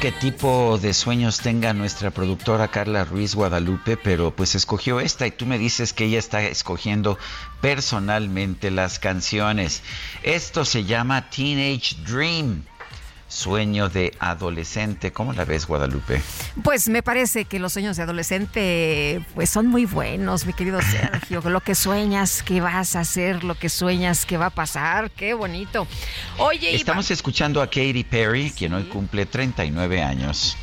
Qué 0.00 0.12
tipo 0.12 0.78
de 0.78 0.94
sueños 0.94 1.40
tenga 1.40 1.74
nuestra 1.74 2.10
productora 2.10 2.68
Carla 2.68 3.04
Ruiz 3.04 3.34
Guadalupe, 3.34 3.98
pero 3.98 4.34
pues 4.34 4.54
escogió 4.54 4.98
esta 4.98 5.26
y 5.26 5.30
tú 5.30 5.44
me 5.44 5.58
dices 5.58 5.92
que 5.92 6.06
ella 6.06 6.18
está 6.18 6.42
escogiendo 6.42 7.18
personalmente 7.60 8.70
las 8.70 8.98
canciones. 8.98 9.82
Esto 10.22 10.64
se 10.64 10.84
llama 10.84 11.28
Teenage 11.28 11.96
Dream 12.06 12.64
sueño 13.30 13.88
de 13.88 14.12
adolescente. 14.18 15.12
¿Cómo 15.12 15.32
la 15.32 15.44
ves, 15.44 15.66
Guadalupe? 15.66 16.20
Pues 16.62 16.88
me 16.88 17.02
parece 17.02 17.46
que 17.46 17.58
los 17.58 17.72
sueños 17.72 17.96
de 17.96 18.02
adolescente 18.02 19.24
pues 19.34 19.48
son 19.48 19.68
muy 19.68 19.86
buenos, 19.86 20.44
mi 20.44 20.52
querido 20.52 20.82
Sergio. 20.82 21.40
lo 21.48 21.60
que 21.60 21.74
sueñas 21.74 22.42
que 22.42 22.60
vas 22.60 22.96
a 22.96 23.00
hacer, 23.00 23.44
lo 23.44 23.54
que 23.54 23.68
sueñas 23.68 24.26
que 24.26 24.36
va 24.36 24.46
a 24.46 24.50
pasar, 24.50 25.10
qué 25.12 25.32
bonito. 25.32 25.86
Oye, 26.38 26.74
estamos 26.74 27.10
escuchando 27.10 27.62
a 27.62 27.66
Katy 27.66 28.04
Perry, 28.04 28.50
quien 28.50 28.74
hoy 28.74 28.84
cumple 28.84 29.24
39 29.24 30.02
años. 30.02 30.56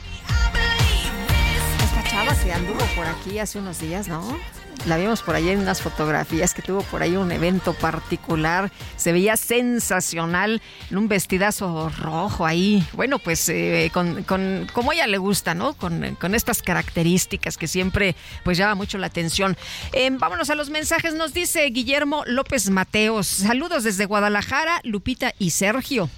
Esta 1.83 2.03
chava 2.03 2.35
se 2.35 2.51
anduvo 2.51 2.85
por 2.95 3.07
aquí 3.07 3.39
hace 3.39 3.59
unos 3.59 3.79
días, 3.79 4.07
¿no? 4.07 4.37
La 4.85 4.97
vimos 4.97 5.21
por 5.21 5.35
ahí 5.35 5.49
en 5.49 5.59
unas 5.59 5.81
fotografías 5.81 6.53
que 6.53 6.61
tuvo 6.61 6.81
por 6.83 7.01
ahí 7.01 7.15
un 7.15 7.31
evento 7.31 7.73
particular. 7.73 8.71
Se 8.95 9.11
veía 9.11 9.37
sensacional 9.37 10.61
en 10.89 10.97
un 10.97 11.07
vestidazo 11.07 11.89
rojo 11.89 12.45
ahí. 12.45 12.85
Bueno, 12.93 13.19
pues 13.19 13.49
eh, 13.49 13.89
con, 13.93 14.23
como 14.73 14.91
a 14.91 14.93
ella 14.93 15.07
le 15.07 15.17
gusta, 15.17 15.53
¿no? 15.53 15.73
Con, 15.73 16.15
con, 16.15 16.35
estas 16.35 16.61
características 16.61 17.57
que 17.57 17.67
siempre 17.67 18.15
pues 18.43 18.57
llama 18.57 18.75
mucho 18.75 18.97
la 18.97 19.07
atención. 19.07 19.57
Em, 19.93 20.17
vámonos 20.17 20.49
a 20.49 20.55
los 20.55 20.69
mensajes. 20.69 21.13
Nos 21.13 21.33
dice 21.33 21.65
Guillermo 21.65 22.23
López 22.25 22.69
Mateos. 22.69 23.27
Saludos 23.27 23.83
desde 23.83 24.05
Guadalajara, 24.05 24.81
Lupita 24.83 25.33
y 25.39 25.51
Sergio. 25.51 26.09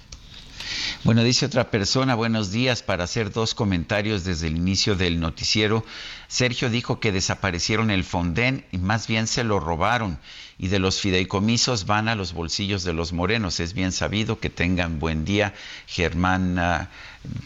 Bueno, 1.03 1.23
dice 1.23 1.45
otra 1.45 1.71
persona, 1.71 2.15
buenos 2.15 2.51
días, 2.51 2.83
para 2.83 3.05
hacer 3.05 3.31
dos 3.31 3.55
comentarios 3.55 4.23
desde 4.23 4.47
el 4.47 4.57
inicio 4.57 4.95
del 4.95 5.19
noticiero. 5.19 5.85
Sergio 6.27 6.69
dijo 6.69 6.99
que 6.99 7.11
desaparecieron 7.11 7.89
el 7.89 8.03
Fonden 8.03 8.65
y 8.71 8.77
más 8.77 9.07
bien 9.07 9.27
se 9.27 9.43
lo 9.43 9.59
robaron 9.59 10.19
y 10.59 10.67
de 10.67 10.79
los 10.79 10.99
fideicomisos 10.99 11.85
van 11.85 12.09
a 12.09 12.15
los 12.15 12.33
bolsillos 12.33 12.83
de 12.83 12.93
los 12.93 13.13
morenos. 13.13 13.61
Es 13.61 13.73
bien 13.73 13.93
sabido 13.93 14.39
que 14.39 14.49
tengan 14.49 14.99
buen 14.99 15.23
día. 15.23 15.53
Germán, 15.87 16.59
ah, 16.59 16.89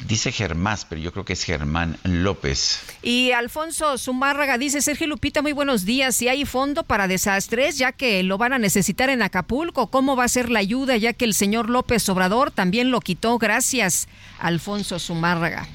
dice 0.08 0.32
Germás, 0.32 0.86
pero 0.88 1.02
yo 1.02 1.12
creo 1.12 1.26
que 1.26 1.34
es 1.34 1.44
Germán 1.44 1.98
López. 2.04 2.82
Y 3.02 3.32
Alfonso 3.32 3.98
Zumárraga 3.98 4.58
dice, 4.58 4.82
Sergio 4.82 5.08
Lupita, 5.08 5.41
muy 5.41 5.52
buenos 5.52 5.86
días. 5.86 6.16
Si 6.16 6.28
hay 6.28 6.45
fondo 6.45 6.84
para 6.84 7.08
desastres, 7.08 7.78
ya 7.78 7.91
que 7.91 8.24
lo 8.24 8.38
van 8.38 8.54
a 8.54 8.60
necesitar 8.60 9.10
en 9.10 9.22
Acapulco, 9.22 9.88
¿cómo 9.88 10.16
va 10.16 10.26
a 10.26 10.30
ser 10.30 10.50
la 10.50 10.60
ayuda, 10.60 10.98
ya 10.98 11.14
que 11.14 11.26
el 11.26 11.34
señor 11.34 11.70
López 11.70 12.08
Obrador 12.10 12.52
también 12.52 12.91
lo 12.91 13.00
quitó? 13.00 13.38
Gracias, 13.38 14.08
Alfonso 14.40 15.00
Zumárraga. 15.00 15.68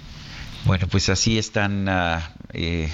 Bueno, 0.65 0.87
pues 0.89 1.09
así 1.09 1.39
están 1.39 1.89
ah, 1.89 2.33
eh, 2.53 2.91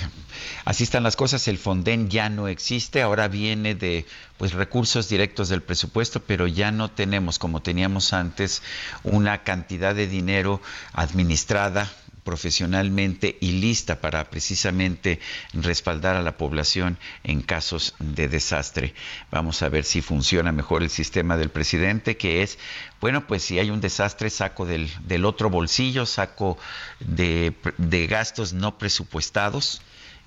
así 0.64 0.84
están 0.84 1.02
las 1.02 1.16
cosas, 1.16 1.46
el 1.48 1.58
Fonden 1.58 2.08
ya 2.08 2.28
no 2.28 2.48
existe, 2.48 3.02
ahora 3.02 3.28
viene 3.28 3.74
de 3.74 4.06
pues 4.36 4.52
recursos 4.52 5.08
directos 5.08 5.48
del 5.48 5.62
presupuesto, 5.62 6.20
pero 6.20 6.46
ya 6.46 6.72
no 6.72 6.90
tenemos 6.90 7.38
como 7.38 7.62
teníamos 7.62 8.12
antes 8.12 8.62
una 9.04 9.42
cantidad 9.44 9.94
de 9.94 10.08
dinero 10.08 10.60
administrada 10.92 11.90
profesionalmente 12.24 13.36
y 13.40 13.52
lista 13.52 14.00
para 14.00 14.28
precisamente 14.30 15.20
respaldar 15.52 16.16
a 16.16 16.22
la 16.22 16.36
población 16.36 16.98
en 17.22 17.42
casos 17.42 17.94
de 17.98 18.28
desastre. 18.28 18.94
Vamos 19.30 19.62
a 19.62 19.68
ver 19.68 19.84
si 19.84 20.00
funciona 20.00 20.50
mejor 20.50 20.82
el 20.82 20.90
sistema 20.90 21.36
del 21.36 21.50
presidente, 21.50 22.16
que 22.16 22.42
es, 22.42 22.58
bueno, 23.04 23.26
pues 23.26 23.42
si 23.42 23.58
hay 23.58 23.68
un 23.68 23.82
desastre, 23.82 24.30
saco 24.30 24.64
del, 24.64 24.90
del 25.06 25.26
otro 25.26 25.50
bolsillo, 25.50 26.06
saco 26.06 26.56
de, 27.00 27.54
de 27.76 28.06
gastos 28.06 28.54
no 28.54 28.78
presupuestados 28.78 29.82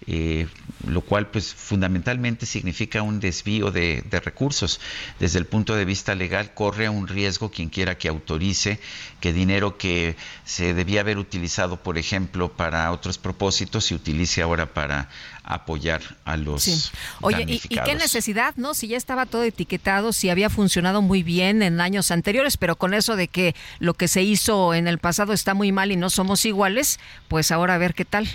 eh, 0.06 0.48
lo 0.88 1.02
cual 1.02 1.28
pues 1.28 1.53
fundamentalmente 1.53 2.45
significa 2.45 3.02
un 3.02 3.19
desvío 3.19 3.72
de, 3.72 4.03
recursos. 4.24 4.80
Desde 5.19 5.40
el 5.40 5.45
punto 5.45 5.76
de 5.76 5.86
vista 5.86 6.14
legal 6.14 6.53
corre 6.53 6.88
un 6.88 7.07
riesgo 7.07 7.49
quien 7.49 7.69
quiera 7.69 7.98
que 7.98 8.07
autorice 8.07 8.80
que 9.19 9.34
dinero 9.34 9.78
que 9.78 10.15
se 10.45 10.76
debía 10.76 11.02
haber 11.02 11.18
utilizado, 11.18 11.78
por 11.78 11.98
ejemplo, 11.98 12.52
para 12.52 12.91
otros 12.91 13.18
propósitos, 13.18 13.86
se 13.86 13.95
utilice 13.95 14.44
ahora 14.44 14.68
para 14.68 15.10
apoyar 15.44 16.02
a 16.26 16.38
los 16.38 16.64
sí. 16.64 16.80
Oye, 17.22 17.44
¿y, 17.48 17.56
¿y, 17.56 17.80
qué 17.80 17.95
necesidad, 17.95 18.56
no? 18.57 18.76
Si 18.76 18.88
ya 18.88 18.98
estaba 18.98 19.26
todo 19.26 19.44
etiquetado, 19.44 20.14
si 20.14 20.30
había 20.30 20.49
funcionado 20.49 21.02
muy 21.02 21.24
bien 21.24 21.64
en 21.64 21.82
años 21.82 22.11
anteriores, 22.11 22.57
pero 22.57 22.76
con 22.76 22.94
eso 22.94 23.15
de 23.15 23.28
que 23.28 23.56
lo 23.80 23.95
que 23.95 24.07
se 24.07 24.22
hizo 24.22 24.74
en 24.74 24.88
el 24.88 24.99
pasado 24.99 25.34
está 25.34 25.53
muy 25.53 25.72
mal 25.72 25.91
y 25.91 25.95
no 25.95 26.10
somos 26.10 26.45
iguales, 26.45 26.99
pues 27.28 27.52
ahora 27.52 27.76
a 27.76 27.78
ver 27.78 27.94
qué 27.95 28.06
tal. 28.06 28.30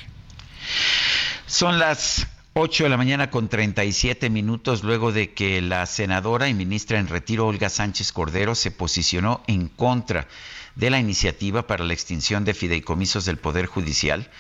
Son 1.46 1.78
las 1.78 2.26
8 2.54 2.84
de 2.84 2.90
la 2.90 2.96
mañana 2.98 3.30
con 3.30 3.48
37 3.48 4.28
minutos 4.28 4.82
luego 4.84 5.10
de 5.10 5.32
que 5.32 5.62
la 5.62 5.86
senadora 5.86 6.48
y 6.48 6.54
ministra 6.54 6.98
en 6.98 7.08
retiro 7.08 7.46
Olga 7.46 7.70
Sánchez 7.70 8.12
Cordero 8.12 8.54
se 8.54 8.70
posicionó 8.70 9.42
en 9.46 9.68
contra 9.68 10.28
de 10.74 10.90
la 10.90 10.98
iniciativa 10.98 11.66
para 11.66 11.84
la 11.84 11.94
extinción 11.94 12.44
de 12.44 12.54
fideicomisos 12.54 13.24
del 13.24 13.38
Poder 13.38 13.66
Judicial. 13.66 14.30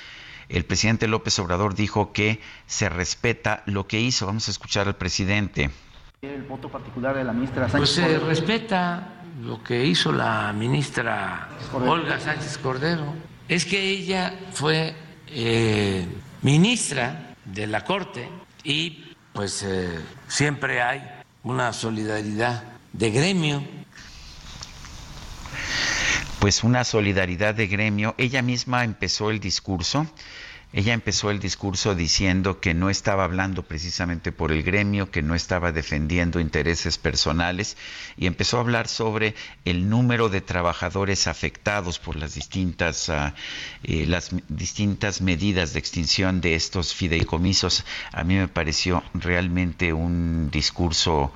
El 0.48 0.64
presidente 0.66 1.08
López 1.08 1.38
Obrador 1.38 1.74
dijo 1.74 2.12
que 2.12 2.40
se 2.66 2.90
respeta 2.90 3.62
lo 3.64 3.86
que 3.86 4.00
hizo. 4.00 4.26
Vamos 4.26 4.48
a 4.48 4.50
escuchar 4.50 4.88
al 4.88 4.96
presidente. 4.96 5.70
El 6.20 6.42
voto 6.42 6.68
particular 6.68 7.16
de 7.16 7.24
la 7.24 7.32
ministra 7.32 7.68
Sánchez 7.68 7.78
Pues 7.78 7.90
se 7.90 8.18
respeta 8.18 9.22
lo 9.42 9.62
que 9.62 9.86
hizo 9.86 10.12
la 10.12 10.52
ministra 10.52 11.48
Olga 11.72 12.20
Sánchez 12.20 12.58
Cordero. 12.58 13.14
Es 13.48 13.64
que 13.64 13.80
ella 13.80 14.38
fue 14.52 14.94
eh, 15.34 16.06
ministra 16.42 17.34
de 17.44 17.66
la 17.66 17.84
Corte 17.84 18.28
y 18.64 19.14
pues 19.32 19.62
eh, 19.62 19.98
siempre 20.28 20.82
hay 20.82 21.02
una 21.42 21.72
solidaridad 21.72 22.64
de 22.92 23.10
gremio. 23.10 23.64
Pues 26.38 26.64
una 26.64 26.84
solidaridad 26.84 27.54
de 27.54 27.66
gremio. 27.66 28.14
Ella 28.18 28.42
misma 28.42 28.84
empezó 28.84 29.30
el 29.30 29.40
discurso 29.40 30.06
ella 30.72 30.94
empezó 30.94 31.30
el 31.30 31.38
discurso 31.38 31.94
diciendo 31.94 32.58
que 32.58 32.72
no 32.72 32.88
estaba 32.88 33.24
hablando 33.24 33.62
precisamente 33.62 34.32
por 34.32 34.52
el 34.52 34.62
gremio, 34.62 35.10
que 35.10 35.22
no 35.22 35.34
estaba 35.34 35.70
defendiendo 35.70 36.40
intereses 36.40 36.96
personales 36.96 37.76
y 38.16 38.26
empezó 38.26 38.56
a 38.56 38.60
hablar 38.60 38.88
sobre 38.88 39.34
el 39.66 39.90
número 39.90 40.30
de 40.30 40.40
trabajadores 40.40 41.26
afectados 41.26 41.98
por 41.98 42.16
las 42.16 42.34
distintas, 42.34 43.10
eh, 43.10 44.06
las 44.06 44.30
distintas 44.48 45.20
medidas 45.20 45.74
de 45.74 45.78
extinción 45.78 46.40
de 46.40 46.54
estos 46.54 46.94
fideicomisos. 46.94 47.84
A 48.12 48.24
mí 48.24 48.34
me 48.36 48.48
pareció 48.48 49.02
realmente 49.12 49.92
un 49.92 50.50
discurso 50.50 51.32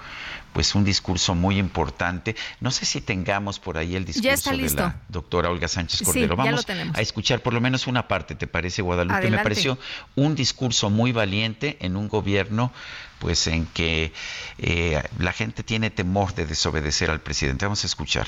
pues 0.56 0.74
un 0.74 0.84
discurso 0.84 1.34
muy 1.34 1.58
importante. 1.58 2.34
No 2.60 2.70
sé 2.70 2.86
si 2.86 3.02
tengamos 3.02 3.58
por 3.58 3.76
ahí 3.76 3.94
el 3.94 4.06
discurso 4.06 4.52
de 4.52 4.70
la 4.70 5.02
doctora 5.06 5.50
Olga 5.50 5.68
Sánchez 5.68 6.00
Cordero. 6.00 6.34
Vamos 6.34 6.64
a 6.94 7.00
escuchar 7.02 7.42
por 7.42 7.52
lo 7.52 7.60
menos 7.60 7.86
una 7.86 8.08
parte, 8.08 8.34
¿te 8.34 8.46
parece, 8.46 8.80
Guadalupe? 8.80 9.30
Me 9.30 9.36
pareció 9.40 9.78
un 10.14 10.34
discurso 10.34 10.88
muy 10.88 11.12
valiente 11.12 11.76
en 11.80 11.94
un 11.94 12.08
gobierno 12.08 12.72
pues 13.18 13.46
en 13.48 13.66
que 13.66 14.14
eh, 14.56 15.02
la 15.18 15.34
gente 15.34 15.62
tiene 15.62 15.90
temor 15.90 16.34
de 16.34 16.46
desobedecer 16.46 17.10
al 17.10 17.20
presidente. 17.20 17.66
Vamos 17.66 17.84
a 17.84 17.88
escuchar. 17.88 18.26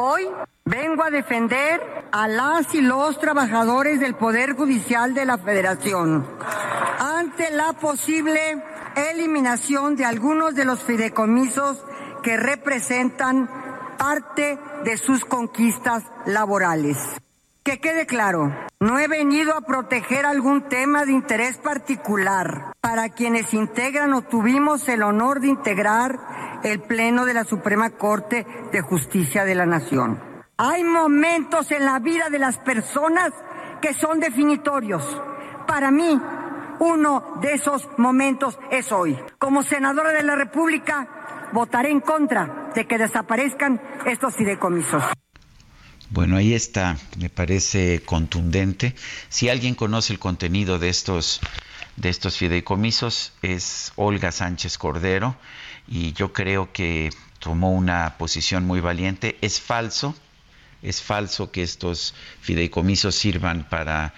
Hoy 0.00 0.28
vengo 0.64 1.02
a 1.02 1.10
defender 1.10 1.80
a 2.12 2.28
las 2.28 2.72
y 2.72 2.80
los 2.80 3.18
trabajadores 3.18 3.98
del 3.98 4.14
Poder 4.14 4.54
Judicial 4.54 5.12
de 5.12 5.24
la 5.24 5.38
Federación 5.38 6.24
ante 7.00 7.50
la 7.50 7.72
posible 7.72 8.62
eliminación 8.94 9.96
de 9.96 10.04
algunos 10.04 10.54
de 10.54 10.64
los 10.64 10.84
fideicomisos 10.84 11.84
que 12.22 12.36
representan 12.36 13.50
parte 13.98 14.56
de 14.84 14.96
sus 14.98 15.24
conquistas 15.24 16.04
laborales. 16.26 16.96
Que 17.68 17.80
quede 17.80 18.06
claro, 18.06 18.50
no 18.80 18.98
he 18.98 19.08
venido 19.08 19.54
a 19.54 19.60
proteger 19.60 20.24
algún 20.24 20.62
tema 20.70 21.04
de 21.04 21.12
interés 21.12 21.58
particular 21.58 22.72
para 22.80 23.10
quienes 23.10 23.52
integran 23.52 24.14
o 24.14 24.22
tuvimos 24.22 24.88
el 24.88 25.02
honor 25.02 25.40
de 25.40 25.48
integrar 25.48 26.18
el 26.62 26.80
Pleno 26.80 27.26
de 27.26 27.34
la 27.34 27.44
Suprema 27.44 27.90
Corte 27.90 28.46
de 28.72 28.80
Justicia 28.80 29.44
de 29.44 29.54
la 29.54 29.66
Nación. 29.66 30.18
Hay 30.56 30.82
momentos 30.82 31.70
en 31.70 31.84
la 31.84 31.98
vida 31.98 32.30
de 32.30 32.38
las 32.38 32.56
personas 32.56 33.34
que 33.82 33.92
son 33.92 34.18
definitorios. 34.18 35.04
Para 35.66 35.90
mí, 35.90 36.18
uno 36.78 37.34
de 37.42 37.52
esos 37.52 37.86
momentos 37.98 38.58
es 38.70 38.90
hoy. 38.92 39.14
Como 39.38 39.62
senadora 39.62 40.12
de 40.12 40.22
la 40.22 40.36
República, 40.36 41.06
votaré 41.52 41.90
en 41.90 42.00
contra 42.00 42.70
de 42.74 42.86
que 42.86 42.96
desaparezcan 42.96 43.78
estos 44.06 44.34
fideicomisos. 44.36 45.04
Bueno, 46.10 46.36
ahí 46.36 46.54
está, 46.54 46.96
me 47.18 47.28
parece 47.28 48.00
contundente. 48.04 48.94
Si 49.28 49.48
alguien 49.50 49.74
conoce 49.74 50.12
el 50.12 50.18
contenido 50.18 50.78
de 50.78 50.88
estos 50.88 51.40
de 51.96 52.08
estos 52.08 52.36
fideicomisos 52.36 53.32
es 53.42 53.92
Olga 53.96 54.30
Sánchez 54.30 54.78
Cordero 54.78 55.36
y 55.88 56.12
yo 56.12 56.32
creo 56.32 56.72
que 56.72 57.10
tomó 57.40 57.72
una 57.72 58.16
posición 58.18 58.64
muy 58.64 58.80
valiente. 58.80 59.36
Es 59.40 59.60
falso, 59.60 60.14
es 60.82 61.02
falso 61.02 61.50
que 61.50 61.62
estos 61.62 62.14
fideicomisos 62.40 63.14
sirvan 63.14 63.68
para 63.68 64.14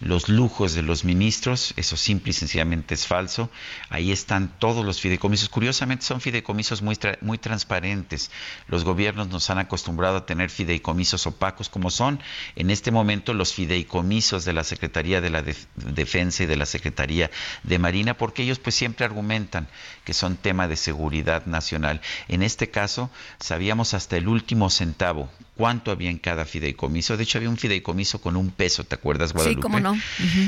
los 0.00 0.28
lujos 0.28 0.74
de 0.74 0.82
los 0.82 1.04
ministros, 1.04 1.72
eso 1.76 1.96
simple 1.96 2.30
y 2.30 2.34
sencillamente 2.34 2.94
es 2.94 3.06
falso. 3.06 3.50
Ahí 3.88 4.10
están 4.10 4.52
todos 4.58 4.84
los 4.84 5.00
fideicomisos. 5.00 5.48
Curiosamente 5.48 6.04
son 6.04 6.20
fideicomisos 6.20 6.82
muy, 6.82 6.98
muy 7.20 7.38
transparentes. 7.38 8.30
Los 8.66 8.84
gobiernos 8.84 9.28
nos 9.28 9.48
han 9.50 9.58
acostumbrado 9.58 10.16
a 10.18 10.26
tener 10.26 10.50
fideicomisos 10.50 11.26
opacos 11.26 11.68
como 11.68 11.90
son 11.90 12.20
en 12.56 12.70
este 12.70 12.90
momento 12.90 13.34
los 13.34 13.54
fideicomisos 13.54 14.44
de 14.44 14.52
la 14.52 14.64
Secretaría 14.64 15.20
de 15.20 15.30
la 15.30 15.44
Defensa 15.76 16.42
y 16.42 16.46
de 16.46 16.56
la 16.56 16.66
Secretaría 16.66 17.30
de 17.62 17.78
Marina, 17.78 18.14
porque 18.16 18.42
ellos 18.42 18.58
pues 18.58 18.74
siempre 18.74 19.04
argumentan 19.04 19.68
que 20.04 20.12
son 20.12 20.36
tema 20.36 20.66
de 20.66 20.76
seguridad 20.76 21.46
nacional. 21.46 22.00
En 22.28 22.42
este 22.42 22.68
caso 22.68 23.10
sabíamos 23.38 23.94
hasta 23.94 24.16
el 24.16 24.28
último 24.28 24.70
centavo 24.70 25.30
cuánto 25.56 25.90
había 25.90 26.10
en 26.10 26.18
cada 26.18 26.44
fideicomiso. 26.44 27.16
De 27.16 27.22
hecho 27.22 27.38
había 27.38 27.48
un 27.48 27.56
fideicomiso 27.56 28.20
con 28.20 28.36
un 28.36 28.50
peso, 28.50 28.84
¿te 28.84 28.94
acuerdas, 28.94 29.32
Guadalupe? 29.32 29.58
Sí, 29.58 29.62
cómo 29.62 29.80
no. 29.80 29.96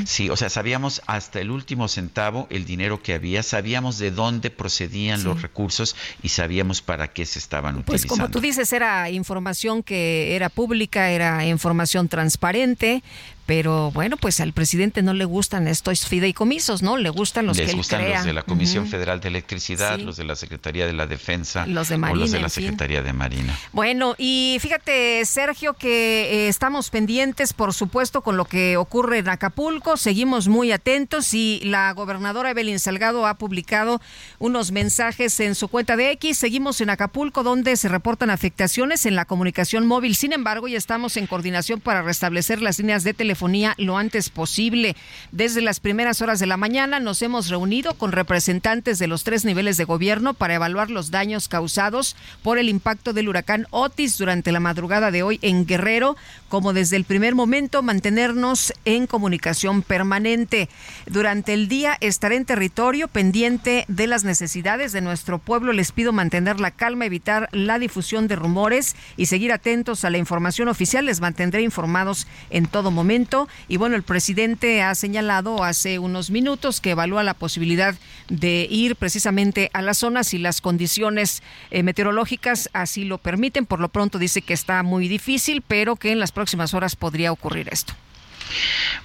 Sí, 0.05 0.29
o 0.29 0.35
sea, 0.35 0.49
sabíamos 0.49 1.01
hasta 1.07 1.39
el 1.39 1.51
último 1.51 1.87
centavo 1.87 2.47
el 2.49 2.65
dinero 2.65 3.01
que 3.01 3.13
había, 3.13 3.43
sabíamos 3.43 3.97
de 3.97 4.11
dónde 4.11 4.49
procedían 4.49 5.23
los 5.23 5.41
recursos 5.41 5.95
y 6.21 6.29
sabíamos 6.29 6.81
para 6.81 7.07
qué 7.07 7.25
se 7.25 7.39
estaban 7.39 7.75
utilizando. 7.77 8.07
Pues 8.07 8.19
como 8.19 8.29
tú 8.29 8.39
dices, 8.41 8.71
era 8.73 9.09
información 9.09 9.83
que 9.83 10.35
era 10.35 10.49
pública, 10.49 11.09
era 11.11 11.45
información 11.45 12.07
transparente, 12.09 13.03
pero 13.47 13.91
bueno, 13.91 14.17
pues 14.17 14.41
al 14.41 14.51
presidente 14.51 15.01
no 15.01 15.13
le 15.13 15.23
gustan 15.23 15.69
estos 15.69 16.05
fideicomisos, 16.05 16.83
¿no? 16.83 16.97
Le 16.97 17.09
gustan 17.09 17.45
los 17.45 17.55
Les 17.55 17.69
que 17.69 17.77
gustan 17.77 18.01
él 18.01 18.11
los 18.13 18.25
de 18.25 18.33
la 18.33 18.43
Comisión 18.43 18.87
Federal 18.87 19.21
de 19.21 19.29
Electricidad, 19.29 19.97
los 19.99 20.17
de 20.17 20.25
la 20.25 20.35
Secretaría 20.35 20.85
de 20.85 20.91
la 20.91 21.07
Defensa, 21.07 21.65
los 21.65 21.87
de 21.87 21.95
o 21.95 21.97
los 21.97 21.97
de 21.97 21.97
Marina, 21.97 22.39
la 22.39 22.43
en 22.43 22.49
fin. 22.51 22.63
Secretaría 22.65 23.01
de 23.01 23.13
Marina. 23.13 23.57
Bueno, 23.71 24.15
y 24.17 24.57
fíjate, 24.59 25.23
Sergio, 25.23 25.75
que 25.75 26.23
eh, 26.29 26.47
estamos 26.49 26.89
pendientes, 26.89 27.53
por 27.53 27.73
supuesto, 27.73 28.21
con 28.21 28.35
lo 28.35 28.43
que 28.43 28.75
ocurre 28.75 29.19
en 29.19 29.29
Acapulco. 29.29 29.95
Seguimos 29.95 30.49
muy 30.49 30.73
atentos 30.73 31.33
y 31.33 31.61
la 31.63 31.93
gobernadora 31.93 32.51
Evelyn 32.51 32.79
Salgado 32.79 33.25
ha 33.27 33.35
publicado 33.35 34.01
unos 34.39 34.73
mensajes 34.73 35.39
en 35.39 35.55
su 35.55 35.69
cuenta 35.69 35.95
de 35.95 36.11
X. 36.11 36.37
Seguimos 36.37 36.81
en 36.81 36.89
Acapulco, 36.89 37.43
donde 37.43 37.77
se 37.77 37.87
reportan 37.87 38.29
afectaciones 38.29 39.05
en 39.05 39.15
la 39.15 39.23
comunicación 39.23 39.87
móvil. 39.87 40.17
Sin 40.17 40.33
embargo, 40.33 40.67
ya 40.67 40.77
estamos 40.77 41.15
en 41.15 41.27
coordinación 41.27 41.79
para 41.79 42.01
restablecer 42.01 42.61
las 42.61 42.77
líneas 42.79 43.05
de 43.05 43.13
telefonía 43.13 43.36
lo 43.77 43.97
antes 43.97 44.29
posible. 44.29 44.95
Desde 45.31 45.61
las 45.61 45.79
primeras 45.79 46.21
horas 46.21 46.39
de 46.39 46.47
la 46.47 46.57
mañana 46.57 46.99
nos 46.99 47.21
hemos 47.21 47.49
reunido 47.49 47.93
con 47.93 48.11
representantes 48.11 48.99
de 48.99 49.07
los 49.07 49.23
tres 49.23 49.45
niveles 49.45 49.77
de 49.77 49.85
gobierno 49.85 50.33
para 50.33 50.55
evaluar 50.55 50.89
los 50.89 51.11
daños 51.11 51.47
causados 51.47 52.15
por 52.41 52.57
el 52.57 52.69
impacto 52.69 53.13
del 53.13 53.29
huracán 53.29 53.67
Otis 53.69 54.17
durante 54.17 54.51
la 54.51 54.59
madrugada 54.59 55.11
de 55.11 55.23
hoy 55.23 55.39
en 55.41 55.65
Guerrero, 55.65 56.17
como 56.49 56.73
desde 56.73 56.95
el 56.95 57.03
primer 57.03 57.35
momento 57.35 57.81
mantenernos 57.83 58.73
en 58.85 59.07
comunicación 59.07 59.81
permanente. 59.81 60.69
Durante 61.05 61.53
el 61.53 61.67
día 61.67 61.97
estaré 62.01 62.37
en 62.37 62.45
territorio 62.45 63.07
pendiente 63.07 63.85
de 63.87 64.07
las 64.07 64.23
necesidades 64.23 64.91
de 64.91 65.01
nuestro 65.01 65.39
pueblo. 65.39 65.73
Les 65.73 65.91
pido 65.91 66.11
mantener 66.11 66.59
la 66.59 66.71
calma, 66.71 67.05
evitar 67.05 67.49
la 67.51 67.79
difusión 67.79 68.27
de 68.27 68.35
rumores 68.35 68.95
y 69.15 69.27
seguir 69.27 69.51
atentos 69.51 70.03
a 70.05 70.09
la 70.09 70.17
información 70.17 70.67
oficial. 70.67 71.05
Les 71.05 71.21
mantendré 71.21 71.61
informados 71.61 72.27
en 72.49 72.65
todo 72.65 72.91
momento. 72.91 73.26
Y 73.67 73.77
bueno, 73.77 73.95
el 73.95 74.03
presidente 74.03 74.81
ha 74.81 74.95
señalado 74.95 75.63
hace 75.63 75.99
unos 75.99 76.29
minutos 76.29 76.81
que 76.81 76.91
evalúa 76.91 77.23
la 77.23 77.33
posibilidad 77.33 77.95
de 78.29 78.67
ir 78.69 78.95
precisamente 78.95 79.69
a 79.73 79.81
las 79.81 79.99
zonas 79.99 80.27
si 80.27 80.37
las 80.37 80.61
condiciones 80.61 81.43
eh, 81.71 81.83
meteorológicas 81.83 82.69
así 82.73 83.03
lo 83.03 83.17
permiten. 83.17 83.65
Por 83.65 83.79
lo 83.79 83.89
pronto 83.89 84.19
dice 84.19 84.41
que 84.41 84.53
está 84.53 84.83
muy 84.83 85.07
difícil, 85.07 85.61
pero 85.61 85.95
que 85.95 86.11
en 86.11 86.19
las 86.19 86.31
próximas 86.31 86.73
horas 86.73 86.95
podría 86.95 87.31
ocurrir 87.31 87.69
esto. 87.71 87.93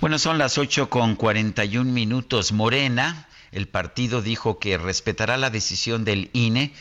Bueno, 0.01 0.19
son 0.19 0.39
las 0.39 0.59
8 0.59 0.89
con 0.89 1.17
41 1.17 1.91
minutos. 1.91 2.53
Morena, 2.53 3.27
el 3.51 3.69
partido 3.69 4.23
dijo 4.23 4.59
que 4.59 4.79
respetará 4.79 5.37
la 5.37 5.51
decisión 5.51 6.05
del 6.05 6.31
INE 6.33 6.73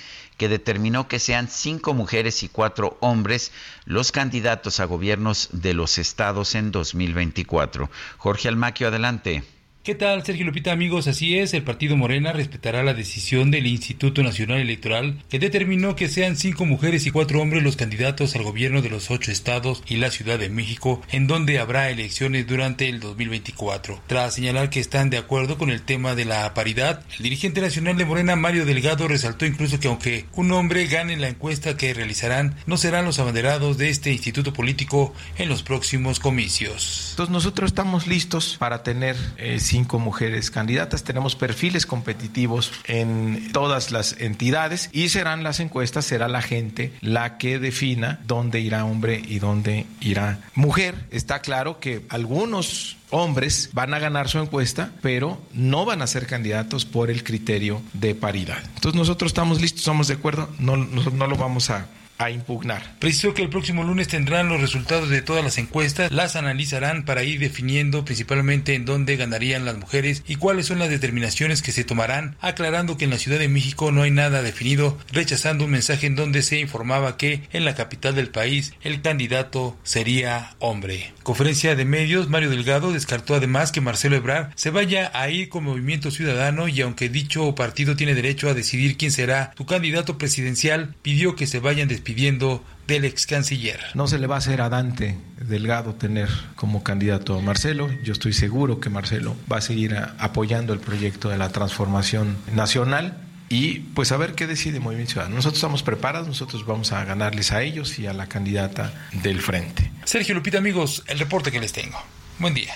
que 0.42 0.50
determinó 0.50 1.08
que 1.08 1.20
sean 1.20 1.50
cinco 1.50 1.94
mujeres 1.94 2.42
y 2.42 2.50
cuatro 2.50 2.98
hombres 3.00 3.52
los 3.86 4.12
candidatos 4.12 4.80
a 4.80 4.86
gobiernos 4.86 5.50
de 5.52 5.76
los 5.76 6.00
estados 6.00 6.56
en 6.56 6.72
2024. 6.72 7.92
Jorge 8.18 8.48
Almaquio, 8.48 8.88
adelante. 8.88 9.44
¿Qué 9.84 9.96
tal, 9.96 10.24
Sergio 10.24 10.46
Lupita, 10.46 10.72
amigos? 10.72 11.08
Así 11.08 11.40
es, 11.40 11.56
el 11.56 11.64
partido 11.64 11.98
Morena 11.98 12.32
respetará 12.32 12.84
la 12.84 12.94
decisión 12.94 13.50
del 13.50 13.66
Instituto 13.66 14.22
Nacional 14.22 14.60
Electoral 14.60 15.18
que 15.28 15.40
determinó 15.40 15.96
que 15.96 16.08
sean 16.08 16.36
cinco 16.36 16.66
mujeres 16.66 17.08
y 17.08 17.10
cuatro 17.10 17.42
hombres 17.42 17.64
los 17.64 17.78
candidatos 17.78 18.36
al 18.36 18.44
gobierno 18.44 18.84
de 18.84 18.92
los 18.92 19.10
ocho 19.10 19.32
estados 19.32 19.82
y 19.88 19.96
la 19.96 20.12
Ciudad 20.12 20.38
de 20.38 20.50
México, 20.50 21.02
en 21.12 21.26
donde 21.26 21.58
habrá 21.58 21.90
elecciones 21.90 22.46
durante 22.46 22.90
el 22.90 23.00
2024. 23.00 24.04
Tras 24.06 24.36
señalar 24.36 24.70
que 24.70 24.80
están 24.80 25.10
de 25.10 25.18
acuerdo 25.18 25.58
con 25.58 25.72
el 25.72 25.82
tema 25.82 26.14
de 26.14 26.26
la 26.26 26.54
paridad, 26.54 27.04
el 27.18 27.24
dirigente 27.24 27.60
nacional 27.60 27.98
de 27.98 28.06
Morena, 28.06 28.36
Mario 28.36 28.68
Delgado, 28.68 29.08
resaltó 29.08 29.48
incluso 29.48 29.80
que 29.80 29.88
aunque 29.88 30.28
un 30.34 30.52
hombre 30.52 30.86
gane 30.86 31.18
la 31.18 31.30
encuesta 31.30 31.76
que 31.76 31.96
realizarán, 31.96 32.54
no 32.68 32.78
serán 32.78 33.06
los 33.06 33.18
abanderados 33.18 33.80
de 33.80 33.90
este 33.90 34.12
instituto 34.12 34.54
político 34.54 35.16
en 35.40 35.50
los 35.50 35.64
próximos 35.64 36.20
comicios. 36.20 37.08
Entonces 37.14 37.34
nosotros 37.34 37.72
estamos 37.72 38.06
listos 38.06 38.58
para 38.60 38.84
tener 38.84 39.16
eh, 39.40 39.58
cinco 39.72 40.00
mujeres 40.00 40.52
candidatas. 40.52 41.06
Tenemos 41.06 41.38
perfiles 41.38 41.86
competitivos 41.86 42.74
en 42.84 43.54
todas 43.54 43.92
las 43.92 44.18
entidades 44.20 44.90
y 44.92 45.08
serán 45.08 45.44
las 45.44 45.62
encuestas, 45.62 46.04
será 46.04 46.28
la 46.28 46.42
gente 46.42 46.92
la 47.00 47.38
que 47.38 47.58
defina 47.58 48.20
dónde 48.28 48.60
irá 48.60 48.84
hombre 48.84 49.22
y 49.26 49.40
dónde 49.40 49.86
irá 50.02 50.42
mujer. 50.56 51.06
Está 51.10 51.40
claro 51.40 51.80
que 51.80 52.06
algunos 52.10 52.98
hombres 53.12 53.70
van 53.72 53.94
a 53.94 54.00
ganar 54.00 54.28
su 54.28 54.40
encuesta, 54.40 54.92
pero 55.02 55.42
no 55.54 55.86
van 55.86 56.02
a 56.02 56.08
ser 56.08 56.28
candidatos 56.28 56.84
por 56.84 57.10
el 57.10 57.24
criterio 57.24 57.82
de 57.94 58.14
paridad. 58.14 58.62
Entonces 58.76 59.00
nosotros 59.00 59.30
estamos 59.30 59.62
listos, 59.62 59.82
estamos 59.82 60.10
de 60.10 60.16
acuerdo, 60.16 60.50
no, 60.60 60.76
no, 60.76 61.02
no 61.12 61.28
lo 61.28 61.38
vamos 61.38 61.70
a 61.70 61.88
impugnar. 62.30 62.96
Precisó 63.00 63.34
que 63.34 63.42
el 63.42 63.50
próximo 63.50 63.84
lunes 63.84 64.08
tendrán 64.08 64.50
los 64.50 64.62
resultados 64.62 65.10
de 65.10 65.22
todas 65.22 65.44
las 65.44 65.58
encuestas, 65.58 66.12
las 66.12 66.36
analizarán 66.36 67.04
para 67.06 67.24
ir 67.24 67.40
definiendo 67.40 68.06
principalmente 68.06 68.76
en 68.76 68.86
dónde 68.86 69.16
ganarían 69.16 69.66
las 69.66 69.78
mujeres 69.78 70.24
y 70.28 70.36
cuáles 70.36 70.68
son 70.68 70.80
las 70.80 70.90
determinaciones 70.90 71.62
que 71.62 71.72
se 71.72 71.84
tomarán, 71.84 72.36
aclarando 72.40 72.98
que 72.98 73.06
en 73.06 73.12
la 73.12 73.18
Ciudad 73.18 73.40
de 73.40 73.48
México 73.48 73.92
no 73.92 74.04
hay 74.04 74.12
nada 74.12 74.42
definido, 74.42 74.98
rechazando 75.12 75.66
un 75.66 75.72
mensaje 75.72 76.08
en 76.08 76.16
donde 76.16 76.44
se 76.44 76.60
informaba 76.60 77.18
que 77.18 77.44
en 77.52 77.66
la 77.66 77.76
capital 77.76 78.16
del 78.16 78.30
país 78.30 78.74
el 78.82 79.02
candidato 79.02 79.78
sería 79.84 80.56
hombre. 80.60 81.14
Conferencia 81.24 81.76
de 81.76 81.86
medios, 81.86 82.30
Mario 82.30 82.50
Delgado 82.50 82.92
descartó 82.92 83.36
además 83.36 83.72
que 83.72 83.82
Marcelo 83.82 84.16
Ebrard 84.16 84.52
se 84.56 84.70
vaya 84.70 85.12
a 85.14 85.30
ir 85.30 85.50
con 85.50 85.64
Movimiento 85.64 86.12
Ciudadano 86.12 86.68
y 86.68 86.82
aunque 86.82 87.10
dicho 87.10 87.54
partido 87.56 87.96
tiene 87.96 88.16
derecho 88.16 88.50
a 88.50 88.54
decidir 88.54 88.98
quién 88.98 89.12
será 89.12 89.54
su 89.58 89.66
candidato 89.66 90.18
presidencial, 90.18 90.96
pidió 91.02 91.36
que 91.36 91.48
se 91.48 91.60
vayan 91.60 91.88
despidiendo 91.88 92.11
pidiendo 92.14 92.62
del 92.88 93.06
ex 93.06 93.26
canciller. 93.26 93.80
No 93.94 94.06
se 94.06 94.20
le 94.20 94.28
va 94.28 94.36
a 94.36 94.40
hacer 94.40 94.62
a 94.62 94.68
Dante 94.68 95.18
Delgado 95.38 95.96
tener 95.96 96.28
como 96.58 96.84
candidato 96.84 97.38
a 97.38 97.42
Marcelo. 97.42 97.90
Yo 98.04 98.12
estoy 98.12 98.34
seguro 98.34 98.82
que 98.82 98.90
Marcelo 98.90 99.34
va 99.50 99.58
a 99.58 99.62
seguir 99.62 99.96
apoyando 100.18 100.74
el 100.74 100.82
proyecto 100.82 101.30
de 101.30 101.38
la 101.38 101.50
transformación 101.50 102.36
nacional 102.54 103.18
y 103.48 103.80
pues 103.80 104.12
a 104.12 104.18
ver 104.18 104.34
qué 104.34 104.46
decide 104.46 104.82
Movimiento 104.82 105.14
Ciudadano. 105.14 105.36
Nosotros 105.36 105.60
estamos 105.60 105.84
preparados, 105.84 106.28
nosotros 106.28 106.66
vamos 106.66 106.92
a 106.92 107.02
ganarles 107.06 107.54
a 107.54 107.62
ellos 107.62 107.98
y 107.98 108.08
a 108.08 108.14
la 108.14 108.28
candidata 108.28 109.08
del 109.24 109.40
frente. 109.40 109.90
Sergio 110.04 110.36
Lupita, 110.36 110.58
amigos, 110.58 111.04
el 111.08 111.18
reporte 111.18 111.50
que 111.50 111.62
les 111.62 111.72
tengo. 111.72 111.98
Buen 112.40 112.54
día. 112.54 112.76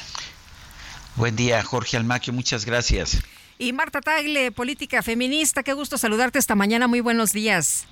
Buen 1.18 1.36
día, 1.36 1.62
Jorge 1.62 1.98
Almaquio, 1.98 2.32
muchas 2.32 2.64
gracias. 2.64 3.22
Y 3.58 3.74
Marta 3.74 4.00
Tagle, 4.00 4.54
política 4.54 5.04
feminista, 5.04 5.62
qué 5.62 5.74
gusto 5.74 5.98
saludarte 5.98 6.40
esta 6.40 6.56
mañana, 6.56 6.88
muy 6.88 7.02
buenos 7.02 7.34
días. 7.34 7.86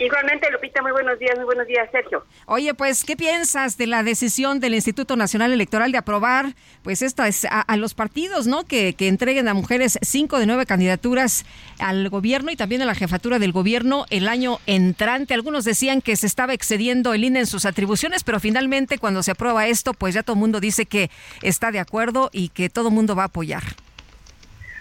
Igualmente, 0.00 0.50
Lupita, 0.50 0.80
muy 0.80 0.92
buenos 0.92 1.18
días, 1.18 1.36
muy 1.36 1.44
buenos 1.44 1.66
días, 1.66 1.86
Sergio. 1.92 2.24
Oye, 2.46 2.72
pues, 2.72 3.04
¿qué 3.04 3.18
piensas 3.18 3.76
de 3.76 3.86
la 3.86 4.02
decisión 4.02 4.58
del 4.58 4.72
Instituto 4.74 5.14
Nacional 5.14 5.52
Electoral 5.52 5.92
de 5.92 5.98
aprobar, 5.98 6.54
pues, 6.82 7.02
esta 7.02 7.28
a, 7.50 7.60
a 7.60 7.76
los 7.76 7.92
partidos, 7.92 8.46
¿no? 8.46 8.64
Que, 8.64 8.94
que, 8.94 9.08
entreguen 9.08 9.46
a 9.46 9.52
mujeres 9.52 9.98
cinco 10.00 10.38
de 10.38 10.46
nueve 10.46 10.64
candidaturas 10.64 11.44
al 11.78 12.08
gobierno 12.08 12.50
y 12.50 12.56
también 12.56 12.80
a 12.80 12.86
la 12.86 12.94
jefatura 12.94 13.38
del 13.38 13.52
gobierno 13.52 14.06
el 14.08 14.26
año 14.28 14.58
entrante. 14.64 15.34
Algunos 15.34 15.66
decían 15.66 16.00
que 16.00 16.16
se 16.16 16.26
estaba 16.26 16.54
excediendo 16.54 17.12
el 17.12 17.22
INE 17.22 17.40
en 17.40 17.46
sus 17.46 17.66
atribuciones, 17.66 18.24
pero 18.24 18.40
finalmente, 18.40 18.96
cuando 18.96 19.22
se 19.22 19.32
aprueba 19.32 19.66
esto, 19.66 19.92
pues 19.92 20.14
ya 20.14 20.22
todo 20.22 20.32
el 20.32 20.40
mundo 20.40 20.60
dice 20.60 20.86
que 20.86 21.10
está 21.42 21.72
de 21.72 21.78
acuerdo 21.78 22.30
y 22.32 22.48
que 22.48 22.70
todo 22.70 22.88
el 22.88 22.94
mundo 22.94 23.14
va 23.14 23.24
a 23.24 23.26
apoyar. 23.26 23.64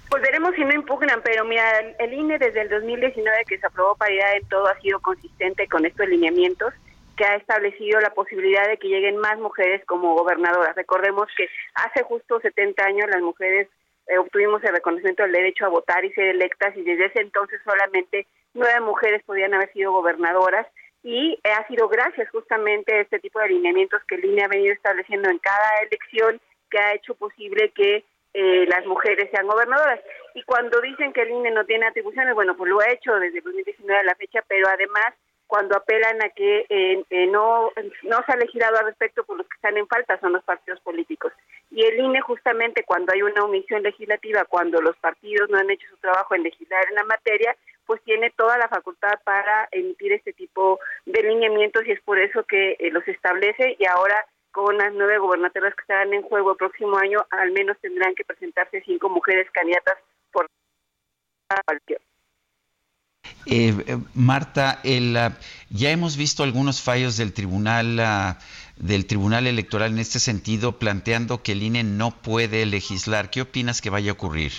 Pues 0.09 0.23
veremos 0.23 0.55
si 0.55 0.65
no 0.65 0.73
impugnan, 0.73 1.21
pero 1.23 1.45
mira, 1.45 1.79
el 1.99 2.13
INE 2.13 2.39
desde 2.39 2.61
el 2.61 2.69
2019 2.69 3.45
que 3.47 3.59
se 3.59 3.67
aprobó 3.67 3.95
paridad 3.95 4.35
en 4.35 4.47
todo 4.49 4.67
ha 4.67 4.79
sido 4.81 4.99
consistente 4.99 5.67
con 5.67 5.85
estos 5.85 6.07
lineamientos 6.07 6.73
que 7.15 7.25
ha 7.25 7.35
establecido 7.35 7.99
la 7.99 8.13
posibilidad 8.13 8.67
de 8.67 8.77
que 8.77 8.87
lleguen 8.87 9.17
más 9.17 9.37
mujeres 9.37 9.85
como 9.85 10.15
gobernadoras. 10.15 10.75
Recordemos 10.75 11.27
que 11.37 11.47
hace 11.75 12.01
justo 12.03 12.39
70 12.39 12.83
años 12.83 13.09
las 13.09 13.21
mujeres 13.21 13.67
eh, 14.07 14.17
obtuvimos 14.17 14.63
el 14.63 14.73
reconocimiento 14.73 15.23
del 15.23 15.33
derecho 15.33 15.65
a 15.65 15.69
votar 15.69 16.03
y 16.03 16.11
ser 16.13 16.27
electas 16.27 16.75
y 16.75 16.81
desde 16.81 17.05
ese 17.05 17.21
entonces 17.21 17.61
solamente 17.63 18.25
nueve 18.55 18.79
mujeres 18.79 19.21
podían 19.23 19.53
haber 19.53 19.71
sido 19.73 19.91
gobernadoras 19.91 20.65
y 21.03 21.37
ha 21.43 21.67
sido 21.67 21.87
gracias 21.87 22.29
justamente 22.31 22.95
a 22.95 23.01
este 23.01 23.19
tipo 23.19 23.39
de 23.39 23.49
lineamientos 23.49 24.01
que 24.05 24.15
el 24.15 24.25
INE 24.25 24.43
ha 24.45 24.47
venido 24.47 24.73
estableciendo 24.73 25.29
en 25.29 25.37
cada 25.37 25.69
elección 25.83 26.41
que 26.71 26.79
ha 26.79 26.93
hecho 26.93 27.13
posible 27.13 27.71
que 27.75 28.03
eh, 28.33 28.65
las 28.67 28.85
mujeres 28.85 29.29
sean 29.31 29.47
gobernadoras. 29.47 29.99
Y 30.35 30.43
cuando 30.43 30.79
dicen 30.81 31.13
que 31.13 31.21
el 31.21 31.31
INE 31.31 31.51
no 31.51 31.65
tiene 31.65 31.87
atribuciones, 31.87 32.35
bueno, 32.35 32.55
pues 32.55 32.69
lo 32.69 32.79
ha 32.79 32.91
hecho 32.91 33.13
desde 33.15 33.41
2019 33.41 33.99
a 33.99 34.03
la 34.03 34.15
fecha, 34.15 34.43
pero 34.47 34.67
además 34.67 35.13
cuando 35.47 35.75
apelan 35.75 36.21
a 36.21 36.29
que 36.29 36.67
eh, 36.69 37.03
eh, 37.09 37.25
no, 37.25 37.71
no 38.03 38.17
se 38.23 38.31
ha 38.31 38.37
legislado 38.37 38.77
al 38.77 38.85
respecto, 38.85 39.23
por 39.23 39.35
los 39.35 39.47
que 39.47 39.55
están 39.55 39.77
en 39.77 39.87
falta 39.87 40.19
son 40.19 40.33
los 40.33 40.43
partidos 40.43 40.79
políticos. 40.81 41.33
Y 41.71 41.83
el 41.85 41.99
INE 41.99 42.21
justamente 42.21 42.83
cuando 42.83 43.11
hay 43.11 43.23
una 43.23 43.43
omisión 43.43 43.81
legislativa, 43.81 44.45
cuando 44.45 44.79
los 44.79 44.95
partidos 44.97 45.49
no 45.49 45.57
han 45.57 45.71
hecho 45.71 45.87
su 45.89 45.97
trabajo 45.97 46.35
en 46.35 46.43
legislar 46.43 46.85
en 46.87 46.95
la 46.95 47.03
materia, 47.03 47.55
pues 47.87 47.99
tiene 48.03 48.29
toda 48.37 48.59
la 48.59 48.67
facultad 48.67 49.19
para 49.23 49.67
emitir 49.71 50.13
este 50.13 50.33
tipo 50.33 50.79
de 51.07 51.23
lineamientos 51.23 51.83
y 51.87 51.93
es 51.93 52.01
por 52.01 52.19
eso 52.19 52.43
que 52.43 52.77
los 52.91 53.07
establece 53.07 53.75
y 53.79 53.87
ahora 53.87 54.23
con 54.51 54.77
las 54.77 54.93
nueve 54.93 55.17
gobernaturas 55.17 55.75
que 55.75 55.81
estarán 55.81 56.13
en 56.13 56.23
juego 56.23 56.51
el 56.51 56.57
próximo 56.57 56.97
año, 56.97 57.25
al 57.29 57.51
menos 57.51 57.77
tendrán 57.81 58.15
que 58.15 58.25
presentarse 58.25 58.81
cinco 58.85 59.09
mujeres 59.09 59.49
candidatas 59.51 59.95
por 60.31 60.47
cualquier. 61.65 62.01
Eh, 63.45 63.73
eh, 63.87 63.97
Marta, 64.13 64.79
el, 64.83 65.15
uh, 65.15 65.33
ya 65.69 65.91
hemos 65.91 66.17
visto 66.17 66.43
algunos 66.43 66.81
fallos 66.81 67.17
del 67.17 67.33
tribunal 67.33 67.99
uh, 67.99 68.41
del 68.79 69.05
tribunal 69.05 69.45
electoral 69.45 69.91
en 69.91 69.99
este 69.99 70.19
sentido, 70.19 70.79
planteando 70.79 71.43
que 71.43 71.51
el 71.51 71.63
INE 71.63 71.83
no 71.83 72.11
puede 72.11 72.65
legislar. 72.65 73.29
¿Qué 73.29 73.41
opinas 73.41 73.81
que 73.81 73.89
vaya 73.89 74.11
a 74.11 74.13
ocurrir? 74.13 74.53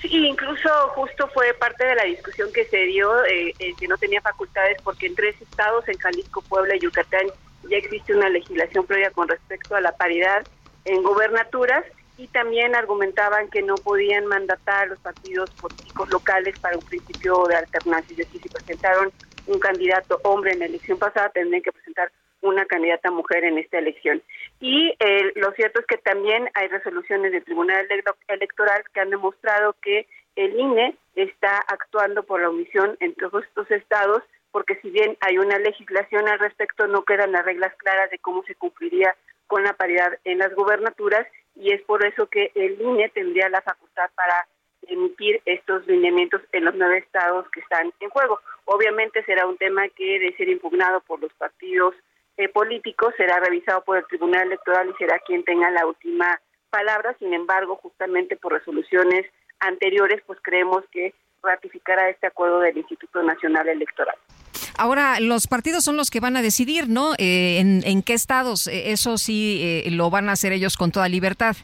Sí, 0.00 0.08
incluso 0.26 0.68
justo 0.88 1.28
fue 1.28 1.54
parte 1.54 1.84
de 1.84 1.94
la 1.94 2.04
discusión 2.04 2.52
que 2.52 2.64
se 2.64 2.86
dio, 2.86 3.24
eh, 3.24 3.54
que 3.78 3.86
no 3.86 3.96
tenía 3.98 4.20
facultades 4.20 4.82
porque 4.82 5.06
en 5.06 5.14
tres 5.14 5.40
estados, 5.40 5.88
en 5.88 5.96
Jalisco, 5.96 6.42
Puebla 6.42 6.74
y 6.74 6.80
Yucatán, 6.80 7.26
ya 7.68 7.76
existe 7.76 8.14
una 8.14 8.28
legislación 8.28 8.86
previa 8.86 9.10
con 9.10 9.28
respecto 9.28 9.74
a 9.74 9.80
la 9.80 9.92
paridad 9.92 10.46
en 10.84 11.02
gobernaturas 11.02 11.84
y 12.18 12.26
también 12.28 12.74
argumentaban 12.74 13.48
que 13.48 13.62
no 13.62 13.74
podían 13.76 14.26
mandatar 14.26 14.84
a 14.84 14.86
los 14.86 14.98
partidos 15.00 15.50
políticos 15.52 16.10
locales 16.10 16.58
para 16.58 16.76
un 16.76 16.84
principio 16.84 17.44
de 17.48 17.56
alternancia, 17.56 18.12
es 18.12 18.18
decir, 18.18 18.42
si 18.42 18.48
presentaron 18.48 19.10
un 19.46 19.58
candidato 19.58 20.20
hombre 20.24 20.52
en 20.52 20.60
la 20.60 20.66
elección 20.66 20.98
pasada, 20.98 21.30
tendrían 21.30 21.62
que 21.62 21.72
presentar 21.72 22.12
una 22.42 22.66
candidata 22.66 23.10
mujer 23.10 23.44
en 23.44 23.58
esta 23.58 23.78
elección. 23.78 24.22
Y 24.60 24.94
eh, 24.98 25.32
lo 25.36 25.52
cierto 25.52 25.80
es 25.80 25.86
que 25.86 25.96
también 25.98 26.48
hay 26.54 26.68
resoluciones 26.68 27.32
del 27.32 27.44
Tribunal 27.44 27.86
Electoral 28.28 28.84
que 28.92 29.00
han 29.00 29.10
demostrado 29.10 29.74
que 29.80 30.06
el 30.36 30.58
INE 30.58 30.96
está 31.14 31.58
actuando 31.68 32.24
por 32.24 32.40
la 32.40 32.50
omisión 32.50 32.96
en 33.00 33.14
todos 33.14 33.44
estos 33.44 33.70
estados, 33.70 34.22
porque 34.52 34.76
si 34.76 34.90
bien 34.90 35.16
hay 35.20 35.38
una 35.38 35.58
legislación 35.58 36.28
al 36.28 36.38
respecto, 36.38 36.86
no 36.86 37.04
quedan 37.04 37.32
las 37.32 37.44
reglas 37.44 37.74
claras 37.78 38.10
de 38.10 38.18
cómo 38.18 38.44
se 38.44 38.54
cumpliría 38.54 39.16
con 39.46 39.64
la 39.64 39.72
paridad 39.72 40.18
en 40.24 40.38
las 40.38 40.54
gubernaturas 40.54 41.26
y 41.56 41.72
es 41.72 41.82
por 41.82 42.04
eso 42.06 42.26
que 42.26 42.52
el 42.54 42.80
INE 42.80 43.08
tendría 43.08 43.48
la 43.48 43.62
facultad 43.62 44.10
para 44.14 44.46
emitir 44.86 45.40
estos 45.44 45.86
lineamientos 45.86 46.42
en 46.52 46.64
los 46.64 46.74
nueve 46.74 46.98
estados 46.98 47.48
que 47.50 47.60
están 47.60 47.92
en 48.00 48.10
juego. 48.10 48.40
Obviamente 48.64 49.24
será 49.24 49.46
un 49.46 49.56
tema 49.56 49.88
que 49.88 50.04
debe 50.04 50.36
ser 50.36 50.48
impugnado 50.48 51.00
por 51.00 51.20
los 51.20 51.32
partidos 51.34 51.94
eh, 52.36 52.48
políticos, 52.48 53.14
será 53.16 53.40
revisado 53.40 53.84
por 53.84 53.98
el 53.98 54.06
Tribunal 54.06 54.46
Electoral 54.46 54.88
y 54.88 54.94
será 54.94 55.18
quien 55.20 55.44
tenga 55.44 55.70
la 55.70 55.86
última 55.86 56.40
palabra. 56.70 57.14
Sin 57.18 57.34
embargo, 57.34 57.76
justamente 57.76 58.36
por 58.36 58.52
resoluciones 58.52 59.26
anteriores, 59.60 60.22
pues 60.26 60.38
creemos 60.42 60.84
que 60.90 61.14
ratificará 61.42 62.08
este 62.08 62.26
acuerdo 62.26 62.60
del 62.60 62.76
Instituto 62.76 63.22
Nacional 63.22 63.68
Electoral. 63.68 64.16
Ahora, 64.78 65.20
los 65.20 65.46
partidos 65.46 65.84
son 65.84 65.96
los 65.96 66.10
que 66.10 66.20
van 66.20 66.36
a 66.36 66.42
decidir, 66.42 66.88
¿no? 66.88 67.14
Eh, 67.18 67.58
en, 67.58 68.02
qué 68.02 68.14
estados? 68.14 68.66
Eh, 68.66 68.92
eso 68.92 69.18
sí 69.18 69.84
lo 69.90 70.10
van 70.10 70.28
a 70.28 70.32
hacer 70.32 70.52
ellos 70.52 70.76
con 70.76 70.92
toda 70.92 71.08
libertad. 71.08 71.56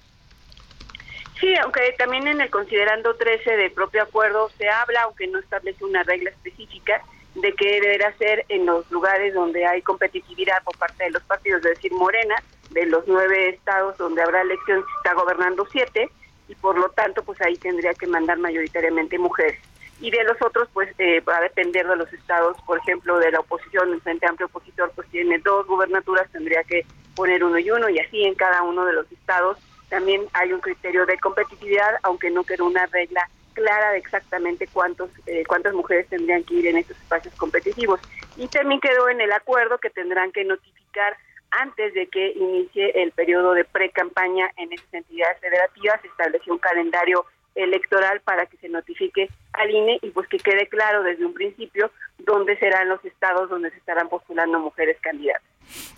Sí, 1.41 1.55
aunque 1.63 1.95
también 1.97 2.27
en 2.27 2.41
el 2.41 2.51
considerando 2.51 3.15
13 3.15 3.57
del 3.57 3.71
propio 3.71 4.03
acuerdo 4.03 4.51
se 4.59 4.69
habla, 4.69 5.03
aunque 5.03 5.27
no 5.29 5.39
establece 5.39 5.85
una 5.85 6.03
regla 6.03 6.31
específica, 6.31 7.01
de 7.37 7.53
que 7.53 7.81
deberá 7.81 8.13
ser 8.17 8.45
en 8.49 8.67
los 8.67 8.91
lugares 8.91 9.35
donde 9.35 9.65
hay 9.65 9.83
competitividad 9.83 10.63
por 10.65 10.77
parte 10.77 11.05
de 11.05 11.11
los 11.11 11.23
partidos, 11.23 11.65
es 11.65 11.77
decir, 11.77 11.93
Morena, 11.93 12.35
de 12.71 12.87
los 12.87 13.07
nueve 13.07 13.51
estados 13.51 13.97
donde 13.99 14.23
habrá 14.23 14.43
elección, 14.43 14.85
está 14.97 15.15
gobernando 15.15 15.67
siete, 15.71 16.11
y 16.49 16.55
por 16.55 16.79
lo 16.79 16.89
tanto, 16.91 17.23
pues 17.23 17.41
ahí 17.43 17.57
tendría 17.57 17.95
que 17.95 18.07
mandar 18.07 18.39
mayoritariamente 18.39 19.19
mujeres. 19.19 19.61
Y 20.01 20.11
de 20.11 20.23
los 20.25 20.41
otros, 20.41 20.69
pues 20.73 20.89
eh, 20.99 21.21
va 21.21 21.39
a 21.39 21.43
depender 21.43 21.87
de 21.87 21.97
los 21.97 22.13
estados, 22.13 22.57
por 22.67 22.79
ejemplo, 22.79 23.19
de 23.19 23.33
la 23.33 23.41
oposición, 23.41 23.93
el 23.93 24.01
Frente 24.01 24.27
Amplio 24.27 24.47
Opositor, 24.47 24.93
pues 24.95 25.09
tiene 25.09 25.39
dos 25.39 25.67
gubernaturas, 25.67 26.31
tendría 26.31 26.63
que 26.65 26.87
poner 27.17 27.43
uno 27.43 27.59
y 27.59 27.71
uno, 27.71 27.89
y 27.89 27.99
así 27.99 28.25
en 28.25 28.35
cada 28.35 28.63
uno 28.63 28.85
de 28.85 28.93
los 28.93 29.11
estados 29.11 29.59
también 29.89 30.27
hay 30.35 30.53
un 30.53 30.61
criterio 30.61 31.07
de 31.07 31.19
competitividad, 31.19 31.99
aunque 32.03 32.31
no 32.31 32.45
queda 32.45 32.65
una 32.65 32.87
regla 32.87 33.29
clara 33.55 33.93
de 33.93 33.99
exactamente 33.99 34.69
cuántos 34.69 35.11
eh, 35.27 35.45
cuántas 35.47 35.75
mujeres 35.75 36.07
tendrían 36.09 36.45
que 36.45 36.55
ir 36.55 36.67
en 36.67 36.77
estos 36.77 36.97
espacios 36.99 37.35
competitivos. 37.35 38.01
Y 38.37 38.47
también 38.49 38.81
quedó 38.81 39.09
en 39.09 39.21
el 39.21 39.33
acuerdo 39.33 39.79
que 39.79 39.91
tendrán 39.91 40.31
que 40.31 40.45
notificar 40.45 41.17
antes 41.51 41.95
de 41.95 42.07
que 42.09 42.33
inicie 42.33 43.03
el 43.03 43.13
periodo 43.13 43.53
de 43.53 43.65
pre-campaña 43.65 44.51
en 44.57 44.73
esas 44.73 44.93
entidades 44.93 45.39
federativas, 45.41 46.01
se 46.03 46.09
estableció 46.09 46.53
un 46.53 46.59
calendario 46.59 47.25
electoral 47.55 48.21
para 48.21 48.47
que 48.47 48.57
se 48.59 48.69
notifique 48.69 49.29
al 49.53 49.71
INE 49.71 49.99
y 50.03 50.11
pues 50.11 50.29
que 50.29 50.39
quede 50.39 50.69
claro 50.69 51.03
desde 51.03 51.25
un 51.25 51.35
principio 51.35 51.91
dónde 52.19 52.57
serán 52.59 52.89
los 52.89 53.05
estados 53.05 53.51
donde 53.51 53.71
se 53.71 53.79
estarán 53.79 54.09
postulando 54.09 54.61
mujeres 54.61 54.97
candidatas. 55.01 55.43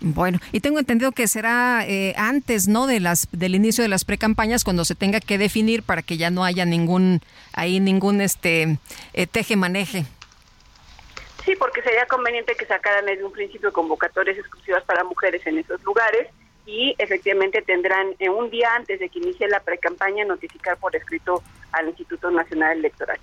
Bueno, 0.00 0.38
y 0.52 0.60
tengo 0.60 0.78
entendido 0.78 1.12
que 1.12 1.28
será 1.28 1.84
eh, 1.86 2.14
antes, 2.16 2.66
¿no? 2.66 2.86
De 2.86 2.98
las 2.98 3.28
del 3.30 3.54
inicio 3.54 3.82
de 3.82 3.88
las 3.88 4.04
precampañas 4.04 4.64
cuando 4.64 4.84
se 4.84 4.94
tenga 4.94 5.20
que 5.20 5.38
definir 5.38 5.82
para 5.82 6.02
que 6.02 6.16
ya 6.16 6.30
no 6.30 6.44
haya 6.44 6.64
ningún 6.64 7.20
ahí 7.52 7.78
ningún 7.78 8.20
este 8.20 8.78
eh, 9.12 9.26
teje 9.26 9.56
maneje. 9.56 10.06
Sí, 11.44 11.54
porque 11.56 11.82
sería 11.82 12.06
conveniente 12.06 12.54
que 12.54 12.66
sacaran 12.66 13.06
desde 13.06 13.24
un 13.24 13.32
principio 13.32 13.72
convocatorias 13.72 14.36
exclusivas 14.38 14.84
para 14.84 15.04
mujeres 15.04 15.46
en 15.46 15.58
esos 15.58 15.82
lugares 15.82 16.28
y 16.66 16.94
efectivamente 16.98 17.62
tendrán 17.62 18.14
eh, 18.18 18.28
un 18.28 18.50
día 18.50 18.74
antes 18.74 19.00
de 19.00 19.08
que 19.08 19.18
inicie 19.18 19.48
la 19.48 19.60
precampaña 19.60 20.24
notificar 20.24 20.76
por 20.76 20.94
escrito 20.94 21.42
al 21.72 21.88
Instituto 21.88 22.30
Nacional 22.30 22.78
Electoral. 22.78 23.18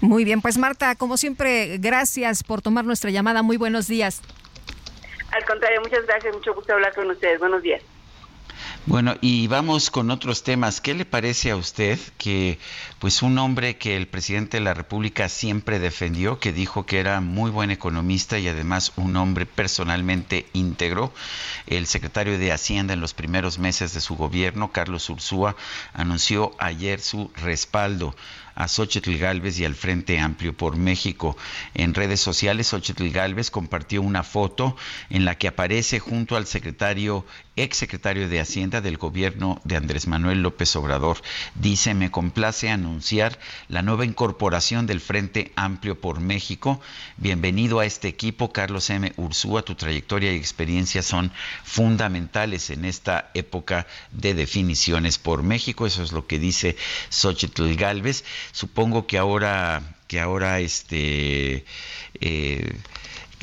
Muy 0.00 0.24
bien, 0.24 0.40
pues 0.40 0.56
Marta, 0.56 0.94
como 0.94 1.16
siempre, 1.16 1.78
gracias 1.78 2.42
por 2.42 2.62
tomar 2.62 2.84
nuestra 2.84 3.10
llamada. 3.10 3.42
Muy 3.42 3.56
buenos 3.56 3.86
días. 3.86 4.22
Al 5.32 5.44
contrario, 5.44 5.80
muchas 5.82 6.06
gracias, 6.06 6.34
mucho 6.34 6.54
gusto 6.54 6.72
hablar 6.72 6.94
con 6.94 7.10
ustedes. 7.10 7.38
Buenos 7.38 7.62
días. 7.62 7.82
Bueno, 8.86 9.14
y 9.20 9.46
vamos 9.46 9.90
con 9.90 10.10
otros 10.10 10.42
temas. 10.42 10.80
¿Qué 10.80 10.94
le 10.94 11.04
parece 11.04 11.50
a 11.50 11.56
usted 11.56 11.98
que 12.16 12.58
pues 12.98 13.20
un 13.20 13.36
hombre 13.36 13.76
que 13.76 13.94
el 13.94 14.08
presidente 14.08 14.56
de 14.56 14.64
la 14.64 14.72
República 14.72 15.28
siempre 15.28 15.78
defendió, 15.78 16.40
que 16.40 16.54
dijo 16.54 16.86
que 16.86 16.98
era 16.98 17.20
muy 17.20 17.50
buen 17.50 17.70
economista 17.70 18.38
y 18.38 18.48
además 18.48 18.92
un 18.96 19.16
hombre 19.16 19.44
personalmente 19.44 20.46
íntegro, 20.54 21.12
el 21.66 21.86
secretario 21.86 22.38
de 22.38 22.52
Hacienda 22.52 22.94
en 22.94 23.02
los 23.02 23.12
primeros 23.12 23.58
meses 23.58 23.92
de 23.92 24.00
su 24.00 24.16
gobierno, 24.16 24.72
Carlos 24.72 25.10
Ursúa, 25.10 25.56
anunció 25.92 26.52
ayer 26.58 27.00
su 27.00 27.30
respaldo 27.36 28.16
a 28.54 28.68
Xochitl 28.68 29.16
Galvez 29.16 29.58
y 29.58 29.64
al 29.64 29.74
Frente 29.74 30.18
Amplio 30.18 30.56
por 30.56 30.76
México. 30.76 31.36
En 31.74 31.94
redes 31.94 32.20
sociales, 32.20 32.68
Xochitl 32.68 33.10
Galvez 33.10 33.50
compartió 33.50 34.02
una 34.02 34.22
foto 34.22 34.76
en 35.08 35.24
la 35.24 35.36
que 35.36 35.48
aparece 35.48 35.98
junto 35.98 36.36
al 36.36 36.46
secretario, 36.46 37.24
ex 37.56 37.76
secretario 37.76 38.28
de 38.28 38.40
Hacienda 38.40 38.80
del 38.80 38.96
gobierno 38.96 39.60
de 39.64 39.76
Andrés 39.76 40.06
Manuel 40.06 40.42
López 40.42 40.74
Obrador. 40.76 41.18
Dice, 41.54 41.94
me 41.94 42.10
complace 42.10 42.70
anunciar 42.70 43.38
la 43.68 43.82
nueva 43.82 44.04
incorporación 44.04 44.86
del 44.86 45.00
Frente 45.00 45.52
Amplio 45.56 46.00
por 46.00 46.20
México. 46.20 46.80
Bienvenido 47.16 47.80
a 47.80 47.86
este 47.86 48.08
equipo, 48.08 48.52
Carlos 48.52 48.90
M. 48.90 49.12
Ursúa. 49.16 49.62
Tu 49.62 49.74
trayectoria 49.74 50.32
y 50.32 50.36
experiencia 50.36 51.02
son 51.02 51.32
fundamentales 51.64 52.70
en 52.70 52.84
esta 52.84 53.30
época 53.34 53.86
de 54.12 54.34
definiciones 54.34 55.18
por 55.18 55.42
México. 55.42 55.86
Eso 55.86 56.02
es 56.02 56.12
lo 56.12 56.26
que 56.26 56.38
dice 56.38 56.76
Xochitl 57.10 57.74
Galvez. 57.74 58.24
Supongo 58.52 59.06
que 59.06 59.18
ahora, 59.18 59.82
que 60.06 60.20
ahora 60.20 60.60
este, 60.60 61.64
eh, 62.20 62.76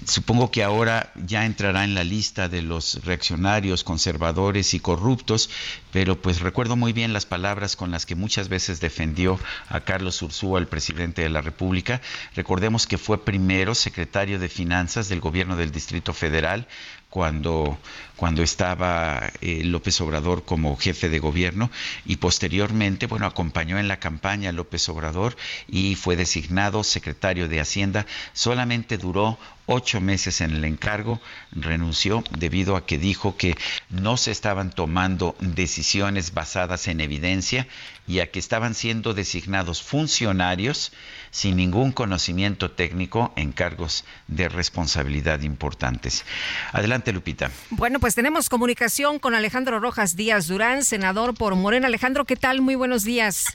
supongo 0.05 0.51
que 0.51 0.63
ahora 0.63 1.11
ya 1.15 1.45
entrará 1.45 1.83
en 1.83 1.95
la 1.95 2.03
lista 2.03 2.49
de 2.49 2.61
los 2.61 3.03
reaccionarios, 3.03 3.83
conservadores 3.83 4.73
y 4.73 4.79
corruptos, 4.79 5.49
pero 5.91 6.21
pues 6.21 6.41
recuerdo 6.41 6.75
muy 6.75 6.93
bien 6.93 7.13
las 7.13 7.25
palabras 7.25 7.75
con 7.75 7.91
las 7.91 8.05
que 8.05 8.15
muchas 8.15 8.49
veces 8.49 8.79
defendió 8.79 9.39
a 9.69 9.81
Carlos 9.81 10.21
Ursúa, 10.21 10.59
el 10.59 10.67
presidente 10.67 11.23
de 11.23 11.29
la 11.29 11.41
República. 11.41 12.01
Recordemos 12.35 12.87
que 12.87 12.97
fue 12.97 13.23
primero 13.23 13.75
secretario 13.75 14.39
de 14.39 14.49
Finanzas 14.49 15.09
del 15.09 15.19
gobierno 15.19 15.55
del 15.55 15.71
Distrito 15.71 16.13
Federal, 16.13 16.67
cuando, 17.09 17.77
cuando 18.15 18.43
estaba 18.43 19.31
eh, 19.41 19.63
López 19.63 19.99
Obrador 20.01 20.43
como 20.43 20.75
jefe 20.75 21.09
de 21.09 21.19
gobierno 21.19 21.71
y 22.05 22.17
posteriormente, 22.17 23.07
bueno, 23.07 23.25
acompañó 23.25 23.79
en 23.79 23.88
la 23.88 23.99
campaña 23.99 24.49
a 24.49 24.53
López 24.53 24.88
Obrador 24.89 25.38
y 25.67 25.95
fue 25.95 26.15
designado 26.15 26.84
secretario 26.84 27.47
de 27.47 27.61
Hacienda. 27.61 28.05
Solamente 28.34 28.97
duró 28.97 29.38
ocho 29.67 30.01
meses 30.01 30.41
en 30.41 30.51
el 30.51 30.65
encargo, 30.65 31.21
renunció 31.51 32.23
debido 32.38 32.75
a 32.75 32.85
que 32.85 32.97
dijo 32.97 33.38
que 33.38 33.55
no 33.89 34.17
se 34.17 34.31
estaban 34.31 34.71
tomando 34.71 35.35
decisiones 35.39 36.34
basadas 36.34 36.88
en 36.88 37.01
evidencia 37.01 37.67
y 38.07 38.19
a 38.19 38.31
que 38.31 38.39
estaban 38.39 38.73
siendo 38.73 39.13
designados 39.13 39.84
funcionarios 39.84 40.93
sin 41.29 41.57
ningún 41.57 41.91
conocimiento 41.91 42.71
técnico 42.71 43.34
en 43.35 43.51
cargos 43.51 44.05
de 44.27 44.49
responsabilidad 44.49 45.41
importantes. 45.41 46.25
Adelante, 46.71 47.11
Lupita. 47.11 47.51
Bueno, 47.69 47.99
pues 47.99 48.15
tenemos 48.15 48.49
comunicación 48.49 49.19
con 49.19 49.35
Alejandro 49.35 49.79
Rojas 49.79 50.15
Díaz 50.15 50.47
Durán, 50.47 50.84
senador 50.84 51.35
por 51.35 51.55
Morena. 51.55 51.88
Alejandro, 51.88 52.25
¿qué 52.25 52.35
tal? 52.35 52.61
Muy 52.61 52.75
buenos 52.75 53.03
días. 53.03 53.45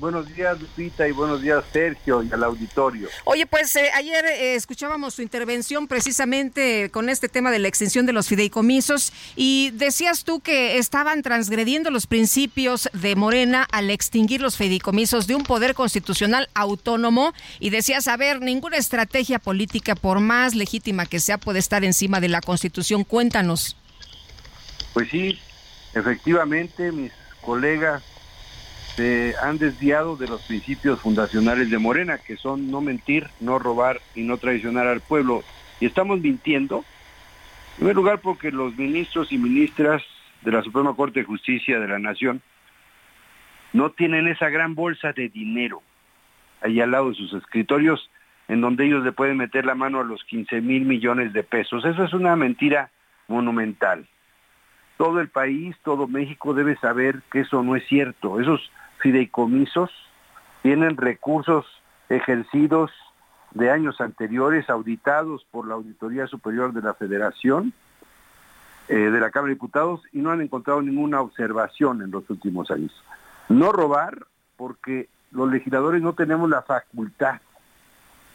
Buenos 0.00 0.34
días, 0.34 0.58
Lupita, 0.58 1.06
y 1.06 1.12
buenos 1.12 1.42
días, 1.42 1.62
Sergio, 1.74 2.22
y 2.22 2.32
al 2.32 2.42
auditorio. 2.42 3.10
Oye, 3.24 3.44
pues 3.44 3.76
eh, 3.76 3.90
ayer 3.94 4.24
eh, 4.24 4.54
escuchábamos 4.54 5.14
tu 5.14 5.20
intervención 5.20 5.86
precisamente 5.88 6.90
con 6.90 7.10
este 7.10 7.28
tema 7.28 7.50
de 7.50 7.58
la 7.58 7.68
extensión 7.68 8.06
de 8.06 8.14
los 8.14 8.26
fideicomisos 8.26 9.12
y 9.36 9.72
decías 9.74 10.24
tú 10.24 10.40
que 10.40 10.78
estaban 10.78 11.20
transgrediendo 11.20 11.90
los 11.90 12.06
principios 12.06 12.88
de 12.94 13.14
Morena 13.14 13.68
al 13.72 13.90
extinguir 13.90 14.40
los 14.40 14.56
fideicomisos 14.56 15.26
de 15.26 15.34
un 15.34 15.42
poder 15.42 15.74
constitucional 15.74 16.48
autónomo 16.54 17.34
y 17.58 17.68
decías, 17.68 18.08
a 18.08 18.16
ver, 18.16 18.40
ninguna 18.40 18.78
estrategia 18.78 19.38
política, 19.38 19.94
por 19.94 20.20
más 20.20 20.54
legítima 20.54 21.04
que 21.04 21.20
sea, 21.20 21.36
puede 21.36 21.58
estar 21.58 21.84
encima 21.84 22.20
de 22.20 22.30
la 22.30 22.40
Constitución. 22.40 23.04
Cuéntanos. 23.04 23.76
Pues 24.94 25.10
sí, 25.10 25.38
efectivamente, 25.92 26.90
mis 26.90 27.12
colegas 27.42 28.02
se 29.00 29.34
han 29.42 29.56
desviado 29.56 30.14
de 30.16 30.28
los 30.28 30.42
principios 30.42 31.00
fundacionales 31.00 31.70
de 31.70 31.78
Morena, 31.78 32.18
que 32.18 32.36
son 32.36 32.70
no 32.70 32.82
mentir, 32.82 33.28
no 33.40 33.58
robar 33.58 33.98
y 34.14 34.24
no 34.24 34.36
traicionar 34.36 34.86
al 34.86 35.00
pueblo. 35.00 35.42
Y 35.80 35.86
estamos 35.86 36.20
mintiendo, 36.20 36.84
en 37.70 37.76
primer 37.76 37.96
lugar 37.96 38.18
porque 38.18 38.50
los 38.50 38.76
ministros 38.76 39.32
y 39.32 39.38
ministras 39.38 40.02
de 40.42 40.52
la 40.52 40.62
Suprema 40.62 40.94
Corte 40.94 41.20
de 41.20 41.24
Justicia 41.24 41.80
de 41.80 41.88
la 41.88 41.98
Nación 41.98 42.42
no 43.72 43.90
tienen 43.90 44.28
esa 44.28 44.50
gran 44.50 44.74
bolsa 44.74 45.14
de 45.14 45.30
dinero 45.30 45.80
ahí 46.60 46.78
al 46.82 46.90
lado 46.90 47.08
de 47.08 47.14
sus 47.14 47.32
escritorios 47.32 48.10
en 48.48 48.60
donde 48.60 48.84
ellos 48.84 49.02
le 49.02 49.12
pueden 49.12 49.38
meter 49.38 49.64
la 49.64 49.74
mano 49.74 50.00
a 50.00 50.04
los 50.04 50.22
15 50.24 50.60
mil 50.60 50.84
millones 50.84 51.32
de 51.32 51.42
pesos. 51.42 51.86
Eso 51.86 52.04
es 52.04 52.12
una 52.12 52.36
mentira 52.36 52.90
monumental. 53.28 54.06
todo 54.98 55.20
el 55.20 55.28
país, 55.28 55.74
todo 55.82 56.06
México 56.06 56.52
debe 56.52 56.76
saber 56.76 57.22
que 57.32 57.40
eso 57.40 57.62
no 57.62 57.76
es 57.76 57.86
cierto. 57.88 58.38
Esos 58.38 58.60
fideicomisos 59.00 59.90
tienen 60.62 60.96
recursos 60.96 61.66
ejercidos 62.08 62.90
de 63.52 63.70
años 63.70 64.00
anteriores, 64.00 64.70
auditados 64.70 65.46
por 65.50 65.66
la 65.66 65.74
Auditoría 65.74 66.26
Superior 66.26 66.72
de 66.72 66.82
la 66.82 66.94
Federación, 66.94 67.72
eh, 68.88 68.94
de 68.94 69.20
la 69.20 69.30
Cámara 69.30 69.48
de 69.48 69.54
Diputados, 69.54 70.02
y 70.12 70.18
no 70.18 70.30
han 70.30 70.40
encontrado 70.40 70.82
ninguna 70.82 71.20
observación 71.20 72.02
en 72.02 72.10
los 72.10 72.28
últimos 72.30 72.70
años. 72.70 72.92
No 73.48 73.72
robar, 73.72 74.26
porque 74.56 75.08
los 75.32 75.50
legisladores 75.50 76.02
no 76.02 76.12
tenemos 76.12 76.48
la 76.48 76.62
facultad 76.62 77.40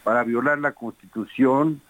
para 0.04 0.24
violar 0.24 0.58
la 0.58 0.72
Constitución 0.72 1.80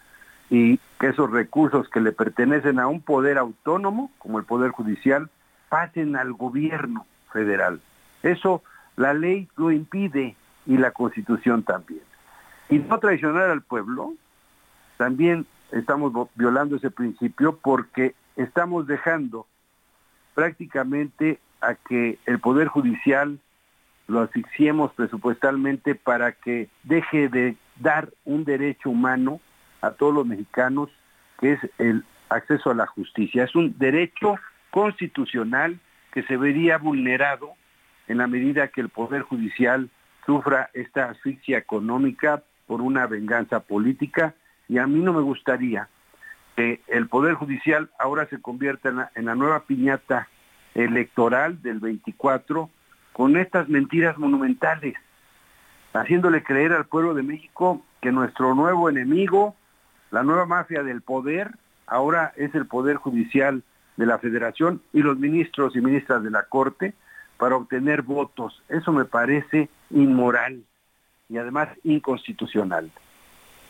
y 0.49 0.79
que 1.01 1.09
esos 1.09 1.31
recursos 1.31 1.89
que 1.89 2.01
le 2.01 2.13
pertenecen 2.13 2.79
a 2.79 2.87
un 2.87 3.01
poder 3.01 3.39
autónomo, 3.39 4.11
como 4.19 4.39
el 4.39 4.45
Poder 4.45 4.71
Judicial, 4.71 5.29
pasen 5.69 6.17
al 6.17 6.33
gobierno 6.33 7.07
federal. 7.33 7.81
Eso 8.27 8.63
la 8.97 9.15
ley 9.15 9.49
lo 9.57 9.71
impide 9.71 10.37
y 10.67 10.79
la 10.79 10.91
Constitución 10.91 11.63
también. 11.63 12.03
Y 12.69 12.79
no 12.79 12.99
traicionar 12.99 13.51
al 13.51 13.63
pueblo, 13.63 14.15
también 14.97 15.47
estamos 15.71 16.29
violando 16.35 16.77
ese 16.77 16.91
principio 16.91 17.57
porque 17.57 18.15
estamos 18.35 18.87
dejando 18.87 19.47
prácticamente 20.35 21.39
a 21.61 21.75
que 21.75 22.19
el 22.27 22.41
Poder 22.41 22.69
Judicial 22.69 23.39
lo 24.09 24.21
asfixiemos 24.21 24.93
presupuestalmente 24.93 25.95
para 25.95 26.33
que 26.33 26.69
deje 26.83 27.29
de 27.29 27.57
dar 27.77 28.11
un 28.25 28.45
derecho 28.45 28.91
humano 28.91 29.41
a 29.81 29.93
todos 29.93 30.15
los 30.15 30.27
mexicanos, 30.27 30.91
que 31.39 31.53
es 31.53 31.61
el 31.79 32.05
acceso 32.29 32.71
a 32.71 32.75
la 32.75 32.87
justicia. 32.87 33.45
Es 33.45 33.55
un 33.55 33.77
derecho 33.79 34.37
constitucional 34.71 35.79
que 36.13 36.23
se 36.25 36.37
vería 36.37 36.79
vulnerado 36.79 37.55
en 38.09 38.19
la 38.19 38.27
medida 38.27 38.69
que 38.69 38.81
el 38.81 38.89
Poder 38.89 39.23
Judicial 39.23 39.91
sufra 40.25 40.71
esta 40.75 41.11
asfixia 41.11 41.59
económica 41.59 42.43
por 42.67 42.81
una 42.81 43.07
venganza 43.07 43.61
política. 43.61 44.35
Y 44.69 44.79
a 44.79 44.87
mí 44.87 45.01
no 45.01 45.13
me 45.13 45.23
gustaría 45.23 45.89
que 46.57 46.81
el 46.89 47.09
Poder 47.09 47.35
Judicial 47.35 47.91
ahora 47.99 48.27
se 48.27 48.41
convierta 48.41 48.89
en 48.89 48.97
la, 48.97 49.11
en 49.15 49.27
la 49.27 49.35
nueva 49.35 49.61
piñata 49.61 50.29
electoral 50.75 51.63
del 51.63 51.81
24 51.81 52.71
con 53.13 53.37
estas 53.37 53.69
mentiras 53.69 54.19
monumentales, 54.19 54.95
haciéndole 55.95 56.43
creer 56.43 56.73
al 56.73 56.87
pueblo 56.87 57.15
de 57.15 57.23
México 57.23 57.83
que 58.03 58.13
nuestro 58.13 58.55
nuevo 58.55 58.91
enemigo, 58.91 59.57
la 60.11 60.23
nueva 60.23 60.45
mafia 60.45 60.83
del 60.83 61.01
poder, 61.01 61.53
ahora 61.87 62.33
es 62.37 62.55
el 62.55 62.67
Poder 62.67 62.97
Judicial 62.97 63.63
de 63.97 64.07
la 64.07 64.19
Federación 64.19 64.83
y 64.93 65.01
los 65.01 65.19
ministros 65.19 65.75
y 65.77 65.81
ministras 65.81 66.23
de 66.23 66.31
la 66.31 66.43
Corte 66.45 66.95
para 67.39 67.57
obtener 67.57 68.03
votos. 68.03 68.63
Eso 68.69 68.93
me 68.93 69.05
parece 69.05 69.69
inmoral 69.91 70.63
y 71.29 71.39
además 71.39 71.69
inconstitucional. 71.85 72.91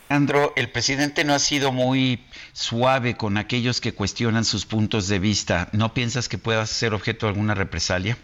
Andro, 0.09 0.53
el 0.55 0.69
presidente 0.69 1.25
no 1.25 1.33
ha 1.33 1.39
sido 1.39 1.73
muy 1.73 2.25
suave 2.53 3.17
con 3.17 3.35
aquellos 3.37 3.81
que 3.81 3.93
cuestionan 3.93 4.45
sus 4.45 4.65
puntos 4.65 5.09
de 5.09 5.19
vista. 5.19 5.67
¿No 5.73 5.93
piensas 5.93 6.29
que 6.29 6.37
pueda 6.37 6.65
ser 6.65 6.93
objeto 6.93 7.25
de 7.25 7.33
alguna 7.33 7.55
represalia? 7.55 8.17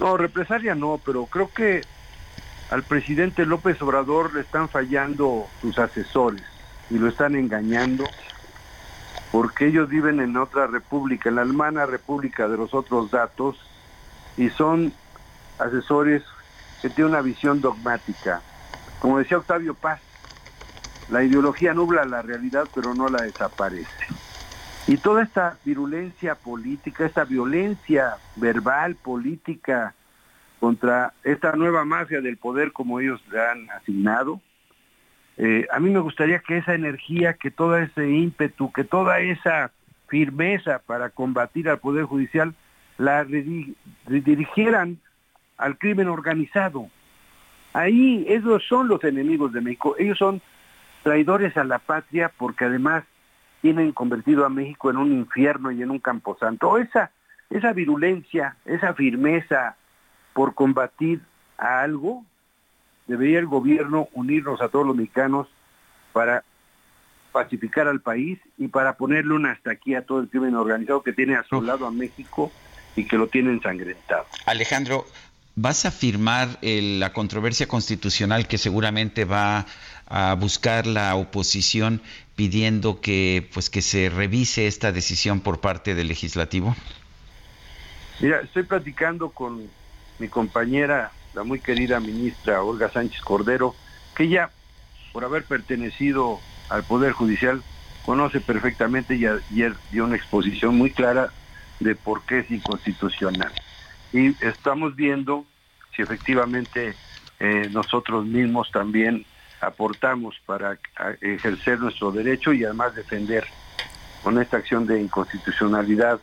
No, 0.00 0.16
represalia 0.16 0.74
no, 0.74 1.00
pero 1.04 1.26
creo 1.26 1.50
que 1.52 1.82
al 2.70 2.82
presidente 2.82 3.46
López 3.46 3.80
Obrador 3.80 4.34
le 4.34 4.40
están 4.40 4.68
fallando 4.68 5.46
sus 5.60 5.78
asesores 5.78 6.42
y 6.90 6.98
lo 6.98 7.08
están 7.08 7.36
engañando 7.36 8.04
porque 9.30 9.66
ellos 9.66 9.88
viven 9.88 10.20
en 10.20 10.36
otra 10.36 10.66
república, 10.66 11.28
en 11.28 11.36
la 11.36 11.42
hermana 11.42 11.86
república 11.86 12.48
de 12.48 12.56
los 12.56 12.74
otros 12.74 13.10
datos, 13.10 13.56
y 14.38 14.48
son 14.50 14.92
asesores 15.58 16.22
que 16.80 16.88
tienen 16.88 17.12
una 17.12 17.22
visión 17.22 17.60
dogmática. 17.60 18.40
Como 19.00 19.18
decía 19.18 19.38
Octavio 19.38 19.74
Paz, 19.74 20.00
la 21.10 21.24
ideología 21.24 21.74
nubla 21.74 22.04
la 22.04 22.22
realidad 22.22 22.66
pero 22.74 22.94
no 22.94 23.08
la 23.08 23.22
desaparece. 23.22 24.06
Y 24.86 24.96
toda 24.96 25.22
esta 25.22 25.58
virulencia 25.64 26.34
política, 26.34 27.04
esta 27.04 27.24
violencia 27.24 28.16
verbal, 28.36 28.94
política, 28.94 29.94
contra 30.60 31.12
esta 31.24 31.52
nueva 31.52 31.84
mafia 31.84 32.20
del 32.20 32.36
poder 32.36 32.72
como 32.72 32.98
ellos 32.98 33.22
le 33.30 33.40
han 33.40 33.70
asignado, 33.70 34.40
eh, 35.36 35.66
a 35.70 35.78
mí 35.78 35.90
me 35.90 36.00
gustaría 36.00 36.40
que 36.40 36.58
esa 36.58 36.74
energía, 36.74 37.34
que 37.34 37.50
todo 37.50 37.76
ese 37.76 38.10
ímpetu, 38.10 38.72
que 38.72 38.82
toda 38.82 39.20
esa 39.20 39.70
firmeza 40.08 40.80
para 40.84 41.10
combatir 41.10 41.68
al 41.68 41.78
Poder 41.78 42.04
Judicial 42.04 42.54
la 42.98 43.24
redirigieran 43.24 44.98
al 45.56 45.78
crimen 45.78 46.08
organizado. 46.08 46.90
Ahí 47.72 48.26
esos 48.28 48.64
son 48.66 48.88
los 48.88 49.02
enemigos 49.04 49.52
de 49.52 49.60
México, 49.60 49.94
ellos 49.98 50.18
son 50.18 50.42
traidores 51.02 51.56
a 51.56 51.64
la 51.64 51.78
patria 51.78 52.30
porque 52.36 52.64
además 52.64 53.04
tienen 53.62 53.92
convertido 53.92 54.44
a 54.44 54.48
México 54.48 54.90
en 54.90 54.96
un 54.96 55.12
infierno 55.12 55.70
y 55.70 55.82
en 55.82 55.90
un 55.90 55.98
camposanto. 56.00 56.76
Esa, 56.78 57.12
esa 57.50 57.72
virulencia, 57.72 58.56
esa 58.64 58.94
firmeza 58.94 59.76
por 60.32 60.54
combatir 60.54 61.20
a 61.56 61.80
algo, 61.80 62.24
debería 63.06 63.38
el 63.38 63.46
gobierno 63.46 64.08
unirnos 64.12 64.60
a 64.60 64.68
todos 64.68 64.86
los 64.86 64.96
mexicanos 64.96 65.48
para 66.12 66.44
pacificar 67.32 67.86
al 67.86 68.00
país 68.00 68.38
y 68.56 68.68
para 68.68 68.94
ponerle 68.94 69.34
una 69.34 69.52
hasta 69.52 69.70
aquí 69.70 69.94
a 69.94 70.02
todo 70.02 70.20
el 70.20 70.28
crimen 70.28 70.54
organizado 70.54 71.02
que 71.02 71.12
tiene 71.12 71.36
a 71.36 71.44
su 71.44 71.62
lado 71.62 71.86
a 71.86 71.90
México 71.90 72.50
y 72.98 73.04
que 73.04 73.16
lo 73.16 73.28
tiene 73.28 73.50
ensangrentado. 73.50 74.26
Alejandro, 74.44 75.06
¿vas 75.54 75.84
a 75.84 75.90
firmar 75.92 76.58
la 76.62 77.12
controversia 77.12 77.68
constitucional 77.68 78.48
que 78.48 78.58
seguramente 78.58 79.24
va 79.24 79.66
a 80.06 80.34
buscar 80.34 80.86
la 80.86 81.14
oposición 81.14 82.02
pidiendo 82.34 83.00
que 83.00 83.48
pues 83.54 83.70
que 83.70 83.82
se 83.82 84.10
revise 84.10 84.66
esta 84.66 84.90
decisión 84.90 85.40
por 85.40 85.60
parte 85.60 85.94
del 85.94 86.08
legislativo? 86.08 86.74
Mira, 88.20 88.40
estoy 88.40 88.64
platicando 88.64 89.30
con 89.30 89.68
mi 90.18 90.28
compañera 90.28 91.12
la 91.34 91.44
muy 91.44 91.60
querida 91.60 92.00
ministra 92.00 92.62
Olga 92.62 92.90
Sánchez 92.90 93.20
Cordero, 93.20 93.76
que 94.16 94.24
ella, 94.24 94.50
por 95.12 95.24
haber 95.24 95.44
pertenecido 95.44 96.40
al 96.68 96.82
Poder 96.82 97.12
Judicial, 97.12 97.62
conoce 98.04 98.40
perfectamente 98.40 99.14
y 99.14 99.26
ayer 99.26 99.74
dio 99.92 100.04
una 100.04 100.16
exposición 100.16 100.76
muy 100.76 100.90
clara 100.90 101.30
de 101.80 101.94
por 101.94 102.22
qué 102.22 102.40
es 102.40 102.50
inconstitucional. 102.50 103.52
Y 104.12 104.34
estamos 104.44 104.96
viendo 104.96 105.44
si 105.94 106.02
efectivamente 106.02 106.94
eh, 107.40 107.68
nosotros 107.70 108.26
mismos 108.26 108.70
también 108.70 109.24
aportamos 109.60 110.40
para 110.46 110.78
ejercer 111.20 111.80
nuestro 111.80 112.12
derecho 112.12 112.52
y 112.52 112.64
además 112.64 112.94
defender 112.94 113.44
con 114.22 114.40
esta 114.40 114.56
acción 114.56 114.86
de 114.86 115.00
inconstitucionalidad 115.00 116.20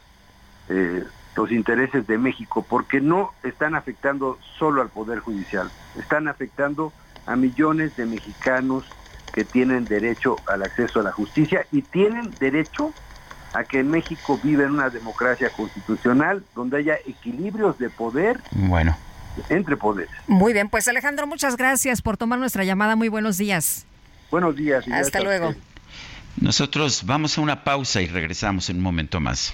eh, 0.69 1.03
los 1.36 1.52
intereses 1.52 2.07
de 2.07 2.18
México, 2.18 2.65
porque 2.68 3.02
no 3.02 3.34
están 3.44 3.76
afectando 3.76 4.40
solo 4.57 4.82
al 4.82 4.90
Poder 4.90 5.19
Judicial, 5.19 5.69
están 5.99 6.27
afectando 6.27 6.94
a 7.26 7.36
millones 7.36 7.95
de 7.98 8.06
mexicanos 8.06 8.86
que 9.34 9.44
tienen 9.44 9.86
derecho 9.86 10.38
al 10.48 10.64
acceso 10.64 11.02
a 11.02 11.03
la 11.03 11.11
justicia 11.11 11.65
y 11.72 11.82
tienen 11.82 12.34
derecho 12.40 12.94
a 13.56 13.64
que 13.64 13.84
México 13.84 14.40
viva 14.44 14.64
en 14.64 14.72
una 14.72 14.90
democracia 14.90 15.49
constitucional 15.49 16.44
donde 16.56 16.77
haya 16.77 16.98
equilibrios 17.06 17.77
de 17.80 17.90
poder. 17.90 18.40
Bueno. 18.52 18.98
Entre 19.49 19.76
poderes. 19.76 20.10
Muy 20.27 20.53
bien, 20.53 20.69
pues 20.69 20.88
Alejandro, 20.88 21.27
muchas 21.27 21.57
gracias 21.57 22.02
por 22.02 22.18
tomar 22.18 22.40
nuestra 22.40 22.64
llamada. 22.64 22.95
Muy 22.95 23.10
buenos 23.10 23.38
días. 23.38 23.86
Buenos 24.32 24.56
días. 24.56 24.86
Hasta 24.90 25.22
luego. 25.22 25.53
Nosotros 26.38 27.03
vamos 27.06 27.38
a 27.38 27.41
una 27.41 27.64
pausa 27.64 28.02
y 28.02 28.07
regresamos 28.07 28.69
en 28.69 28.77
un 28.77 28.84
momento 28.84 29.19
más. 29.19 29.53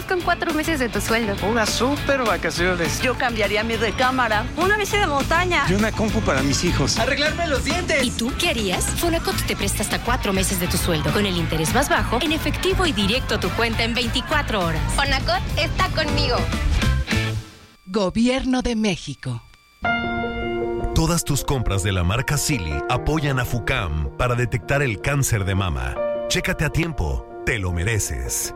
¿Tú 0.00 0.06
qué 0.06 0.14
con 0.14 0.20
cuatro 0.22 0.52
meses 0.54 0.78
de 0.78 0.88
tu 0.88 1.00
sueldo. 1.00 1.34
Unas 1.46 1.70
super 1.70 2.22
vacaciones. 2.22 3.00
Yo 3.02 3.16
cambiaría 3.16 3.62
mi 3.64 3.76
recámara. 3.76 4.46
Una 4.56 4.76
bici 4.76 4.96
de 4.96 5.06
montaña. 5.06 5.64
Y 5.68 5.74
una 5.74 5.92
compu 5.92 6.20
para 6.20 6.42
mis 6.42 6.64
hijos. 6.64 6.98
Arreglarme 6.98 7.46
los 7.46 7.64
dientes. 7.64 8.02
¿Y 8.04 8.10
tú 8.10 8.32
qué 8.38 8.50
harías? 8.50 8.84
Fonacot 8.84 9.36
te 9.46 9.56
presta 9.56 9.82
hasta 9.82 10.02
cuatro 10.02 10.32
meses 10.32 10.58
de 10.60 10.68
tu 10.68 10.76
sueldo 10.76 11.12
con 11.12 11.26
el 11.26 11.36
interés 11.36 11.74
más 11.74 11.88
bajo 11.88 12.18
en 12.22 12.32
efectivo 12.32 12.86
y 12.86 12.92
directo 12.92 13.36
a 13.36 13.40
tu 13.40 13.50
cuenta 13.50 13.84
en 13.84 13.94
24 13.94 14.64
horas. 14.64 14.80
Fonacot 14.94 15.42
está 15.56 15.88
conmigo. 15.90 16.36
Gobierno 17.86 18.62
de 18.62 18.76
México. 18.76 19.42
Todas 20.94 21.24
tus 21.24 21.44
compras 21.44 21.82
de 21.82 21.92
la 21.92 22.04
marca 22.04 22.36
Silly 22.36 22.74
apoyan 22.88 23.38
a 23.38 23.44
FUCAM 23.44 24.16
para 24.16 24.34
detectar 24.34 24.82
el 24.82 25.00
cáncer 25.00 25.44
de 25.44 25.54
mama. 25.54 25.94
Chécate 26.28 26.64
a 26.64 26.70
tiempo, 26.70 27.26
te 27.46 27.58
lo 27.58 27.72
mereces. 27.72 28.54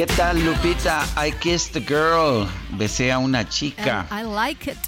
¿Qué 0.00 0.06
tal, 0.06 0.42
Lupita? 0.42 1.06
I 1.14 1.30
kissed 1.30 1.76
a 1.76 1.80
girl. 1.80 2.48
Besé 2.78 3.12
a 3.12 3.18
una 3.18 3.46
chica. 3.46 4.06
I 4.10 4.22
like 4.22 4.70
it. 4.70 4.78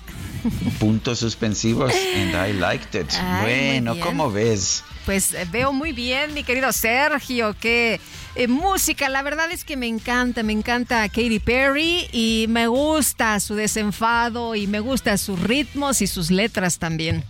Puntos 0.80 1.18
suspensivos. 1.18 1.93
And 2.16 2.34
I 2.34 2.55
liked 2.59 2.94
it. 2.94 3.12
Ay, 3.20 3.82
bueno. 3.82 4.01
¿cómo 4.01 4.32
ves? 4.32 4.82
Pues 5.05 5.34
eh, 5.34 5.47
veo 5.52 5.74
muy 5.74 5.93
bien, 5.93 6.32
mi 6.32 6.44
querido 6.44 6.72
Sergio, 6.72 7.55
que 7.60 8.01
eh, 8.36 8.48
música, 8.48 9.10
la 9.10 9.20
verdad 9.20 9.51
es 9.51 9.64
que 9.64 9.76
me 9.76 9.86
encanta, 9.86 10.43
me 10.43 10.55
encanta 10.55 11.06
Katy 11.10 11.40
Perry 11.40 12.09
y 12.10 12.47
me 12.48 12.66
gusta 12.68 13.39
su 13.40 13.55
desenfado 13.55 14.55
y 14.55 14.66
me 14.66 14.80
gusta 14.80 15.18
sus 15.18 15.39
ritmos 15.39 16.01
y 16.01 16.06
sus 16.06 16.30
letras 16.30 16.78
también. 16.78 17.22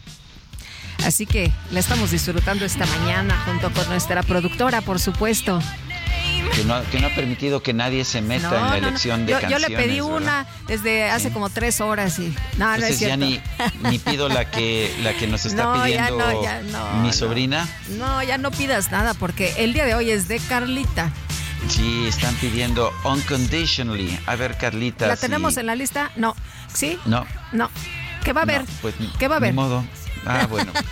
Así 1.05 1.27
que 1.27 1.51
la 1.73 1.81
estamos 1.81 2.13
disfrutando 2.13 2.65
esta 2.65 2.87
mañana 2.87 3.43
junto 3.45 3.73
con 3.73 3.89
nuestra 3.89 4.23
productora, 4.23 4.83
por 4.83 5.01
supuesto. 5.01 5.59
Que 6.55 6.65
no, 6.65 6.83
que 6.91 7.01
no 7.01 7.07
ha 7.07 7.15
permitido 7.15 7.63
que 7.63 7.73
nadie 7.73 8.05
se 8.05 8.21
meta 8.21 8.51
No, 8.51 8.57
en 8.57 8.63
la 8.63 8.67
no, 8.77 8.81
no. 8.83 8.89
elección 8.89 9.25
de 9.27 9.33
yo, 9.33 9.39
yo 9.39 9.49
canciones. 9.49 9.71
le 9.71 9.77
pedí 9.77 10.01
¿verdad? 10.01 10.17
una 10.17 10.47
desde 10.67 11.11
hace 11.11 11.31
como 11.33 11.49
tres 11.51 11.81
horas 11.81 12.19
y 12.19 12.35
no, 12.59 12.67
no 12.67 12.75
es 12.75 12.83
Entonces 12.83 13.01
ya 13.01 13.17
ni, 13.17 13.41
ni 13.89 13.99
pido 14.11 14.29
la 14.29 14.51
que, 14.51 14.95
la 15.03 15.15
que 15.15 15.27
nos 15.27 15.47
está 15.47 15.75
ya 15.77 15.85
pidiendo 15.85 16.43
ya 16.43 16.61
mi 17.03 17.13
sobrina. 17.13 17.67
No, 17.99 18.23
ya 18.23 18.39
no 18.39 18.51
pidas 18.51 18.91
nada 18.91 19.15
porque 19.15 19.55
el 19.59 19.73
día 19.73 19.87
de 19.87 19.95
hoy 19.95 20.11
es 20.11 20.29
de 20.29 20.39
Carlita. 20.41 21.11
Sí, 21.69 22.07
están 22.09 22.35
pidiendo 22.37 22.93
unconditionally. 23.05 24.19
A 24.27 24.35
ver, 24.37 24.57
Carlita. 24.59 25.07
¿La 25.07 25.17
tenemos 25.17 25.57
en 25.57 25.67
la 25.67 25.75
lista? 25.77 26.11
No. 26.17 26.35
¿Sí? 26.75 26.99
No. 27.07 27.25
No. 27.53 27.71
¿Qué 28.25 28.33
va 28.33 28.41
a 28.41 28.45
haber? 28.45 28.63
no, 28.63 28.67
pues, 28.83 28.95
¿Qué 29.19 29.29
va 29.29 29.37
a 29.37 29.41
ni 29.41 29.45
haber? 29.47 29.55
modo. 29.55 29.85
Ah, 30.27 30.47
bueno. 30.49 30.73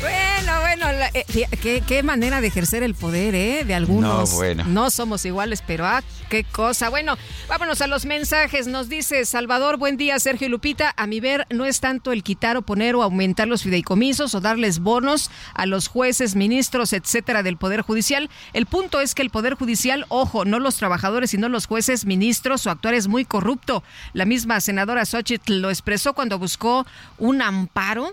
Bueno, 0.00 0.60
bueno, 0.60 0.92
la- 0.98 1.10
eh, 1.14 1.24
qué, 1.62 1.80
qué 1.86 2.02
manera 2.02 2.40
de 2.40 2.48
ejercer 2.48 2.82
el 2.82 2.96
poder, 2.96 3.36
¿eh? 3.36 3.64
De 3.64 3.72
algunos. 3.74 4.30
No, 4.30 4.36
bueno. 4.36 4.64
No 4.66 4.90
somos 4.90 5.24
iguales, 5.24 5.62
pero 5.64 5.86
ah, 5.86 6.02
qué 6.28 6.42
cosa. 6.42 6.88
Bueno, 6.88 7.16
vámonos 7.46 7.80
a 7.82 7.86
los 7.86 8.04
mensajes. 8.04 8.66
Nos 8.66 8.88
dice 8.88 9.24
Salvador, 9.24 9.76
buen 9.76 9.96
día, 9.96 10.18
Sergio 10.18 10.48
y 10.48 10.50
Lupita. 10.50 10.92
A 10.96 11.06
mi 11.06 11.20
ver, 11.20 11.46
no 11.50 11.64
es 11.66 11.78
tanto 11.78 12.10
el 12.10 12.24
quitar 12.24 12.56
o 12.56 12.62
poner 12.62 12.96
o 12.96 13.04
aumentar 13.04 13.46
los 13.46 13.62
fideicomisos 13.62 14.34
o 14.34 14.40
darles 14.40 14.80
bonos 14.80 15.30
a 15.54 15.66
los 15.66 15.86
jueces, 15.86 16.34
ministros, 16.34 16.92
etcétera, 16.92 17.44
del 17.44 17.56
Poder 17.56 17.82
Judicial. 17.82 18.28
El 18.54 18.66
punto 18.66 19.00
es 19.00 19.14
que 19.14 19.22
el 19.22 19.30
Poder 19.30 19.54
Judicial, 19.54 20.04
ojo, 20.08 20.44
no 20.44 20.58
los 20.58 20.74
trabajadores, 20.76 21.30
sino 21.30 21.48
los 21.48 21.66
jueces, 21.66 22.04
ministros, 22.06 22.62
su 22.62 22.70
actuar 22.70 22.94
es 22.94 23.06
muy 23.06 23.24
corrupto. 23.24 23.84
La 24.14 24.24
misma 24.24 24.60
senadora 24.60 25.04
Xochitl 25.06 25.60
lo 25.60 25.70
expresó 25.70 26.12
cuando 26.14 26.40
buscó 26.40 26.84
un 27.18 27.40
amparo 27.40 28.11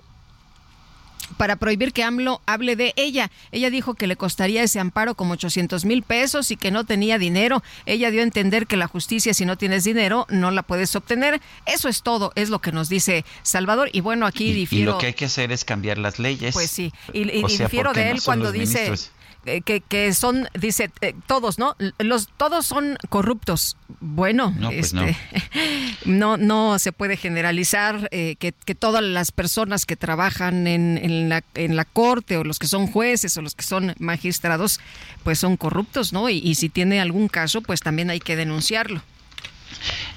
para 1.38 1.56
prohibir 1.56 1.94
que 1.94 2.04
AMLO 2.04 2.42
hable 2.46 2.76
de 2.76 2.94
ella. 2.96 3.32
Ella 3.52 3.70
dijo 3.70 3.94
que 3.94 4.08
le 4.08 4.16
costaría 4.16 4.64
ese 4.64 4.80
amparo 4.80 5.16
como 5.16 5.34
800 5.34 5.86
mil 5.86 6.04
pesos 6.04 6.52
y 6.52 6.58
que 6.58 6.72
no 6.72 6.86
tenía 6.86 7.18
dinero. 7.18 7.64
Ella 7.86 8.12
dio 8.12 8.22
a 8.22 8.24
entender 8.24 8.68
que 8.68 8.78
la 8.78 8.88
justicia, 8.88 9.34
si 9.34 9.46
no 9.46 9.58
tienes 9.58 9.84
dinero, 9.84 10.26
no 10.30 10.52
la 10.52 10.64
puedes 10.64 10.96
obtener. 10.96 11.42
Eso 11.66 11.88
es 11.90 12.02
todo, 12.04 12.32
es 12.36 12.50
lo 12.50 12.60
que 12.60 12.72
nos 12.72 12.90
dice 12.90 13.26
Salvador. 13.44 13.90
Y 13.94 14.02
bueno, 14.02 14.26
aquí 14.26 14.50
Y 14.50 14.54
difiero. 14.54 14.94
lo 14.94 14.98
que 14.98 15.08
hay 15.08 15.14
que 15.14 15.26
hacer 15.26 15.52
es 15.52 15.64
cambiar 15.66 15.98
las 15.98 16.20
leyes. 16.20 16.54
Pues 16.54 16.70
sí, 16.72 16.92
y, 17.14 17.30
y- 17.38 17.44
O 17.44 17.48
y 17.48 17.52
sea, 17.52 17.68
difiero 17.68 17.90
¿por 17.90 17.96
qué 17.96 18.02
de 18.06 18.12
él 18.12 18.22
cuando 18.24 18.52
dice 18.52 18.80
ministros? 18.90 19.12
Eh, 19.46 19.62
que, 19.62 19.82
que 19.82 20.14
son, 20.14 20.48
dice, 20.60 20.92
eh, 21.02 21.14
todos, 21.28 21.60
¿no? 21.60 21.76
Los, 21.98 22.28
todos 22.38 22.66
son 22.66 22.98
corruptos. 23.10 23.78
Bueno, 24.00 24.54
No, 24.58 24.70
pues 24.70 24.94
este, 24.94 25.18
no. 26.06 26.38
no 26.38 26.78
se 26.80 26.92
puede 26.92 27.18
generalizar 27.18 28.08
eh, 28.12 28.36
que, 28.40 28.52
que 28.52 28.76
todas 28.76 29.04
las 29.04 29.32
personas 29.32 29.86
que 29.86 29.96
trabajan 29.96 30.68
en, 30.68 30.98
en 30.98 31.30
la, 31.30 31.44
en 31.56 31.76
la 31.76 31.86
corte 31.86 32.38
o 32.38 32.44
los 32.44 32.60
que 32.60 32.68
son 32.68 32.88
jueces 32.88 33.36
o 33.38 33.42
los 33.42 33.56
que 33.56 33.64
son 33.64 33.96
magistrados, 34.00 34.80
pues 35.24 35.40
son 35.40 35.58
corruptos, 35.58 36.14
¿no? 36.14 36.30
Y, 36.30 36.38
y 36.38 36.56
si 36.56 36.70
tiene 36.70 37.00
algún 37.00 37.28
caso, 37.28 37.62
pues 37.62 37.82
también 37.82 38.10
hay 38.10 38.20
que 38.20 38.36
denunciarlo. 38.36 39.02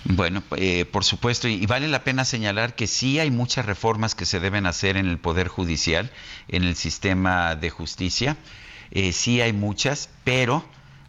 Bueno, 0.05 0.43
eh, 0.57 0.85
por 0.85 1.05
supuesto, 1.05 1.47
y, 1.47 1.55
y 1.55 1.67
vale 1.67 1.87
la 1.89 2.03
pena 2.05 2.25
señalar 2.25 2.75
que 2.75 2.87
sí 2.87 3.21
hay 3.21 3.31
muchas 3.31 3.67
reformas 3.67 4.15
que 4.15 4.25
se 4.25 4.41
deben 4.41 4.67
hacer 4.67 4.97
en 4.97 5.07
el 5.07 5.19
Poder 5.19 5.49
Judicial, 5.49 6.11
en 6.49 6.65
el 6.65 6.75
sistema 6.75 7.55
de 7.55 7.71
justicia, 7.71 8.37
eh, 8.93 9.13
sí 9.13 9.41
hay 9.41 9.53
muchas, 9.53 10.09
pero 10.23 10.65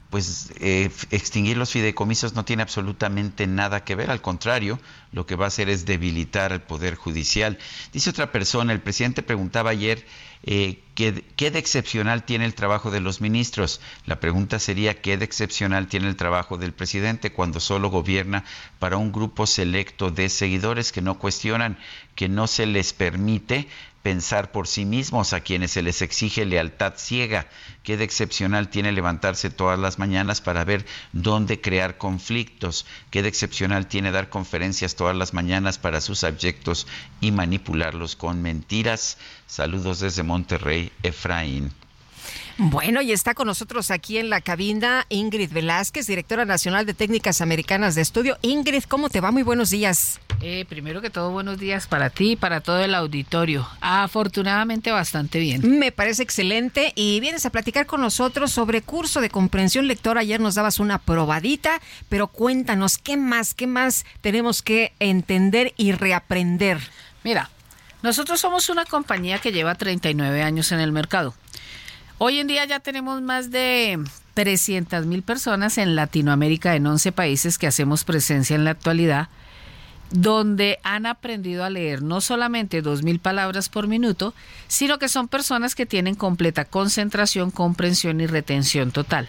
pues 0.09 0.53
eh, 0.59 0.91
extinguir 1.09 1.57
los 1.57 1.71
fideicomisos 1.71 2.35
no 2.35 2.45
tiene 2.45 2.61
absolutamente 2.61 3.47
nada 3.47 3.83
que 3.83 3.95
ver, 3.95 4.11
al 4.11 4.21
contrario, 4.21 4.79
lo 5.11 5.25
que 5.25 5.35
va 5.35 5.45
a 5.45 5.47
hacer 5.47 5.69
es 5.69 5.87
debilitar 5.87 6.53
al 6.53 6.61
Poder 6.61 6.93
Judicial. 6.93 7.57
Dice 7.91 8.11
otra 8.11 8.31
persona, 8.31 8.73
el 8.73 8.81
presidente 8.81 9.23
preguntaba 9.23 9.71
ayer 9.71 10.05
eh, 10.43 10.83
¿qué, 10.93 11.23
qué 11.35 11.51
de 11.51 11.59
excepcional 11.59 12.25
tiene 12.25 12.45
el 12.45 12.53
trabajo 12.53 12.91
de 12.91 12.99
los 12.99 13.21
ministros. 13.21 13.81
La 14.05 14.19
pregunta 14.19 14.59
sería 14.59 15.01
qué 15.01 15.17
de 15.17 15.25
excepcional 15.25 15.87
tiene 15.87 16.07
el 16.07 16.15
trabajo 16.15 16.57
del 16.57 16.73
presidente 16.73 17.31
cuando 17.31 17.59
solo 17.59 17.89
gobierna 17.89 18.43
para 18.77 18.97
un 18.97 19.11
grupo 19.11 19.47
selecto 19.47 20.11
de 20.11 20.29
seguidores 20.29 20.91
que 20.91 21.01
no 21.01 21.17
cuestionan, 21.17 21.79
que 22.15 22.29
no 22.29 22.47
se 22.47 22.65
les 22.65 22.93
permite 22.93 23.67
pensar 24.03 24.51
por 24.51 24.67
sí 24.67 24.85
mismos, 24.85 25.33
a 25.33 25.39
quienes 25.39 25.71
se 25.71 25.81
les 25.81 26.01
exige 26.01 26.45
lealtad 26.45 26.93
ciega. 26.97 27.47
Qué 27.81 27.97
de 27.97 28.03
excepcional 28.03 28.69
tiene 28.69 28.91
levantarse 28.91 29.49
todas 29.49 29.79
las 29.79 29.97
mañanas 29.97 30.41
para 30.41 30.63
ver 30.65 30.85
dónde 31.13 31.61
crear 31.61 31.97
conflictos. 31.97 32.85
Qué 33.09 33.23
de 33.23 33.29
excepcional 33.29 33.87
tiene 33.87 34.11
dar 34.11 34.29
conferencias 34.29 34.95
todas 34.95 35.15
las 35.15 35.33
mañanas 35.33 35.79
para 35.79 36.01
sus 36.01 36.23
abyectos 36.23 36.85
y 37.21 37.31
manipularlos 37.31 38.15
con 38.15 38.41
mentiras. 38.41 39.17
Saludos 39.47 40.01
desde 40.01 40.21
Monterrey, 40.21 40.91
Efraín. 41.01 41.71
Bueno, 42.57 43.01
y 43.01 43.11
está 43.11 43.33
con 43.33 43.47
nosotros 43.47 43.91
aquí 43.91 44.17
en 44.17 44.29
la 44.29 44.41
cabina 44.41 45.05
Ingrid 45.09 45.51
Velázquez, 45.51 46.07
directora 46.07 46.45
nacional 46.45 46.85
de 46.85 46.93
Técnicas 46.93 47.41
Americanas 47.41 47.95
de 47.95 48.01
Estudio. 48.01 48.37
Ingrid, 48.41 48.83
¿cómo 48.83 49.09
te 49.09 49.21
va? 49.21 49.31
Muy 49.31 49.43
buenos 49.43 49.69
días. 49.69 50.19
Eh, 50.41 50.65
primero 50.67 51.01
que 51.01 51.09
todo, 51.09 51.31
buenos 51.31 51.57
días 51.57 51.87
para 51.87 52.09
ti 52.09 52.31
y 52.31 52.35
para 52.35 52.59
todo 52.61 52.79
el 52.79 52.93
auditorio. 52.95 53.67
Afortunadamente, 53.79 54.91
bastante 54.91 55.39
bien. 55.39 55.79
Me 55.79 55.91
parece 55.91 56.21
excelente 56.21 56.91
y 56.95 57.19
vienes 57.21 57.45
a 57.45 57.49
platicar 57.49 57.85
con 57.85 58.01
nosotros 58.01 58.51
sobre 58.51 58.81
curso 58.81 59.21
de 59.21 59.29
comprensión 59.29 59.87
lectora. 59.87 60.21
Ayer 60.21 60.41
nos 60.41 60.55
dabas 60.55 60.79
una 60.79 60.99
probadita, 60.99 61.79
pero 62.09 62.27
cuéntanos, 62.27 62.97
¿qué 62.97 63.15
más, 63.15 63.53
qué 63.53 63.67
más 63.67 64.05
tenemos 64.21 64.61
que 64.61 64.93
entender 64.99 65.73
y 65.77 65.93
reaprender? 65.93 66.79
Mira, 67.23 67.49
nosotros 68.01 68.41
somos 68.41 68.69
una 68.69 68.83
compañía 68.83 69.39
que 69.39 69.53
lleva 69.53 69.75
39 69.75 70.43
años 70.43 70.73
en 70.73 70.81
el 70.81 70.91
mercado. 70.91 71.33
Hoy 72.25 72.39
en 72.39 72.47
día 72.47 72.63
ya 72.63 72.79
tenemos 72.79 73.21
más 73.21 73.51
de 73.51 73.99
300 74.33 75.05
mil 75.07 75.23
personas 75.23 75.77
en 75.77 75.93
Latinoamérica, 75.97 76.73
en 76.73 76.87
11 76.87 77.11
países 77.11 77.57
que 77.57 77.67
hacemos 77.67 78.05
presencia 78.05 78.55
en 78.55 78.63
la 78.63 78.71
actualidad, 78.71 79.27
donde 80.09 80.79
han 80.83 81.05
aprendido 81.05 81.65
a 81.65 81.69
leer 81.69 82.01
no 82.01 82.21
solamente 82.21 82.81
2.000 82.81 83.19
palabras 83.19 83.67
por 83.67 83.87
minuto, 83.87 84.33
sino 84.69 84.99
que 84.99 85.09
son 85.09 85.27
personas 85.27 85.75
que 85.75 85.85
tienen 85.85 86.15
completa 86.15 86.63
concentración, 86.63 87.51
comprensión 87.51 88.21
y 88.21 88.27
retención 88.27 88.91
total. 88.91 89.27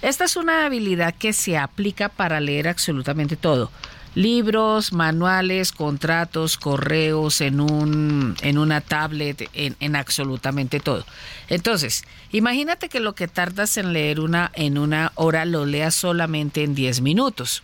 Esta 0.00 0.22
es 0.22 0.36
una 0.36 0.66
habilidad 0.66 1.16
que 1.16 1.32
se 1.32 1.58
aplica 1.58 2.08
para 2.08 2.38
leer 2.38 2.68
absolutamente 2.68 3.34
todo 3.34 3.72
libros, 4.16 4.94
manuales, 4.94 5.72
contratos, 5.72 6.56
correos, 6.56 7.42
en, 7.42 7.60
un, 7.60 8.34
en 8.40 8.56
una 8.56 8.80
tablet, 8.80 9.48
en, 9.52 9.76
en, 9.78 9.94
absolutamente 9.94 10.80
todo. 10.80 11.04
Entonces, 11.48 12.02
imagínate 12.32 12.88
que 12.88 12.98
lo 12.98 13.14
que 13.14 13.28
tardas 13.28 13.76
en 13.76 13.92
leer 13.92 14.20
una, 14.20 14.50
en 14.54 14.78
una 14.78 15.12
hora 15.16 15.44
lo 15.44 15.66
leas 15.66 15.94
solamente 15.94 16.64
en 16.64 16.74
10 16.74 17.02
minutos. 17.02 17.62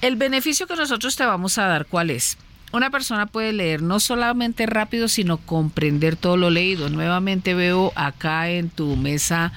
El 0.00 0.16
beneficio 0.16 0.66
que 0.66 0.76
nosotros 0.76 1.14
te 1.14 1.26
vamos 1.26 1.58
a 1.58 1.66
dar, 1.66 1.84
¿cuál 1.84 2.08
es? 2.08 2.38
Una 2.72 2.88
persona 2.88 3.26
puede 3.26 3.52
leer 3.52 3.82
no 3.82 4.00
solamente 4.00 4.64
rápido, 4.64 5.08
sino 5.08 5.36
comprender 5.36 6.16
todo 6.16 6.38
lo 6.38 6.48
leído. 6.48 6.88
Nuevamente 6.88 7.52
veo 7.52 7.92
acá 7.96 8.48
en 8.48 8.70
tu 8.70 8.96
mesa 8.96 9.52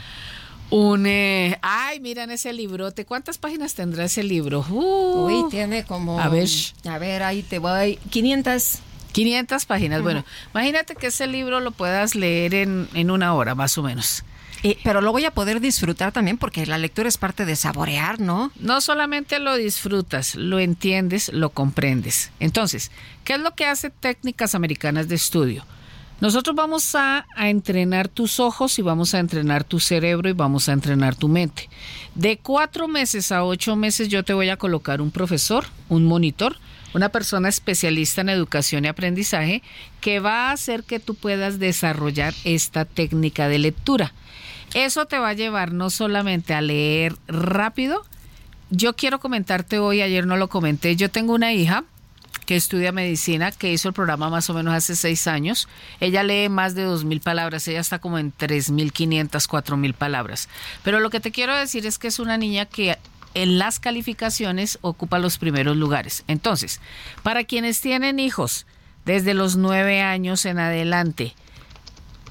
un... 0.73 1.05
Eh, 1.05 1.57
ay, 1.61 1.99
miran 1.99 2.31
ese 2.31 2.51
librote. 2.51 3.05
¿Cuántas 3.05 3.37
páginas 3.37 3.75
tendrá 3.75 4.05
ese 4.05 4.23
libro? 4.23 4.65
Uh, 4.69 5.25
Uy, 5.25 5.49
tiene 5.51 5.85
como... 5.85 6.19
A 6.19 6.29
ver. 6.29 6.49
A 6.89 6.97
ver, 6.97 7.21
ahí 7.21 7.43
te 7.43 7.59
voy. 7.59 7.97
500. 8.09 8.79
500 9.11 9.65
páginas. 9.65 10.01
Bueno, 10.01 10.25
imagínate 10.51 10.95
que 10.95 11.07
ese 11.07 11.27
libro 11.27 11.59
lo 11.59 11.71
puedas 11.71 12.15
leer 12.15 12.55
en, 12.55 12.89
en 12.95 13.11
una 13.11 13.35
hora, 13.35 13.53
más 13.53 13.77
o 13.77 13.83
menos. 13.83 14.23
Eh, 14.63 14.79
pero 14.83 15.01
lo 15.01 15.11
voy 15.11 15.25
a 15.25 15.31
poder 15.31 15.59
disfrutar 15.59 16.11
también 16.11 16.37
porque 16.37 16.65
la 16.65 16.79
lectura 16.79 17.07
es 17.07 17.17
parte 17.17 17.45
de 17.45 17.55
saborear, 17.55 18.19
¿no? 18.19 18.51
No 18.59 18.81
solamente 18.81 19.37
lo 19.37 19.55
disfrutas, 19.55 20.35
lo 20.35 20.57
entiendes, 20.57 21.31
lo 21.33 21.49
comprendes. 21.51 22.31
Entonces, 22.39 22.89
¿qué 23.25 23.33
es 23.33 23.41
lo 23.41 23.53
que 23.53 23.65
hace 23.65 23.91
técnicas 23.91 24.55
americanas 24.55 25.07
de 25.07 25.15
estudio? 25.15 25.65
Nosotros 26.21 26.55
vamos 26.55 26.95
a, 26.95 27.25
entrenar 27.37 28.07
tus 28.07 28.39
ojos 28.39 28.79
y 28.79 28.81
vamos 28.81 29.13
a 29.13 29.19
entrenar 29.19 29.63
tu 29.63 29.79
cerebro 29.79 30.29
y 30.29 30.33
vamos 30.33 30.69
a 30.69 30.73
entrenar 30.73 31.15
tu 31.15 31.27
mente. 31.27 31.69
De 32.15 32.37
cuatro 32.37 32.87
meses 32.87 33.31
a 33.31 33.43
ocho 33.43 33.75
meses 33.75 34.07
yo 34.07 34.23
te 34.23 34.33
voy 34.33 34.49
a 34.49 34.57
colocar 34.57 35.01
un 35.01 35.11
profesor, 35.11 35.65
un 35.89 36.05
monitor, 36.05 36.57
una 36.93 37.09
persona 37.09 37.49
especialista 37.49 38.21
en 38.21 38.29
educación 38.29 38.85
y 38.85 38.87
aprendizaje 38.87 39.63
que 39.99 40.19
va 40.19 40.49
a 40.49 40.51
hacer 40.51 40.83
que 40.83 40.99
tú 40.99 41.15
puedas 41.15 41.59
desarrollar 41.59 42.33
esta 42.43 42.85
técnica 42.85 43.47
de 43.47 43.59
lectura. 43.59 44.13
Eso 44.73 45.05
te 45.05 45.19
va 45.19 45.29
a 45.29 45.33
llevar 45.33 45.73
no 45.73 45.89
solamente 45.89 46.53
a 46.53 46.61
leer 46.61 47.15
rápido, 47.27 48.05
yo 48.75 48.95
quiero 48.95 49.19
comentarte 49.19 49.77
hoy, 49.77 50.01
ayer 50.01 50.25
no 50.25 50.35
lo 50.35 50.49
comenté, 50.49 50.95
yo 50.95 51.11
tengo 51.11 51.33
una 51.33 51.53
hija 51.53 51.83
que 52.45 52.55
estudia 52.55 52.91
medicina, 52.91 53.51
que 53.51 53.71
hizo 53.71 53.87
el 53.87 53.93
programa 53.93 54.29
más 54.29 54.49
o 54.49 54.53
menos 54.53 54.73
hace 54.73 54.95
seis 54.95 55.27
años. 55.27 55.67
Ella 55.99 56.23
lee 56.23 56.49
más 56.49 56.75
de 56.75 56.83
dos 56.83 57.05
mil 57.05 57.21
palabras, 57.21 57.67
ella 57.67 57.79
está 57.79 57.99
como 57.99 58.17
en 58.17 58.31
tres 58.31 58.69
mil 58.69 58.91
quinientas, 58.91 59.47
cuatro 59.47 59.77
mil 59.77 59.93
palabras. 59.93 60.49
Pero 60.83 60.99
lo 60.99 61.09
que 61.09 61.19
te 61.19 61.31
quiero 61.31 61.55
decir 61.55 61.85
es 61.85 61.97
que 61.97 62.07
es 62.07 62.19
una 62.19 62.37
niña 62.37 62.65
que 62.65 62.97
en 63.33 63.57
las 63.57 63.79
calificaciones 63.79 64.77
ocupa 64.81 65.19
los 65.19 65.37
primeros 65.37 65.77
lugares. 65.77 66.23
Entonces, 66.27 66.81
para 67.23 67.43
quienes 67.45 67.81
tienen 67.81 68.19
hijos 68.19 68.65
desde 69.05 69.33
los 69.33 69.55
nueve 69.55 70.01
años 70.01 70.45
en 70.45 70.59
adelante, 70.59 71.35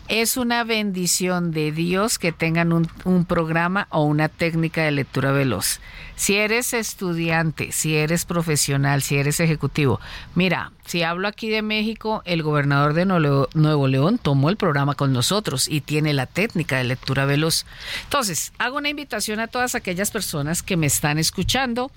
es 0.08 0.36
una 0.36 0.64
bendición 0.64 1.52
de 1.52 1.72
Dios 1.72 2.18
que 2.18 2.32
tengan 2.32 2.72
un, 2.72 3.24
programa 3.24 3.86
o 3.90 4.02
una 4.04 4.28
técnica 4.28 4.82
de 4.82 4.90
lectura 4.90 5.32
veloz. 5.32 5.80
Si 6.16 6.36
eres 6.36 6.74
estudiante, 6.74 7.72
si 7.72 7.96
eres 7.96 8.24
profesional, 8.24 9.02
si 9.02 9.16
eres 9.16 9.40
ejecutivo, 9.40 10.00
mira, 10.34 10.72
si 10.84 11.02
hablo 11.02 11.28
aquí 11.28 11.48
de 11.48 11.62
México, 11.62 12.22
el 12.24 12.42
gobernador 12.42 12.94
de 12.94 13.06
Nuevo 13.06 13.88
León 13.88 14.18
tomó 14.18 14.50
el 14.50 14.56
programa 14.56 14.94
con 14.94 15.12
nosotros 15.12 15.68
y 15.68 15.80
tiene 15.80 16.12
la 16.12 16.26
técnica 16.26 16.78
de 16.78 16.84
lectura 16.84 17.24
veloz. 17.24 17.64
Entonces, 18.04 18.52
hago 18.58 18.78
una 18.78 18.88
invitación 18.88 19.40
a 19.40 19.46
todas 19.46 19.74
aquellas 19.74 20.10
personas 20.10 20.62
que 20.62 20.76
me 20.76 20.86
están 20.86 21.18
escuchando 21.18 21.90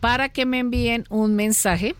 para 0.00 0.28
que 0.28 0.46
me 0.46 0.60
envíen 0.60 1.04
un 1.08 1.34
mensaje 1.34 1.94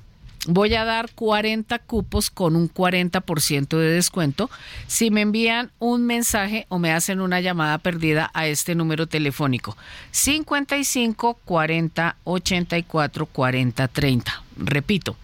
voy 0.47 0.75
a 0.75 0.85
dar 0.85 1.11
40 1.15 1.79
cupos 1.81 2.31
con 2.31 2.57
un 2.57 2.73
40% 2.73 3.77
de 3.77 3.91
descuento 3.91 4.51
si 4.87 5.11
me 5.11 5.23
envían 5.23 5.71
un 5.79 6.07
mensaje 6.07 6.67
o 6.69 6.79
me 6.79 6.93
hacen 6.93 7.21
una 7.21 7.41
llamada 7.41 7.79
perdida 7.79 8.31
a 8.35 8.47
este 8.47 8.75
número 8.75 9.07
telefónico 9.07 9.77
55 10.11 11.39
40 11.45 12.17
84 12.25 13.27
40 13.27 13.89
30. 13.89 14.43
Repito, 14.57 15.17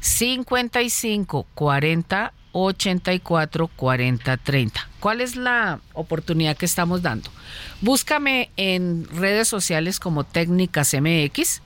55 0.00 1.46
40 1.54 2.32
84 2.52 3.68
40 3.68 4.36
30. 4.36 4.88
¿Cuál 5.00 5.20
es 5.20 5.36
la 5.36 5.80
oportunidad 5.92 6.56
que 6.56 6.66
estamos 6.66 7.02
dando? 7.02 7.30
Búscame 7.80 8.50
en 8.56 9.06
redes 9.08 9.48
sociales 9.48 10.00
como 10.00 10.24
Técnicas 10.24 10.94
MX 10.94 11.62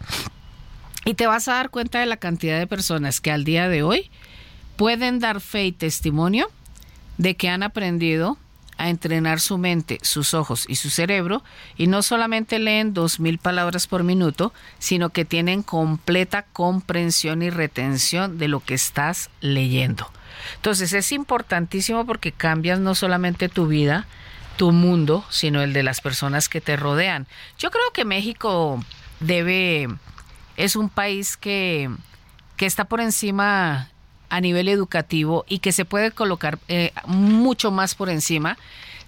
y 1.05 1.15
te 1.15 1.27
vas 1.27 1.49
a 1.49 1.55
dar 1.55 1.71
cuenta 1.71 2.01
de 2.01 2.07
la 2.07 2.17
cantidad 2.17 2.59
de 2.59 2.67
personas 2.67 3.21
que 3.21 3.31
al 3.31 3.45
día 3.45 3.69
de 3.69 3.83
hoy 3.83 4.11
pueden 4.77 5.19
dar 5.19 5.41
fe 5.41 5.67
y 5.67 5.73
testimonio 5.73 6.51
de 7.19 7.37
que 7.37 7.49
han 7.49 7.63
aprendido 7.63 8.39
a 8.79 8.89
entrenar 8.89 9.39
su 9.39 9.59
mente, 9.59 9.99
sus 10.03 10.35
ojos 10.35 10.65
y 10.69 10.77
su 10.77 10.91
cerebro 10.91 11.45
y 11.77 11.87
no 11.87 12.03
solamente 12.03 12.59
leen 12.59 12.95
dos 12.95 13.21
mil 13.21 13.39
palabras 13.39 13.87
por 13.87 14.03
minuto, 14.03 14.53
sino 14.79 15.11
que 15.11 15.25
tienen 15.25 15.63
completa 15.63 16.47
comprensión 16.53 17.43
y 17.43 17.51
retención 17.51 18.39
de 18.39 18.49
lo 18.49 18.61
que 18.61 18.75
estás 18.75 19.31
leyendo. 19.41 20.11
Entonces 20.57 20.93
es 20.95 21.13
importantísimo 21.13 22.07
porque 22.07 22.33
cambias 22.33 22.81
no 22.81 22.95
solamente 22.95 23.49
tu 23.49 23.67
vida, 23.67 24.07
tu 24.57 24.73
mundo, 24.73 25.25
sino 25.31 25.63
el 25.63 25.73
de 25.73 25.83
las 25.83 26.01
personas 26.01 26.49
que 26.49 26.61
te 26.61 26.77
rodean. 26.77 27.27
Yo 27.59 27.71
creo 27.71 27.91
que 27.93 28.05
México 28.05 28.83
debe 29.21 29.89
es 30.57 30.77
un 30.77 30.89
país 30.89 31.37
que, 31.37 31.91
que 32.57 32.67
está 32.67 32.85
por 32.85 33.01
encima 33.01 33.89
a 34.29 34.41
nivel 34.41 34.69
educativo 34.69 35.45
y 35.49 35.59
que 35.59 35.73
se 35.73 35.85
puede 35.85 36.11
colocar 36.11 36.59
eh, 36.69 36.93
mucho 37.07 37.71
más 37.71 37.95
por 37.95 38.09
encima 38.09 38.57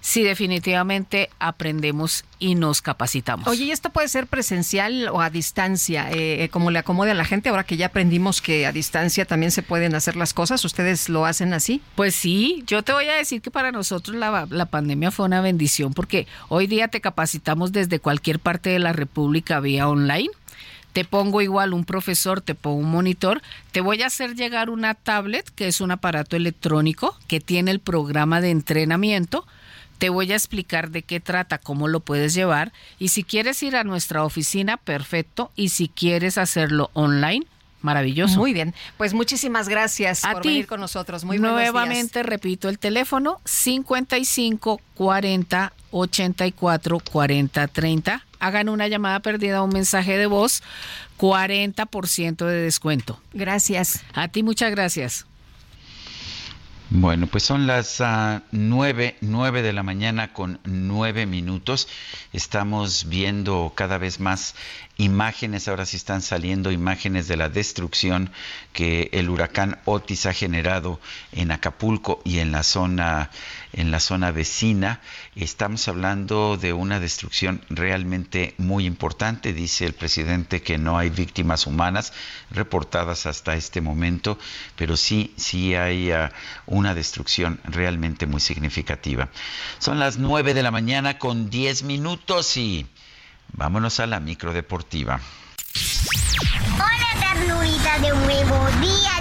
si 0.05 0.21
definitivamente 0.21 1.31
aprendemos 1.39 2.25
y 2.37 2.53
nos 2.53 2.83
capacitamos. 2.83 3.47
Oye, 3.47 3.63
¿y 3.63 3.71
esto 3.71 3.89
puede 3.89 4.07
ser 4.07 4.27
presencial 4.27 5.07
o 5.07 5.19
a 5.19 5.31
distancia? 5.31 6.09
Eh, 6.11 6.47
como 6.51 6.69
le 6.69 6.77
acomode 6.77 7.09
a 7.09 7.15
la 7.15 7.25
gente, 7.25 7.49
ahora 7.49 7.63
que 7.63 7.75
ya 7.75 7.87
aprendimos 7.87 8.39
que 8.39 8.67
a 8.67 8.71
distancia 8.71 9.25
también 9.25 9.51
se 9.51 9.63
pueden 9.63 9.95
hacer 9.95 10.15
las 10.15 10.35
cosas, 10.35 10.63
¿ustedes 10.63 11.09
lo 11.09 11.25
hacen 11.25 11.55
así? 11.55 11.81
Pues 11.95 12.13
sí, 12.13 12.63
yo 12.67 12.83
te 12.83 12.93
voy 12.93 13.07
a 13.07 13.15
decir 13.15 13.41
que 13.41 13.49
para 13.49 13.71
nosotros 13.71 14.15
la, 14.15 14.45
la 14.47 14.65
pandemia 14.67 15.09
fue 15.09 15.25
una 15.25 15.41
bendición 15.41 15.95
porque 15.95 16.27
hoy 16.49 16.67
día 16.67 16.87
te 16.87 17.01
capacitamos 17.01 17.71
desde 17.71 17.99
cualquier 17.99 18.37
parte 18.37 18.69
de 18.69 18.77
la 18.77 18.93
República 18.93 19.59
vía 19.59 19.89
online 19.89 20.29
te 20.95 21.03
pongo 21.03 21.41
igual 21.41 21.73
un 21.73 21.83
profesor, 21.83 22.39
te 22.39 22.55
pongo 22.55 22.77
un 22.77 22.89
monitor, 22.89 23.41
te 23.73 23.81
voy 23.81 24.01
a 24.01 24.07
hacer 24.07 24.33
llegar 24.33 24.69
una 24.69 24.93
tablet, 24.93 25.45
que 25.53 25.67
es 25.67 25.81
un 25.81 25.91
aparato 25.91 26.37
electrónico 26.37 27.17
que 27.27 27.41
tiene 27.41 27.71
el 27.71 27.81
programa 27.81 28.39
de 28.39 28.51
entrenamiento. 28.51 29.45
Te 29.97 30.07
voy 30.07 30.31
a 30.31 30.35
explicar 30.35 30.91
de 30.91 31.01
qué 31.01 31.19
trata, 31.19 31.57
cómo 31.57 31.89
lo 31.89 31.99
puedes 31.99 32.33
llevar 32.33 32.71
y 32.97 33.09
si 33.09 33.25
quieres 33.25 33.61
ir 33.61 33.75
a 33.75 33.83
nuestra 33.83 34.23
oficina, 34.23 34.77
perfecto, 34.77 35.51
y 35.57 35.67
si 35.67 35.89
quieres 35.89 36.37
hacerlo 36.37 36.91
online, 36.93 37.45
maravilloso. 37.85 38.39
Muy 38.39 38.53
bien, 38.53 38.73
pues 38.97 39.13
muchísimas 39.13 39.69
gracias 39.69 40.25
a 40.25 40.33
por 40.33 40.41
ti. 40.41 40.49
venir 40.49 40.67
con 40.67 40.81
nosotros. 40.81 41.23
Muy 41.23 41.39
Nuevamente 41.39 42.23
repito 42.23 42.67
el 42.67 42.79
teléfono 42.79 43.39
55 43.45 44.81
40 44.95 45.73
84 45.91 46.99
40 46.99 47.67
30 47.67 48.25
hagan 48.39 48.69
una 48.69 48.87
llamada 48.87 49.19
perdida 49.21 49.63
un 49.63 49.71
mensaje 49.71 50.17
de 50.17 50.27
voz, 50.27 50.61
40% 51.17 52.45
de 52.45 52.61
descuento. 52.61 53.19
Gracias. 53.33 54.03
A 54.13 54.27
ti 54.27 54.43
muchas 54.43 54.71
gracias. 54.71 55.25
Bueno, 56.91 57.25
pues 57.25 57.43
son 57.43 57.65
las 57.65 57.99
uh, 57.99 58.41
nueve, 58.51 59.15
nueve 59.19 59.63
de 59.63 59.73
la 59.73 59.81
mañana 59.81 60.33
con 60.33 60.59
nueve 60.65 61.25
minutos. 61.25 61.87
Estamos 62.31 63.09
viendo 63.09 63.73
cada 63.75 63.97
vez 63.97 64.19
más 64.19 64.53
imágenes, 64.97 65.67
ahora 65.67 65.87
sí 65.87 65.97
están 65.97 66.21
saliendo 66.21 66.71
imágenes 66.71 67.27
de 67.27 67.37
la 67.37 67.49
destrucción 67.49 68.29
que 68.71 69.09
el 69.13 69.31
huracán 69.31 69.79
Otis 69.85 70.27
ha 70.27 70.33
generado 70.33 70.99
en 71.31 71.51
Acapulco 71.51 72.21
y 72.23 72.37
en 72.37 72.51
la 72.51 72.61
zona 72.61 73.31
en 73.75 73.91
la 73.91 73.99
zona 73.99 74.31
vecina. 74.31 75.01
Estamos 75.35 75.87
hablando 75.87 76.57
de 76.57 76.73
una 76.73 76.99
destrucción 76.99 77.61
realmente 77.69 78.55
muy 78.57 78.85
importante. 78.85 79.53
Dice 79.53 79.85
el 79.85 79.93
presidente 79.93 80.61
que 80.61 80.77
no 80.77 80.97
hay 80.97 81.09
víctimas 81.09 81.67
humanas 81.67 82.13
reportadas 82.51 83.25
hasta 83.25 83.55
este 83.55 83.81
momento, 83.81 84.39
pero 84.77 84.97
sí, 84.97 85.33
sí 85.35 85.75
hay 85.75 86.11
uh, 86.11 86.29
una 86.65 86.95
destrucción 86.95 87.59
realmente 87.65 88.25
muy 88.25 88.39
significativa. 88.39 89.29
Son 89.79 89.99
las 89.99 90.17
nueve 90.17 90.53
de 90.53 90.63
la 90.63 90.71
mañana 90.71 91.19
con 91.19 91.49
diez 91.49 91.83
minutos 91.83 92.55
y 92.55 92.87
vámonos 93.51 93.99
a 93.99 94.07
la 94.07 94.21
micro 94.21 94.53
deportiva. 94.53 95.19
Hola, 96.75 97.33
ternurita 97.33 97.99
de 97.99 98.09
nuevo 98.09 98.67
día. 98.79 99.11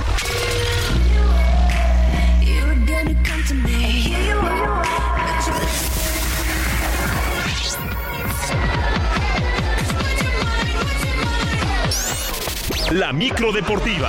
La 12.94 13.12
micro 13.12 13.50
deportiva. 13.50 14.08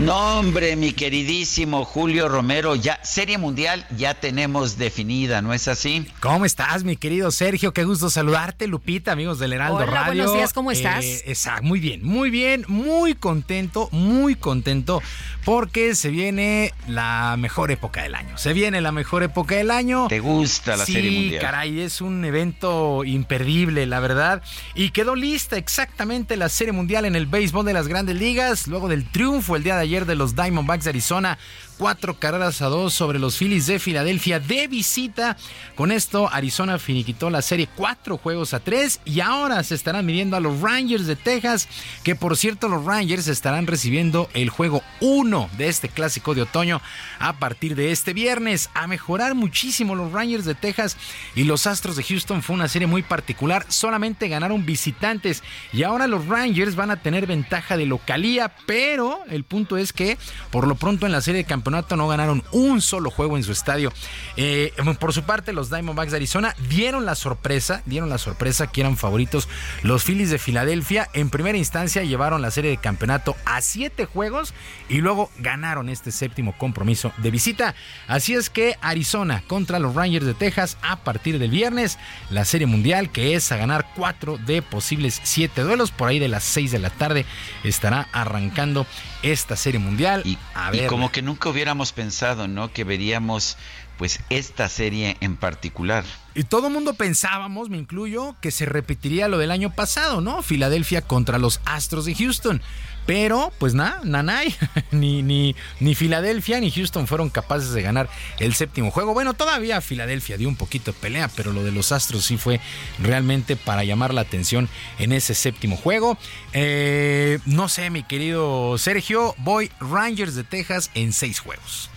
No, 0.00 0.38
hombre, 0.38 0.76
mi 0.76 0.92
queridísimo 0.92 1.84
Julio 1.84 2.26
Romero, 2.30 2.74
ya 2.74 2.98
Serie 3.04 3.36
Mundial 3.36 3.86
ya 3.98 4.14
tenemos 4.14 4.78
definida, 4.78 5.42
¿no 5.42 5.52
es 5.52 5.68
así? 5.68 6.06
¿Cómo 6.20 6.46
estás, 6.46 6.84
mi 6.84 6.96
querido 6.96 7.30
Sergio? 7.30 7.74
Qué 7.74 7.84
gusto 7.84 8.08
saludarte, 8.08 8.66
Lupita, 8.66 9.12
amigos 9.12 9.38
del 9.38 9.52
Heraldo 9.52 9.76
Hola, 9.76 9.86
Radio. 9.86 10.22
buenos 10.22 10.34
días, 10.34 10.52
¿cómo 10.54 10.70
estás? 10.70 11.04
Eh, 11.04 11.22
exacto, 11.26 11.64
muy 11.64 11.80
bien, 11.80 12.02
muy 12.02 12.30
bien, 12.30 12.64
muy 12.66 13.12
contento, 13.14 13.90
muy 13.92 14.36
contento, 14.36 15.02
porque 15.44 15.94
se 15.94 16.08
viene 16.08 16.72
la 16.88 17.36
mejor 17.38 17.70
época 17.70 18.02
del 18.02 18.14
año. 18.14 18.38
Se 18.38 18.54
viene 18.54 18.80
la 18.80 18.92
mejor 18.92 19.22
época 19.22 19.56
del 19.56 19.70
año. 19.70 20.06
¿Te 20.08 20.20
gusta 20.20 20.78
la 20.78 20.86
sí, 20.86 20.94
Serie 20.94 21.10
Mundial? 21.10 21.42
caray, 21.42 21.80
es 21.80 22.00
un 22.00 22.24
evento 22.24 23.04
imperdible, 23.04 23.84
la 23.84 24.00
verdad. 24.00 24.42
Y 24.74 24.92
quedó 24.92 25.14
lista 25.14 25.58
exactamente 25.58 26.38
la 26.38 26.48
Serie 26.48 26.72
Mundial 26.72 27.04
en 27.04 27.16
el 27.16 27.26
béisbol 27.26 27.66
de 27.66 27.74
las 27.74 27.86
grandes 27.86 28.16
ligas, 28.16 28.66
luego 28.66 28.88
del 28.88 29.04
triunfo 29.04 29.56
el 29.56 29.62
día 29.62 29.76
de 29.76 29.82
ayer 29.82 29.89
de 29.98 30.14
los 30.14 30.36
Diamondbacks 30.36 30.84
de 30.84 30.90
Arizona. 30.90 31.38
Cuatro 31.80 32.18
carreras 32.18 32.60
a 32.60 32.66
dos 32.66 32.92
sobre 32.92 33.18
los 33.18 33.38
Phillies 33.38 33.66
de 33.66 33.78
Filadelfia 33.78 34.38
de 34.38 34.68
visita. 34.68 35.38
Con 35.76 35.92
esto, 35.92 36.28
Arizona 36.30 36.78
finiquitó 36.78 37.30
la 37.30 37.40
serie 37.40 37.70
cuatro 37.74 38.18
juegos 38.18 38.52
a 38.52 38.60
tres 38.60 39.00
y 39.06 39.20
ahora 39.20 39.62
se 39.62 39.76
estarán 39.76 40.04
midiendo 40.04 40.36
a 40.36 40.40
los 40.40 40.60
Rangers 40.60 41.06
de 41.06 41.16
Texas, 41.16 41.68
que 42.04 42.14
por 42.14 42.36
cierto 42.36 42.68
los 42.68 42.84
Rangers 42.84 43.28
estarán 43.28 43.66
recibiendo 43.66 44.28
el 44.34 44.50
juego 44.50 44.82
uno 45.00 45.48
de 45.56 45.68
este 45.68 45.88
clásico 45.88 46.34
de 46.34 46.42
otoño 46.42 46.82
a 47.18 47.38
partir 47.38 47.74
de 47.76 47.92
este 47.92 48.12
viernes. 48.12 48.68
A 48.74 48.86
mejorar 48.86 49.34
muchísimo 49.34 49.94
los 49.94 50.12
Rangers 50.12 50.44
de 50.44 50.54
Texas 50.54 50.98
y 51.34 51.44
los 51.44 51.66
Astros 51.66 51.96
de 51.96 52.02
Houston 52.02 52.42
fue 52.42 52.56
una 52.56 52.68
serie 52.68 52.88
muy 52.88 53.02
particular. 53.02 53.64
Solamente 53.68 54.28
ganaron 54.28 54.66
visitantes 54.66 55.42
y 55.72 55.84
ahora 55.84 56.06
los 56.06 56.26
Rangers 56.26 56.76
van 56.76 56.90
a 56.90 57.00
tener 57.00 57.26
ventaja 57.26 57.78
de 57.78 57.86
localía, 57.86 58.52
pero 58.66 59.20
el 59.30 59.44
punto 59.44 59.78
es 59.78 59.94
que 59.94 60.18
por 60.50 60.68
lo 60.68 60.74
pronto 60.74 61.06
en 61.06 61.12
la 61.12 61.22
serie 61.22 61.38
de 61.38 61.44
campeonato 61.46 61.69
no 61.70 62.08
ganaron 62.08 62.42
un 62.52 62.80
solo 62.80 63.10
juego 63.10 63.36
en 63.36 63.44
su 63.44 63.52
estadio. 63.52 63.92
Eh, 64.36 64.72
por 64.98 65.12
su 65.12 65.22
parte, 65.22 65.52
los 65.52 65.70
Diamondbacks 65.70 66.10
de 66.10 66.16
Arizona 66.16 66.54
dieron 66.68 67.06
la 67.06 67.14
sorpresa, 67.14 67.82
dieron 67.86 68.08
la 68.08 68.18
sorpresa 68.18 68.66
que 68.66 68.80
eran 68.80 68.96
favoritos 68.96 69.48
los 69.82 70.04
Phillies 70.04 70.30
de 70.30 70.38
Filadelfia. 70.38 71.08
En 71.12 71.30
primera 71.30 71.58
instancia 71.58 72.02
llevaron 72.02 72.42
la 72.42 72.50
serie 72.50 72.70
de 72.70 72.76
campeonato 72.76 73.36
a 73.44 73.60
siete 73.60 74.04
juegos 74.04 74.54
y 74.88 74.98
luego 74.98 75.30
ganaron 75.38 75.88
este 75.88 76.12
séptimo 76.12 76.56
compromiso 76.58 77.12
de 77.18 77.30
visita. 77.30 77.74
Así 78.06 78.34
es 78.34 78.50
que 78.50 78.76
Arizona 78.80 79.42
contra 79.46 79.78
los 79.78 79.94
Rangers 79.94 80.26
de 80.26 80.34
Texas 80.34 80.76
a 80.82 80.96
partir 80.96 81.38
del 81.38 81.50
viernes, 81.50 81.98
la 82.30 82.44
serie 82.44 82.66
mundial 82.66 83.10
que 83.10 83.34
es 83.34 83.50
a 83.52 83.56
ganar 83.56 83.86
cuatro 83.94 84.38
de 84.38 84.62
posibles 84.62 85.20
siete 85.22 85.62
duelos 85.62 85.90
por 85.90 86.08
ahí 86.08 86.18
de 86.18 86.28
las 86.28 86.44
seis 86.44 86.70
de 86.70 86.78
la 86.78 86.90
tarde 86.90 87.24
estará 87.64 88.08
arrancando 88.12 88.86
esta 89.22 89.56
serie 89.56 89.80
mundial. 89.80 90.22
Y, 90.24 90.38
a 90.54 90.74
y 90.74 90.80
ver, 90.80 90.86
como 90.86 91.10
que 91.12 91.22
nunca 91.22 91.48
hubiéramos 91.60 91.92
pensado, 91.92 92.48
¿no? 92.48 92.72
Que 92.72 92.84
veríamos 92.84 93.58
pues 93.98 94.20
esta 94.30 94.66
serie 94.70 95.18
en 95.20 95.36
particular. 95.36 96.06
Y 96.34 96.44
todo 96.44 96.68
el 96.68 96.72
mundo 96.72 96.94
pensábamos, 96.94 97.68
me 97.68 97.76
incluyo, 97.76 98.34
que 98.40 98.50
se 98.50 98.64
repetiría 98.64 99.28
lo 99.28 99.36
del 99.36 99.50
año 99.50 99.74
pasado, 99.74 100.22
¿no? 100.22 100.40
Filadelfia 100.42 101.02
contra 101.02 101.36
los 101.36 101.60
Astros 101.66 102.06
de 102.06 102.14
Houston. 102.14 102.62
Pero, 103.10 103.52
pues 103.58 103.74
nada, 103.74 104.00
nanay, 104.04 104.54
ni, 104.92 105.20
ni, 105.24 105.56
ni 105.80 105.96
Filadelfia 105.96 106.60
ni 106.60 106.70
Houston 106.70 107.08
fueron 107.08 107.28
capaces 107.28 107.72
de 107.72 107.82
ganar 107.82 108.08
el 108.38 108.54
séptimo 108.54 108.92
juego. 108.92 109.14
Bueno, 109.14 109.34
todavía 109.34 109.80
Filadelfia 109.80 110.36
dio 110.36 110.46
un 110.46 110.54
poquito 110.54 110.92
de 110.92 110.98
pelea, 111.00 111.28
pero 111.34 111.52
lo 111.52 111.64
de 111.64 111.72
los 111.72 111.90
Astros 111.90 112.24
sí 112.24 112.36
fue 112.36 112.60
realmente 113.00 113.56
para 113.56 113.82
llamar 113.82 114.14
la 114.14 114.20
atención 114.20 114.68
en 115.00 115.10
ese 115.10 115.34
séptimo 115.34 115.76
juego. 115.76 116.18
Eh, 116.52 117.40
no 117.46 117.68
sé, 117.68 117.90
mi 117.90 118.04
querido 118.04 118.78
Sergio, 118.78 119.34
voy 119.38 119.72
Rangers 119.80 120.36
de 120.36 120.44
Texas 120.44 120.92
en 120.94 121.12
seis 121.12 121.40
juegos. 121.40 121.90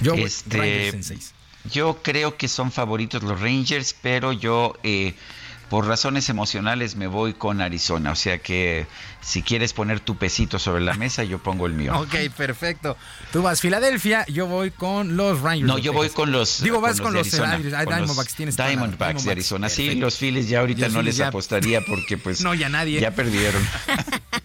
Yo 0.00 0.14
voy 0.14 0.24
Este, 0.24 0.58
Rangers 0.58 0.94
en 0.94 1.04
seis. 1.04 1.34
Yo 1.70 2.00
creo 2.02 2.36
que 2.36 2.48
son 2.48 2.72
favoritos 2.72 3.22
los 3.22 3.40
Rangers, 3.40 3.94
pero 4.02 4.32
yo 4.32 4.76
eh, 4.82 5.14
por 5.68 5.86
razones 5.86 6.28
emocionales 6.28 6.94
me 6.96 7.06
voy 7.08 7.34
con 7.34 7.60
Arizona. 7.60 8.12
O 8.12 8.16
sea 8.16 8.38
que 8.38 8.86
si 9.20 9.42
quieres 9.42 9.72
poner 9.72 10.00
tu 10.00 10.16
pesito 10.16 10.58
sobre 10.58 10.82
la 10.84 10.94
mesa, 10.94 11.24
yo 11.24 11.38
pongo 11.38 11.66
el 11.66 11.72
mío. 11.72 11.98
Ok, 11.98 12.14
perfecto. 12.36 12.96
Tú 13.32 13.42
vas 13.42 13.60
Filadelfia, 13.60 14.24
yo 14.26 14.46
voy 14.46 14.70
con 14.70 15.16
los 15.16 15.40
Rangers. 15.40 15.66
No, 15.66 15.78
yo 15.78 15.92
voy 15.92 16.08
con 16.10 16.30
los 16.30 16.62
Digo, 16.62 16.80
vas 16.80 17.00
con 17.00 17.12
los, 17.12 17.26
Arizona, 17.26 17.52
Arizona, 17.54 17.84
con 17.84 17.90
los 17.92 17.98
Diamondbacks. 17.98 18.34
Tienes 18.34 18.56
Diamondbacks 18.56 19.24
de 19.24 19.30
Arizona. 19.32 19.68
Sí, 19.68 19.94
los 19.96 20.16
Phillies 20.18 20.48
ya 20.48 20.60
ahorita 20.60 20.88
no 20.88 21.02
les 21.02 21.16
ya- 21.16 21.28
apostaría 21.28 21.80
porque 21.80 22.16
pues 22.16 22.40
No, 22.46 22.54
ya 22.54 22.68
nadie. 22.68 23.00
ya 23.00 23.10
perdieron. 23.10 23.62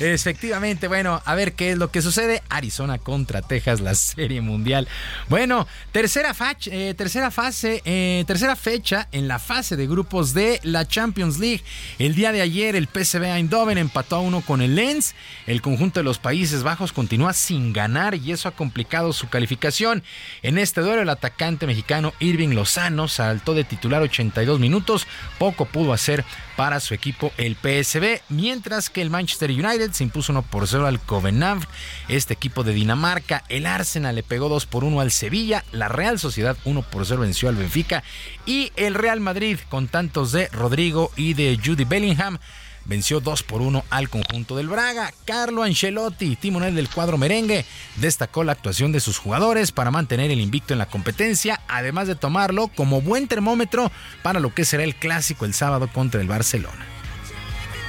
Efectivamente, 0.00 0.88
bueno, 0.88 1.20
a 1.26 1.34
ver 1.34 1.52
qué 1.52 1.72
es 1.72 1.78
lo 1.78 1.90
que 1.90 2.00
sucede. 2.00 2.42
Arizona 2.48 2.96
contra 2.96 3.42
Texas, 3.42 3.80
la 3.80 3.94
serie 3.94 4.40
mundial. 4.40 4.88
Bueno, 5.28 5.66
tercera, 5.92 6.34
eh, 6.66 6.94
tercera 6.96 7.30
fase, 7.30 7.82
eh, 7.84 8.24
tercera 8.26 8.56
fecha 8.56 9.08
en 9.12 9.28
la 9.28 9.38
fase 9.38 9.76
de 9.76 9.86
grupos 9.86 10.32
de 10.32 10.58
la 10.62 10.88
Champions 10.88 11.38
League. 11.38 11.62
El 11.98 12.14
día 12.14 12.32
de 12.32 12.40
ayer 12.40 12.76
el 12.76 12.88
PSV 12.88 13.24
Eindhoven 13.24 13.76
empató 13.76 14.16
a 14.16 14.20
uno 14.20 14.40
con 14.40 14.62
el 14.62 14.74
Lens. 14.74 15.14
El 15.46 15.60
conjunto 15.60 16.00
de 16.00 16.04
los 16.04 16.18
Países 16.18 16.62
Bajos 16.62 16.92
continúa 16.92 17.34
sin 17.34 17.74
ganar 17.74 18.14
y 18.14 18.32
eso 18.32 18.48
ha 18.48 18.52
complicado 18.52 19.12
su 19.12 19.28
calificación. 19.28 20.02
En 20.42 20.56
este 20.56 20.80
duelo 20.80 21.02
el 21.02 21.10
atacante 21.10 21.66
mexicano 21.66 22.14
Irving 22.20 22.54
Lozano 22.54 23.06
saltó 23.06 23.52
de 23.52 23.64
titular 23.64 24.00
82 24.00 24.60
minutos. 24.60 25.06
Poco 25.38 25.66
pudo 25.66 25.92
hacer 25.92 26.24
para 26.56 26.80
su 26.80 26.94
equipo 26.94 27.32
el 27.38 27.56
PSV, 27.56 28.20
mientras 28.28 28.90
que 28.90 29.02
el 29.02 29.10
Manchester 29.10 29.50
United 29.50 29.89
se 29.92 30.04
impuso 30.04 30.32
1 30.32 30.42
por 30.42 30.66
0 30.66 30.86
al 30.86 31.00
Covenant, 31.00 31.64
este 32.08 32.34
equipo 32.34 32.64
de 32.64 32.72
Dinamarca, 32.72 33.44
el 33.48 33.66
Arsenal 33.66 34.14
le 34.14 34.22
pegó 34.22 34.48
2 34.48 34.66
por 34.66 34.84
1 34.84 35.00
al 35.00 35.10
Sevilla, 35.10 35.64
la 35.72 35.88
Real 35.88 36.18
Sociedad 36.18 36.56
1 36.64 36.82
por 36.82 37.06
0 37.06 37.22
venció 37.22 37.48
al 37.48 37.56
Benfica 37.56 38.02
y 38.46 38.72
el 38.76 38.94
Real 38.94 39.20
Madrid 39.20 39.58
con 39.68 39.88
tantos 39.88 40.32
de 40.32 40.48
Rodrigo 40.48 41.10
y 41.16 41.34
de 41.34 41.58
Judy 41.64 41.84
Bellingham 41.84 42.38
venció 42.84 43.20
2 43.20 43.42
por 43.44 43.62
1 43.62 43.84
al 43.90 44.08
conjunto 44.08 44.56
del 44.56 44.68
Braga. 44.68 45.12
Carlo 45.24 45.62
Ancelotti, 45.62 46.36
timonel 46.36 46.74
del 46.74 46.88
cuadro 46.88 47.18
merengue, 47.18 47.64
destacó 47.96 48.44
la 48.44 48.52
actuación 48.52 48.92
de 48.92 49.00
sus 49.00 49.18
jugadores 49.18 49.72
para 49.72 49.90
mantener 49.90 50.30
el 50.30 50.40
invicto 50.40 50.74
en 50.74 50.78
la 50.78 50.86
competencia, 50.86 51.60
además 51.68 52.08
de 52.08 52.16
tomarlo 52.16 52.68
como 52.68 53.00
buen 53.00 53.28
termómetro 53.28 53.90
para 54.22 54.40
lo 54.40 54.54
que 54.54 54.64
será 54.64 54.84
el 54.84 54.96
clásico 54.96 55.44
el 55.44 55.54
sábado 55.54 55.88
contra 55.92 56.20
el 56.20 56.28
Barcelona. 56.28 56.99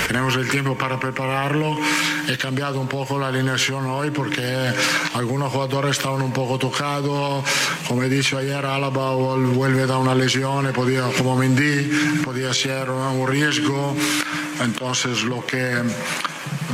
Tenemos 0.07 0.36
el 0.36 0.49
tiempo 0.49 0.78
para 0.78 0.99
prepararlo. 0.99 1.78
He 2.28 2.38
cambiado 2.38 2.80
un 2.80 2.88
poco 2.88 3.18
la 3.19 3.28
alineación 3.28 3.86
hoy 3.86 4.11
porque 4.11 4.72
algunos 5.14 5.52
jugadores 5.52 5.98
estaban 5.98 6.22
un 6.22 6.34
poco 6.34 6.57
tocados. 6.57 7.44
Como 7.88 8.03
he 8.03 8.10
dicho 8.10 8.38
ayer, 8.38 8.65
Álava 8.65 9.14
vuelve 9.14 9.86
de 9.86 9.94
una 9.94 10.15
lesión, 10.15 10.72
podía, 10.73 11.03
como 11.18 11.36
Mendy, 11.36 12.19
podía 12.23 12.53
ser 12.53 12.90
un 12.90 13.28
riesgo. 13.28 13.95
Entonces 14.61 15.23
lo 15.23 15.45
que, 15.45 15.82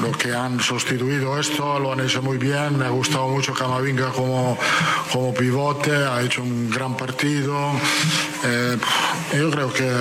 lo 0.01 0.11
que 0.11 0.33
han 0.33 0.59
sustituido 0.59 1.39
esto 1.39 1.79
lo 1.79 1.93
han 1.93 2.01
hecho 2.01 2.21
muy 2.21 2.37
bien. 2.37 2.77
Me 2.77 2.85
ha 2.85 2.89
gustado 2.89 3.27
mucho 3.27 3.53
Camavinga 3.53 4.09
como, 4.11 4.57
como 5.11 5.33
pivote, 5.33 5.91
ha 5.91 6.21
hecho 6.21 6.43
un 6.43 6.69
gran 6.69 6.95
partido. 6.95 7.71
Eh, 8.43 8.77
yo 9.37 9.51
creo 9.51 9.73
que 9.73 9.91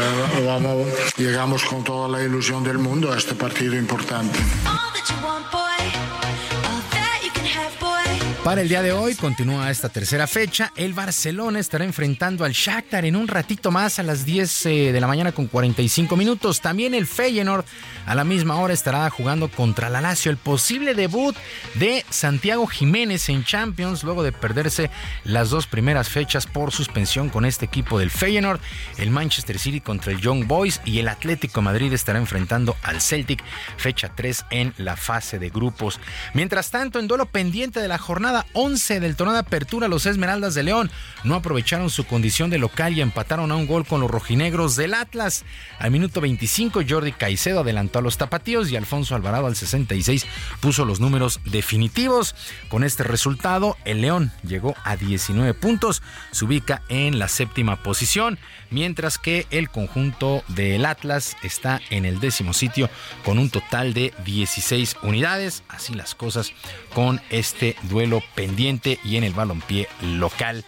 llegamos 1.16 1.64
con 1.64 1.82
toda 1.84 2.08
la 2.08 2.22
ilusión 2.22 2.62
del 2.62 2.78
mundo 2.78 3.12
a 3.12 3.16
este 3.16 3.34
partido 3.34 3.76
importante. 3.76 4.38
Para 8.46 8.60
el 8.60 8.68
día 8.68 8.80
de 8.80 8.92
hoy 8.92 9.16
continúa 9.16 9.72
esta 9.72 9.88
tercera 9.88 10.28
fecha. 10.28 10.72
El 10.76 10.92
Barcelona 10.92 11.58
estará 11.58 11.84
enfrentando 11.84 12.44
al 12.44 12.52
Shakhtar 12.52 13.04
en 13.04 13.16
un 13.16 13.26
ratito 13.26 13.72
más 13.72 13.98
a 13.98 14.04
las 14.04 14.24
10 14.24 14.66
eh, 14.66 14.92
de 14.92 15.00
la 15.00 15.08
mañana 15.08 15.32
con 15.32 15.48
45 15.48 16.16
minutos. 16.16 16.60
También 16.60 16.94
el 16.94 17.08
Feyenoord 17.08 17.64
a 18.06 18.14
la 18.14 18.22
misma 18.22 18.54
hora 18.60 18.72
estará 18.72 19.10
jugando 19.10 19.48
contra 19.48 19.90
la 19.90 20.00
Lazio. 20.00 20.30
El 20.30 20.36
posible 20.36 20.94
debut 20.94 21.34
de 21.74 22.04
Santiago 22.08 22.68
Jiménez 22.68 23.28
en 23.30 23.42
Champions 23.42 24.04
luego 24.04 24.22
de 24.22 24.30
perderse 24.30 24.92
las 25.24 25.50
dos 25.50 25.66
primeras 25.66 26.08
fechas 26.08 26.46
por 26.46 26.70
suspensión 26.70 27.30
con 27.30 27.46
este 27.46 27.64
equipo 27.64 27.98
del 27.98 28.12
Feyenoord. 28.12 28.60
El 28.96 29.10
Manchester 29.10 29.58
City 29.58 29.80
contra 29.80 30.12
el 30.12 30.20
Young 30.20 30.46
Boys 30.46 30.80
y 30.84 31.00
el 31.00 31.08
Atlético 31.08 31.62
Madrid 31.62 31.92
estará 31.92 32.20
enfrentando 32.20 32.76
al 32.84 33.00
Celtic 33.00 33.42
fecha 33.76 34.12
3 34.14 34.44
en 34.50 34.72
la 34.76 34.96
fase 34.96 35.40
de 35.40 35.50
grupos. 35.50 35.98
Mientras 36.32 36.70
tanto, 36.70 37.00
en 37.00 37.08
duelo 37.08 37.26
pendiente 37.26 37.80
de 37.80 37.88
la 37.88 37.98
jornada 37.98 38.35
jornada 38.36 38.46
11 38.52 39.00
del 39.00 39.16
torneo 39.16 39.34
de 39.34 39.40
apertura, 39.40 39.88
los 39.88 40.06
Esmeraldas 40.06 40.54
de 40.54 40.62
León 40.62 40.90
no 41.24 41.34
aprovecharon 41.34 41.90
su 41.90 42.04
condición 42.04 42.50
de 42.50 42.58
local 42.58 42.92
y 42.92 43.00
empataron 43.00 43.50
a 43.50 43.56
un 43.56 43.66
gol 43.66 43.86
con 43.86 44.00
los 44.00 44.10
rojinegros 44.10 44.76
del 44.76 44.94
Atlas. 44.94 45.44
Al 45.78 45.90
minuto 45.90 46.20
25, 46.20 46.80
Jordi 46.88 47.12
Caicedo 47.12 47.60
adelantó 47.60 47.98
a 47.98 48.02
los 48.02 48.18
tapatíos 48.18 48.70
y 48.70 48.76
Alfonso 48.76 49.14
Alvarado 49.14 49.46
al 49.46 49.56
66 49.56 50.26
puso 50.60 50.84
los 50.84 51.00
números 51.00 51.40
definitivos. 51.44 52.34
Con 52.68 52.84
este 52.84 53.02
resultado, 53.02 53.76
el 53.84 54.00
León 54.00 54.32
llegó 54.42 54.74
a 54.84 54.96
19 54.96 55.54
puntos, 55.54 56.02
se 56.30 56.44
ubica 56.44 56.82
en 56.88 57.18
la 57.18 57.28
séptima 57.28 57.82
posición, 57.82 58.38
mientras 58.70 59.18
que 59.18 59.46
el 59.50 59.70
conjunto 59.70 60.42
del 60.48 60.84
Atlas 60.84 61.36
está 61.42 61.80
en 61.90 62.04
el 62.04 62.20
décimo 62.20 62.52
sitio 62.52 62.90
con 63.24 63.38
un 63.38 63.50
total 63.50 63.94
de 63.94 64.12
16 64.24 64.96
unidades. 65.02 65.62
Así 65.68 65.94
las 65.94 66.14
cosas 66.14 66.52
con 66.94 67.20
este 67.30 67.76
duelo 67.84 68.22
pendiente 68.34 68.98
y 69.04 69.16
en 69.16 69.24
el 69.24 69.34
balompié 69.34 69.88
local. 70.02 70.64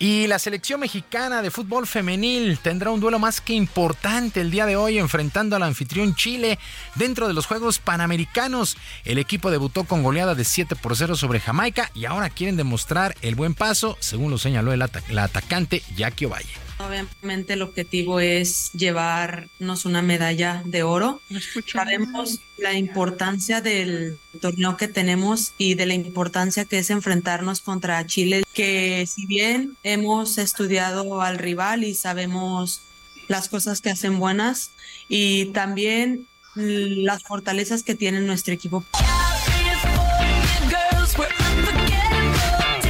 Y 0.00 0.28
la 0.28 0.38
selección 0.38 0.78
mexicana 0.78 1.42
de 1.42 1.50
fútbol 1.50 1.84
femenil 1.84 2.58
tendrá 2.60 2.92
un 2.92 3.00
duelo 3.00 3.18
más 3.18 3.40
que 3.40 3.54
importante 3.54 4.40
el 4.40 4.52
día 4.52 4.64
de 4.64 4.76
hoy 4.76 4.96
enfrentando 4.96 5.56
al 5.56 5.64
anfitrión 5.64 6.14
Chile 6.14 6.58
dentro 6.94 7.26
de 7.26 7.34
los 7.34 7.46
Juegos 7.46 7.80
Panamericanos. 7.80 8.76
El 9.04 9.18
equipo 9.18 9.50
debutó 9.50 9.84
con 9.84 10.04
goleada 10.04 10.36
de 10.36 10.44
7 10.44 10.76
por 10.76 10.96
0 10.96 11.16
sobre 11.16 11.40
Jamaica 11.40 11.90
y 11.94 12.04
ahora 12.04 12.30
quieren 12.30 12.56
demostrar 12.56 13.16
el 13.22 13.34
buen 13.34 13.54
paso, 13.54 13.96
según 13.98 14.30
lo 14.30 14.38
señaló 14.38 14.72
el 14.72 14.78
la 14.78 15.24
atacante 15.24 15.82
Jackie 15.96 16.26
Ovalle. 16.26 16.67
Obviamente 16.78 17.54
el 17.54 17.62
objetivo 17.62 18.20
es 18.20 18.70
llevarnos 18.72 19.84
una 19.84 20.00
medalla 20.00 20.62
de 20.64 20.84
oro. 20.84 21.20
Sabemos 21.66 22.40
la 22.56 22.74
importancia 22.74 23.60
del 23.60 24.18
torneo 24.40 24.76
que 24.76 24.86
tenemos 24.86 25.54
y 25.58 25.74
de 25.74 25.86
la 25.86 25.94
importancia 25.94 26.64
que 26.64 26.78
es 26.78 26.90
enfrentarnos 26.90 27.60
contra 27.60 28.06
Chile, 28.06 28.44
que 28.52 29.06
si 29.06 29.26
bien 29.26 29.76
hemos 29.82 30.38
estudiado 30.38 31.20
al 31.20 31.38
rival 31.38 31.82
y 31.82 31.94
sabemos 31.94 32.82
las 33.26 33.48
cosas 33.48 33.80
que 33.80 33.90
hacen 33.90 34.18
buenas 34.18 34.70
y 35.08 35.46
también 35.46 36.26
las 36.54 37.22
fortalezas 37.24 37.82
que 37.82 37.94
tiene 37.94 38.20
nuestro 38.20 38.54
equipo. 38.54 38.84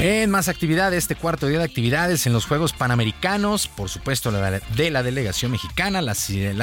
En 0.01 0.31
más 0.31 0.47
actividades, 0.47 0.99
este 0.99 1.17
cuarto 1.17 1.49
día 1.49 1.59
de 1.59 1.65
actividades 1.65 2.25
en 2.29 2.33
los 2.33 2.47
Juegos 2.47 2.73
Panamericanos, 2.73 3.67
por 3.67 3.89
supuesto 3.89 4.31
la 4.31 4.61
de 4.61 4.91
la 4.93 5.03
delegación 5.03 5.51
mexicana, 5.51 6.01
las, 6.01 6.19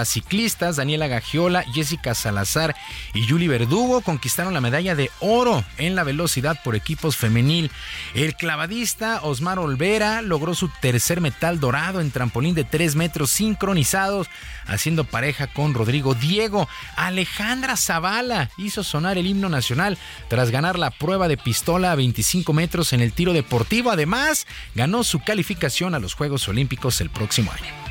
ciclistas 0.08 0.78
Daniela 0.78 1.08
Gagiola, 1.08 1.66
Jessica 1.74 2.16
Salazar 2.16 2.78
y 3.14 3.26
Yuli 3.26 3.50
Verdugo 3.50 4.00
conquistaron 4.00 4.54
la 4.54 4.62
medalla 4.62 4.96
de 4.96 5.12
oro 5.20 5.66
en 5.78 5.96
la 5.96 6.06
velocidad 6.06 6.62
por 6.64 6.78
equipos 6.78 7.18
femenil. 7.18 7.72
El 8.14 8.36
clavadista 8.36 9.20
Osmar 9.22 9.60
Olvera 9.60 10.22
logró 10.22 10.56
su 10.56 10.70
tercer 10.80 11.20
metal 11.20 11.60
dorado 11.60 12.00
en 12.00 12.12
trampolín 12.12 12.56
de 12.56 12.64
3 12.64 12.96
metros 12.96 13.32
sincronizados, 13.32 14.30
haciendo 14.66 15.04
pareja 15.04 15.48
con 15.48 15.74
Rodrigo 15.74 16.14
Diego. 16.14 16.70
Alejandra 16.96 17.76
Zavala 17.76 18.50
hizo 18.58 18.82
sonar 18.82 19.18
el 19.18 19.28
himno 19.28 19.50
nacional 19.50 19.98
tras 20.30 20.52
ganar 20.52 20.80
la 20.80 20.90
prueba 20.90 21.28
de 21.28 21.36
pistola 21.36 21.92
a 21.92 21.96
25 21.96 22.54
metros 22.54 22.94
en 22.94 23.02
el 23.02 23.12
tiro 23.12 23.25
deportivo. 23.34 23.92
Además, 23.92 24.48
ganó 24.74 25.04
su 25.04 25.20
calificación 25.20 25.96
a 25.96 26.00
los 26.00 26.14
Juegos 26.14 26.48
Olímpicos 26.48 27.02
el 27.02 27.10
próximo 27.10 27.52
año. 27.52 27.85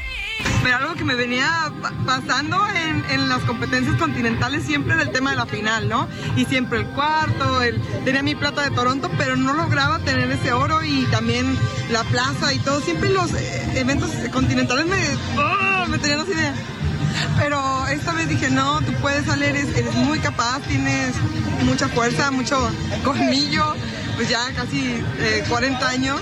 Pero 0.62 0.76
algo 0.76 0.94
que 0.94 1.04
me 1.04 1.14
venía 1.14 1.72
pasando 2.06 2.58
en, 3.10 3.28
las 3.28 3.40
competencias 3.42 3.96
continentales 3.96 4.64
siempre 4.64 4.96
del 4.96 5.10
tema 5.10 5.30
de 5.30 5.36
la 5.36 5.46
final, 5.46 5.88
¿no? 5.88 6.08
Y 6.36 6.44
siempre 6.44 6.80
el 6.80 6.86
cuarto, 6.86 7.60
tenía 8.04 8.22
mi 8.22 8.34
plata 8.34 8.62
de 8.62 8.70
Toronto, 8.70 9.10
pero 9.18 9.36
no 9.36 9.52
lograba 9.52 9.98
tener 9.98 10.30
ese 10.30 10.52
oro 10.52 10.82
y 10.82 11.04
también 11.06 11.58
la 11.90 12.02
plaza 12.04 12.52
y 12.52 12.58
todo. 12.58 12.80
Siempre 12.80 13.10
los 13.10 13.32
eh, 13.34 13.80
eventos 13.80 14.10
continentales 14.32 14.86
me, 14.86 14.96
oh, 15.38 15.86
me 15.86 15.98
tenían 15.98 16.20
así 16.20 16.32
de... 16.32 16.50
Pero 17.38 17.86
esta 17.88 18.12
vez 18.12 18.28
dije, 18.28 18.50
no, 18.50 18.80
tú 18.80 18.92
puedes 18.94 19.24
salir, 19.26 19.50
eres, 19.50 19.76
eres 19.76 19.94
muy 19.94 20.18
capaz, 20.18 20.60
tienes 20.62 21.14
mucha 21.64 21.88
fuerza, 21.88 22.30
mucho 22.30 22.70
colmillo 23.04 23.74
pues 24.16 24.28
ya 24.28 24.52
casi 24.54 25.02
40 25.48 25.80
eh, 25.80 25.88
años. 25.88 26.20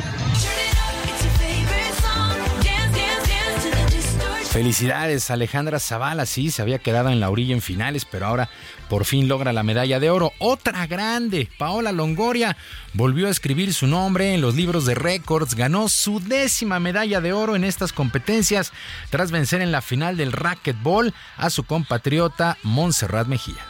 Felicidades, 4.53 5.31
Alejandra 5.31 5.79
Zavala, 5.79 6.27
sí, 6.27 6.51
se 6.51 6.61
había 6.61 6.79
quedado 6.79 7.09
en 7.09 7.20
la 7.20 7.31
orilla 7.31 7.55
en 7.55 7.62
finales, 7.62 8.05
pero 8.05 8.27
ahora 8.27 8.51
por 8.91 9.07
fin 9.07 9.27
logra 9.27 9.55
la 9.55 9.62
medalla 9.62 9.99
de 9.99 10.11
oro. 10.11 10.33
Otra 10.39 10.87
grande, 10.87 11.49
Paola 11.57 11.91
Longoria, 11.91 12.59
volvió 12.93 13.29
a 13.29 13.31
escribir 13.31 13.73
su 13.73 13.87
nombre 13.87 14.35
en 14.35 14.43
los 14.43 14.55
libros 14.55 14.85
de 14.85 14.95
récords, 14.95 15.55
ganó 15.55 15.89
su 15.89 16.20
décima 16.20 16.81
medalla 16.81 17.23
de 17.23 17.33
oro 17.33 17.57
en 17.57 17.65
estas 17.65 17.95
competencias 17.95 18.74
tras 19.09 19.31
vencer 19.31 19.62
en 19.62 19.73
la 19.73 19.81
final 19.81 20.19
del 20.19 20.33
racquetball 20.33 21.15
a 21.39 21.49
su 21.49 21.65
compatriota 21.65 22.59
Montserrat 22.62 23.29
Mejía 23.29 23.65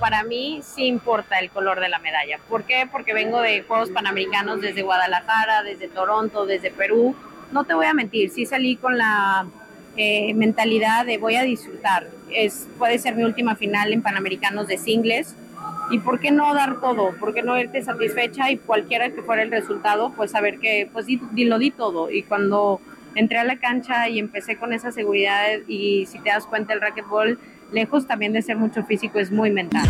para 0.00 0.24
mí 0.24 0.60
sí 0.64 0.86
importa 0.86 1.38
el 1.38 1.50
color 1.50 1.78
de 1.78 1.88
la 1.88 2.00
medalla. 2.00 2.40
¿Por 2.48 2.64
qué? 2.64 2.88
Porque 2.90 3.14
vengo 3.14 3.40
de 3.40 3.62
Juegos 3.62 3.90
Panamericanos 3.90 4.60
desde 4.60 4.82
Guadalajara, 4.82 5.62
desde 5.62 5.86
Toronto, 5.86 6.44
desde 6.44 6.72
Perú. 6.72 7.14
No 7.52 7.62
te 7.62 7.74
voy 7.74 7.86
a 7.86 7.94
mentir, 7.94 8.30
sí 8.30 8.44
salí 8.44 8.74
con 8.74 8.98
la 8.98 9.46
eh, 9.96 10.32
mentalidad 10.34 11.06
de 11.06 11.18
voy 11.18 11.36
a 11.36 11.42
disfrutar. 11.42 12.08
Es, 12.30 12.66
puede 12.78 12.98
ser 12.98 13.14
mi 13.14 13.24
última 13.24 13.56
final 13.56 13.92
en 13.92 14.02
Panamericanos 14.02 14.66
de 14.66 14.78
singles. 14.78 15.34
¿Y 15.90 15.98
por 15.98 16.20
qué 16.20 16.30
no 16.30 16.54
dar 16.54 16.80
todo? 16.80 17.14
¿Por 17.18 17.34
qué 17.34 17.42
no 17.42 17.54
verte 17.54 17.82
satisfecha 17.82 18.50
y 18.50 18.56
cualquiera 18.56 19.10
que 19.10 19.22
fuera 19.22 19.42
el 19.42 19.50
resultado, 19.50 20.12
pues 20.14 20.30
saber 20.30 20.58
que 20.58 20.88
pues 20.92 21.06
lo 21.36 21.58
di 21.58 21.70
todo? 21.70 22.10
Y 22.10 22.22
cuando 22.22 22.80
entré 23.14 23.38
a 23.38 23.44
la 23.44 23.58
cancha 23.58 24.08
y 24.08 24.18
empecé 24.18 24.56
con 24.56 24.72
esa 24.72 24.90
seguridad 24.92 25.46
y 25.68 26.06
si 26.06 26.18
te 26.20 26.30
das 26.30 26.46
cuenta 26.46 26.72
el 26.72 26.80
racquetball 26.80 27.38
lejos 27.72 28.06
también 28.06 28.32
de 28.32 28.42
ser 28.42 28.56
mucho 28.56 28.84
físico, 28.84 29.18
es 29.18 29.30
muy 29.30 29.50
mental. 29.50 29.88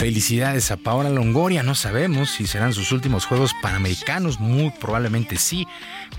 Felicidades 0.00 0.70
a 0.70 0.78
Paola 0.78 1.10
Longoria, 1.10 1.62
no 1.62 1.74
sabemos 1.74 2.30
si 2.30 2.46
serán 2.46 2.72
sus 2.72 2.90
últimos 2.90 3.26
Juegos 3.26 3.52
Panamericanos, 3.60 4.40
muy 4.40 4.70
probablemente 4.80 5.36
sí, 5.36 5.66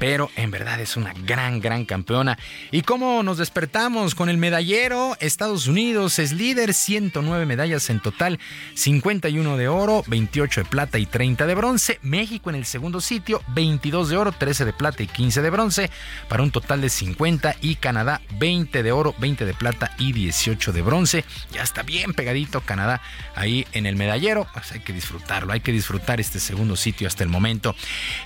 pero 0.01 0.31
en 0.35 0.49
verdad 0.49 0.79
es 0.81 0.97
una 0.97 1.13
gran, 1.27 1.61
gran 1.61 1.85
campeona. 1.85 2.35
¿Y 2.71 2.81
cómo 2.81 3.21
nos 3.21 3.37
despertamos 3.37 4.15
con 4.15 4.29
el 4.29 4.37
medallero? 4.39 5.15
Estados 5.19 5.67
Unidos 5.67 6.17
es 6.17 6.31
líder, 6.31 6.73
109 6.73 7.45
medallas 7.45 7.87
en 7.91 7.99
total, 7.99 8.39
51 8.73 9.57
de 9.57 9.67
oro, 9.67 10.03
28 10.07 10.61
de 10.61 10.65
plata 10.65 10.97
y 10.97 11.05
30 11.05 11.45
de 11.45 11.53
bronce. 11.53 11.99
México 12.01 12.49
en 12.49 12.55
el 12.55 12.65
segundo 12.65 12.99
sitio, 12.99 13.43
22 13.49 14.09
de 14.09 14.17
oro, 14.17 14.31
13 14.31 14.65
de 14.65 14.73
plata 14.73 15.03
y 15.03 15.07
15 15.07 15.43
de 15.43 15.49
bronce, 15.51 15.91
para 16.27 16.41
un 16.41 16.49
total 16.49 16.81
de 16.81 16.89
50 16.89 17.57
y 17.61 17.75
Canadá 17.75 18.21
20 18.39 18.81
de 18.81 18.91
oro, 18.91 19.13
20 19.19 19.45
de 19.45 19.53
plata 19.53 19.93
y 19.99 20.13
18 20.13 20.73
de 20.73 20.81
bronce. 20.81 21.25
Ya 21.51 21.61
está 21.61 21.83
bien 21.83 22.15
pegadito 22.15 22.61
Canadá 22.61 23.03
ahí 23.35 23.67
en 23.73 23.85
el 23.85 23.97
medallero. 23.97 24.47
Pues 24.51 24.71
hay 24.71 24.79
que 24.79 24.93
disfrutarlo, 24.93 25.53
hay 25.53 25.59
que 25.59 25.71
disfrutar 25.71 26.19
este 26.19 26.39
segundo 26.39 26.75
sitio 26.75 27.07
hasta 27.07 27.23
el 27.23 27.29
momento. 27.29 27.75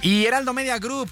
Y 0.01 0.25
Heraldo 0.25 0.53
Media 0.53 0.79
Group, 0.79 1.11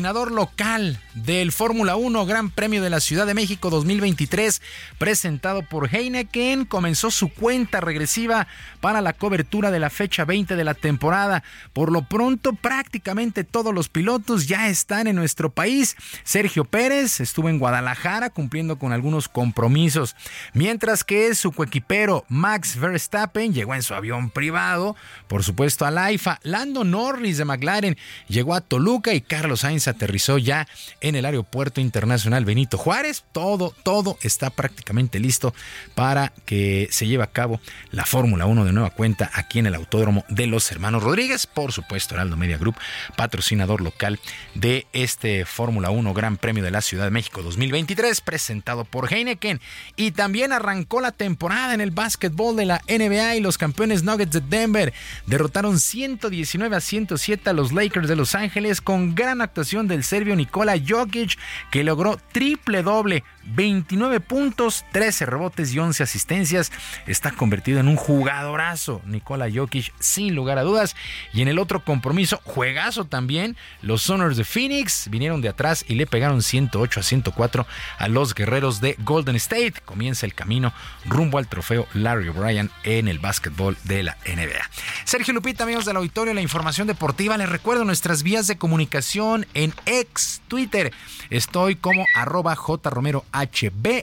patrocinador 0.00 0.32
local 0.32 0.98
del 1.14 1.52
Fórmula 1.52 1.96
1 1.96 2.24
Gran 2.24 2.50
Premio 2.50 2.82
de 2.82 2.88
la 2.88 3.00
Ciudad 3.00 3.26
de 3.26 3.34
México 3.34 3.68
2023, 3.68 4.62
presentado 4.96 5.62
por 5.62 5.94
Heineken, 5.94 6.64
comenzó 6.64 7.10
su 7.10 7.28
cuenta 7.28 7.82
regresiva 7.82 8.46
para 8.80 9.02
la 9.02 9.12
cobertura 9.12 9.70
de 9.70 9.78
la 9.78 9.90
fecha 9.90 10.24
20 10.24 10.56
de 10.56 10.64
la 10.64 10.72
temporada. 10.72 11.42
Por 11.74 11.92
lo 11.92 12.02
pronto, 12.02 12.54
prácticamente 12.54 13.44
todos 13.44 13.74
los 13.74 13.90
pilotos 13.90 14.46
ya 14.46 14.68
están 14.68 15.06
en 15.06 15.16
nuestro 15.16 15.50
país. 15.50 15.96
Sergio 16.24 16.64
Pérez 16.64 17.20
estuvo 17.20 17.50
en 17.50 17.58
Guadalajara 17.58 18.30
cumpliendo 18.30 18.78
con 18.78 18.94
algunos 18.94 19.28
compromisos, 19.28 20.16
mientras 20.54 21.04
que 21.04 21.34
su 21.34 21.52
coequipero 21.52 22.24
Max 22.28 22.78
Verstappen 22.78 23.52
llegó 23.52 23.74
en 23.74 23.82
su 23.82 23.94
avión 23.94 24.30
privado, 24.30 24.96
por 25.26 25.44
supuesto 25.44 25.84
a 25.84 25.90
Laifa. 25.90 26.38
Lando 26.42 26.84
Norris 26.84 27.36
de 27.36 27.44
McLaren 27.44 27.98
llegó 28.28 28.54
a 28.54 28.62
Toluca 28.62 29.12
y 29.12 29.20
Carlos 29.20 29.60
Sainz 29.60 29.79
aterrizó 29.88 30.36
ya 30.36 30.68
en 31.00 31.14
el 31.14 31.24
aeropuerto 31.24 31.80
internacional 31.80 32.44
Benito 32.44 32.76
Juárez. 32.76 33.24
Todo, 33.32 33.74
todo 33.82 34.18
está 34.22 34.50
prácticamente 34.50 35.18
listo 35.18 35.54
para 35.94 36.32
que 36.44 36.88
se 36.90 37.06
lleve 37.06 37.24
a 37.24 37.28
cabo 37.28 37.60
la 37.90 38.04
Fórmula 38.04 38.46
1 38.46 38.64
de 38.64 38.72
nueva 38.72 38.90
cuenta 38.90 39.30
aquí 39.32 39.58
en 39.58 39.66
el 39.66 39.74
Autódromo 39.74 40.24
de 40.28 40.46
los 40.46 40.70
Hermanos 40.70 41.02
Rodríguez. 41.02 41.46
Por 41.46 41.72
supuesto, 41.72 42.14
Heraldo 42.14 42.36
Media 42.36 42.58
Group, 42.58 42.76
patrocinador 43.16 43.80
local 43.80 44.20
de 44.54 44.86
este 44.92 45.44
Fórmula 45.44 45.90
1 45.90 46.14
Gran 46.14 46.36
Premio 46.36 46.62
de 46.62 46.70
la 46.70 46.80
Ciudad 46.80 47.04
de 47.04 47.10
México 47.10 47.42
2023, 47.42 48.20
presentado 48.20 48.84
por 48.84 49.12
Heineken. 49.12 49.60
Y 49.96 50.12
también 50.12 50.52
arrancó 50.52 51.00
la 51.00 51.12
temporada 51.12 51.74
en 51.74 51.80
el 51.80 51.90
básquetbol 51.90 52.56
de 52.56 52.66
la 52.66 52.80
NBA 52.88 53.36
y 53.36 53.40
los 53.40 53.58
campeones 53.58 54.02
Nuggets 54.02 54.32
de 54.32 54.40
Denver 54.40 54.92
derrotaron 55.26 55.78
119 55.78 56.76
a 56.76 56.80
107 56.80 57.50
a 57.50 57.52
los 57.52 57.72
Lakers 57.72 58.08
de 58.08 58.16
Los 58.16 58.34
Ángeles 58.34 58.80
con 58.80 59.14
gran 59.14 59.40
actuación 59.40 59.69
del 59.70 60.02
serbio 60.02 60.34
Nikola 60.34 60.74
Jokic, 60.76 61.38
que 61.70 61.84
logró 61.84 62.18
triple 62.32 62.82
doble, 62.82 63.22
29 63.44 64.18
puntos, 64.18 64.84
13 64.90 65.26
rebotes 65.26 65.72
y 65.72 65.78
11 65.78 66.02
asistencias. 66.02 66.72
Está 67.06 67.30
convertido 67.30 67.78
en 67.78 67.86
un 67.86 67.94
jugadorazo, 67.94 69.00
Nikola 69.06 69.48
Jokic, 69.52 69.92
sin 70.00 70.34
lugar 70.34 70.58
a 70.58 70.62
dudas. 70.62 70.96
Y 71.32 71.42
en 71.42 71.48
el 71.48 71.60
otro 71.60 71.84
compromiso, 71.84 72.40
juegazo 72.44 73.04
también, 73.04 73.56
los 73.80 74.02
Sonors 74.02 74.36
de 74.36 74.44
Phoenix 74.44 75.08
vinieron 75.08 75.40
de 75.40 75.48
atrás 75.48 75.84
y 75.86 75.94
le 75.94 76.06
pegaron 76.06 76.42
108 76.42 77.00
a 77.00 77.02
104 77.02 77.66
a 77.98 78.08
los 78.08 78.34
guerreros 78.34 78.80
de 78.80 78.96
Golden 78.98 79.36
State. 79.36 79.74
Comienza 79.84 80.26
el 80.26 80.34
camino 80.34 80.72
rumbo 81.06 81.38
al 81.38 81.46
trofeo 81.46 81.86
Larry 81.94 82.28
O'Brien 82.28 82.70
en 82.82 83.06
el 83.06 83.20
básquetbol 83.20 83.76
de 83.84 84.02
la 84.02 84.16
NBA. 84.26 84.68
Sergio 85.04 85.32
Lupita, 85.32 85.62
amigos 85.62 85.84
del 85.84 85.96
auditorio, 85.96 86.34
la 86.34 86.40
información 86.40 86.88
deportiva. 86.88 87.38
Les 87.38 87.48
recuerdo 87.48 87.84
nuestras 87.84 88.22
vías 88.22 88.46
de 88.46 88.58
comunicación 88.58 89.46
en 89.60 89.74
ex 89.84 90.40
Twitter. 90.48 90.92
Estoy 91.28 91.76
como 91.76 92.06
arroba 92.14 92.56
jromerohb 92.56 93.24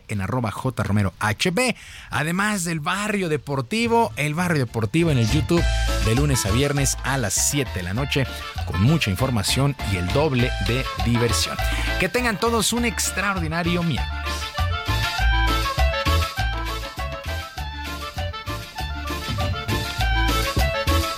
en 0.08 0.22
arroba 0.22 0.52
jromerohb. 0.52 1.76
Además 2.10 2.64
del 2.64 2.80
barrio 2.80 3.28
deportivo, 3.28 4.12
el 4.16 4.36
barrio 4.36 4.60
deportivo 4.60 5.12
en 5.12 5.18
el 5.18 5.30
YouTube 5.30 5.64
de 6.06 6.16
lunes 6.16 6.46
a 6.46 6.52
viernes 6.52 6.98
a 7.04 7.18
las 7.18 7.34
7 7.34 7.72
de 7.74 7.84
la 7.84 7.94
noche 7.94 8.26
con 8.66 8.82
mucha 8.84 9.10
información 9.10 9.76
y 9.92 9.98
el 9.98 10.08
doble 10.14 10.52
de 10.68 10.86
diversión. 11.06 11.58
Que 12.00 12.08
tengan 12.08 12.40
todos 12.40 12.72
un 12.72 12.86
extraordinario 12.86 13.82
miércoles. 13.82 14.47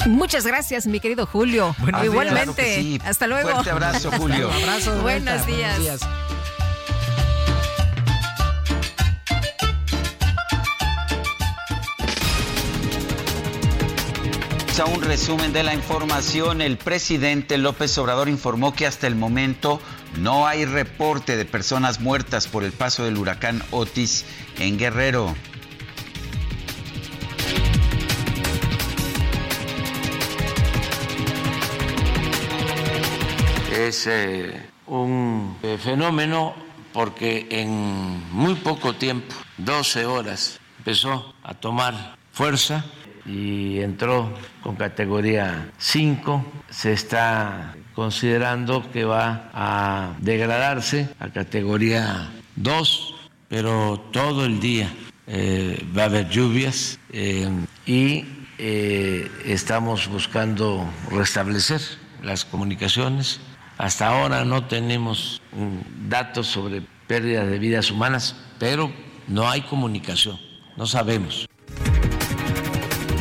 Muchas 0.09 0.45
gracias, 0.45 0.87
mi 0.87 0.99
querido 0.99 1.25
Julio. 1.27 1.75
Buenos 1.79 2.03
Igualmente. 2.03 2.39
días. 2.39 2.55
Claro 2.55 2.55
que 2.55 2.81
sí. 2.81 3.01
Hasta 3.05 3.27
luego. 3.27 3.49
Fuerte 3.51 3.69
abrazo, 3.69 4.11
Julio. 4.17 4.51
Abrazo 4.51 5.01
Buenos 5.01 5.45
vuelta. 5.45 5.77
días. 5.77 5.99
A 14.79 14.85
un 14.85 15.01
resumen 15.01 15.51
de 15.51 15.61
la 15.61 15.73
información, 15.73 16.61
el 16.61 16.77
presidente 16.77 17.57
López 17.57 17.97
Obrador 17.97 18.29
informó 18.29 18.73
que 18.73 18.87
hasta 18.87 19.07
el 19.07 19.15
momento 19.15 19.81
no 20.17 20.47
hay 20.47 20.63
reporte 20.63 21.35
de 21.35 21.43
personas 21.43 21.99
muertas 21.99 22.47
por 22.47 22.63
el 22.63 22.71
paso 22.71 23.03
del 23.03 23.17
huracán 23.17 23.61
Otis 23.71 24.23
en 24.57 24.77
Guerrero. 24.77 25.35
Es 33.79 34.07
eh, 34.07 34.61
un 34.87 35.57
eh, 35.63 35.77
fenómeno 35.81 36.53
porque 36.91 37.47
en 37.49 38.29
muy 38.33 38.55
poco 38.55 38.93
tiempo, 38.93 39.33
12 39.57 40.05
horas, 40.05 40.59
empezó 40.79 41.33
a 41.43 41.53
tomar 41.53 42.17
fuerza 42.33 42.83
y 43.25 43.79
entró 43.79 44.33
con 44.61 44.75
categoría 44.75 45.71
5. 45.77 46.45
Se 46.69 46.91
está 46.91 47.73
considerando 47.95 48.83
que 48.91 49.05
va 49.05 49.49
a 49.53 50.13
degradarse 50.19 51.07
a 51.17 51.29
categoría 51.29 52.29
2, 52.57 53.15
pero 53.47 53.97
todo 54.11 54.45
el 54.45 54.59
día 54.59 54.91
eh, 55.25 55.87
va 55.97 56.01
a 56.01 56.05
haber 56.07 56.27
lluvias 56.27 56.99
y 57.85 58.25
estamos 59.45 60.09
buscando 60.09 60.85
restablecer 61.11 61.79
las 62.21 62.43
comunicaciones. 62.43 63.39
Hasta 63.79 64.07
ahora 64.07 64.43
no 64.43 64.65
tenemos 64.65 65.41
datos 66.09 66.47
sobre 66.47 66.81
pérdida 67.07 67.45
de 67.45 67.59
vidas 67.59 67.89
humanas, 67.89 68.35
pero 68.59 68.91
no 69.29 69.49
hay 69.49 69.61
comunicación, 69.61 70.37
no 70.75 70.85
sabemos. 70.85 71.47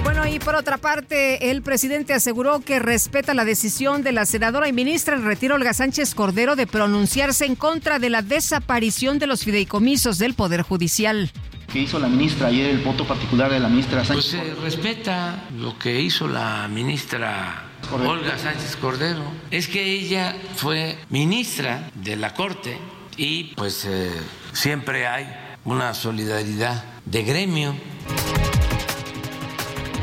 Bueno, 0.03 0.27
y 0.27 0.41
por 0.41 0.57
otra 0.57 0.77
parte, 0.77 1.53
el 1.53 1.63
presidente 1.63 2.13
aseguró 2.13 2.59
que 2.59 2.81
respeta 2.81 3.35
la 3.35 3.45
decisión 3.45 4.03
de 4.03 4.11
la 4.11 4.27
senadora 4.27 4.67
y 4.69 4.73
ministra 4.73 5.15
en 5.15 5.25
retiro 5.25 5.55
Olga 5.55 5.73
Sánchez 5.75 6.17
Cordero 6.17 6.57
de 6.57 6.67
pronunciarse 6.67 7.47
en 7.47 7.55
contra 7.55 8.01
de 8.01 8.11
la 8.11 8.23
desaparición 8.23 9.21
de 9.21 9.29
los 9.29 9.45
fideicomisos 9.45 10.19
del 10.19 10.35
Poder 10.35 10.63
Judicial. 10.63 11.31
¿Qué 11.73 11.79
hizo 11.79 12.01
la 12.01 12.09
ministra 12.09 12.49
ayer, 12.49 12.71
el 12.71 12.83
voto 12.83 13.07
particular 13.07 13.49
de 13.49 13.61
la 13.61 13.69
ministra 13.69 14.03
Pues 14.03 14.25
Sánchez? 14.25 14.57
se 14.57 14.61
respeta 14.61 15.45
lo 15.57 15.79
que 15.79 16.01
hizo 16.01 16.27
la 16.27 16.67
ministra 16.67 17.68
Olga 17.93 18.39
Sánchez 18.39 18.77
Cordero. 18.77 19.23
Es 19.51 19.69
que 19.69 19.83
ella 19.83 20.37
fue 20.57 20.99
ministra 21.09 21.91
de 21.95 22.17
la 22.17 22.35
Corte 22.35 22.79
y 23.17 23.55
pues 23.55 23.85
eh, 23.87 24.11
siempre 24.53 25.07
hay 25.07 25.27
una 25.65 25.95
solidaridad 25.95 26.85
de 27.05 27.23
gremio. 27.23 27.75